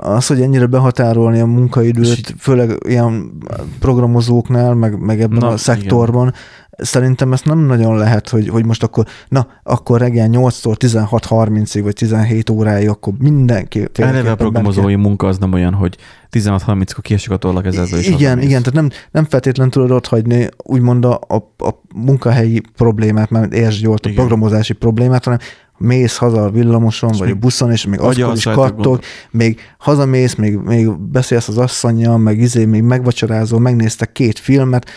az, 0.02 0.26
hogy 0.26 0.40
ennyire 0.40 0.66
behatárolni 0.66 1.40
a 1.40 1.46
munkaidőt, 1.46 2.18
így- 2.18 2.34
főleg 2.38 2.78
ilyen 2.88 3.32
programozóknál, 3.80 4.74
meg, 4.74 4.98
meg 4.98 5.20
ebben 5.20 5.38
Na, 5.38 5.48
a 5.48 5.56
szektorban, 5.56 6.32
szerintem 6.78 7.32
ezt 7.32 7.44
nem 7.44 7.58
nagyon 7.58 7.96
lehet, 7.96 8.28
hogy, 8.28 8.48
hogy 8.48 8.66
most 8.66 8.82
akkor, 8.82 9.06
na, 9.28 9.46
akkor 9.62 10.00
reggel 10.00 10.28
8-tól 10.30 10.76
16.30-ig, 10.78 11.80
vagy 11.82 11.92
17 11.92 12.50
óráig, 12.50 12.88
akkor 12.88 13.12
mindenki... 13.18 13.88
Eleve 13.94 14.30
a 14.30 14.34
programozói 14.34 14.94
munka 14.94 15.26
az 15.26 15.38
nem 15.38 15.52
olyan, 15.52 15.74
hogy 15.74 15.96
16-30-kor 16.32 17.02
kiesik 17.02 17.30
a 17.30 17.36
tollak 17.36 17.66
ezzel 17.66 17.98
is 17.98 18.08
Igen, 18.08 18.38
igen, 18.38 18.62
tehát 18.62 18.72
nem, 18.72 18.88
nem 19.10 19.24
feltétlenül 19.24 19.72
tudod 19.72 19.90
ott 19.90 20.06
hagyni 20.06 20.48
úgymond 20.64 21.04
a, 21.04 21.20
a, 21.28 21.34
a 21.64 21.80
munkahelyi 21.94 22.60
problémát, 22.76 23.30
mert 23.30 23.52
értsd 23.52 23.82
jól, 23.82 23.94
a 23.94 23.98
Igen. 24.02 24.14
programozási 24.14 24.72
problémát, 24.72 25.24
hanem 25.24 25.38
mész 25.78 26.16
haza 26.16 26.44
a 26.44 26.50
villamoson, 26.50 27.12
És 27.12 27.18
vagy 27.18 27.30
a 27.30 27.34
buszon, 27.34 27.70
és 27.70 27.86
még 27.86 28.00
akkor 28.00 28.36
is 28.36 28.44
kattog, 28.44 29.00
még 29.30 29.60
hazamész, 29.78 30.34
még, 30.34 30.56
még 30.56 30.98
beszélsz 30.98 31.48
az 31.48 31.58
asszonynal, 31.58 32.18
meg 32.18 32.38
izé, 32.38 32.64
még 32.64 32.82
megvacsorázol, 32.82 33.60
megnéztek 33.60 34.12
két 34.12 34.38
filmet, 34.38 34.90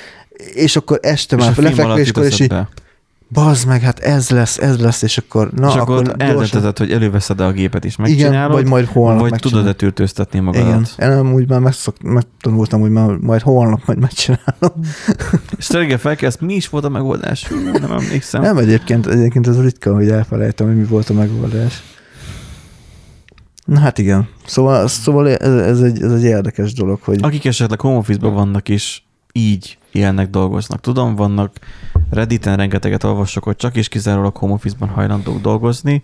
és 0.54 0.76
akkor 0.76 1.00
este 1.02 1.36
És 1.36 1.44
már 1.44 1.58
lefekvéskor, 1.58 2.24
és 2.24 2.40
így, 2.40 2.42
eszedbe. 2.42 2.70
Bazd 3.30 3.68
meg, 3.68 3.82
hát 3.82 4.00
ez 4.00 4.30
lesz, 4.30 4.58
ez 4.58 4.80
lesz, 4.80 5.02
és 5.02 5.18
akkor, 5.18 5.52
na, 5.52 5.68
és 5.68 5.76
akkor, 5.76 5.98
akkor 5.98 6.16
eldöntöd, 6.18 6.78
hogy 6.78 6.92
előveszed 6.92 7.40
a 7.40 7.52
gépet 7.52 7.86
igen, 7.86 7.96
megcsinálod, 8.00 8.52
vagy 8.52 8.66
majd 8.66 8.86
holnap 8.86 9.30
vagy 9.30 9.40
tudod-e 9.40 9.74
tűrtőztetni 9.74 10.40
Igen, 10.40 10.44
magadat. 10.44 10.96
én 11.02 11.08
nem 11.08 11.34
úgy 11.34 11.50
már 11.50 11.60
megszok, 11.60 12.02
megtanultam, 12.02 12.82
hogy 12.82 12.92
már 12.92 13.10
majd 13.10 13.42
holnap 13.42 13.82
majd 13.86 14.00
megcsinálom. 14.00 14.72
És 15.58 15.70
reggel 15.70 15.98
felkelsz, 15.98 16.38
mi 16.40 16.54
is 16.54 16.70
volt 16.70 16.84
a 16.84 16.90
megoldás? 16.90 17.48
Nem 17.80 17.92
emlékszem. 17.92 18.42
Nem 18.42 18.58
egyébként, 18.58 19.08
egyébként 19.08 19.48
ez 19.48 19.62
ritka, 19.62 19.94
hogy 19.94 20.10
elfelejtem, 20.10 20.68
hogy 20.68 20.78
mi 20.78 20.86
volt 20.86 21.10
a 21.10 21.14
megoldás. 21.14 21.84
Na 23.66 23.80
hát 23.80 23.98
igen. 23.98 24.28
Szóval, 24.46 24.88
szóval 24.88 25.30
ez, 25.30 25.54
ez, 25.54 25.82
egy, 25.82 26.02
ez 26.02 26.12
egy 26.12 26.24
érdekes 26.24 26.74
dolog, 26.74 27.00
hogy 27.02 27.20
Akik 27.22 27.46
esetleg 27.46 27.82
home 27.82 27.98
office 27.98 28.20
vannak 28.20 28.70
is, 28.70 29.07
így 29.38 29.78
élnek, 29.92 30.30
dolgoznak. 30.30 30.82
Tudom, 30.82 31.16
vannak 31.16 31.56
Redditen 32.10 32.58
rengeteget 32.58 33.04
olvasok, 33.04 33.44
hogy 33.44 33.56
csak 33.56 33.76
és 33.76 33.88
kizárólag 33.88 34.38
home 34.38 34.54
office-ban 34.54 34.90
hajlandók 34.90 35.42
dolgozni, 35.42 36.04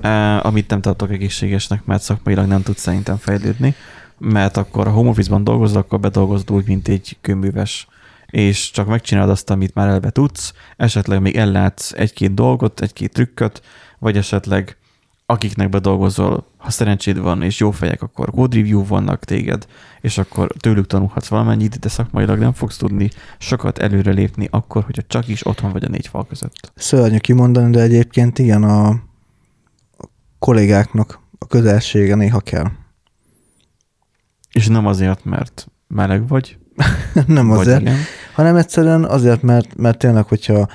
eh, 0.00 0.46
amit 0.46 0.70
nem 0.70 0.80
tartok 0.80 1.10
egészségesnek, 1.10 1.84
mert 1.84 2.02
szakmailag 2.02 2.46
nem 2.46 2.62
tud 2.62 2.76
szerintem 2.76 3.16
fejlődni, 3.16 3.74
mert 4.18 4.56
akkor 4.56 4.86
a 4.86 4.90
home 4.90 5.08
office-ban 5.08 5.44
dolgozol, 5.44 5.78
akkor 5.78 6.00
bedolgozod 6.00 6.50
úgy, 6.50 6.66
mint 6.66 6.88
egy 6.88 7.16
kőműves 7.20 7.86
és 8.30 8.70
csak 8.70 8.86
megcsinálod 8.86 9.30
azt, 9.30 9.50
amit 9.50 9.74
már 9.74 9.88
eleve 9.88 10.10
tudsz, 10.10 10.52
esetleg 10.76 11.20
még 11.20 11.36
ellátsz 11.36 11.92
egy-két 11.92 12.34
dolgot, 12.34 12.80
egy-két 12.80 13.12
trükköt, 13.12 13.62
vagy 13.98 14.16
esetleg 14.16 14.76
akiknek 15.30 15.68
bedolgozol, 15.68 16.46
ha 16.56 16.70
szerencséd 16.70 17.18
van, 17.18 17.42
és 17.42 17.58
jó 17.58 17.70
fejek, 17.70 18.02
akkor 18.02 18.30
code 18.30 18.56
review 18.56 18.84
vannak 18.84 19.24
téged, 19.24 19.66
és 20.00 20.18
akkor 20.18 20.52
tőlük 20.58 20.86
tanulhatsz 20.86 21.28
valamennyit, 21.28 21.78
de 21.78 21.88
szakmailag 21.88 22.38
nem 22.38 22.52
fogsz 22.52 22.76
tudni 22.76 23.10
sokat 23.38 23.78
előre 23.78 24.10
lépni 24.10 24.48
akkor, 24.50 24.84
hogyha 24.84 25.02
csak 25.06 25.28
is 25.28 25.46
otthon 25.46 25.72
vagy 25.72 25.84
a 25.84 25.88
négy 25.88 26.06
fal 26.06 26.26
között. 26.26 26.72
szörnyű 26.74 27.16
kimondani, 27.16 27.70
de 27.70 27.80
egyébként 27.80 28.38
igen, 28.38 28.62
a, 28.62 29.02
kollégáknak 30.38 31.20
a 31.38 31.46
közelsége 31.46 32.14
néha 32.14 32.40
kell. 32.40 32.66
És 34.52 34.66
nem 34.66 34.86
azért, 34.86 35.24
mert 35.24 35.68
meleg 35.88 36.28
vagy, 36.28 36.58
nem 37.26 37.48
vagy 37.48 37.58
azért, 37.58 37.80
igen. 37.80 37.96
hanem 38.34 38.56
egyszerűen 38.56 39.04
azért, 39.04 39.42
mert, 39.42 39.76
mert 39.76 39.98
tényleg, 39.98 40.24
hogyha 40.24 40.68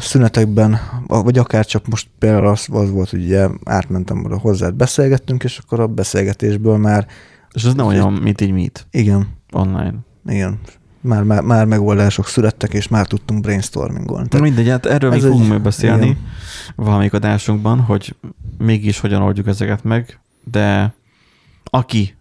szünetekben, 0.00 0.78
vagy 1.06 1.38
akár 1.38 1.66
csak 1.66 1.86
most 1.86 2.08
például 2.18 2.46
az, 2.46 2.66
az 2.70 2.90
volt, 2.90 3.10
hogy 3.10 3.24
ugye 3.24 3.48
átmentem 3.64 4.24
oda 4.24 4.38
hozzád, 4.38 4.74
beszélgettünk, 4.74 5.44
és 5.44 5.58
akkor 5.58 5.80
a 5.80 5.86
beszélgetésből 5.86 6.76
már, 6.76 7.06
És 7.52 7.64
ez 7.64 7.74
nem 7.74 7.86
olyan, 7.86 8.12
mint 8.12 8.40
így 8.40 8.52
meet 8.52 8.86
igen, 8.90 9.28
online. 9.52 9.94
igen, 10.26 10.58
már, 11.00 11.22
már, 11.22 11.42
már 11.42 11.66
megoldások 11.66 12.26
születtek, 12.26 12.72
és 12.72 12.88
már 12.88 13.06
tudtunk 13.06 13.40
brainstormingolni. 13.40 14.28
Tehát 14.28 14.46
Mindegy, 14.46 14.68
hát 14.68 14.86
erről 14.86 15.10
még 15.10 15.20
fogunk 15.20 15.48
még 15.48 15.60
beszélni 15.60 16.04
igen. 16.04 16.18
valamelyik 16.76 17.12
adásunkban, 17.12 17.80
hogy 17.80 18.16
mégis 18.58 19.00
hogyan 19.00 19.22
oldjuk 19.22 19.46
ezeket 19.46 19.84
meg, 19.84 20.20
de 20.50 20.94
aki 21.64 22.17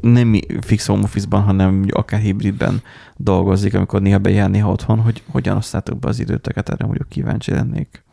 nem 0.00 0.40
fix 0.60 0.86
home 0.86 1.02
office-ban, 1.02 1.42
hanem 1.42 1.84
akár 1.88 2.20
hibridben 2.20 2.82
dolgozik, 3.16 3.74
amikor 3.74 4.02
néha 4.02 4.18
bejár, 4.18 4.50
néha 4.50 4.70
otthon, 4.70 4.98
hogy 4.98 5.22
hogyan 5.30 5.56
osztátok 5.56 5.98
be 5.98 6.08
az 6.08 6.20
időteket, 6.20 6.68
erre 6.68 6.84
mondjuk 6.84 7.08
kíváncsi 7.08 7.50
lennék. 7.50 8.04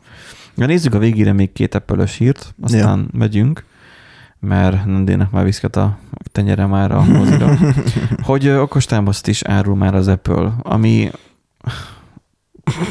Ja, 0.56 0.66
nézzük 0.66 0.94
a 0.94 0.98
végére 0.98 1.32
még 1.32 1.52
két 1.52 1.74
apple 1.74 2.06
hírt, 2.18 2.54
aztán 2.60 2.98
ja. 2.98 3.18
megyünk, 3.18 3.64
mert 4.40 4.84
Nandének 4.84 5.30
már 5.30 5.44
viszket 5.44 5.76
a 5.76 5.98
tenyere 6.32 6.66
már 6.66 6.92
a 6.92 7.04
mozira. 7.04 7.56
hogy 8.22 8.46
ö, 8.46 8.60
okostámaszt 8.60 9.28
is 9.28 9.42
árul 9.42 9.76
már 9.76 9.94
az 9.94 10.08
Apple, 10.08 10.52
ami 10.62 11.10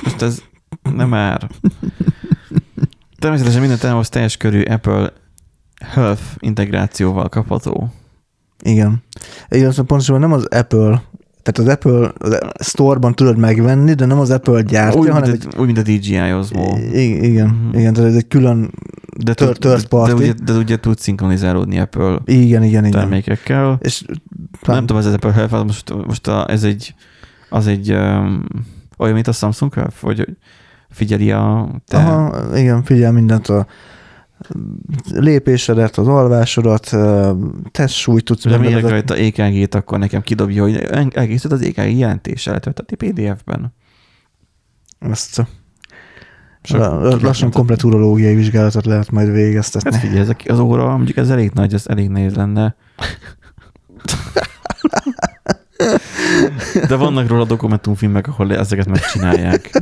Most 0.04 0.22
ez 0.22 0.42
nem 0.94 1.10
már. 1.10 1.48
Természetesen 3.20 3.60
minden 3.60 3.78
termosz 3.78 4.10
teljes 4.10 4.38
körű 4.38 4.62
Apple 4.62 5.14
Health 5.86 6.22
integrációval 6.40 7.30
kapható. 7.30 7.94
Igen. 8.66 9.04
Igen, 9.50 9.70
szóval 9.70 9.86
pontosan 9.86 10.20
nem 10.20 10.32
az 10.32 10.46
Apple, 10.46 11.04
tehát 11.44 11.58
az 11.58 11.68
Apple 11.68 12.12
az 12.18 12.40
Store-ban 12.68 13.16
tudod 13.16 13.38
megvenni, 13.38 13.94
de 13.94 14.06
nem 14.06 14.20
az 14.20 14.30
Apple 14.30 14.62
gyártja, 14.62 15.00
Úgy, 15.00 15.08
hanem 15.10 15.30
mint, 15.30 15.44
egy, 15.46 15.54
a, 15.56 15.60
úgy, 15.60 15.66
mint 15.66 15.78
a 15.78 15.82
DJI 15.82 16.34
Osmo. 16.34 16.78
I- 16.78 17.24
igen, 17.26 17.48
Mhm. 17.48 17.78
igen, 17.78 17.94
tehát 17.94 18.10
ez 18.10 18.16
egy 18.16 18.28
külön, 18.28 18.72
De, 19.24 19.34
tud, 19.34 19.58
third 19.60 19.82
de, 19.82 19.88
party. 19.88 20.10
de, 20.10 20.14
ugye, 20.16 20.34
de 20.46 20.54
ugye 20.54 20.80
tud 20.80 21.00
szinkronizálódni 21.00 21.80
Apple 21.80 22.20
igen, 22.26 22.64
igen, 22.64 22.86
igen. 22.86 22.92
termékekkel. 22.92 23.78
És 23.82 24.04
Nem 24.66 24.80
tudom, 24.80 24.98
ez 24.98 25.06
az 25.06 25.14
Apple 25.14 25.32
Health, 25.32 25.64
most, 25.66 25.94
most 26.08 26.28
a, 26.28 26.50
ez 26.50 26.64
egy, 26.64 26.96
az 27.50 27.68
egy 27.68 27.92
um, 27.92 28.46
olyan, 28.98 29.14
mint 29.14 29.28
a 29.28 29.32
Samsung 29.32 29.74
Health, 29.74 29.96
hogy 30.02 30.28
figyeli 30.90 31.32
a 31.32 31.70
te... 31.88 31.98
Aha, 31.98 32.58
igen, 32.58 32.84
figyel 32.84 33.12
mindent 33.12 33.48
a 33.48 33.66
lépésedet, 35.12 35.98
az 35.98 36.08
alvásodat, 36.08 36.96
testsúlyt 37.72 38.26
tudsz 38.26 38.46
mérek 38.46 38.60
bevezetni. 38.60 38.90
rajta 38.90 39.16
EKG-t, 39.16 39.76
akkor 39.76 40.00
nekem 40.00 40.22
kidobja, 40.22 40.62
hogy 40.62 40.76
egészet 41.14 41.52
az 41.52 41.62
EKG 41.62 41.98
jelentéssel 41.98 42.54
letölteti 42.54 42.96
PDF-ben. 42.96 43.74
Ezt 45.00 45.46
Csak 46.62 46.80
la- 46.80 47.18
lassan 47.22 47.52
komplet 47.52 47.84
urológiai 47.84 48.36
vizsgálatot 48.36 48.86
lehet 48.86 49.12
majd 49.12 49.32
végeztetni. 49.32 49.92
Hát 49.92 50.00
figyelj, 50.00 50.20
ezek, 50.20 50.44
az 50.48 50.60
óra, 50.60 50.96
mondjuk 50.96 51.18
ez 51.18 51.30
elég 51.30 51.52
nagy, 51.54 51.74
ez 51.74 51.84
elég 51.88 52.10
nehéz 52.10 52.36
lenne. 52.36 52.76
De 56.88 56.96
vannak 56.96 57.28
róla 57.28 57.46
dokumentumfilmek, 57.46 58.28
ahol 58.28 58.56
ezeket 58.56 58.86
megcsinálják. 58.86 59.72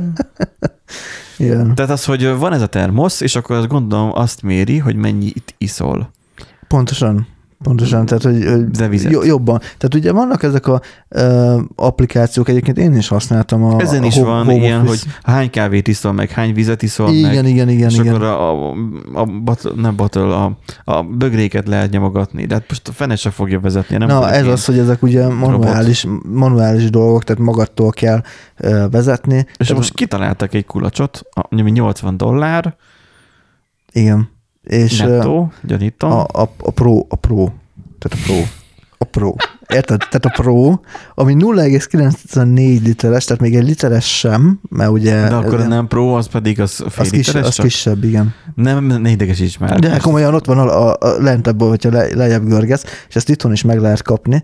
Igen. 1.38 1.74
Tehát 1.74 1.90
az, 1.90 2.04
hogy 2.04 2.36
van 2.36 2.52
ez 2.52 2.62
a 2.62 2.66
termosz, 2.66 3.20
és 3.20 3.36
akkor 3.36 3.56
azt 3.56 3.68
gondolom 3.68 4.10
azt 4.14 4.42
méri, 4.42 4.78
hogy 4.78 4.96
mennyi 4.96 5.26
itt 5.26 5.54
iszol. 5.58 6.10
Pontosan. 6.68 7.26
Pontosan, 7.64 8.06
tehát 8.06 8.22
hogy 8.22 8.64
De 8.70 8.88
jobban. 9.26 9.58
Tehát 9.58 9.94
ugye 9.94 10.12
vannak 10.12 10.42
ezek 10.42 10.66
a 10.66 10.80
ö, 11.08 11.60
applikációk, 11.76 12.48
egyébként 12.48 12.78
én 12.78 12.96
is 12.96 13.08
használtam 13.08 13.64
a 13.64 13.80
Ezen 13.80 14.02
a 14.02 14.06
is 14.06 14.14
home- 14.14 14.28
van 14.28 14.44
home 14.44 14.54
ilyen, 14.58 14.86
hogy 14.86 15.02
hány 15.22 15.50
kávét 15.50 15.88
iszol 15.88 16.12
meg, 16.12 16.30
hány 16.30 16.54
vizet 16.54 16.82
iszol 16.82 17.06
meg. 17.06 17.14
igen, 17.16 17.46
igen, 17.46 17.68
igen, 17.68 17.88
és 17.88 17.98
igen. 17.98 18.14
akkor 18.14 18.26
a, 18.26 18.70
a, 18.70 18.74
a, 19.14 19.24
battle, 19.24 19.70
nem 19.76 19.96
battle, 19.96 20.22
a, 20.34 20.58
a 20.84 21.02
bögréket 21.02 21.68
lehet 21.68 21.90
nyomogatni. 21.90 22.46
De 22.46 22.54
hát 22.54 22.64
most 22.68 22.88
a 22.88 22.92
fene 22.92 23.16
se 23.16 23.30
fogja 23.30 23.60
vezetni. 23.60 23.96
Nem 23.96 24.08
Na, 24.08 24.30
ez 24.30 24.46
az, 24.46 24.64
hogy 24.64 24.78
ezek 24.78 25.02
ugye 25.02 25.28
manuális, 25.28 26.06
manuális 26.32 26.90
dolgok, 26.90 27.24
tehát 27.24 27.42
magadtól 27.42 27.90
kell 27.90 28.22
ö, 28.56 28.86
vezetni. 28.90 29.36
És 29.36 29.54
Tehát- 29.56 29.76
most 29.76 29.94
kitaláltak 29.94 30.54
egy 30.54 30.66
kulacsot, 30.66 31.22
ami 31.32 31.70
80 31.70 32.16
dollár, 32.16 32.76
Igen. 33.92 34.32
És 34.64 35.00
ö, 35.00 35.16
nettó, 35.16 35.52
gyanítom. 35.62 36.10
a, 36.10 36.20
a, 36.22 36.50
a 36.58 36.70
Pro, 36.70 36.98
a 37.08 37.16
Pro, 37.16 37.48
tehát 37.98 38.18
a 38.18 38.26
Pro, 38.26 38.42
a 38.98 39.04
Pro. 39.04 39.34
Érted? 39.68 39.98
Tehát 39.98 40.24
a 40.24 40.42
Pro, 40.42 40.78
ami 41.14 41.34
0,94 41.38 42.82
literes, 42.82 43.24
tehát 43.24 43.42
még 43.42 43.56
egy 43.56 43.64
literes 43.64 44.18
sem, 44.18 44.60
mert 44.68 44.90
ugye... 44.90 45.28
de 45.28 45.34
akkor 45.34 45.60
ez- 45.60 45.66
nem 45.66 45.86
pro, 45.88 46.16
az 46.16 46.26
pedig 46.26 46.60
az 46.60 46.74
fél 46.88 47.04
az, 47.04 47.10
kis, 47.10 47.34
az 47.34 47.54
csak? 47.54 47.66
kisebb, 47.66 48.04
igen. 48.04 48.34
Nem, 48.54 48.84
ne 48.84 49.10
idegesíts 49.10 49.58
már. 49.58 49.78
De 49.78 49.96
komolyan 49.98 50.34
ott 50.34 50.46
van 50.46 50.58
a, 50.58 50.88
a, 50.90 50.96
a 51.00 51.22
lentebb, 51.22 51.62
hogyha 51.62 51.90
le, 51.90 52.06
lejjebb 52.14 52.46
görgesz, 52.46 52.84
és 53.08 53.14
ezt 53.16 53.28
itthon 53.28 53.52
is 53.52 53.62
meg 53.62 53.78
lehet 53.80 54.02
kapni. 54.02 54.42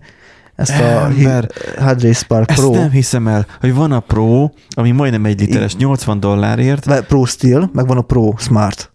Ezt 0.55 0.79
a 0.79 0.83
Ember, 0.83 1.49
Hadray 1.79 2.13
Spark 2.13 2.49
Ezt 2.51 2.59
Pro, 2.59 2.71
nem 2.73 2.89
hiszem 2.89 3.27
el, 3.27 3.45
hogy 3.59 3.73
van 3.73 3.91
a 3.91 3.99
Pro, 3.99 4.49
ami 4.69 4.91
majdnem 4.91 5.25
egy 5.25 5.39
literes, 5.39 5.75
80 5.75 6.19
dollárért, 6.19 7.01
Pro 7.05 7.25
Steel, 7.25 7.69
meg 7.73 7.87
van 7.87 7.97
a 7.97 8.01
Pro 8.01 8.33
Smart. 8.37 8.91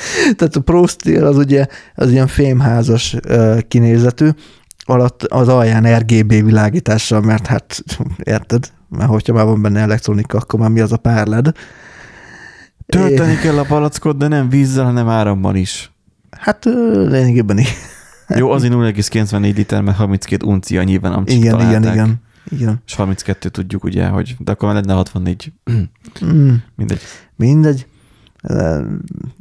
Tehát 0.36 0.56
a 0.56 0.60
Pro 0.60 0.86
Steel 0.86 1.26
az 1.26 1.36
ugye 1.36 1.66
az 1.94 2.10
ilyen 2.10 2.26
fémházas 2.26 3.16
kinézetű, 3.68 4.28
alatt 4.84 5.22
az 5.22 5.48
alján 5.48 5.98
RGB 5.98 6.28
világítással, 6.44 7.20
mert 7.20 7.46
hát 7.46 7.82
érted, 8.18 8.70
mert 8.88 9.10
hogyha 9.10 9.32
már 9.32 9.44
van 9.44 9.62
benne 9.62 9.80
elektronika, 9.80 10.38
akkor 10.38 10.60
már 10.60 10.70
mi 10.70 10.80
az 10.80 10.92
a 10.92 10.96
pár 10.96 11.26
LED. 11.26 11.52
tölteni 12.86 13.36
kell 13.36 13.58
a 13.58 13.64
palackot, 13.64 14.16
de 14.16 14.28
nem 14.28 14.48
vízzel, 14.48 14.84
hanem 14.84 15.08
árammal 15.08 15.56
is. 15.56 15.90
Hát 16.30 16.64
lényegében 16.92 17.58
igen. 17.58 17.72
Jó, 18.38 18.50
azért 18.50 18.72
0,94 18.72 19.54
liter, 19.54 19.82
mert 19.82 19.96
32 19.96 20.46
uncia 20.46 20.82
nyilván 20.82 21.12
amcsik 21.12 21.38
Igen, 21.38 21.54
igen, 21.54 21.66
találták. 21.66 21.94
igen. 21.94 22.14
Igen. 22.50 22.82
És 22.86 22.94
32 22.94 23.48
tudjuk 23.48 23.84
ugye, 23.84 24.06
hogy 24.06 24.36
de 24.38 24.52
akkor 24.52 24.72
már 24.72 24.82
lenne 24.82 24.94
64. 24.94 25.52
Mm, 25.72 26.52
Mindegy. 26.76 27.00
mindegy. 27.36 27.86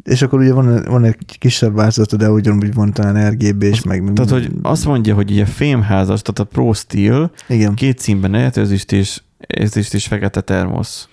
És 0.04 0.22
akkor 0.22 0.40
ugye 0.40 0.54
van, 0.54 0.84
van 0.88 1.04
egy 1.04 1.18
kisebb 1.38 1.76
változata, 1.76 2.16
de 2.16 2.32
ugyanúgy 2.32 2.74
van 2.74 2.94
talán 2.94 3.30
RGB 3.30 3.64
és 3.64 3.84
meg... 3.84 4.12
Tehát, 4.14 4.32
hogy 4.32 4.52
azt 4.62 4.86
mondja, 4.86 5.16
hogy 5.16 5.32
ugye 5.32 5.46
fémházas, 5.46 6.22
tehát 6.22 6.40
a 6.40 6.44
Pro 6.44 6.74
Steel, 6.74 7.32
Igen. 7.48 7.74
két 7.74 8.00
színben 8.00 8.36
eletőzést 8.36 8.92
és, 8.92 9.22
ezüst 9.38 9.94
és 9.94 10.08
fekete 10.08 10.42
termosz. 10.42 11.10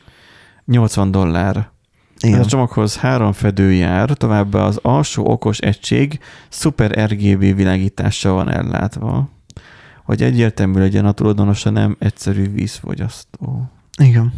80 0.65 1.11
dollár. 1.11 1.71
Igen. 2.21 2.39
Ez 2.39 2.45
a 2.45 2.49
csomaghoz 2.49 2.97
három 2.97 3.33
fedő 3.33 3.73
jár, 3.73 4.11
továbbá 4.11 4.61
az 4.61 4.79
alsó 4.83 5.31
okos 5.31 5.59
egység 5.59 6.19
szuper 6.49 7.11
RGB 7.11 7.57
világítással 7.57 8.35
van 8.35 8.51
ellátva, 8.51 9.29
hogy 10.05 10.23
egyértelmű 10.23 10.79
legyen 10.79 11.07
a 11.07 11.13
tulajdonosa 11.13 11.71
nem 11.71 11.97
egyszerű 11.99 12.53
vízfogyasztó. 12.53 13.71
Igen. 14.03 14.33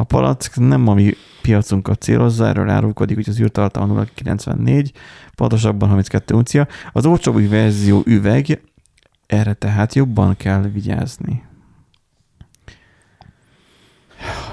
A 0.00 0.04
palack 0.04 0.56
nem 0.56 0.88
a 0.88 0.94
mi 0.94 1.14
piacunkat 1.42 2.02
célozza, 2.02 2.46
erről 2.46 2.68
árulkodik, 2.68 3.16
hogy 3.16 3.28
az 3.28 3.40
űrtartalma 3.40 4.04
0,94, 4.04 4.90
pontosabban 5.34 5.88
32 5.88 6.34
uncia. 6.34 6.66
Az 6.92 7.06
olcsóbb 7.06 7.48
verzió 7.48 8.02
üveg, 8.06 8.62
erre 9.26 9.52
tehát 9.52 9.94
jobban 9.94 10.36
kell 10.36 10.62
vigyázni. 10.62 11.42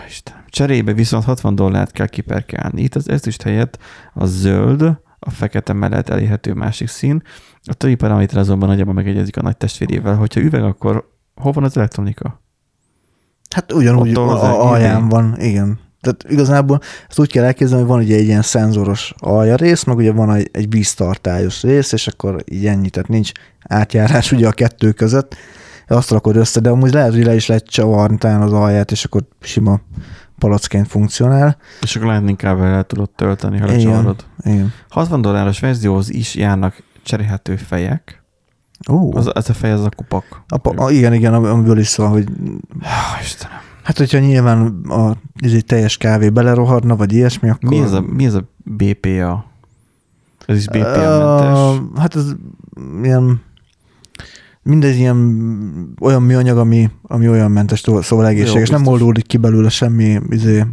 Istenem. 0.08 0.44
Cserébe 0.50 0.94
viszont 0.94 1.24
60 1.24 1.56
dollárt 1.56 1.92
kell 1.92 2.08
kiperkálni. 2.08 2.82
Itt 2.82 2.96
az 2.96 3.10
ezüst 3.10 3.42
helyett 3.42 3.80
a 4.14 4.26
zöld, 4.26 4.82
a 5.20 5.30
fekete 5.30 5.74
mellett 5.74 6.10
elérhető 6.10 6.54
másik 6.54 6.88
szín. 6.88 7.22
A 7.64 7.74
többi 7.74 7.96
paraméter 7.96 8.38
azonban 8.38 8.70
nagyjából 8.70 8.94
megegyezik 8.94 9.38
a 9.38 9.42
nagy 9.42 9.58
testvérével. 9.58 10.16
Hogyha 10.16 10.42
üveg, 10.42 10.64
akkor 10.64 11.10
hol 11.36 11.52
van 11.52 11.64
az 11.64 11.78
elektronika? 11.78 12.42
Hát 13.50 13.74
ugyanúgy 13.74 14.14
a, 14.14 14.72
alján 14.72 15.10
van, 15.10 15.36
igen. 15.40 15.80
Tehát 16.02 16.26
igazából 16.30 16.80
ezt 17.10 17.20
úgy 17.20 17.32
kell 17.32 17.44
elképzelni, 17.44 17.84
hogy 17.84 17.94
van 17.94 18.04
ugye 18.04 18.16
egy 18.16 18.26
ilyen 18.26 18.42
szenzoros 18.42 19.14
aljarész, 19.18 19.84
meg 19.84 19.98
ugye 19.98 20.12
van 20.12 20.34
egy, 20.34 20.50
egy 20.54 20.70
víztartályos 20.70 21.62
rész, 21.62 21.92
és 21.92 22.08
akkor 22.08 22.44
így 22.46 22.66
ennyi, 22.66 22.90
tehát 22.90 23.10
nincs 23.10 23.32
átjárás 23.68 24.32
ugye 24.32 24.48
a 24.48 24.52
kettő 24.52 24.92
között, 24.92 25.36
azt 25.88 26.12
rakod 26.12 26.36
össze, 26.36 26.60
de 26.60 26.70
amúgy 26.70 26.94
lehet, 26.94 27.14
hogy 27.14 27.26
le 27.26 27.36
is 27.36 27.48
lehet 27.48 27.70
csavarni 27.70 28.18
talán 28.18 28.42
az 28.42 28.54
alját, 28.54 28.92
és 28.92 29.04
akkor 29.06 29.22
sima 29.42 29.80
palacként 30.40 30.88
funkcionál. 30.88 31.58
És 31.82 31.96
akkor 31.96 32.08
Lightning 32.08 32.38
kábel 32.38 32.66
el 32.66 32.84
tudod 32.84 33.10
tölteni, 33.10 33.58
ha 33.58 33.66
Igen. 33.66 33.78
lecsavarod. 33.78 34.26
Igen. 34.44 34.74
60 34.90 35.22
dolláros 35.22 35.60
verzióhoz 35.60 36.14
is 36.14 36.36
járnak 36.36 36.84
cserélhető 37.04 37.56
fejek. 37.56 38.17
Ó, 38.90 39.16
Az, 39.16 39.36
ez 39.36 39.50
a 39.50 39.54
fej, 39.54 39.72
az 39.72 39.84
a 39.84 39.90
kupak. 39.96 40.42
a, 40.48 40.84
a, 40.84 40.92
igen, 40.92 41.14
igen, 41.14 41.34
amiből 41.34 41.78
is 41.80 41.88
szól, 41.88 42.08
hogy 42.08 42.28
Há, 42.82 43.20
Istenem. 43.22 43.58
hát 43.84 43.98
hogyha 43.98 44.20
nyilván 44.20 44.82
a 44.90 45.12
izé, 45.40 45.60
teljes 45.60 45.98
kávé 45.98 46.30
belerohadna, 46.30 46.96
vagy 46.96 47.14
ilyesmi, 47.14 47.50
akkor... 47.50 47.70
Mi 47.70 47.80
ez, 47.80 47.92
a, 47.92 48.02
mi 48.02 48.26
ez 48.26 48.34
a 48.34 48.44
BPA? 48.64 49.46
Ez 50.46 50.58
is 50.58 50.68
BPA-mentes. 50.68 51.78
Uh, 51.78 52.00
hát 52.00 52.16
ez 52.16 52.26
ilyen 53.04 53.42
mindegy 54.68 54.98
ilyen 54.98 55.94
olyan 56.02 56.24
műanyag, 56.24 56.58
ami, 56.58 56.90
ami 57.02 57.30
olyan 57.30 57.52
mentes, 57.52 57.80
szóval 57.80 58.28
egészséges. 58.28 58.70
nem 58.70 58.80
biztos. 58.80 59.00
oldódik 59.00 59.26
ki 59.26 59.38
belőle 59.38 59.70
semmi 59.70 60.20
izé, 60.30 60.66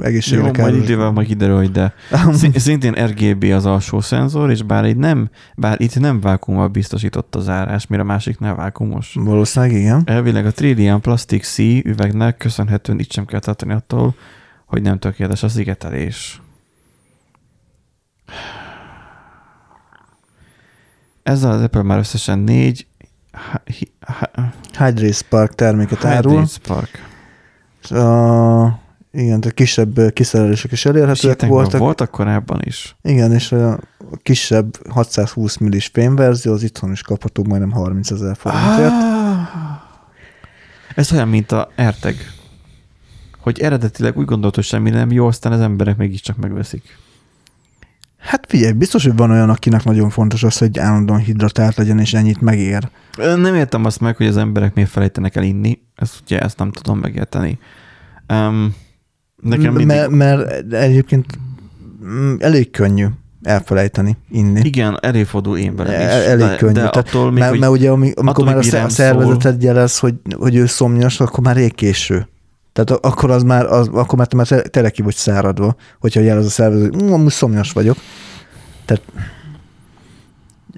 egészségre 0.00 0.50
Jó, 0.56 0.62
majd 0.62 0.74
idővel 0.74 1.10
majd 1.10 1.26
kiderül, 1.26 1.56
hogy 1.56 1.70
de. 1.70 1.94
Szintén 2.54 2.92
RGB 2.92 3.44
az 3.44 3.66
alsó 3.66 4.00
szenzor, 4.00 4.50
és 4.50 4.62
bár, 4.62 4.84
itt 4.84 4.98
nem, 4.98 5.30
bár 5.56 5.80
itt 5.80 6.00
nem 6.00 6.20
vákummal 6.20 6.68
biztosított 6.68 7.34
az 7.34 7.48
árás, 7.48 7.86
mire 7.86 8.02
a 8.02 8.04
másiknál 8.04 8.54
vákumos. 8.54 9.16
Valószínűleg 9.20 9.76
igen. 9.76 10.02
Elvileg 10.04 10.46
a 10.46 10.50
Trillian 10.50 11.00
Plastic 11.00 11.46
C 11.48 11.58
üvegnek 11.84 12.36
köszönhetően 12.36 12.98
itt 12.98 13.12
sem 13.12 13.24
kell 13.24 13.40
tartani 13.40 13.72
attól, 13.72 14.14
hogy 14.66 14.82
nem 14.82 14.98
tökéletes 14.98 15.42
a 15.42 15.48
szigetelés. 15.48 16.40
Ezzel 21.22 21.50
az 21.50 21.62
Apple 21.62 21.82
már 21.82 21.98
összesen 21.98 22.38
négy 22.38 22.86
Hydray 24.78 25.12
Spark 25.12 25.54
terméket 25.54 26.04
árul. 26.04 26.32
Hybrid 26.32 26.48
Spark. 26.48 27.10
Uh, 27.90 28.72
igen, 29.12 29.40
tehát 29.40 29.54
kisebb 29.54 30.12
kiszerelések 30.12 30.72
is 30.72 30.84
elérhetőek 30.84 31.46
Voltak. 31.46 31.80
voltak. 31.80 32.10
korábban 32.10 32.60
is. 32.64 32.96
Igen, 33.02 33.32
és 33.32 33.52
a 33.52 33.78
kisebb 34.22 34.88
620 34.88 35.56
millis 35.56 35.86
fémverzió 35.92 36.52
az 36.52 36.62
itthon 36.62 36.90
is 36.90 37.02
kapható 37.02 37.44
majdnem 37.44 37.70
30 37.70 38.10
ezer 38.10 38.36
forintért. 38.36 38.90
Ah, 38.90 39.48
ez 40.94 41.12
olyan, 41.12 41.28
mint 41.28 41.52
a 41.52 41.70
AirTag. 41.76 42.14
hogy 43.40 43.60
eredetileg 43.60 44.18
úgy 44.18 44.24
gondolt, 44.24 44.54
hogy 44.54 44.64
semmi 44.64 44.90
nem 44.90 45.10
jó, 45.10 45.26
aztán 45.26 45.52
az 45.52 45.60
emberek 45.60 45.96
mégiscsak 45.96 46.36
megveszik. 46.36 46.98
Hát 48.22 48.44
figyelj, 48.48 48.72
biztos, 48.72 49.02
hogy 49.02 49.16
van 49.16 49.30
olyan, 49.30 49.50
akinek 49.50 49.84
nagyon 49.84 50.10
fontos 50.10 50.42
az, 50.42 50.58
hogy 50.58 50.78
állandóan 50.78 51.20
hidratált 51.20 51.76
legyen, 51.76 51.98
és 51.98 52.14
ennyit 52.14 52.40
megér. 52.40 52.88
Nem 53.16 53.54
értem 53.54 53.84
azt 53.84 54.00
meg, 54.00 54.16
hogy 54.16 54.26
az 54.26 54.36
emberek 54.36 54.74
miért 54.74 54.90
felejtenek 54.90 55.36
el 55.36 55.42
inni. 55.42 55.78
Ezt 55.96 56.20
ugye 56.24 56.40
ezt 56.40 56.58
nem 56.58 56.70
tudom 56.70 56.98
megérteni. 56.98 57.58
Um, 58.28 58.74
nekem 59.36 59.74
mindig... 59.74 59.86
mert, 59.86 60.10
mert 60.10 60.72
egyébként 60.72 61.38
elég 62.38 62.70
könnyű 62.70 63.06
elfelejteni 63.42 64.16
inni. 64.30 64.60
Igen, 64.64 64.98
előfordul 65.00 65.58
én 65.58 65.76
velem 65.76 66.00
is. 66.00 66.06
El, 66.06 66.22
elég 66.22 66.46
de, 66.46 66.56
könnyű. 66.56 66.72
De 66.72 66.78
Tehát, 66.78 66.96
attól 66.96 67.30
még, 67.30 67.38
mert, 67.38 67.50
hogy 67.50 67.60
mert 67.60 67.72
ugye 67.72 67.90
amikor 67.90 68.28
attól 68.28 68.44
már 68.44 68.56
a 68.56 68.88
szervezeted 68.88 69.62
jelez, 69.62 69.98
hogy, 69.98 70.14
hogy 70.36 70.56
ő 70.56 70.66
szomjas, 70.66 71.20
akkor 71.20 71.44
már 71.44 71.56
rég 71.56 71.74
késő. 71.74 72.28
Tehát 72.72 72.90
akkor 72.90 73.30
az 73.30 73.42
már, 73.42 73.64
az, 73.66 73.88
akkor 73.88 74.18
már 74.18 74.26
te 74.26 74.36
már 74.36 74.46
te- 74.46 74.62
tényleg 74.62 74.92
ki 74.92 75.02
vagy 75.02 75.14
száradva, 75.14 75.74
hogyha 76.00 76.20
jelez 76.20 76.46
a 76.46 76.48
szervezet, 76.48 76.94
hogy 76.94 77.02
"Mm, 77.02 77.12
amúgy 77.12 77.30
szomjas 77.32 77.72
vagyok. 77.72 77.96
Tehát 78.84 79.02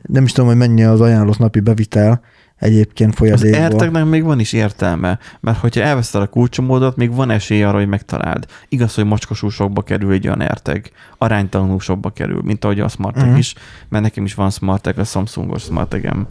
nem 0.02 0.24
is 0.24 0.32
tudom, 0.32 0.48
hogy 0.48 0.58
mennyi 0.58 0.84
az 0.84 1.00
ajánlott 1.00 1.38
napi 1.38 1.60
bevitel 1.60 2.20
egyébként 2.56 3.10
az 3.10 3.16
folyadékból. 3.16 3.60
erteknek 3.60 4.04
még 4.04 4.24
van 4.24 4.40
is 4.40 4.52
értelme, 4.52 5.18
mert 5.40 5.58
hogyha 5.58 5.80
elveszted 5.80 6.22
a 6.22 6.26
kulcsomódot, 6.26 6.96
még 6.96 7.14
van 7.14 7.30
esély 7.30 7.62
arra, 7.62 7.76
hogy 7.78 7.88
megtaláld. 7.88 8.46
Igaz, 8.68 8.94
hogy 8.94 9.04
macskosú 9.04 9.48
sokba 9.48 9.82
kerül 9.82 10.12
egy 10.12 10.26
olyan 10.26 10.40
erteg, 10.40 10.90
aránytalanul 11.18 11.80
sokba 11.80 12.10
kerül, 12.10 12.40
mint 12.44 12.64
ahogy 12.64 12.80
a 12.80 12.88
Smarteg 12.88 13.28
Mhm. 13.28 13.36
is, 13.36 13.54
mert 13.88 14.04
nekem 14.04 14.24
is 14.24 14.34
van 14.34 14.50
Smarteg, 14.50 14.98
a 14.98 15.04
Samsungos 15.04 15.62
Smartegem. 15.62 16.26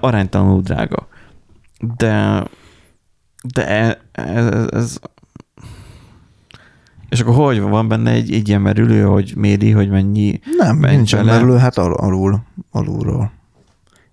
Aránytalanul 0.00 0.60
drága. 0.62 1.08
De 1.96 2.42
de 3.54 3.66
e- 3.68 4.00
ez, 4.12 4.66
ez 4.70 4.98
és 7.08 7.20
akkor 7.20 7.34
hogy 7.34 7.60
van 7.60 7.88
benne 7.88 8.10
egy, 8.10 8.32
egy 8.32 8.48
ilyen 8.48 8.60
merülő, 8.60 9.02
hogy 9.02 9.32
méri, 9.36 9.70
hogy 9.70 9.88
mennyi, 9.88 10.40
Nem, 10.58 10.76
Menj 10.76 10.96
nincsen 10.96 11.24
bele. 11.24 11.38
merülő, 11.38 11.56
hát 11.58 11.78
al- 11.78 12.00
alul, 12.00 12.40
alulról 12.70 13.32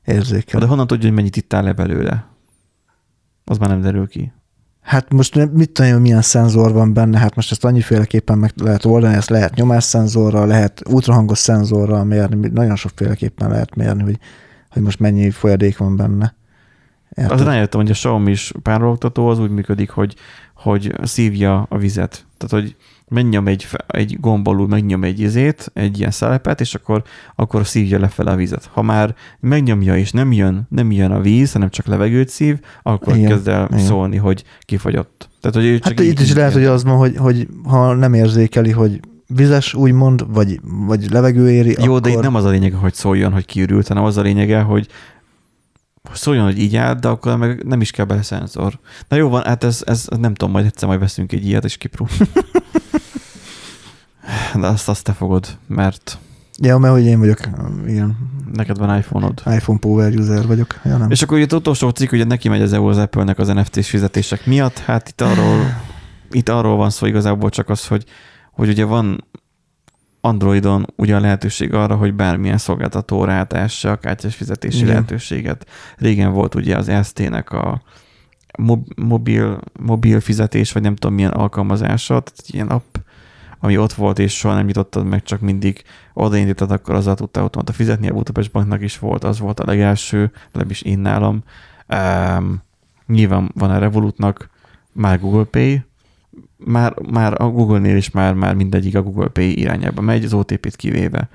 érzékel. 0.05 0.59
de 0.59 0.65
honnan 0.65 0.87
tudja, 0.87 1.05
hogy 1.07 1.15
mennyit 1.15 1.35
ittál 1.35 1.63
le 1.63 1.73
belőle? 1.73 2.25
Az 3.45 3.57
már 3.57 3.69
nem 3.69 3.81
derül 3.81 4.07
ki. 4.07 4.31
Hát 4.81 5.11
most 5.13 5.51
mit 5.51 5.69
tudom, 5.71 5.91
hogy 5.91 6.01
milyen 6.01 6.21
szenzor 6.21 6.71
van 6.73 6.93
benne, 6.93 7.17
hát 7.19 7.35
most 7.35 7.51
ezt 7.51 7.65
annyiféleképpen 7.65 8.37
meg 8.37 8.51
lehet 8.55 8.85
oldani, 8.85 9.15
ezt 9.15 9.29
lehet 9.29 9.55
nyomásszenzorral, 9.55 10.47
lehet 10.47 10.81
ultrahangos 10.89 11.37
szenzorral 11.37 12.03
mérni, 12.03 12.49
nagyon 12.53 12.75
sokféleképpen 12.75 13.49
lehet 13.49 13.75
mérni, 13.75 14.03
hogy, 14.03 14.19
hogy 14.69 14.81
most 14.81 14.99
mennyi 14.99 15.29
folyadék 15.31 15.77
van 15.77 15.95
benne. 15.95 16.35
Érted? 17.15 17.39
Az 17.39 17.45
rájöttem, 17.45 17.79
hogy 17.79 17.89
a 17.89 17.93
Xiaomi 17.93 18.31
is 18.31 18.51
párologtató 18.61 19.27
az 19.27 19.39
úgy 19.39 19.49
működik, 19.49 19.89
hogy, 19.89 20.15
hogy 20.53 20.93
szívja 21.03 21.65
a 21.69 21.77
vizet. 21.77 22.25
Tehát, 22.37 22.63
hogy 22.65 22.75
megnyom 23.09 23.47
egy, 23.47 23.67
egy 23.87 24.17
gombolul, 24.19 24.67
megnyom 24.67 25.03
egy 25.03 25.19
izét, 25.19 25.71
egy 25.73 25.99
ilyen 25.99 26.11
szelepet, 26.11 26.61
és 26.61 26.75
akkor, 26.75 27.03
akkor 27.35 27.67
szívja 27.67 27.99
lefele 27.99 28.31
a 28.31 28.35
vizet. 28.35 28.69
Ha 28.73 28.81
már 28.81 29.15
megnyomja 29.39 29.97
és 29.97 30.11
nem 30.11 30.31
jön, 30.31 30.67
nem 30.69 30.91
jön 30.91 31.11
a 31.11 31.19
víz, 31.19 31.51
hanem 31.51 31.69
csak 31.69 31.85
levegőt 31.85 32.29
szív, 32.29 32.59
akkor 32.83 33.15
Igen, 33.15 33.29
kezd 33.29 33.47
el 33.47 33.67
igen. 33.71 33.85
szólni, 33.85 34.17
hogy 34.17 34.43
kifagyott. 34.59 35.29
Tehát, 35.41 35.55
hogy 35.55 35.65
ő 35.65 35.79
csak 35.79 35.97
Hát 35.97 35.99
itt 35.99 36.19
is 36.19 36.33
lehet, 36.33 36.53
hogy 36.53 36.65
az 36.65 36.83
van, 36.83 36.97
hogy, 36.97 37.15
hogy 37.17 37.47
ha 37.63 37.93
nem 37.93 38.13
érzékeli, 38.13 38.71
hogy 38.71 38.99
vizes 39.27 39.73
úgymond, 39.73 40.33
vagy, 40.33 40.59
vagy 40.63 41.11
levegő 41.11 41.51
éri, 41.51 41.75
Jó, 41.79 41.83
akkor... 41.83 42.01
de 42.01 42.09
itt 42.09 42.21
nem 42.21 42.35
az 42.35 42.45
a 42.45 42.49
lényege, 42.49 42.75
hogy 42.75 42.93
szóljon, 42.93 43.31
hogy 43.31 43.45
kiürült, 43.45 43.87
hanem 43.87 44.03
az 44.03 44.17
a 44.17 44.21
lényege, 44.21 44.59
hogy 44.59 44.87
szóljon, 46.15 46.45
hogy 46.45 46.59
így 46.59 46.75
áll, 46.75 46.93
de 46.93 47.07
akkor 47.07 47.37
meg 47.37 47.63
nem 47.63 47.81
is 47.81 47.91
kell 47.91 48.05
bele 48.05 48.21
szenzor. 48.21 48.79
Na 49.07 49.15
jó 49.17 49.29
van, 49.29 49.43
hát 49.43 49.63
ez, 49.63 49.81
ez 49.85 50.07
nem 50.19 50.33
tudom, 50.33 50.53
majd 50.53 50.65
egyszer 50.65 50.87
majd 50.87 50.99
veszünk 50.99 51.31
egy 51.31 51.45
ilyet, 51.45 51.65
és 51.65 51.77
kipró. 51.77 52.07
De 54.59 54.67
azt, 54.67 54.89
azt 54.89 55.03
te 55.03 55.13
fogod, 55.13 55.57
mert 55.67 56.17
Ja, 56.61 56.77
mert 56.77 56.93
hogy 56.93 57.05
én 57.05 57.19
vagyok, 57.19 57.39
igen, 57.87 58.17
neked 58.53 58.77
van 58.77 58.97
iPhone-od. 58.97 59.41
iPhone 59.45 59.79
Power 59.79 60.13
user 60.15 60.47
vagyok. 60.47 60.79
Ja, 60.83 60.97
nem. 60.97 61.11
És 61.11 61.21
akkor 61.21 61.39
itt 61.39 61.53
utolsó 61.53 61.89
cikk, 61.89 62.11
ugye 62.11 62.23
neki 62.23 62.49
megy 62.49 62.61
az 62.61 62.73
EU 62.73 62.87
az 62.87 62.97
Apple-nek 62.97 63.39
az 63.39 63.47
NFT-s 63.47 63.89
fizetések 63.89 64.45
miatt, 64.45 64.77
hát 64.79 65.09
itt 65.09 65.21
arról, 65.21 65.81
itt 66.31 66.49
arról 66.49 66.75
van 66.75 66.89
szó 66.89 67.05
igazából 67.05 67.49
csak 67.49 67.69
az, 67.69 67.87
hogy, 67.87 68.03
hogy 68.51 68.69
ugye 68.69 68.85
van 68.85 69.27
Androidon 70.21 70.85
ugye 70.95 71.15
a 71.15 71.19
lehetőség 71.19 71.73
arra, 71.73 71.95
hogy 71.95 72.13
bármilyen 72.13 72.57
szolgáltató 72.57 73.23
rátássa 73.23 73.91
a 73.91 73.95
kártyás 73.95 74.35
fizetési 74.35 74.77
Igen. 74.77 74.89
lehetőséget. 74.89 75.67
Régen 75.97 76.31
volt 76.31 76.55
ugye 76.55 76.77
az 76.77 76.91
ST-nek 77.03 77.51
a 77.51 77.81
mob- 78.57 78.99
mobil, 78.99 79.59
mobil 79.79 80.19
fizetés, 80.19 80.71
vagy 80.71 80.81
nem 80.81 80.95
tudom 80.95 81.15
milyen 81.15 81.31
alkalmazása, 81.31 82.19
tehát 82.19 82.43
ilyen 82.47 82.67
app, 82.67 82.95
ami 83.59 83.77
ott 83.77 83.93
volt, 83.93 84.19
és 84.19 84.37
soha 84.37 84.55
nem 84.55 84.65
nyitottad 84.65 85.05
meg, 85.05 85.23
csak 85.23 85.39
mindig 85.39 85.83
odaindítod, 86.13 86.71
akkor 86.71 86.95
azzal 86.95 87.15
tudtál 87.15 87.43
automata 87.43 87.73
fizetni. 87.73 88.09
A 88.09 88.13
Budapest 88.13 88.51
Banknak 88.51 88.81
is 88.81 88.99
volt, 88.99 89.23
az 89.23 89.39
volt 89.39 89.59
a 89.59 89.65
legelső, 89.65 90.31
legalábbis 90.45 90.81
én 90.81 90.99
nálam. 90.99 91.43
Um, 92.37 92.61
nyilván 93.07 93.51
van 93.53 93.69
a 93.69 93.77
Revolutnak, 93.77 94.49
már 94.91 95.19
Google 95.19 95.43
Pay, 95.43 95.85
már, 96.57 96.93
már 97.11 97.41
a 97.41 97.49
Google-nél 97.49 97.95
is 97.95 98.11
már, 98.11 98.33
már 98.33 98.55
mindegyik 98.55 98.95
a 98.95 99.01
Google 99.01 99.27
Pay 99.27 99.59
irányába 99.59 100.01
megy, 100.01 100.25
az 100.25 100.33
OTP-t 100.33 100.75
kivéve. 100.75 101.29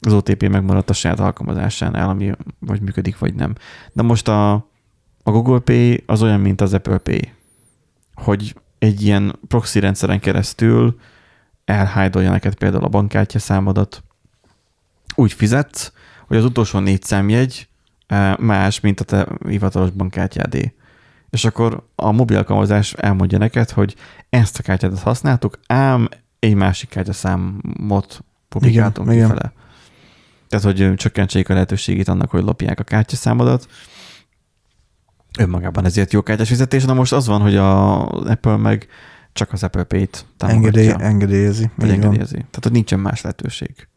Az 0.00 0.12
OTP 0.12 0.48
megmaradt 0.48 0.90
a 0.90 0.92
saját 0.92 1.20
alkalmazásánál, 1.20 2.08
ami 2.08 2.32
vagy 2.58 2.80
működik, 2.80 3.18
vagy 3.18 3.34
nem. 3.34 3.54
De 3.92 4.02
most 4.02 4.28
a, 4.28 4.52
a 5.22 5.30
Google 5.30 5.58
Pay 5.58 6.02
az 6.06 6.22
olyan, 6.22 6.40
mint 6.40 6.60
az 6.60 6.74
Apple 6.74 6.98
Pay, 6.98 7.32
hogy 8.14 8.54
egy 8.78 9.02
ilyen 9.02 9.38
proxy 9.48 9.80
rendszeren 9.80 10.20
keresztül 10.20 10.98
elhájdolja 11.64 12.30
neked 12.30 12.54
például 12.54 12.84
a 12.84 12.88
bankkártya 12.88 13.38
számodat, 13.38 14.02
úgy 15.14 15.32
fizetsz, 15.32 15.92
hogy 16.26 16.36
az 16.36 16.44
utolsó 16.44 16.78
négy 16.78 17.02
számjegy 17.02 17.68
eh, 18.06 18.36
más, 18.36 18.80
mint 18.80 19.00
a 19.00 19.04
te 19.04 19.26
hivatalos 19.48 19.90
bankkártyádé. 19.90 20.74
És 21.30 21.44
akkor 21.44 21.86
a 21.94 22.10
mobil 22.10 22.36
alkalmazás 22.36 22.92
elmondja 22.92 23.38
neked, 23.38 23.70
hogy 23.70 23.96
ezt 24.28 24.58
a 24.58 24.62
kártyát 24.62 24.98
használtuk, 24.98 25.58
ám 25.66 26.08
egy 26.38 26.54
másik 26.54 26.88
kártyaszámot 26.88 28.24
publikáltunk 28.48 29.08
Igen, 29.08 29.18
igen. 29.18 29.28
kifele. 29.30 29.52
Tehát, 30.48 30.64
hogy 30.64 30.94
csökkentsék 30.94 31.48
a 31.48 31.52
lehetőségét 31.52 32.08
annak, 32.08 32.30
hogy 32.30 32.42
lopják 32.42 32.80
a 32.80 32.84
kártyaszámodat. 32.84 33.68
Önmagában 35.38 35.84
ezért 35.84 36.12
jó 36.12 36.22
kártyás 36.22 36.48
fizetés. 36.48 36.84
Na 36.84 36.94
most 36.94 37.12
az 37.12 37.26
van, 37.26 37.40
hogy 37.40 37.56
a 37.56 38.06
Apple 38.08 38.56
meg 38.56 38.86
csak 39.32 39.52
az 39.52 39.62
Apple 39.62 39.84
Pay-t 39.84 40.26
Engedély, 40.38 40.84
támogatja. 40.86 41.06
engedélyezi. 41.06 41.70
Vagy 41.76 41.86
így 41.88 41.94
van. 41.94 42.02
engedélyezi. 42.04 42.34
Tehát, 42.34 42.60
hogy 42.62 42.72
nincsen 42.72 43.00
más 43.00 43.20
lehetőség. 43.20 43.88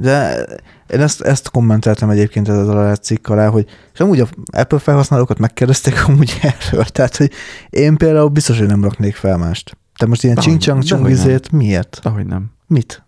De 0.00 0.46
én 0.86 1.00
ezt, 1.00 1.20
ezt 1.20 1.50
kommenteltem 1.50 2.10
egyébként 2.10 2.48
ezzel 2.48 2.78
a 2.78 2.96
cikk 2.96 3.28
alá, 3.28 3.48
hogy 3.48 3.66
és 3.92 4.00
amúgy 4.00 4.20
a 4.20 4.26
Apple 4.52 4.78
felhasználókat 4.78 5.38
megkérdezték 5.38 6.08
amúgy 6.08 6.38
erről, 6.60 6.84
tehát 6.84 7.16
hogy 7.16 7.32
én 7.70 7.96
például 7.96 8.28
biztos, 8.28 8.58
hogy 8.58 8.66
nem 8.66 8.82
raknék 8.82 9.14
fel 9.14 9.36
mást. 9.36 9.76
Te 9.96 10.06
most 10.06 10.24
ilyen 10.24 10.38
nem. 10.64 10.80
csungizét 10.80 11.52
miért? 11.52 12.00
Ahogy 12.02 12.26
nem. 12.26 12.50
Mit? 12.66 13.06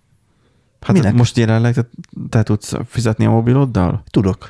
Hát 0.81 0.93
Minek? 0.93 1.15
most 1.15 1.37
jelenleg 1.37 1.75
te, 1.75 1.89
te 2.29 2.43
tudsz 2.43 2.73
fizetni 2.87 3.25
a 3.25 3.31
mobiloddal? 3.31 4.03
Tudok. 4.11 4.49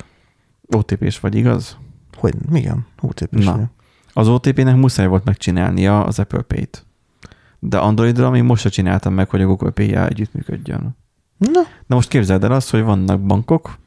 OTP-s 0.67 1.19
vagy, 1.19 1.35
igaz? 1.35 1.77
Hogy? 2.17 2.35
Igen, 2.53 2.85
otp 3.01 3.35
is 3.35 3.45
Na. 3.45 3.51
vagyok. 3.51 3.69
Az 4.13 4.27
OTP-nek 4.27 4.75
muszáj 4.75 5.07
volt 5.07 5.23
megcsinálnia 5.23 6.03
az 6.03 6.19
Apple 6.19 6.41
Pay-t. 6.41 6.85
De 7.59 7.77
Androidra 7.77 8.29
még 8.29 8.43
most 8.43 8.61
se 8.61 8.69
csináltam 8.69 9.13
meg, 9.13 9.29
hogy 9.29 9.41
a 9.41 9.45
Google 9.45 9.69
Pay-jel 9.69 10.07
együttműködjön. 10.07 10.97
Na, 11.49 11.61
Na 11.87 11.95
most 11.95 12.09
képzeld 12.09 12.43
el 12.43 12.51
azt, 12.51 12.69
hogy 12.69 12.81
vannak 12.81 13.21
bankok, 13.21 13.77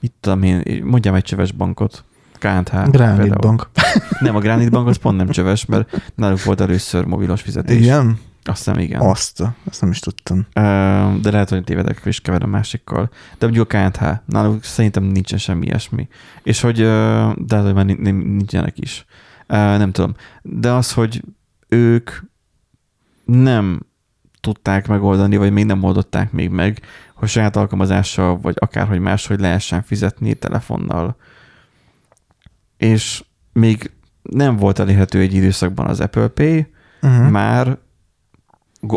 itt 0.00 0.14
tudom 0.20 0.42
én, 0.42 0.82
mondjam 0.84 1.14
egy 1.14 1.22
csöves 1.22 1.52
bankot, 1.52 2.04
KNH. 2.38 2.90
Például. 2.90 3.28
Bank. 3.28 3.68
Nem, 4.20 4.36
a 4.36 4.40
Granit 4.40 4.70
Bank 4.70 4.88
az 4.88 4.96
pont 4.96 5.16
nem 5.16 5.28
csöves, 5.28 5.64
mert 5.64 6.12
náluk 6.14 6.42
volt 6.44 6.60
először 6.60 7.04
mobilos 7.04 7.42
fizetés. 7.42 7.80
Igen? 7.80 8.18
Azt 8.44 8.64
hiszem, 8.64 8.78
igen. 8.78 9.00
Azt, 9.00 9.42
azt 9.64 9.80
nem 9.80 9.90
is 9.90 9.98
tudtam. 9.98 10.46
De 11.22 11.30
lehet, 11.30 11.48
hogy 11.48 11.64
tévedek, 11.64 12.00
és 12.04 12.20
keverem 12.20 12.50
másikkal. 12.50 13.10
De 13.38 13.46
mondjuk 13.46 13.72
a 13.72 13.88
KNH, 13.88 14.06
náluk 14.24 14.64
szerintem 14.64 15.02
nincsen 15.04 15.38
semmi 15.38 15.66
ilyesmi. 15.66 16.08
És 16.42 16.60
hogy, 16.60 16.76
de 16.76 17.44
lehet, 17.48 17.64
hogy 17.64 17.74
már 17.74 17.84
nin- 17.84 18.00
nin- 18.00 18.26
nincsenek 18.36 18.78
is. 18.78 19.04
Nem 19.46 19.92
tudom. 19.92 20.14
De 20.42 20.72
az, 20.72 20.92
hogy 20.92 21.22
ők 21.68 22.10
nem 23.24 23.80
tudták 24.44 24.88
megoldani, 24.88 25.36
vagy 25.36 25.52
még 25.52 25.64
nem 25.64 25.82
oldották 25.82 26.32
még 26.32 26.50
meg, 26.50 26.80
hogy 27.14 27.28
saját 27.28 27.56
alkalmazással, 27.56 28.38
vagy 28.40 28.54
akárhogy 28.58 28.98
máshogy 29.00 29.40
lehessen 29.40 29.82
fizetni 29.82 30.34
telefonnal. 30.34 31.16
És 32.76 33.24
még 33.52 33.90
nem 34.22 34.56
volt 34.56 34.78
elérhető 34.78 35.20
egy 35.20 35.34
időszakban 35.34 35.86
az 35.86 36.00
Apple 36.00 36.28
Pay, 36.28 36.72
Uh-huh. 37.02 37.30
már 37.30 37.78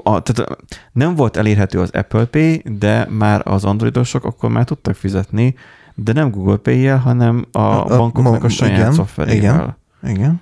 a, 0.03 0.21
tehát 0.21 0.57
nem 0.91 1.15
volt 1.15 1.37
elérhető 1.37 1.79
az 1.79 1.89
Apple 1.89 2.25
Pay, 2.25 2.63
de 2.65 3.07
már 3.09 3.41
az 3.47 3.65
androidosok 3.65 4.23
akkor 4.23 4.49
már 4.49 4.63
tudtak 4.65 4.95
fizetni, 4.95 5.55
de 5.95 6.13
nem 6.13 6.31
Google 6.31 6.55
Pay-jel, 6.57 6.97
hanem 6.97 7.45
a, 7.51 7.59
A- 7.59 7.85
a- 7.85 7.97
bankoknak 7.97 8.33
a 8.33 8.39
mo- 8.41 8.51
saját 8.51 8.77
igen, 8.77 8.93
szoftverével. 8.93 9.77
Igen. 10.03 10.41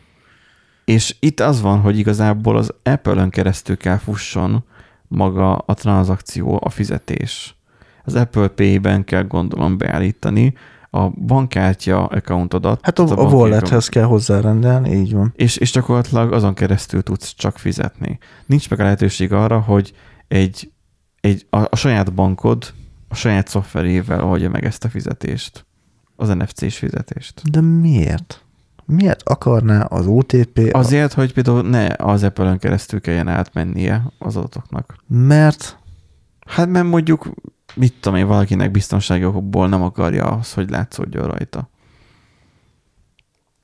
És 0.86 1.16
itt 1.20 1.40
az 1.40 1.62
van, 1.62 1.80
hogy 1.80 1.98
igazából 2.00 2.58
az 2.58 2.74
Apple-ön 2.84 3.30
keresztül 3.30 3.78
kell 3.78 3.98
fusson 3.98 4.64
maga 5.08 5.56
a 5.56 5.74
tranzakció, 5.74 6.60
a 6.64 6.70
fizetés. 6.70 7.56
Az 8.04 8.16
Apple 8.16 8.48
Pay-ben 8.48 9.04
kell 9.04 9.24
gondolom 9.24 9.78
beállítani 9.78 10.54
a 10.90 11.10
bankkártya 11.10 12.06
accountodat. 12.06 12.80
Hát 12.82 13.00
a, 13.00 13.04
a, 13.04 13.28
a 13.28 13.30
wallethez 13.30 13.88
kell 13.88 14.04
hozzárendelni, 14.04 14.92
így 14.92 15.14
van. 15.14 15.34
És, 15.36 15.58
és 15.58 15.72
gyakorlatilag 15.72 16.34
azon 16.34 16.54
keresztül 16.54 17.04
tudsz 17.04 17.34
csak 17.34 17.58
fizetni. 17.58 18.18
Nincs 18.46 18.70
meg 18.70 18.80
a 18.80 18.84
lehetőség 18.84 19.34
arra, 19.34 19.60
hogy 19.60 19.94
egy, 20.28 20.72
egy 21.22 21.46
a, 21.50 21.58
a 21.70 21.76
saját 21.76 22.14
bankod 22.14 22.74
a 23.08 23.16
saját 23.16 23.48
szoftverével 23.48 24.24
oldja 24.24 24.50
meg 24.50 24.66
ezt 24.66 24.84
a 24.84 24.90
fizetést. 24.90 25.66
Az 26.16 26.28
NFC-s 26.28 26.78
fizetést. 26.78 27.52
De 27.52 27.62
miért? 27.62 28.45
Miért 28.86 29.30
akarná 29.30 29.82
az 29.82 30.08
OTP? 30.08 30.70
Azért, 30.72 31.14
hogy 31.14 31.34
például 31.34 31.62
ne 31.62 31.88
az 31.98 32.24
Apple-ön 32.24 32.60
keresztül 32.60 33.02
kelljen 33.02 33.28
átmennie 33.28 34.04
az 34.20 34.36
adatoknak. 34.36 34.96
Mert? 35.08 35.78
Hát 36.48 36.68
mert 36.68 36.86
mondjuk, 36.86 37.30
mit 37.76 37.94
tudom 38.00 38.20
én, 38.20 38.28
valakinek 38.28 38.72
biztonságokból 38.72 39.68
nem 39.68 39.84
akarja 39.84 40.26
az, 40.26 40.54
hogy 40.54 40.70
látszódjon 40.70 41.28
rajta. 41.28 41.70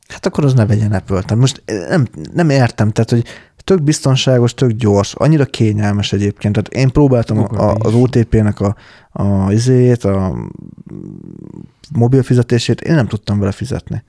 Hát 0.08 0.26
akkor 0.26 0.46
az 0.46 0.54
ne 0.54 0.66
vegyen 0.66 0.94
apple. 0.94 1.36
Most 1.36 1.64
nem, 1.90 2.08
nem 2.34 2.50
értem, 2.50 2.92
tehát, 2.92 3.10
hogy 3.10 3.26
tök 3.64 3.82
biztonságos, 3.82 4.54
tök 4.54 4.72
gyors, 4.72 5.14
annyira 5.14 5.46
kényelmes 5.46 6.14
egyébként. 6.14 6.54
Tehát 6.54 6.74
én 6.74 6.92
próbáltam 6.92 7.38
a, 7.38 7.70
a, 7.70 7.76
az 7.80 7.94
OTP-nek 7.94 8.60
a, 8.60 8.76
a, 9.12 9.52
izéjét, 9.52 10.04
a 10.04 10.36
mobil 11.94 12.24
fizetését, 12.24 12.82
én 12.82 12.96
nem 12.96 13.08
tudtam 13.08 13.40
vele 13.40 13.52
fizetni. 13.52 14.04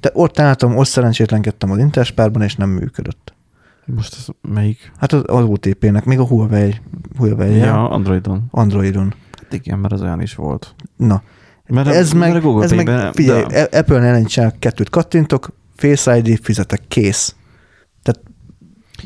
De 0.00 0.10
ott 0.12 0.38
álltam, 0.38 0.76
ott 0.76 0.86
szerencsétlenkedtem 0.86 1.70
az 1.70 1.78
Interspárban, 1.78 2.42
és 2.42 2.56
nem 2.56 2.68
működött. 2.68 3.34
Most 3.84 4.14
ez 4.14 4.26
melyik? 4.52 4.92
Hát 4.96 5.12
az, 5.12 5.22
az 5.26 5.44
OTP-nek, 5.44 6.04
még 6.04 6.18
a 6.18 6.26
Huawei. 6.26 6.80
Huawei 7.16 7.56
ja, 7.56 7.90
Androidon. 7.90 8.44
Androidon. 8.50 9.14
Hát 9.42 9.52
igen, 9.52 9.78
mert 9.78 9.92
az 9.92 10.02
olyan 10.02 10.20
is 10.20 10.34
volt. 10.34 10.74
Na. 10.96 11.22
Mert 11.66 11.88
ez 11.88 12.12
a, 12.12 12.16
meg, 12.16 12.32
mert 12.32 12.44
a 12.44 12.46
Google 12.46 12.64
ez 12.64 12.72
meg 12.72 13.12
figyelj, 13.12 13.44
de... 13.44 13.68
Apple-nél 13.72 14.08
ellen 14.08 14.52
kettőt 14.58 14.90
kattintok, 14.90 15.50
Face 15.76 16.16
ID, 16.16 16.40
fizetek, 16.42 16.80
kész. 16.88 17.34
Tehát 18.02 18.20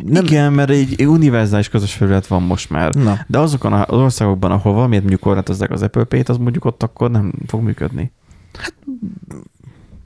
nem... 0.04 0.24
Igen, 0.24 0.52
mert 0.52 0.70
egy 0.70 1.06
univerzális 1.06 1.68
közös 1.68 1.94
felület 1.94 2.26
van 2.26 2.42
most 2.42 2.70
már. 2.70 2.94
Na. 2.94 3.18
De 3.26 3.38
azokon 3.38 3.72
az 3.72 3.98
országokban, 3.98 4.50
ahol 4.50 4.72
valamiért 4.72 5.02
mondjuk 5.02 5.22
korlátozzák 5.22 5.70
az 5.70 5.82
Apple 5.82 6.04
Pay-t, 6.04 6.28
az 6.28 6.36
mondjuk 6.36 6.64
ott 6.64 6.82
akkor 6.82 7.10
nem 7.10 7.32
fog 7.46 7.62
működni. 7.62 8.12
Hát, 8.58 8.74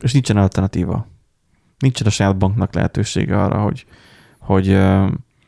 és 0.01 0.13
nincsen 0.13 0.37
alternatíva. 0.37 1.07
Nincsen 1.79 2.07
a 2.07 2.11
saját 2.11 2.37
banknak 2.37 2.75
lehetősége 2.75 3.43
arra, 3.43 3.61
hogy, 3.61 3.87
hogy 4.39 4.67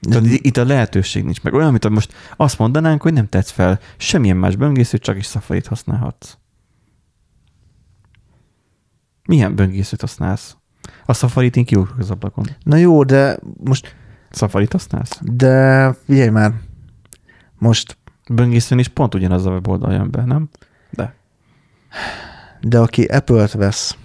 tehát 0.00 0.24
itt 0.24 0.56
a 0.56 0.64
lehetőség 0.64 1.24
nincs 1.24 1.42
meg. 1.42 1.54
Olyan, 1.54 1.68
amit 1.68 1.88
most 1.88 2.14
azt 2.36 2.58
mondanánk, 2.58 3.02
hogy 3.02 3.12
nem 3.12 3.28
tetsz 3.28 3.50
fel 3.50 3.80
semmilyen 3.96 4.36
más 4.36 4.56
böngészőt, 4.56 5.02
csak 5.02 5.16
is 5.16 5.26
safari 5.26 5.62
használhatsz. 5.68 6.36
Milyen 9.24 9.54
böngészőt 9.54 10.00
használsz? 10.00 10.56
A 11.04 11.14
Safari-t 11.14 11.56
én 11.56 11.64
kiugrok 11.64 11.98
az 11.98 12.10
ablakon. 12.10 12.46
Na 12.62 12.76
jó, 12.76 13.04
de 13.04 13.38
most... 13.64 13.94
Safari-t 14.30 14.72
használsz? 14.72 15.18
De 15.22 15.92
figyelj 16.04 16.28
már, 16.28 16.52
most... 17.58 17.98
Böngészőn 18.28 18.78
is 18.78 18.88
pont 18.88 19.14
ugyanaz 19.14 19.46
a 19.46 19.50
weboldal 19.50 19.92
jön 19.92 20.10
be, 20.10 20.24
nem? 20.24 20.48
De. 20.90 21.14
De 22.60 22.78
aki 22.78 23.04
Apple-t 23.04 23.52
vesz, 23.52 23.96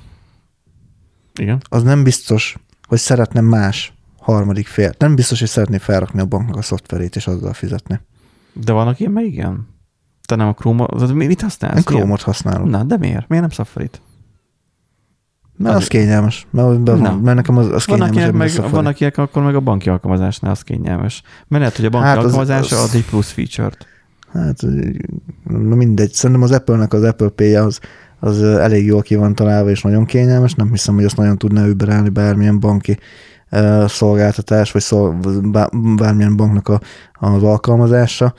Igen. 1.40 1.62
az 1.70 1.84
nem 1.84 2.04
biztos, 2.04 2.58
hogy 2.88 3.00
szeretne 3.00 3.42
más 3.42 3.94
harmadik 4.20 4.68
fél. 4.68 4.94
Nem 4.98 5.16
biztos, 5.16 5.40
hogy 5.40 5.50
szeretné 5.50 5.78
felrakni 5.78 6.20
a 6.20 6.26
banknak 6.26 6.56
a 6.56 6.62
szoftverét 6.62 7.16
és 7.16 7.28
azzal 7.28 7.54
fizetni. 7.54 8.00
De 8.54 8.72
van, 8.72 8.88
aki 8.88 9.08
meg 9.08 9.26
igen. 9.26 9.68
Te 10.26 10.36
nem 10.36 10.48
a 10.48 10.54
Chrome-ot, 10.54 11.14
mit 11.14 11.42
használsz? 11.42 11.78
Én 11.78 11.84
Chrome-ot 11.84 12.22
használom. 12.22 12.70
Na, 12.70 12.84
de 12.84 12.98
miért? 12.98 13.28
Miért 13.28 13.44
nem 13.44 13.50
Safari-t? 13.50 14.02
Mert 15.58 15.76
az, 15.76 15.82
az 15.82 15.88
kényelmes. 15.88 16.48
Mert, 16.50 16.82
be 16.82 16.96
van, 16.96 17.20
mert 17.20 17.36
nekem 17.36 17.58
az, 17.58 17.68
az 17.72 17.86
van, 17.86 18.10
kényelmes. 18.10 18.52
Akinek 18.52 18.62
meg, 18.62 18.72
van, 18.72 18.86
akinek 18.86 19.18
akkor 19.18 19.44
meg 19.44 19.56
a 19.56 19.60
banki 19.60 19.90
alkalmazásnál 19.90 20.52
az 20.52 20.62
kényelmes. 20.62 21.22
Mert 21.48 21.62
lehet, 21.62 21.76
hogy 21.76 21.86
a 21.86 21.90
banki 21.90 22.08
hát 22.08 22.18
alkalmazása 22.18 22.76
az, 22.76 22.84
az, 22.84 22.90
ad 22.90 22.96
egy 22.96 23.06
plusz 23.06 23.32
feature-t. 23.32 23.86
Hát 24.34 24.62
mindegy. 25.44 26.12
Szerintem 26.12 26.46
az 26.46 26.52
Apple-nek 26.52 26.94
az 26.94 27.04
Apple 27.04 27.30
Pay 27.30 27.56
az, 27.56 27.80
az 28.20 28.42
elég 28.44 28.86
jól 28.86 29.02
ki 29.02 29.16
van 29.16 29.36
találva, 29.36 29.70
és 29.70 29.82
nagyon 29.82 30.06
kényelmes. 30.06 30.54
Nem 30.54 30.72
hiszem, 30.72 30.96
hogy 30.96 31.04
azt 31.04 31.18
nagyon 31.18 31.38
tudná 31.38 31.66
überelni 31.66 32.10
bármilyen 32.10 32.60
banki 32.60 32.98
uh, 33.52 33.88
szolgáltatás, 33.88 34.72
vagy 34.72 34.82
szol, 34.82 35.20
bármilyen 35.96 36.36
banknak 36.36 36.68
a, 36.68 36.82
az 37.14 37.44
alkalmazása 37.44 38.34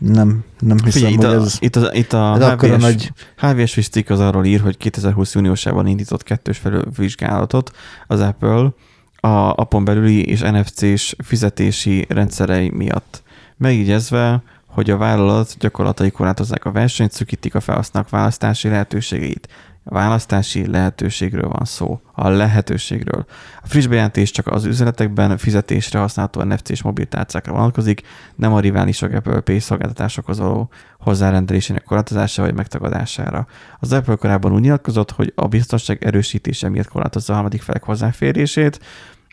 nem, 0.00 0.44
nem 0.58 0.76
hiszem, 0.84 0.90
Figyelj, 0.90 1.14
hogy 1.14 1.42
ez... 1.42 1.56
Itt 1.58 1.76
a, 1.76 1.90
itt 1.92 2.12
a 2.12 2.36
ez 2.40 2.60
HVS, 2.60 2.82
nagy... 2.82 3.12
HVS 3.36 3.88
cikk 3.88 4.10
az 4.10 4.20
arról 4.20 4.44
ír, 4.44 4.60
hogy 4.60 4.76
2020 4.76 5.34
júniusában 5.34 5.86
indított 5.86 6.22
kettős 6.22 6.58
felülvizsgálatot 6.58 7.70
az 8.06 8.20
Apple 8.20 8.72
a 9.20 9.52
apon 9.56 9.84
belüli 9.84 10.24
és 10.24 10.40
NFC-s 10.40 11.16
fizetési 11.24 12.06
rendszerei 12.08 12.70
miatt. 12.70 13.22
Megjegyezve, 13.56 14.42
hogy 14.70 14.90
a 14.90 14.96
vállalat 14.96 15.56
gyakorlatai 15.58 16.10
korlátozzák 16.10 16.64
a 16.64 16.72
versenyt, 16.72 17.12
szükítik 17.12 17.54
a 17.54 17.60
felhasználók 17.60 18.10
választási 18.10 18.68
lehetőségeit. 18.68 19.48
A 19.84 19.94
választási 19.94 20.66
lehetőségről 20.66 21.48
van 21.48 21.64
szó, 21.64 22.00
a 22.12 22.28
lehetőségről. 22.28 23.26
A 23.62 23.66
friss 23.66 23.86
bejelentés 23.86 24.30
csak 24.30 24.46
az 24.46 24.64
üzletekben 24.64 25.38
fizetésre 25.38 25.98
használható 25.98 26.42
NFC-s 26.42 26.82
mobiltárcákra 26.82 27.52
vonatkozik, 27.52 28.02
nem 28.36 28.52
a 28.52 28.60
riválisok 28.60 29.12
Apple 29.12 29.40
Pay 29.40 29.58
szolgáltatásokhoz 29.58 30.38
való 30.38 30.70
hozzárendelésének 30.98 31.84
korlátozása 31.84 32.42
vagy 32.42 32.54
megtagadására. 32.54 33.46
Az 33.78 33.92
Apple 33.92 34.16
korábban 34.16 34.52
úgy 34.52 34.60
nyilatkozott, 34.60 35.10
hogy 35.10 35.32
a 35.34 35.46
biztonság 35.48 36.04
erősítése 36.04 36.68
miatt 36.68 36.88
korlátozza 36.88 37.32
a 37.32 37.34
harmadik 37.34 37.62
felek 37.62 37.82
hozzáférését, 37.82 38.80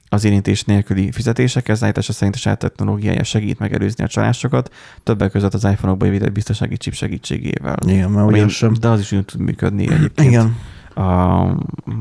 az 0.10 0.24
érintés 0.24 0.64
nélküli 0.64 1.12
fizetésekhez 1.12 1.84
állítása 1.84 2.14
szerint 2.14 2.36
a 2.36 2.38
saját 2.38 2.60
technológiája 2.60 3.24
segít 3.24 3.60
megelőzni 3.60 4.04
a 4.04 4.08
csalásokat, 4.08 4.74
többek 5.04 5.32
között 5.32 5.54
az 5.54 5.64
iPhone-okba 5.64 6.06
épített 6.06 6.32
biztonsági 6.32 6.78
chip 6.78 6.94
segítségével. 6.94 7.78
Igen, 7.88 8.12
mert 8.12 8.28
ugyan 8.28 8.50
sem. 8.50 8.74
De 8.74 8.88
az 8.88 9.00
is 9.00 9.12
úgy 9.12 9.26
tud 9.26 9.40
működni 9.40 9.92
egyébként. 9.92 10.30
Igen. 10.30 10.56
A, 10.94 11.42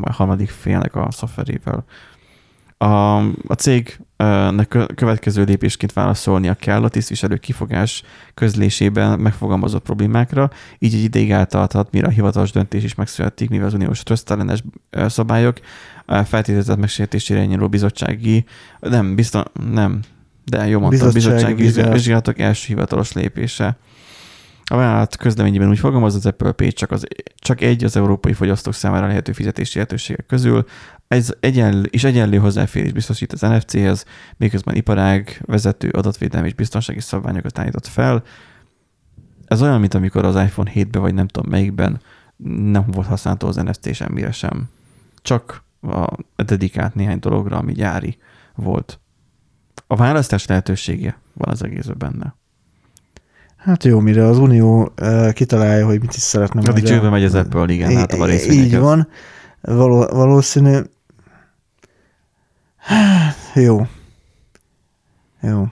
a 0.01 0.13
harmadik 0.13 0.51
félnek 0.51 0.95
a 0.95 1.09
szoftverével. 1.11 1.85
A, 2.79 3.17
a 3.47 3.55
cégnek 3.57 4.79
következő 4.95 5.45
lépésként 5.45 5.93
válaszolnia 5.93 6.55
kell 6.55 6.85
a 6.85 6.89
tisztviselő 6.89 7.37
kifogás 7.37 8.03
közlésében 8.35 9.19
megfogalmazott 9.21 9.83
problémákra, 9.83 10.51
így 10.79 10.95
egy 10.95 11.03
ideig 11.03 11.31
eltarthat, 11.31 11.91
mire 11.91 12.07
a 12.07 12.11
hivatalos 12.11 12.51
döntés 12.51 12.85
is 12.85 12.95
megszületik, 12.95 13.51
mivel 13.51 13.67
az 13.67 13.75
uniós 13.75 14.03
trösztelenes 14.03 14.63
szabályok 15.07 15.59
feltételezett 16.07 16.79
megsértésére 16.79 17.45
nyíló 17.45 17.69
bizottsági, 17.69 18.45
nem, 18.81 19.15
biztos, 19.15 19.43
nem, 19.71 20.01
de 20.45 20.67
jó 20.67 20.81
mondtam, 20.81 21.13
bizottsági, 21.13 21.55
bizottsági 21.55 21.93
vizsgálatok 21.93 22.39
első 22.39 22.67
hivatalos 22.67 23.13
lépése. 23.13 23.77
A 24.69 24.77
vállalat 24.77 25.17
közleményében 25.17 25.69
úgy 25.69 25.79
fogalmaz, 25.79 26.15
az 26.15 26.27
Apple 26.27 26.53
Pay 26.53 26.73
csak, 26.73 26.91
az, 26.91 27.07
csak 27.35 27.61
egy 27.61 27.85
az 27.85 27.97
európai 27.97 28.33
fogyasztók 28.33 28.75
számára 28.75 29.07
lehető 29.07 29.33
fizetési 29.33 29.75
lehetőségek 29.75 30.27
közül, 30.27 30.65
ez 31.09 31.31
egyenlő, 31.41 31.83
és 31.83 32.05
egyenlő 32.05 32.37
hozzáférés 32.37 32.93
biztosít 32.93 33.33
az 33.33 33.41
NFC-hez, 33.41 34.05
miközben 34.37 34.75
iparág, 34.75 35.43
vezető, 35.45 35.89
adatvédelmi 35.89 36.47
és 36.47 36.55
biztonsági 36.55 37.01
szabványokat 37.01 37.59
állított 37.59 37.87
fel. 37.87 38.23
Ez 39.47 39.63
olyan, 39.63 39.81
mint 39.81 39.95
amikor 39.95 40.25
az 40.25 40.37
iPhone 40.37 40.71
7-ben, 40.75 41.03
vagy 41.03 41.15
nem 41.15 41.27
tudom 41.27 41.51
melyikben 41.51 42.01
nem 42.71 42.85
volt 42.87 43.07
használható 43.07 43.49
az 43.49 43.57
NFC 43.57 43.95
semmire 43.95 44.33
sem. 44.33 44.69
Csak 45.23 45.65
a 45.93 46.43
dedikált 46.43 46.95
néhány 46.95 47.19
dologra, 47.19 47.57
ami 47.57 47.73
gyári 47.73 48.19
volt. 48.55 49.01
A 49.87 49.97
választás 49.97 50.47
lehetősége 50.47 51.19
van 51.33 51.49
az 51.49 51.63
egész 51.63 51.87
benne. 51.87 52.35
Hát 53.57 53.85
jó, 53.85 54.01
mire 54.01 54.25
az 54.25 54.39
Unió 54.39 54.93
uh, 55.01 55.33
kitalálja, 55.33 55.87
hogy 55.87 56.01
mit 56.01 56.15
is 56.15 56.21
szeretne. 56.21 56.71
A 56.71 56.73
dicsőbe 56.73 57.09
megy 57.09 57.25
az 57.25 57.35
Apple, 57.35 57.73
igen, 57.73 57.97
hát 57.97 58.13
a 58.13 58.33
Így 58.33 58.79
van, 58.79 59.09
Való, 59.61 60.07
valószínű. 60.07 60.79
Hát, 62.77 63.37
jó. 63.55 63.87
Jó. 65.41 65.67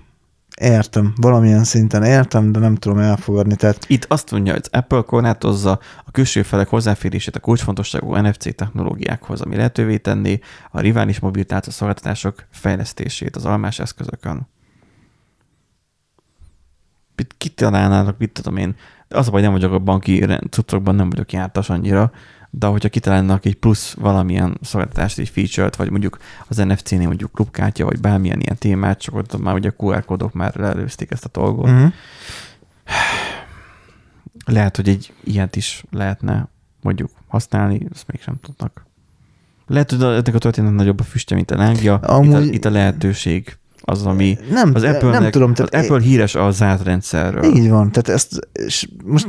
Értem, 0.61 1.13
valamilyen 1.17 1.65
szinten 1.65 2.03
értem, 2.03 2.53
de 2.53 2.59
nem 2.59 2.75
tudom 2.75 2.99
elfogadni. 2.99 3.57
Tehát... 3.57 3.85
Itt 3.89 4.05
azt 4.09 4.31
mondja, 4.31 4.53
hogy 4.53 4.69
Apple 4.71 5.03
korlátozza 5.03 5.79
a 6.05 6.11
külső 6.11 6.43
felek 6.43 6.69
hozzáférését 6.69 7.37
a 7.37 7.41
kulcsfontosságú 7.41 8.15
NFC 8.17 8.55
technológiákhoz, 8.55 9.41
ami 9.41 9.57
lehetővé 9.57 9.97
tenné 9.97 10.41
a 10.71 10.81
rivális 10.81 11.19
mobiltárca 11.19 11.71
szolgáltatások 11.71 12.47
fejlesztését 12.51 13.37
az 13.37 13.45
almás 13.45 13.79
eszközökön. 13.79 14.49
Kit 17.39 17.55
találnának, 17.55 18.19
mit 18.19 18.33
tudom 18.33 18.57
én. 18.57 18.77
Az 19.09 19.29
a 19.29 19.31
baj, 19.31 19.43
nem 19.43 19.53
vagyok 19.53 19.73
a 19.73 19.79
banki 19.79 20.27
cuccokban, 20.51 20.95
nem 20.95 21.11
vagyok 21.11 21.33
jártas 21.33 21.71
annyira, 21.71 22.13
de 22.59 22.67
hogyha 22.67 22.89
kitalálnak 22.89 23.45
egy 23.45 23.55
plusz 23.55 23.93
valamilyen 23.93 24.59
szolgáltatást, 24.63 25.19
egy 25.19 25.29
feature-t, 25.29 25.77
vagy 25.77 25.91
mondjuk 25.91 26.19
az 26.47 26.57
NFC-nél 26.57 27.07
mondjuk 27.07 27.33
klubkártya, 27.33 27.85
vagy 27.85 28.01
bármilyen 28.01 28.41
ilyen 28.41 28.59
témát, 28.59 29.01
csak 29.01 29.15
ott 29.15 29.39
már 29.39 29.55
ugye 29.55 29.69
a 29.69 29.85
QR 29.85 30.05
kódok 30.05 30.33
már 30.33 30.57
leelőzték 30.57 31.11
ezt 31.11 31.25
a 31.25 31.29
dolgot. 31.33 31.69
Uh-huh. 31.71 31.93
Lehet, 34.47 34.77
hogy 34.77 34.89
egy 34.89 35.13
ilyet 35.25 35.57
is 35.57 35.85
lehetne 35.91 36.49
mondjuk 36.81 37.11
használni, 37.27 37.87
ezt 37.93 38.07
mégsem 38.07 38.37
tudnak. 38.41 38.87
Lehet, 39.67 39.91
hogy 39.91 40.03
ennek 40.03 40.35
a 40.35 40.39
történet 40.39 40.73
nagyobb 40.73 41.01
a 41.01 41.03
füstje, 41.03 41.37
mint 41.37 41.51
a 41.51 41.57
lángja. 41.57 41.95
Amúgy... 41.95 42.45
Itt, 42.45 42.51
a, 42.51 42.55
itt 42.55 42.65
a 42.65 42.71
lehetőség 42.71 43.57
az, 43.87 44.07
ami 44.07 44.39
nem, 44.51 44.71
az 44.75 44.83
Apple, 44.83 45.19
nem 45.19 45.31
tudom, 45.31 45.55
tehát 45.55 45.75
az 45.75 45.83
Apple 45.83 46.01
híres 46.01 46.35
a 46.35 46.51
zárt 46.51 46.85
rendszerről. 46.85 47.45
Így 47.45 47.69
van, 47.69 47.93
tehát 47.93 48.09
ezt 48.09 48.49
és 48.53 48.89
most 49.05 49.29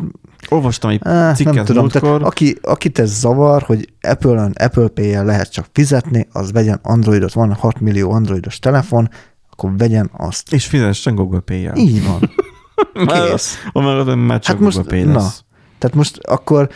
Olvastam 0.49 0.89
egy 0.89 1.01
cikket 1.35 1.53
nem 1.53 1.65
tudom, 1.65 1.87
tehát 1.87 2.21
aki, 2.21 2.57
akit 2.61 2.99
ez 2.99 3.19
zavar, 3.19 3.61
hogy 3.61 3.93
Apple-en, 4.01 4.53
Apple 4.55 4.87
Pay-jel 4.87 5.25
lehet 5.25 5.51
csak 5.51 5.65
fizetni, 5.71 6.27
az 6.31 6.51
vegyen 6.51 6.79
Androidot, 6.83 7.33
van 7.33 7.53
6 7.53 7.79
millió 7.79 8.11
androidos 8.11 8.59
telefon, 8.59 9.09
akkor 9.49 9.77
vegyen 9.77 10.09
azt. 10.17 10.53
És 10.53 10.65
fizessen 10.65 11.15
Google 11.15 11.39
Pay-jel. 11.39 11.75
Így 11.75 12.05
van. 12.05 12.31
Kész. 13.29 13.57
Már, 13.73 14.15
már 14.15 14.39
csak 14.39 14.45
hát 14.45 14.57
Google 14.57 14.77
most, 14.77 14.89
Pay 14.89 15.03
lesz. 15.03 15.13
Na, 15.13 15.29
tehát 15.77 15.95
most 15.95 16.17
akkor 16.17 16.69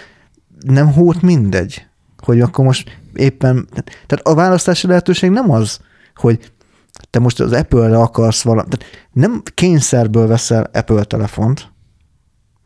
nem 0.60 0.92
hót 0.92 1.22
mindegy, 1.22 1.86
hogy 2.18 2.42
akkor 2.42 2.66
most 2.66 3.00
éppen, 3.14 3.68
tehát 4.08 4.28
a 4.28 4.34
választási 4.34 4.88
lehetőség 4.88 5.30
nem 5.30 5.52
az, 5.52 5.80
hogy 6.16 6.52
te 7.10 7.20
most 7.20 7.40
az 7.40 7.52
Apple-re 7.52 8.00
akarsz 8.00 8.42
valamit, 8.42 8.86
nem 9.12 9.42
kényszerből 9.54 10.28
veszel 10.28 10.70
Apple 10.74 11.04
telefont, 11.04 11.72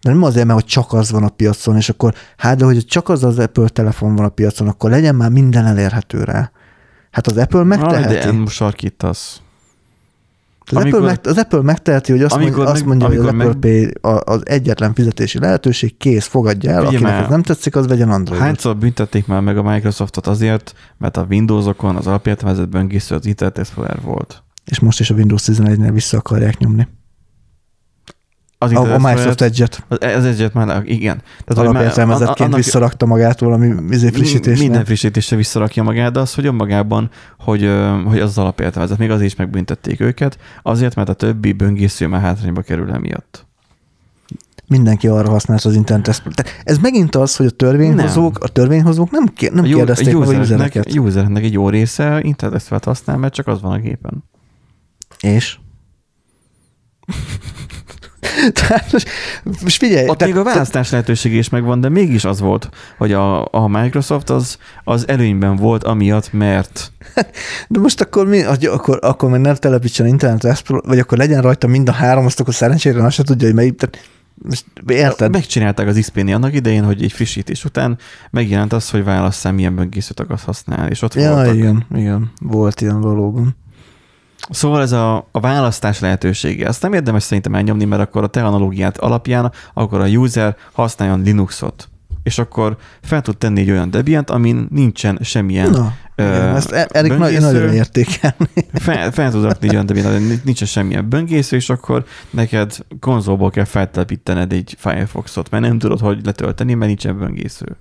de 0.01 0.11
nem 0.11 0.23
azért, 0.23 0.45
mert 0.45 0.59
hogy 0.59 0.69
csak 0.69 0.93
az 0.93 1.11
van 1.11 1.23
a 1.23 1.29
piacon, 1.29 1.75
és 1.75 1.89
akkor 1.89 2.13
hát, 2.37 2.57
de 2.57 2.65
hogy 2.65 2.85
csak 2.85 3.09
az 3.09 3.23
az 3.23 3.39
Apple 3.39 3.67
telefon 3.67 4.15
van 4.15 4.25
a 4.25 4.29
piacon, 4.29 4.67
akkor 4.67 4.89
legyen 4.89 5.15
már 5.15 5.29
minden 5.29 5.65
elérhető 5.65 6.23
rá. 6.23 6.51
Hát 7.11 7.27
az 7.27 7.37
Apple 7.37 7.63
megteheti. 7.63 8.13
Na, 8.13 8.19
de 8.19 8.31
most 8.31 8.55
sarkítasz. 8.55 9.41
Az, 10.65 10.77
amikor, 10.77 10.99
Apple 10.99 11.11
meg, 11.11 11.19
az 11.23 11.37
Apple 11.37 11.61
megteheti, 11.61 12.11
hogy 12.11 12.21
azt, 12.21 12.37
mondja, 12.37 12.63
azt 12.63 12.85
mondja, 12.85 13.07
hogy 13.07 13.17
az 13.17 13.25
Apple 13.25 13.45
meg... 13.45 13.55
Pay 13.55 13.93
az 14.23 14.41
egyetlen 14.47 14.93
fizetési 14.93 15.39
lehetőség, 15.39 15.97
kész, 15.97 16.25
fogadja 16.25 16.71
el, 16.71 16.85
akinek 16.85 17.23
ez 17.23 17.29
nem 17.29 17.43
tetszik, 17.43 17.75
az 17.75 17.87
vegyen 17.87 18.09
Android. 18.09 18.41
Hányszor 18.41 18.77
büntették 18.77 19.27
már 19.27 19.41
meg 19.41 19.57
a 19.57 19.63
Microsoftot 19.63 20.27
azért, 20.27 20.73
mert 20.97 21.17
a 21.17 21.25
Windowsokon 21.29 21.95
az 21.95 22.07
alapértelmezetben 22.07 22.87
készül 22.87 23.17
az 23.17 23.25
Internet 23.25 23.57
Explorer 23.57 24.01
volt. 24.01 24.43
És 24.65 24.79
most 24.79 24.99
is 24.99 25.09
a 25.09 25.15
Windows 25.15 25.43
11-nél 25.45 25.89
vissza 25.93 26.17
akarják 26.17 26.57
nyomni. 26.57 26.87
Az 28.63 28.71
a, 28.71 28.93
a 28.93 28.97
Microsoft 28.97 29.41
Edge-et. 29.41 29.83
Az, 29.87 29.97
az 30.15 30.25
Edge-et 30.25 30.53
már, 30.53 30.81
igen. 30.85 31.21
Tehát, 31.45 31.69
Alapértelmezetként 31.69 32.39
annak, 32.39 32.55
visszarakta 32.55 33.05
magát 33.05 33.39
valami 33.39 33.73
izé 33.89 34.09
frissítésnél. 34.09 34.63
Minden 34.63 34.85
frissítésre 34.85 35.35
visszarakja 35.35 35.83
magát, 35.83 36.11
de 36.11 36.19
az, 36.19 36.33
hogy 36.33 36.45
önmagában, 36.45 37.09
hogy, 37.39 37.69
hogy 38.05 38.19
az, 38.19 38.29
az 38.29 38.37
alapértelmezet, 38.37 38.97
még 38.97 39.09
azért 39.09 39.27
is 39.27 39.35
megbüntették 39.35 39.99
őket, 39.99 40.37
azért, 40.61 40.95
mert 40.95 41.09
a 41.09 41.13
többi 41.13 41.51
böngésző 41.51 42.07
már 42.07 42.21
hátrányba 42.21 42.61
kerül 42.61 42.91
emiatt 42.91 43.45
mindenki 44.67 45.07
arra 45.07 45.29
használta 45.29 45.69
az 45.69 45.75
internet 45.75 46.23
Tehát 46.33 46.61
ez 46.63 46.77
megint 46.77 47.15
az, 47.15 47.35
hogy 47.35 47.45
a 47.45 47.49
törvényhozók, 47.49 48.39
nem. 48.39 48.41
a 48.41 48.47
törvényhozók 48.47 49.11
nem, 49.11 49.25
kér, 49.25 49.51
nem 49.51 49.63
a 49.63 49.67
kérdezték 49.67 50.15
a 50.15 50.19
meg 50.19 50.27
a 50.27 50.39
usereket. 50.39 50.95
Usernek 50.95 51.43
egy 51.43 51.53
jó 51.53 51.69
része 51.69 52.19
internet 52.21 52.83
használ, 52.83 53.17
mert 53.17 53.33
csak 53.33 53.47
az 53.47 53.61
van 53.61 53.71
a 53.71 53.77
gépen. 53.77 54.23
És? 55.19 55.57
Tehát 58.59 58.91
most, 58.91 59.77
figyelj. 59.77 60.07
Ott 60.07 60.17
te, 60.17 60.25
még 60.25 60.37
a 60.37 60.43
választás 60.43 60.89
te, 60.89 60.95
lehetőség 60.95 61.33
is 61.33 61.49
megvan, 61.49 61.81
de 61.81 61.89
mégis 61.89 62.25
az 62.25 62.39
volt, 62.39 62.69
hogy 62.97 63.11
a, 63.13 63.53
a 63.53 63.67
Microsoft 63.67 64.29
az, 64.29 64.57
az 64.83 65.07
előnyben 65.07 65.55
volt 65.55 65.83
amiatt, 65.83 66.33
mert... 66.33 66.91
De 67.69 67.79
most 67.79 68.01
akkor 68.01 68.27
mi, 68.27 68.43
akkor, 68.43 68.99
akkor 69.01 69.29
meg 69.29 69.41
nem 69.41 69.55
telepítsen 69.55 70.05
internet, 70.05 70.63
vagy 70.67 70.99
akkor 70.99 71.17
legyen 71.17 71.41
rajta 71.41 71.67
mind 71.67 71.89
a 71.89 71.91
három, 71.91 72.25
azt 72.25 72.39
akkor 72.39 72.53
szerencsére 72.53 73.05
azt 73.05 73.15
se 73.15 73.23
tudja, 73.23 73.47
hogy 73.47 73.55
melyik. 73.55 73.75
Tehát 73.75 74.07
most 74.35 74.65
érted? 74.87 75.31
Megcsinálták 75.31 75.87
az 75.87 75.99
xp 75.99 76.17
annak 76.17 76.53
idején, 76.53 76.83
hogy 76.83 77.03
egy 77.03 77.11
frissítés 77.11 77.65
után 77.65 77.97
megjelent 78.31 78.73
az, 78.73 78.89
hogy 78.89 79.03
válasszál, 79.03 79.51
milyen 79.51 79.75
böngészőt 79.75 80.19
akarsz 80.19 80.43
használni, 80.43 80.89
és 80.89 81.01
ott 81.01 81.13
ja, 81.13 81.33
voltak. 81.33 81.55
igen, 81.55 81.85
igen, 81.95 82.31
volt 82.39 82.81
ilyen 82.81 83.01
valóban. 83.01 83.55
Szóval 84.49 84.81
ez 84.81 84.91
a, 84.91 85.27
a 85.31 85.39
választás 85.39 85.99
lehetősége. 85.99 86.67
Azt 86.67 86.81
nem 86.81 86.93
érdemes 86.93 87.23
szerintem 87.23 87.55
elnyomni, 87.55 87.85
mert 87.85 88.01
akkor 88.01 88.23
a 88.23 88.27
te 88.27 88.45
analógiát 88.45 88.97
alapján, 88.97 89.51
akkor 89.73 90.01
a 90.01 90.07
user 90.07 90.55
használjon 90.71 91.21
Linuxot 91.21 91.87
és 92.23 92.37
akkor 92.37 92.77
fel 93.01 93.21
tud 93.21 93.37
tenni 93.37 93.61
egy 93.61 93.71
olyan 93.71 93.89
Debian, 93.89 94.23
amin 94.23 94.67
nincsen 94.69 95.19
semmilyen 95.21 95.69
Na, 95.69 95.93
uh, 96.17 96.25
igen, 96.25 96.55
ezt 96.55 96.71
e- 96.71 96.89
Erik 96.91 97.17
böngésző, 97.17 97.39
nagyon 97.39 97.73
értékelni. 97.73 98.49
Fel, 98.73 99.11
fel 99.11 99.31
tud 99.31 99.43
rakni 99.43 99.67
egy 99.67 99.73
olyan 99.73 99.85
Debian, 99.85 100.21
nincsen 100.43 100.67
semmilyen 100.67 101.09
böngésző, 101.09 101.55
és 101.55 101.69
akkor 101.69 102.05
neked 102.29 102.75
konzolból 102.99 103.49
kell 103.49 103.65
feltelepítened 103.65 104.53
egy 104.53 104.75
Firefoxot, 104.79 105.49
mert 105.49 105.63
nem 105.63 105.79
tudod, 105.79 105.99
hogy 105.99 106.25
letölteni, 106.25 106.73
mert 106.73 106.87
nincsen 106.87 107.17
böngésző. 107.17 107.77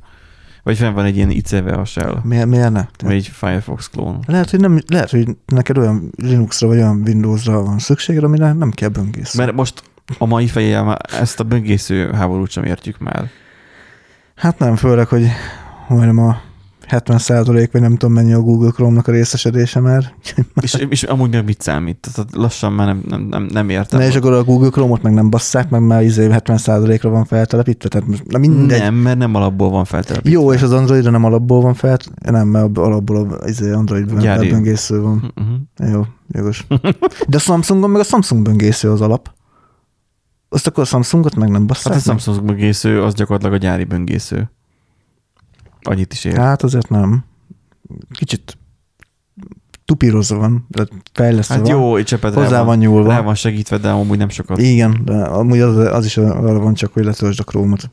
Vagy 0.62 0.76
fenn 0.76 0.94
van 0.94 1.04
egy 1.04 1.16
ilyen 1.16 1.30
ICV 1.30 1.66
a 1.66 1.84
shell. 1.84 2.20
Miért, 2.24 2.46
miért 2.46 2.70
ne? 2.70 2.86
Vagy 3.02 3.14
egy 3.14 3.26
Firefox 3.26 3.88
klón. 3.88 4.24
Lehet, 4.26 4.50
hogy, 4.50 4.60
nem, 4.60 4.80
lehet, 4.86 5.10
hogy 5.10 5.36
neked 5.46 5.78
olyan 5.78 6.12
Linuxra 6.16 6.66
vagy 6.66 6.76
olyan 6.76 7.02
Windowsra 7.06 7.62
van 7.62 7.78
szükséged, 7.78 8.24
amire 8.24 8.52
nem 8.52 8.70
kell 8.70 8.88
böngésző. 8.88 9.38
Mert 9.38 9.52
most 9.52 9.82
a 10.18 10.26
mai 10.26 10.46
fejjel 10.46 10.96
ezt 10.96 11.40
a 11.40 11.44
böngésző 11.44 12.10
háborút 12.12 12.50
sem 12.50 12.64
értjük 12.64 12.98
már. 12.98 13.28
Hát 14.34 14.58
nem, 14.58 14.76
főleg, 14.76 15.06
hogy 15.06 15.26
majdnem 15.88 16.18
a 16.18 16.40
70 16.86 17.18
százalék, 17.18 17.72
vagy 17.72 17.80
nem 17.80 17.96
tudom 17.96 18.14
mennyi 18.14 18.32
a 18.32 18.40
Google 18.40 18.70
Chrome-nak 18.70 19.08
a 19.08 19.12
részesedése 19.12 19.80
már. 19.80 20.14
és, 20.62 20.86
és 20.88 21.02
amúgy 21.02 21.30
meg 21.30 21.44
mit 21.44 21.60
számít? 21.60 22.08
Tehát 22.12 22.30
lassan 22.34 22.72
már 22.72 22.86
nem, 22.86 23.02
nem, 23.08 23.20
nem, 23.20 23.48
nem 23.52 23.68
értem. 23.68 24.00
Ne, 24.00 24.06
és 24.06 24.16
akkor 24.16 24.32
a 24.32 24.44
Google 24.44 24.68
Chrome-ot 24.68 25.02
meg 25.02 25.12
nem 25.12 25.30
basszák, 25.30 25.70
meg 25.70 25.80
már 25.80 26.02
izé 26.02 26.30
70 26.30 26.56
százalékra 26.58 27.10
van 27.10 27.24
feltelepítve, 27.24 27.88
tehát 27.88 28.08
most, 28.08 28.26
na 28.26 28.38
mindegy. 28.38 28.78
Nem, 28.80 28.94
mert 28.94 29.18
nem 29.18 29.34
alapból 29.34 29.70
van 29.70 29.84
feltelepítve. 29.84 30.38
Jó, 30.38 30.52
és 30.52 30.62
az 30.62 30.72
Androidra 30.72 31.10
nem 31.10 31.24
alapból 31.24 31.60
van 31.60 31.74
fel, 31.74 31.96
nem, 32.30 32.48
mert 32.48 32.78
alapból 32.78 33.38
az 33.40 33.48
izé 33.48 33.70
Android 33.70 34.06
böngésző 34.48 35.00
van. 35.00 35.32
Uh-huh. 35.36 35.92
Jó, 35.92 36.02
jogos. 36.28 36.66
De 37.28 37.36
a 37.36 37.38
Samsungon 37.38 37.90
meg 37.90 38.00
a 38.00 38.04
Samsung 38.04 38.42
böngésző 38.42 38.90
az 38.90 39.00
alap. 39.00 39.30
Azt 40.48 40.66
akkor 40.66 40.82
a 40.82 40.86
Samsungot 40.86 41.34
meg 41.34 41.48
nem 41.48 41.66
basszák? 41.66 41.92
Hát 41.92 42.02
a 42.06 42.18
Samsung 42.18 42.46
böngésző 42.46 43.02
az 43.02 43.14
gyakorlatilag 43.14 43.54
a 43.54 43.58
gyári 43.58 43.84
böngésző. 43.84 44.50
Annyit 45.82 46.12
is 46.12 46.24
ér. 46.24 46.36
Hát 46.36 46.62
azért 46.62 46.88
nem. 46.88 47.24
Kicsit 48.10 48.56
tupírozva 49.84 50.36
van, 50.36 50.66
de 50.68 50.86
fejlesztve 51.12 51.54
hát 51.54 51.66
van. 51.66 51.76
jó, 51.76 51.96
egy 51.96 52.04
csepet 52.04 52.34
Hozzá 52.34 52.56
van, 52.56 52.66
van 52.66 52.78
nyúlva. 52.78 53.08
Rá 53.08 53.20
van 53.20 53.34
segítve, 53.34 53.78
de 53.78 53.90
amúgy 53.90 54.18
nem 54.18 54.28
sokat. 54.28 54.58
Igen, 54.58 55.00
de 55.04 55.14
amúgy 55.14 55.60
az, 55.60 55.76
az 55.76 56.04
is 56.04 56.16
arra 56.16 56.58
van 56.58 56.74
csak, 56.74 56.92
hogy 56.92 57.04
letöltsd 57.04 57.40
a 57.40 57.42
Chrome-ot. 57.42 57.90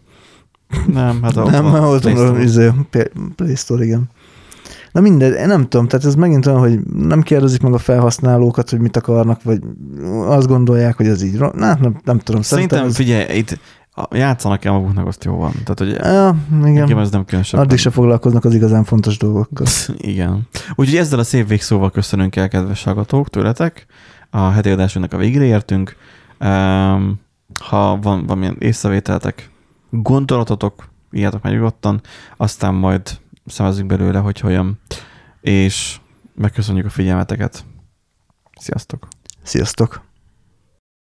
Nem, 0.93 1.23
hát 1.23 1.37
a, 1.37 1.49
nem, 1.49 1.65
a, 1.65 1.93
a. 1.93 2.39
Izé, 2.39 2.71
Play 3.35 3.55
Store, 3.55 3.83
igen. 3.83 4.09
Na 4.91 5.01
mindegy, 5.01 5.33
én 5.33 5.47
nem 5.47 5.67
tudom, 5.67 5.87
tehát 5.87 6.05
ez 6.05 6.15
megint 6.15 6.45
olyan, 6.45 6.59
hogy 6.59 6.79
nem 6.83 7.21
kérdezik 7.21 7.61
meg 7.61 7.73
a 7.73 7.77
felhasználókat, 7.77 8.69
hogy 8.69 8.79
mit 8.79 8.97
akarnak, 8.97 9.43
vagy 9.43 9.61
azt 10.25 10.47
gondolják, 10.47 10.95
hogy 10.95 11.07
ez 11.07 11.23
így, 11.23 11.39
na, 11.39 11.51
nem, 11.55 11.99
nem 12.03 12.19
tudom. 12.19 12.41
Szerintem, 12.41 12.85
ez... 12.85 12.95
figyelj, 12.95 13.37
itt 13.37 13.59
játszanak 14.11 14.65
el 14.65 14.71
maguknak, 14.71 15.07
azt 15.07 15.23
jó 15.23 15.35
van. 15.35 15.51
Tehát, 15.51 15.79
hogy 15.79 15.89
ja, 15.89 16.35
igen. 16.65 16.99
ez 16.99 17.11
nem 17.11 17.25
különösebb. 17.25 17.59
Addig 17.59 17.77
se 17.77 17.89
foglalkoznak 17.89 18.45
az 18.45 18.53
igazán 18.53 18.83
fontos 18.83 19.17
dolgokkal. 19.17 19.67
igen. 19.97 20.47
Úgyhogy 20.75 20.97
ezzel 20.97 21.19
a 21.19 21.23
szép 21.23 21.47
végszóval 21.47 21.91
köszönünk 21.91 22.35
el, 22.35 22.47
kedves 22.47 22.83
hallgatók, 22.83 23.29
tőletek. 23.29 23.85
A 24.29 24.49
heti 24.49 24.69
adásunknak 24.69 25.19
a 25.19 25.23
végére 25.23 25.43
értünk. 25.45 25.95
Ha 27.59 27.99
van 28.01 28.25
valamilyen 28.25 28.55
észrevételtek, 28.59 29.49
gondolatotok, 29.89 30.89
írjátok 31.11 31.43
meg 31.43 31.53
nyugodtan, 31.53 32.01
aztán 32.37 32.73
majd 32.73 33.19
szemezünk 33.45 33.87
belőle, 33.87 34.19
hogy 34.19 34.39
hogyan. 34.39 34.79
És 35.41 35.99
megköszönjük 36.35 36.85
a 36.85 36.89
figyelmeteket. 36.89 37.65
Sziasztok! 38.59 39.07
Sziasztok! 39.43 40.08